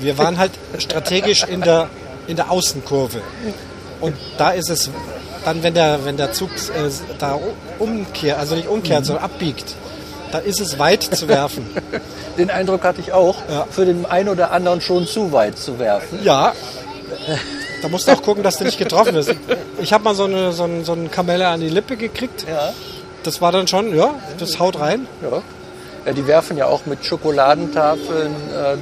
wir 0.00 0.16
waren 0.18 0.38
halt 0.38 0.52
strategisch 0.78 1.44
in 1.44 1.60
der, 1.60 1.88
in 2.26 2.36
der 2.36 2.50
Außenkurve. 2.50 3.20
Und 4.00 4.16
da 4.38 4.50
ist 4.50 4.70
es 4.70 4.90
dann, 5.44 5.62
wenn 5.62 5.74
der, 5.74 6.04
wenn 6.04 6.16
der 6.16 6.32
Zug 6.32 6.50
äh, 6.50 6.88
da 7.18 7.38
umkehrt, 7.78 8.38
also 8.38 8.54
nicht 8.54 8.68
umkehrt, 8.68 9.04
sondern 9.04 9.24
abbiegt, 9.24 9.74
da 10.32 10.38
ist 10.38 10.60
es 10.60 10.78
weit 10.78 11.02
zu 11.02 11.28
werfen. 11.28 11.66
Den 12.38 12.50
Eindruck 12.50 12.82
hatte 12.84 13.00
ich 13.02 13.12
auch, 13.12 13.36
Ja. 13.48 13.66
für 13.70 13.84
den 13.84 14.06
einen 14.06 14.28
oder 14.30 14.50
anderen 14.50 14.80
schon 14.80 15.06
zu 15.06 15.32
weit 15.32 15.58
zu 15.58 15.78
werfen. 15.78 16.20
Ja, 16.24 16.52
da 17.84 17.90
musst 17.90 18.08
du 18.08 18.12
auch 18.12 18.22
gucken, 18.22 18.42
dass 18.42 18.56
du 18.56 18.64
nicht 18.64 18.78
getroffen 18.78 19.14
wirst. 19.14 19.34
Ich 19.78 19.92
habe 19.92 20.02
mal 20.04 20.14
so 20.14 20.24
eine, 20.24 20.52
so, 20.52 20.62
eine, 20.64 20.84
so 20.86 20.92
eine 20.92 21.10
Kamelle 21.10 21.46
an 21.48 21.60
die 21.60 21.68
Lippe 21.68 21.98
gekriegt. 21.98 22.46
Ja, 22.48 22.72
Das 23.22 23.42
war 23.42 23.52
dann 23.52 23.68
schon, 23.68 23.94
ja, 23.94 24.14
das 24.38 24.58
haut 24.58 24.80
rein. 24.80 25.06
ja. 25.20 25.42
ja 26.06 26.12
die 26.14 26.26
werfen 26.26 26.56
ja 26.56 26.64
auch 26.64 26.86
mit 26.86 27.04
Schokoladentafeln, 27.04 28.32
äh, 28.50 28.72
äh, 28.72 28.78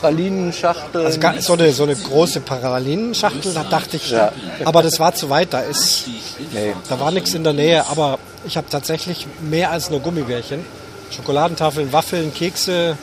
Pralinenschachteln. 0.00 1.04
Also 1.04 1.20
gar, 1.20 1.38
so, 1.42 1.52
eine, 1.52 1.70
so 1.72 1.82
eine 1.82 1.94
große 1.94 2.40
Paralinenschachtel, 2.40 3.52
da 3.52 3.64
dachte 3.64 3.98
ich, 3.98 4.12
Ja. 4.12 4.32
aber 4.64 4.82
das 4.82 4.98
war 4.98 5.14
zu 5.14 5.28
weit, 5.28 5.52
da 5.52 5.60
ist, 5.60 6.06
nee. 6.52 6.72
da 6.88 6.98
war 6.98 7.10
nichts 7.10 7.34
in 7.34 7.44
der 7.44 7.52
Nähe, 7.52 7.84
aber 7.90 8.18
ich 8.46 8.56
habe 8.56 8.68
tatsächlich 8.70 9.26
mehr 9.42 9.72
als 9.72 9.90
nur 9.90 10.00
Gummibärchen. 10.00 10.64
Schokoladentafeln, 11.10 11.92
Waffeln, 11.92 12.32
Kekse 12.32 12.96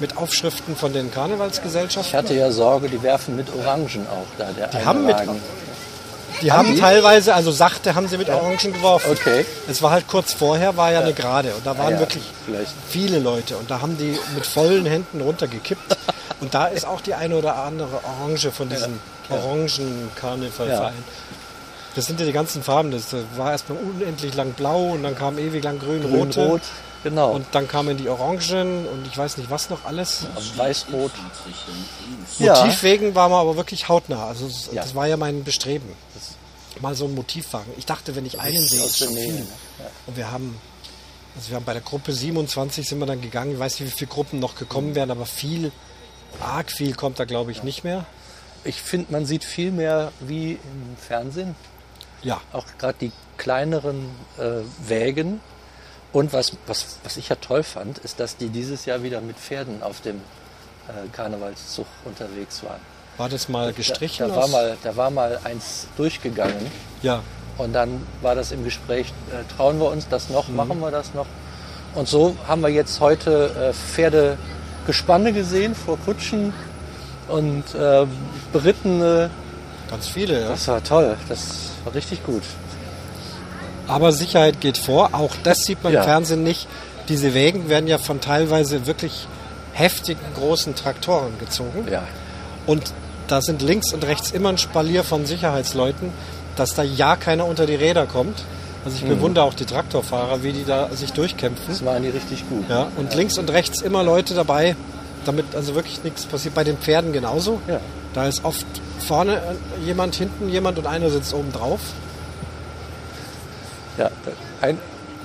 mit 0.00 0.16
Aufschriften 0.16 0.76
von 0.76 0.92
den 0.92 1.06
Ich 1.06 1.12
Karnevalsgesellschaften. 1.14 2.16
hatte 2.16 2.34
ja 2.34 2.50
Sorge, 2.50 2.88
die 2.88 3.02
werfen 3.02 3.36
mit 3.36 3.48
Orangen 3.54 4.06
auch 4.10 4.26
da. 4.38 4.50
Der 4.52 4.68
die 4.68 4.84
haben 4.84 5.04
mit-. 5.04 5.16
Die 6.42 6.52
Haben 6.52 6.68
haben 6.68 6.74
die? 6.74 6.80
teilweise, 6.80 7.34
also 7.34 7.50
sachte 7.50 7.94
haben 7.96 8.06
sie 8.06 8.16
mit 8.16 8.30
Orangen 8.30 8.72
geworfen. 8.72 9.10
Okay. 9.10 9.44
Es 9.68 9.82
war 9.82 9.90
halt 9.90 10.06
kurz 10.06 10.32
vorher, 10.32 10.76
war 10.76 10.92
ja 10.92 11.00
eine 11.00 11.12
Gerade 11.12 11.52
und 11.54 11.66
da 11.66 11.76
waren 11.76 11.94
ja, 11.94 12.00
wirklich 12.00 12.22
vielleicht. 12.46 12.72
viele 12.88 13.18
Leute 13.18 13.56
und 13.56 13.70
da 13.70 13.80
haben 13.80 13.98
die 13.98 14.16
mit 14.34 14.46
vollen 14.46 14.86
Händen 14.86 15.20
runtergekippt 15.20 15.96
und 16.40 16.54
da 16.54 16.66
ist 16.66 16.86
auch 16.86 17.00
die 17.00 17.14
eine 17.14 17.36
oder 17.36 17.56
andere 17.56 18.00
Orange 18.04 18.52
von 18.52 18.68
diesem 18.68 19.00
Orangen-Karnevalverein. 19.30 20.94
Das 21.94 22.06
sind 22.06 22.20
ja 22.20 22.26
die 22.26 22.32
ganzen 22.32 22.62
Farben. 22.62 22.92
Das 22.92 23.06
war 23.36 23.50
erstmal 23.50 23.78
unendlich 23.78 24.34
lang 24.36 24.52
blau 24.52 24.90
und 24.90 25.02
dann 25.02 25.16
kam 25.16 25.38
ewig 25.38 25.64
lang 25.64 25.80
grün, 25.80 26.02
rote. 26.04 26.38
Grün-Rot, 26.40 26.62
genau. 27.08 27.32
Und 27.32 27.46
dann 27.52 27.66
kamen 27.68 27.96
die 27.96 28.08
Orangen 28.08 28.86
und 28.86 29.06
ich 29.06 29.16
weiß 29.16 29.36
nicht 29.38 29.50
was 29.50 29.70
noch 29.70 29.84
alles. 29.84 30.26
Weiß-Rot. 30.56 31.12
Ja. 32.38 32.64
Motivwegen 32.64 33.14
war 33.14 33.28
man 33.28 33.40
aber 33.40 33.56
wirklich 33.56 33.88
hautnah. 33.88 34.26
Also 34.26 34.46
das, 34.46 34.70
Ja. 34.72 34.82
das 34.82 34.94
war 34.94 35.06
ja 35.06 35.16
mein 35.16 35.44
Bestreben. 35.44 35.88
Mal 36.80 36.94
so 36.94 37.06
ein 37.06 37.14
Motivwagen. 37.14 37.72
Ich 37.76 37.86
dachte, 37.86 38.14
wenn 38.14 38.24
ich 38.24 38.38
einen 38.40 38.64
sehe, 38.64 38.84
ist 38.84 38.98
schon 38.98 39.08
viel. 39.08 39.32
ne? 39.34 39.46
Und 40.06 40.16
wir 40.16 40.30
haben, 40.30 40.60
also 41.34 41.48
wir 41.50 41.56
haben 41.56 41.64
bei 41.64 41.72
der 41.72 41.82
Gruppe 41.82 42.12
27 42.12 42.88
sind 42.88 42.98
wir 43.00 43.06
dann 43.06 43.20
gegangen. 43.20 43.52
Ich 43.52 43.58
weiß 43.58 43.80
nicht, 43.80 43.92
wie 43.92 43.98
viele 43.98 44.10
Gruppen 44.10 44.38
noch 44.38 44.54
gekommen 44.54 44.94
wären, 44.94 45.10
aber 45.10 45.26
viel, 45.26 45.72
arg 46.40 46.70
viel 46.70 46.94
kommt 46.94 47.18
da 47.18 47.24
glaube 47.24 47.50
ich 47.50 47.64
nicht 47.64 47.82
mehr. 47.82 48.04
Ich 48.64 48.80
finde, 48.80 49.10
man 49.12 49.26
sieht 49.26 49.42
viel 49.44 49.72
mehr 49.72 50.12
wie 50.20 50.52
im 50.52 50.96
Fernsehen. 51.04 51.56
Ja, 52.22 52.40
Auch 52.52 52.64
gerade 52.78 52.98
die 53.00 53.12
kleineren 53.38 54.10
äh, 54.38 54.62
Wägen. 54.88 55.40
Und 56.12 56.32
was, 56.32 56.52
was, 56.66 56.98
was 57.04 57.16
ich 57.18 57.28
ja 57.28 57.36
toll 57.36 57.62
fand, 57.62 57.98
ist, 57.98 58.18
dass 58.20 58.36
die 58.36 58.48
dieses 58.48 58.84
Jahr 58.86 59.02
wieder 59.02 59.20
mit 59.20 59.36
Pferden 59.36 59.82
auf 59.82 60.00
dem 60.00 60.16
äh, 60.88 61.06
Karnevalszug 61.12 61.86
unterwegs 62.04 62.62
waren. 62.62 62.80
war 63.18 63.28
das 63.28 63.48
mal 63.48 63.72
gestrichen? 63.72 64.28
Da, 64.28 64.34
da, 64.34 64.40
war 64.40 64.48
mal, 64.48 64.76
da 64.82 64.96
war 64.96 65.10
mal 65.10 65.38
eins 65.44 65.86
durchgegangen. 65.96 66.66
ja, 67.02 67.22
Und 67.58 67.72
dann 67.74 68.06
war 68.22 68.34
das 68.34 68.52
im 68.52 68.64
Gespräch, 68.64 69.08
äh, 69.30 69.44
trauen 69.56 69.78
wir 69.80 69.90
uns 69.90 70.08
das 70.08 70.28
Mhm. 70.28 70.34
noch, 70.34 70.48
machen 70.48 70.80
wir 70.80 70.90
das 70.90 71.12
noch. 71.14 71.26
Und 71.94 72.08
so 72.08 72.36
haben 72.46 72.62
wir 72.62 72.68
jetzt 72.70 73.00
heute 73.00 73.50
äh, 73.70 73.72
Pferdegespanne 73.74 75.32
gesehen 75.32 75.74
vor 75.74 75.98
Kutschen 75.98 76.52
und 77.28 77.74
äh, 77.74 78.06
berittene. 78.52 79.30
ganz 79.90 80.08
viele. 80.08 80.40
Ja. 80.42 80.48
Das 80.50 80.68
war 80.68 80.82
toll, 80.82 81.16
das 81.28 81.70
war 81.84 81.94
richtig 81.94 82.24
gut. 82.24 82.42
Aber 83.88 84.12
Sicherheit 84.12 84.60
geht 84.60 84.78
vor. 84.78 85.10
Auch 85.12 85.34
das 85.42 85.64
sieht 85.64 85.82
man 85.82 85.92
Ja. 85.92 86.00
im 86.00 86.04
Fernsehen 86.06 86.42
nicht. 86.44 86.68
Diese 87.08 87.32
Wägen 87.34 87.68
werden 87.68 87.86
ja 87.88 87.98
von 87.98 88.20
teilweise 88.20 88.86
wirklich 88.86 89.26
heftigen 89.72 90.20
großen 90.36 90.74
Traktoren 90.74 91.38
gezogen. 91.38 91.86
Ja, 91.90 92.02
Und 92.66 92.92
da 93.28 93.40
sind 93.40 93.62
links 93.62 93.92
und 93.92 94.04
rechts 94.06 94.30
immer 94.30 94.50
ein 94.50 94.58
Spalier 94.58 95.04
von 95.04 95.24
Sicherheitsleuten, 95.26 96.10
dass 96.56 96.74
da 96.74 96.82
ja 96.82 97.16
keiner 97.16 97.46
unter 97.46 97.66
die 97.66 97.74
Räder 97.76 98.06
kommt. 98.06 98.42
Also 98.84 98.96
ich 98.98 99.04
bewundere 99.04 99.44
auch 99.44 99.54
die 99.54 99.64
Traktorfahrer, 99.66 100.42
wie 100.42 100.52
die 100.52 100.64
da 100.64 100.88
sich 100.94 101.12
durchkämpfen. 101.12 101.64
das 101.68 101.84
waren 101.84 102.02
die 102.02 102.08
richtig 102.10 102.48
gut. 102.48 102.64
Ja, 102.68 102.88
und 102.96 103.14
links 103.14 103.36
und 103.38 103.50
rechts 103.50 103.80
immer 103.82 104.02
Leute 104.02 104.34
dabei, 104.34 104.76
damit 105.24 105.54
also 105.54 105.74
wirklich 105.74 106.02
nichts 106.04 106.24
passiert. 106.26 106.54
Bei 106.54 106.64
den 106.64 106.78
Pferden 106.78 107.12
genauso. 107.12 107.60
Ja. 107.68 107.80
Da 108.14 108.26
ist 108.26 108.44
oft 108.44 108.66
vorne 109.06 109.40
jemand, 109.84 110.14
hinten 110.14 110.48
jemand 110.48 110.78
und 110.78 110.86
einer 110.86 111.10
sitzt 111.10 111.34
oben 111.34 111.52
drauf. 111.52 111.80
Ja, 113.98 114.10
ein, 114.60 114.78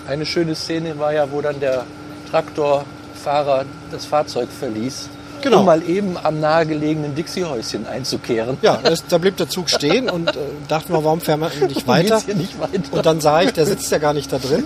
eine 0.07 0.25
schöne 0.25 0.55
Szene 0.55 0.97
war 0.99 1.13
ja, 1.13 1.31
wo 1.31 1.39
dann 1.41 1.59
der 1.59 1.85
Traktorfahrer 2.31 3.65
das 3.91 4.05
Fahrzeug 4.05 4.49
verließ, 4.49 5.09
Genau. 5.41 5.59
um 5.59 5.65
mal 5.65 5.83
eben 5.87 6.17
am 6.21 6.39
nahegelegenen 6.39 7.15
Dixie-Häuschen 7.15 7.85
einzukehren. 7.85 8.57
Ja, 8.61 8.79
das, 8.81 9.05
da 9.07 9.17
blieb 9.17 9.35
der 9.37 9.49
Zug 9.49 9.69
stehen 9.69 10.09
und 10.09 10.29
äh, 10.29 10.39
dachten 10.69 10.93
wir, 10.93 11.03
warum 11.03 11.19
fahren 11.19 11.41
wir 11.41 11.67
nicht 11.67 11.85
weiter? 11.87 12.21
nicht 12.35 12.59
weiter? 12.59 12.81
Und 12.91 13.05
dann 13.05 13.19
sah 13.19 13.41
ich, 13.41 13.51
der 13.51 13.65
sitzt 13.65 13.91
ja 13.91 13.97
gar 13.97 14.13
nicht 14.13 14.31
da 14.31 14.39
drin. 14.39 14.63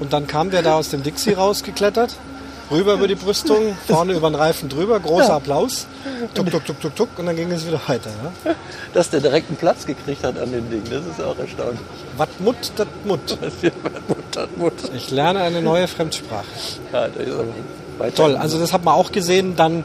Und 0.00 0.12
dann 0.14 0.26
kam 0.26 0.50
der 0.50 0.62
da 0.62 0.74
aus 0.76 0.88
dem 0.88 1.02
Dixie 1.02 1.34
rausgeklettert, 1.34 2.16
rüber 2.72 2.94
über 2.94 3.06
die 3.06 3.14
Brüstung, 3.14 3.76
vorne 3.86 4.14
über 4.14 4.30
den 4.30 4.34
Reifen 4.34 4.68
drüber, 4.68 4.98
großer 4.98 5.34
Applaus, 5.34 5.86
tuk, 6.34 6.50
tuk, 6.50 6.64
tuk, 6.64 6.80
tuk, 6.80 6.96
tuk, 6.96 7.08
und 7.18 7.26
dann 7.26 7.36
ging 7.36 7.50
es 7.52 7.66
wieder 7.66 7.80
weiter. 7.86 8.10
Ja? 8.44 8.54
Dass 8.94 9.10
der 9.10 9.20
direkt 9.20 9.48
einen 9.48 9.58
Platz 9.58 9.86
gekriegt 9.86 10.24
hat 10.24 10.38
an 10.38 10.50
dem 10.50 10.68
Ding, 10.70 10.82
das 10.90 11.06
ist 11.06 11.22
auch 11.22 11.38
erstaunlich. 11.38 11.80
Wat 12.16 12.40
Mut, 12.40 12.56
dat 12.76 12.88
Mut. 13.04 13.20
Das 13.40 13.54
hier 13.60 13.72
Mut 14.08 14.36
hat 14.36 14.56
Mut. 14.56 14.72
Ich 14.94 15.10
lerne 15.10 15.42
eine 15.42 15.62
neue 15.62 15.88
Fremdsprache. 15.88 16.46
Ja, 16.92 17.08
das 17.08 17.26
ist 17.26 17.34
aber. 17.34 18.14
Toll, 18.14 18.36
also 18.36 18.58
das 18.58 18.72
hat 18.72 18.84
man 18.84 18.94
auch 18.94 19.12
gesehen. 19.12 19.54
Dann 19.56 19.84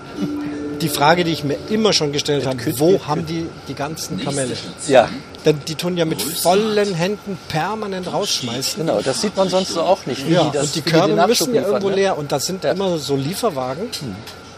die 0.82 0.90
Frage, 0.90 1.24
die 1.24 1.32
ich 1.32 1.44
mir 1.44 1.58
immer 1.70 1.94
schon 1.94 2.12
gestellt 2.12 2.46
habe, 2.46 2.58
wo 2.80 3.06
haben 3.06 3.26
die 3.26 3.48
die 3.68 3.74
ganzen 3.74 4.20
Kamelle? 4.24 4.56
Ja, 4.88 5.10
Denn 5.46 5.60
die 5.68 5.76
tun 5.76 5.98
ja 5.98 6.06
mit 6.06 6.22
vollen 6.22 6.94
Händen 6.94 7.38
permanent 7.48 8.12
rausschmeißen. 8.12 8.86
genau. 8.86 9.02
Das 9.02 9.22
sieht 9.22 9.36
man 9.38 9.50
sonst 9.50 9.70
so 9.70 9.82
auch 9.82 10.06
nicht. 10.06 10.28
Wie 10.28 10.34
Ja, 10.34 10.44
die 10.46 10.52
das, 10.52 10.66
und 10.68 10.76
die 10.76 10.82
Körbe 10.82 11.14
Nachschub 11.14 11.30
müssen 11.48 11.56
ja 11.56 11.62
irgendwo 11.64 11.90
ne? 11.90 11.96
leer. 11.96 12.18
Und 12.18 12.32
das 12.32 12.46
sind 12.46 12.64
Ja. 12.64 12.72
Hm. 12.72 12.78
immer 12.78 12.98
so 12.98 13.16
Lieferwagen, 13.16 13.84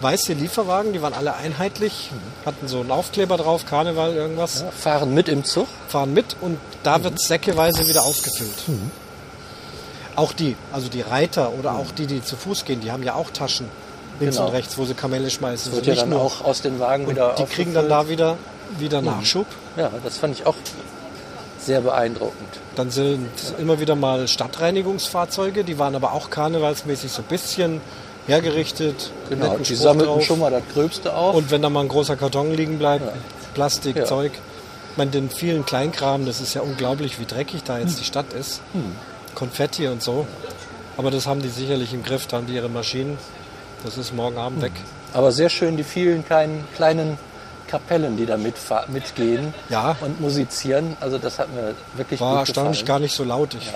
weiße 0.01 0.33
Lieferwagen, 0.33 0.93
die 0.93 1.01
waren 1.01 1.13
alle 1.13 1.35
einheitlich, 1.35 2.09
hatten 2.45 2.67
so 2.67 2.79
einen 2.79 2.91
Aufkleber 2.91 3.37
drauf, 3.37 3.65
Karneval, 3.65 4.13
irgendwas, 4.13 4.61
Ja, 4.61 4.71
fahren 4.71 5.13
mit 5.13 5.27
im 5.29 5.43
Zug. 5.43 5.67
fahren 5.87 6.13
mit 6.13 6.35
und 6.41 6.57
da 6.83 7.03
wird 7.03 7.19
säckeweise 7.19 7.87
wieder 7.87 8.03
aufgefüllt. 8.03 8.53
Hm. 8.67 8.91
Auch 10.15 10.33
die, 10.33 10.55
also 10.73 10.89
die 10.89 11.01
Reiter 11.01 11.51
oder 11.57 11.73
auch 11.75 11.91
die, 11.97 12.05
die 12.07 12.21
zu 12.23 12.35
Fuß 12.35 12.65
gehen, 12.65 12.81
die 12.81 12.91
haben 12.91 13.03
ja 13.03 13.13
auch 13.15 13.29
Taschen 13.31 13.67
links 14.19 14.35
Genau. 14.37 14.47
und 14.49 14.55
rechts, 14.55 14.77
wo 14.77 14.85
sie 14.85 14.93
Kamelle 14.93 15.29
schmeißen. 15.29 15.71
Wird 15.71 15.81
Also 15.81 15.89
ja 15.89 15.93
nicht 15.93 16.01
dann 16.03 16.09
nur- 16.09 16.21
auch 16.21 16.43
aus 16.43 16.61
den 16.61 16.79
Wagen 16.79 17.09
wieder 17.09 17.35
die 17.37 17.43
kriegen 17.45 17.73
dann 17.73 17.89
da 17.89 18.07
wieder, 18.09 18.37
wieder 18.77 19.01
Nachschub. 19.01 19.47
Ja, 19.77 19.89
das 20.03 20.17
fand 20.17 20.35
ich 20.39 20.45
auch 20.45 20.55
sehr 21.59 21.81
beeindruckend. 21.81 22.47
Dann 22.75 22.89
sind 22.91 23.27
immer 23.59 23.79
wieder 23.79 23.95
mal 23.95 24.27
Stadtreinigungsfahrzeuge, 24.27 25.63
die 25.63 25.77
waren 25.79 25.95
aber 25.95 26.13
auch 26.13 26.29
karnevalsmäßig 26.29 27.11
so 27.11 27.21
ein 27.21 27.25
bisschen 27.25 27.81
hergerichtet. 28.27 29.11
Genau, 29.29 29.57
die 29.57 29.65
Spruch 29.65 29.77
sammelten 29.77 30.13
drauf. 30.15 30.23
schon 30.23 30.39
mal 30.39 30.51
das 30.51 30.63
Gröbste 30.73 31.13
auf. 31.13 31.35
Und 31.35 31.51
wenn 31.51 31.61
da 31.61 31.69
mal 31.69 31.81
ein 31.81 31.87
großer 31.89 32.15
Karton 32.15 32.53
liegen 32.53 32.77
bleibt, 32.79 33.03
Plastik, 33.53 33.95
Ja. 33.97 34.05
Zeug. 34.05 34.31
Ich 34.91 34.97
meine, 34.97 35.11
den 35.11 35.29
vielen 35.29 35.65
Kleinkram, 35.65 36.25
das 36.25 36.39
ist 36.41 36.53
ja 36.53 36.61
unglaublich, 36.61 37.19
wie 37.19 37.25
dreckig 37.25 37.63
da 37.63 37.77
jetzt 37.79 37.99
die 37.99 38.03
Stadt 38.03 38.33
ist. 38.33 38.61
Konfetti 39.35 39.87
und 39.87 40.01
so. 40.03 40.27
Aber 40.97 41.11
das 41.11 41.27
haben 41.27 41.41
die 41.41 41.49
sicherlich 41.49 41.93
im 41.93 42.03
Griff, 42.03 42.27
da 42.27 42.37
haben 42.37 42.47
die 42.47 42.53
ihre 42.55 42.69
Maschinen. 42.69 43.17
Das 43.83 43.97
ist 43.97 44.13
morgen 44.13 44.37
Abend 44.37 44.61
weg. 44.61 44.71
Aber 45.13 45.31
sehr 45.31 45.49
schön 45.49 45.77
die 45.77 45.83
vielen 45.83 46.25
kleinen, 46.25 46.65
kleinen 46.75 47.17
Kapellen, 47.67 48.17
die 48.17 48.25
da 48.25 48.37
mitgehen 48.37 49.53
Ja. 49.69 49.95
und 50.01 50.19
musizieren. 50.19 50.97
Also 50.99 51.17
das 51.17 51.39
hat 51.39 51.53
mir 51.53 51.75
wirklich 51.95 52.19
War 52.19 52.31
gut 52.31 52.39
erstaunlich 52.49 52.79
gefallen. 52.81 52.87
gar 52.87 52.99
nicht 52.99 53.15
so 53.15 53.23
laut. 53.23 53.53
Ich, 53.55 53.71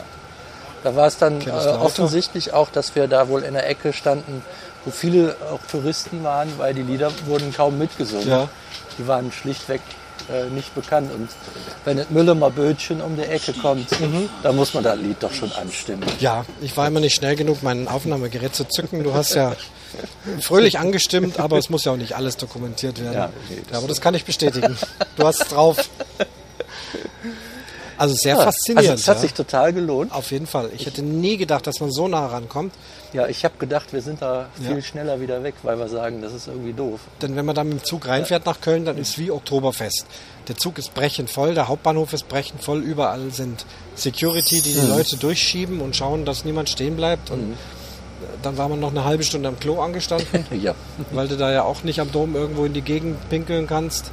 Da 0.84 0.96
war 0.96 1.08
es 1.08 1.18
dann 1.18 1.40
äh, 1.42 1.50
offensichtlich 1.50 2.54
auch, 2.54 2.70
dass 2.70 2.96
wir 2.96 3.08
da 3.08 3.30
wohl 3.30 3.44
in 3.44 3.54
der 3.54 3.68
Ecke 3.70 3.94
standen, 3.94 4.42
wo 4.84 4.92
viele 4.92 5.36
auch 5.52 5.60
Touristen 5.72 6.24
waren, 6.24 6.50
weil 6.58 6.74
die 6.74 6.82
Lieder 6.82 7.10
wurden 7.26 7.54
kaum 7.54 7.78
mitgesungen. 7.78 8.28
Ja. 8.28 8.50
Die 8.98 9.08
waren 9.08 9.32
schlichtweg 9.32 9.80
äh, 10.30 10.50
nicht 10.50 10.76
bekannt. 10.76 11.12
Und 11.14 11.30
wenn 11.86 11.98
das 11.98 12.10
Müllemer 12.10 12.50
Bötchen 12.50 13.00
um 13.02 13.16
die 13.16 13.24
Ecke 13.24 13.54
kommt, 13.54 13.90
Mhm. 14.02 14.28
dann 14.44 14.56
muss 14.58 14.74
man 14.74 14.84
das 14.84 14.98
Lied 14.98 15.18
doch 15.22 15.34
schon 15.34 15.52
anstimmen. 15.54 16.04
Ja, 16.20 16.46
ich 16.62 16.76
war 16.76 16.88
immer 16.88 17.00
nicht 17.00 17.16
schnell 17.16 17.36
genug, 17.38 17.64
mein 17.64 17.88
Aufnahmegerät 17.88 18.54
zu 18.54 18.66
zücken. 18.66 19.04
Du 19.04 19.14
hast 19.14 19.34
ja 19.36 19.54
fröhlich 20.42 20.80
angestimmt, 20.80 21.40
aber 21.40 21.58
es 21.58 21.70
muss 21.70 21.86
ja 21.86 21.92
auch 21.92 21.98
nicht 21.98 22.16
alles 22.16 22.38
dokumentiert 22.38 23.00
werden. 23.02 23.14
Ja, 23.14 23.26
okay, 23.46 23.62
das- 23.70 23.78
aber 23.78 23.88
das 23.88 24.02
kann 24.02 24.14
ich 24.16 24.26
bestätigen. 24.26 24.78
Du 25.16 25.24
hast 25.26 25.42
es 25.42 25.48
drauf. 25.50 25.90
Also 27.96 28.16
sehr 28.16 28.36
Ja, 28.36 28.42
faszinierend. 28.42 28.90
Also 28.90 29.02
es 29.02 29.08
hat 29.08 29.18
ja. 29.18 29.22
sich 29.22 29.34
total 29.34 29.72
gelohnt. 29.72 30.12
Auf 30.12 30.32
jeden 30.32 30.48
Fall. 30.48 30.72
Ich 30.76 30.86
hätte 30.88 31.04
nie 31.04 31.38
gedacht, 31.38 31.68
dass 31.68 31.80
man 31.80 31.92
so 31.92 32.08
nah 32.08 32.26
rankommt. 32.26 32.74
Ja, 33.14 33.28
ich 33.28 33.46
habe 33.46 33.54
gedacht, 33.60 33.94
wir 33.94 34.02
sind 34.02 34.22
da 34.24 34.48
viel 34.60 34.78
Ja. 34.78 34.82
schneller 34.82 35.22
wieder 35.22 35.44
weg, 35.44 35.54
weil 35.62 35.78
wir 35.78 35.88
sagen, 35.88 36.22
das 36.24 36.34
ist 36.34 36.48
irgendwie 36.48 36.74
doof. 36.74 37.00
Denn 37.22 37.36
wenn 37.36 37.46
man 37.46 37.54
dann 37.54 37.70
mit 37.70 37.82
dem 37.82 37.86
Zug 37.86 38.08
reinfährt 38.08 38.48
nach 38.48 38.60
Köln, 38.62 38.84
dann 38.86 38.98
ist 38.98 39.20
wie 39.20 39.30
Oktoberfest. 39.30 40.08
Der 40.48 40.58
Zug 40.58 40.80
ist 40.80 40.96
brechend 40.96 41.30
voll, 41.30 41.54
der 41.54 41.68
Hauptbahnhof 41.68 42.12
ist 42.14 42.28
brechend 42.28 42.64
voll, 42.64 42.80
überall 42.82 43.30
sind 43.32 43.66
Security, 43.96 44.62
die 44.62 44.72
Mhm. 44.74 44.82
die 44.82 44.88
Leute 44.88 45.18
durchschieben 45.18 45.80
und 45.80 45.96
schauen, 45.96 46.26
dass 46.26 46.44
niemand 46.44 46.70
stehen 46.70 46.96
bleibt. 46.96 47.30
Und 47.30 47.56
dann 48.42 48.58
war 48.58 48.70
man 48.70 48.80
noch 48.80 48.92
eine 48.92 49.04
halbe 49.04 49.24
Stunde 49.24 49.50
am 49.50 49.60
Klo 49.60 49.82
angestanden, 49.82 50.46
Ja. 50.62 50.74
weil 51.12 51.28
du 51.28 51.36
da 51.38 51.52
ja 51.52 51.64
auch 51.64 51.84
nicht 51.84 52.00
am 52.00 52.12
Dom 52.12 52.36
irgendwo 52.36 52.66
in 52.66 52.74
die 52.74 52.82
Gegend 52.82 53.30
pinkeln 53.30 53.68
kannst. 53.68 54.12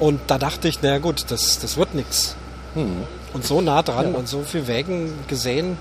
Und 0.00 0.20
da 0.26 0.38
dachte 0.38 0.66
ich, 0.68 0.82
naja 0.82 0.98
gut, 0.98 1.26
das, 1.28 1.58
das 1.60 1.76
wird 1.76 1.94
nichts. 1.94 2.34
Mhm. 2.74 3.04
Und 3.32 3.44
so 3.44 3.60
nah 3.60 3.82
dran 3.82 4.14
und 4.14 4.28
so 4.28 4.42
viel 4.42 4.66
Wägen 4.66 5.12
gesehen. 5.28 5.76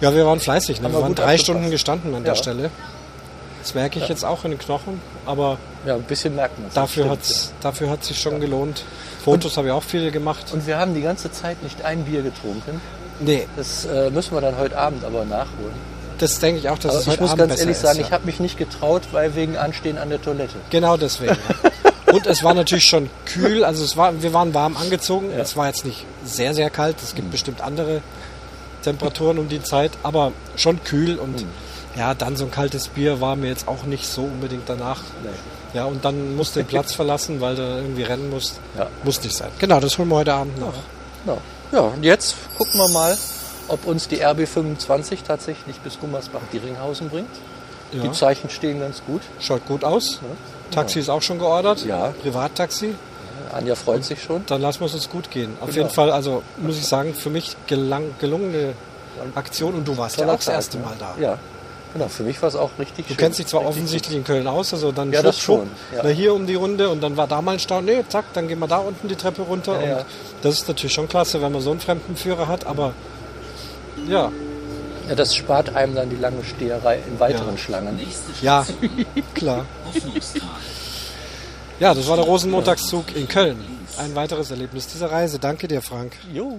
Ja, 0.00 0.14
wir 0.14 0.26
waren 0.26 0.40
fleißig. 0.40 0.80
Ne? 0.80 0.92
Wir 0.92 1.00
waren 1.00 1.14
drei. 1.14 1.38
Stunden 1.38 1.70
gestanden 1.70 2.14
an 2.14 2.24
der 2.24 2.34
Ja. 2.34 2.38
Stelle. 2.38 2.70
Das 3.60 3.74
merke 3.74 4.00
ich 4.00 4.08
jetzt 4.08 4.24
auch 4.24 4.44
in 4.44 4.50
den 4.50 4.58
Knochen, 4.58 5.00
aber 5.24 5.56
Ja, 5.86 5.94
ein 5.94 6.02
bisschen 6.02 6.34
merkt 6.34 6.58
man 6.58 6.66
es. 6.68 6.74
dafür 6.74 7.04
Stimmt, 7.04 7.18
hat's, 7.18 7.52
dafür 7.60 7.90
hat 7.90 8.02
sich 8.04 8.20
schon 8.20 8.40
gelohnt. 8.40 8.82
Fotos 9.24 9.56
habe 9.56 9.68
ich 9.68 9.72
auch 9.72 9.84
viele 9.84 10.10
gemacht. 10.10 10.46
Und 10.52 10.66
wir 10.66 10.78
haben 10.78 10.94
die 10.94 11.02
ganze 11.02 11.30
Zeit 11.30 11.62
nicht 11.62 11.84
ein 11.84 12.02
Bier 12.04 12.22
getrunken. 12.22 12.80
Nee, 13.20 13.46
Das 13.56 13.84
äh, 13.84 14.10
müssen 14.10 14.34
wir 14.34 14.40
dann 14.40 14.58
heute 14.58 14.76
Abend 14.76 15.04
aber 15.04 15.24
nachholen. 15.24 15.74
Das 16.22 16.38
denke 16.38 16.60
ich 16.60 16.68
auch, 16.68 16.78
dass 16.78 16.90
Aber 16.92 16.98
es 17.00 17.02
ich 17.06 17.10
heute 17.12 17.22
muss 17.22 17.30
Abend 17.32 17.48
ganz 17.48 17.60
ehrlich 17.60 17.76
sagen, 17.76 17.98
ja. 18.00 18.06
ich 18.06 18.12
habe 18.12 18.24
mich 18.26 18.40
nicht 18.40 18.56
getraut, 18.56 19.02
weil 19.12 19.34
wegen 19.34 19.56
Anstehen 19.56 19.98
an 19.98 20.08
der 20.08 20.22
Toilette. 20.22 20.54
Genau 20.70 20.96
deswegen. 20.96 21.36
ja. 21.36 21.70
Und 22.12 22.26
es 22.26 22.42
war 22.44 22.52
natürlich 22.54 22.84
schon 22.84 23.08
kühl, 23.24 23.64
also 23.64 23.82
es 23.84 23.96
war, 23.96 24.22
wir 24.22 24.32
waren 24.34 24.52
warm 24.52 24.76
angezogen. 24.76 25.30
Es 25.30 25.56
war 25.56 25.66
jetzt 25.68 25.84
nicht 25.86 26.04
sehr, 26.24 26.52
sehr 26.54 26.68
kalt. 26.68 26.96
Es 27.02 27.12
Mhm. 27.12 27.16
gibt 27.16 27.30
bestimmt 27.30 27.60
andere 27.62 28.02
Temperaturen 28.82 29.38
um 29.38 29.48
die 29.48 29.62
Zeit, 29.62 29.92
aber 30.02 30.32
schon 30.56 30.82
kühl 30.84 31.16
und 31.18 31.40
Mhm. 31.42 31.48
ja, 31.96 32.14
dann 32.14 32.36
so 32.36 32.44
ein 32.44 32.50
kaltes 32.50 32.88
Bier 32.88 33.20
war 33.20 33.36
mir 33.36 33.48
jetzt 33.48 33.66
auch 33.68 33.84
nicht 33.84 34.06
so 34.06 34.22
unbedingt 34.22 34.68
danach. 34.68 35.00
Ja, 35.72 35.84
und 35.86 36.04
dann 36.04 36.36
musst 36.36 36.54
du 36.54 36.60
den 36.60 36.66
Platz 36.66 36.92
verlassen, 36.92 37.40
weil 37.40 37.54
du 37.56 37.62
irgendwie 37.62 38.02
rennen 38.02 38.28
musst. 38.28 38.56
Ja. 38.76 38.88
Muss 39.04 39.22
nicht 39.22 39.34
sein. 39.34 39.48
Genau, 39.58 39.80
das 39.80 39.96
holen 39.96 40.08
wir 40.08 40.16
heute 40.16 40.34
Abend 40.34 40.60
nach. 40.60 40.74
Genau. 41.24 41.38
Ja, 41.72 41.80
und 41.80 42.02
jetzt 42.04 42.34
gucken 42.58 42.78
wir 42.78 42.88
mal, 42.88 43.16
ob 43.72 43.86
uns 43.86 44.06
die 44.06 44.22
RB25 44.24 45.18
tatsächlich 45.26 45.76
bis 45.80 45.98
Gummersbach-Dieringhausen 45.98 47.08
bringt. 47.08 47.30
Ja. 47.92 48.02
Die 48.02 48.12
Zeichen 48.12 48.48
stehen 48.50 48.80
ganz 48.80 49.02
gut. 49.06 49.22
Schaut 49.40 49.66
gut 49.66 49.82
aus. 49.84 50.20
Taxi 50.70 51.00
ist 51.00 51.08
auch 51.08 51.22
schon 51.22 51.38
geordert. 51.38 51.84
Ja. 51.84 52.14
Privattaxi. 52.22 52.94
Anja 53.52 53.74
freut 53.74 54.04
sich 54.04 54.22
schon. 54.22 54.44
Dann 54.46 54.62
lassen 54.62 54.80
wir 54.80 54.86
es 54.86 54.94
uns 54.94 55.10
gut 55.10 55.30
gehen. 55.30 55.56
Auf 55.60 55.66
Genau. 55.68 55.78
jeden 55.82 55.90
Fall, 55.90 56.10
also 56.10 56.42
muss 56.58 56.78
ich 56.78 56.86
sagen, 56.86 57.12
für 57.14 57.28
mich 57.28 57.56
gelang, 57.66 58.04
gelungene 58.18 58.72
Aktion 59.34 59.74
und 59.74 59.86
du 59.86 59.96
warst 59.98 60.18
ja 60.18 60.26
auch 60.26 60.36
das 60.36 60.48
erste? 60.48 60.78
Mal 60.78 60.94
da. 60.98 61.14
Ja, 61.20 61.38
genau. 61.92 62.08
Für 62.08 62.22
mich 62.22 62.40
war 62.40 62.48
es 62.48 62.56
auch 62.56 62.70
richtig 62.78 63.06
Du 63.06 63.10
schön. 63.12 63.18
kennst 63.18 63.38
dich 63.40 63.46
zwar 63.46 63.66
offensichtlich 63.66 64.16
in 64.16 64.24
Köln 64.24 64.46
aus, 64.46 64.72
also 64.72 64.90
dann 64.90 65.12
Ja, 65.12 65.18
schwupp, 65.20 65.26
das 65.26 65.38
schon, 65.38 65.70
ja. 65.94 66.00
na, 66.02 66.08
hier 66.08 66.32
um 66.32 66.46
die 66.46 66.54
Runde 66.54 66.88
und 66.88 67.02
dann 67.02 67.18
war 67.18 67.26
da 67.26 67.42
mal 67.42 67.52
ein 67.52 67.58
Stau. 67.58 67.82
Nee, 67.82 68.04
zack, 68.08 68.24
dann 68.32 68.48
gehen 68.48 68.58
wir 68.58 68.68
da 68.68 68.78
unten 68.78 69.06
die 69.06 69.16
Treppe 69.16 69.42
runter. 69.42 69.78
Ja, 69.82 69.86
ja. 69.86 69.96
und 69.98 70.06
das 70.40 70.54
ist 70.54 70.68
natürlich 70.68 70.94
schon 70.94 71.08
klasse, 71.08 71.42
wenn 71.42 71.52
man 71.52 71.60
so 71.60 71.70
einen 71.72 71.80
Fremdenführer 71.80 72.48
hat, 72.48 72.66
aber 72.66 72.94
ja. 74.08 74.30
Ja, 75.08 75.14
das 75.16 75.34
spart 75.34 75.74
einem 75.74 75.94
dann 75.96 76.10
die 76.10 76.16
lange 76.16 76.44
Steherei 76.44 77.00
in 77.08 77.18
weiteren 77.18 77.52
Ja. 77.52 77.58
Schlangen. 77.58 77.98
ja, 78.40 78.64
klar. 79.34 79.66
Ja, 81.80 81.92
das 81.94 82.06
war 82.08 82.16
der 82.16 82.24
Rosenmontagszug 82.24 83.14
in 83.16 83.26
Köln. 83.26 83.58
Ein 83.98 84.14
weiteres 84.14 84.50
Erlebnis 84.52 84.86
dieser 84.86 85.10
Reise. 85.10 85.38
Danke 85.40 85.66
dir, 85.66 85.82
Frank. 85.82 86.12
Jo. 86.32 86.58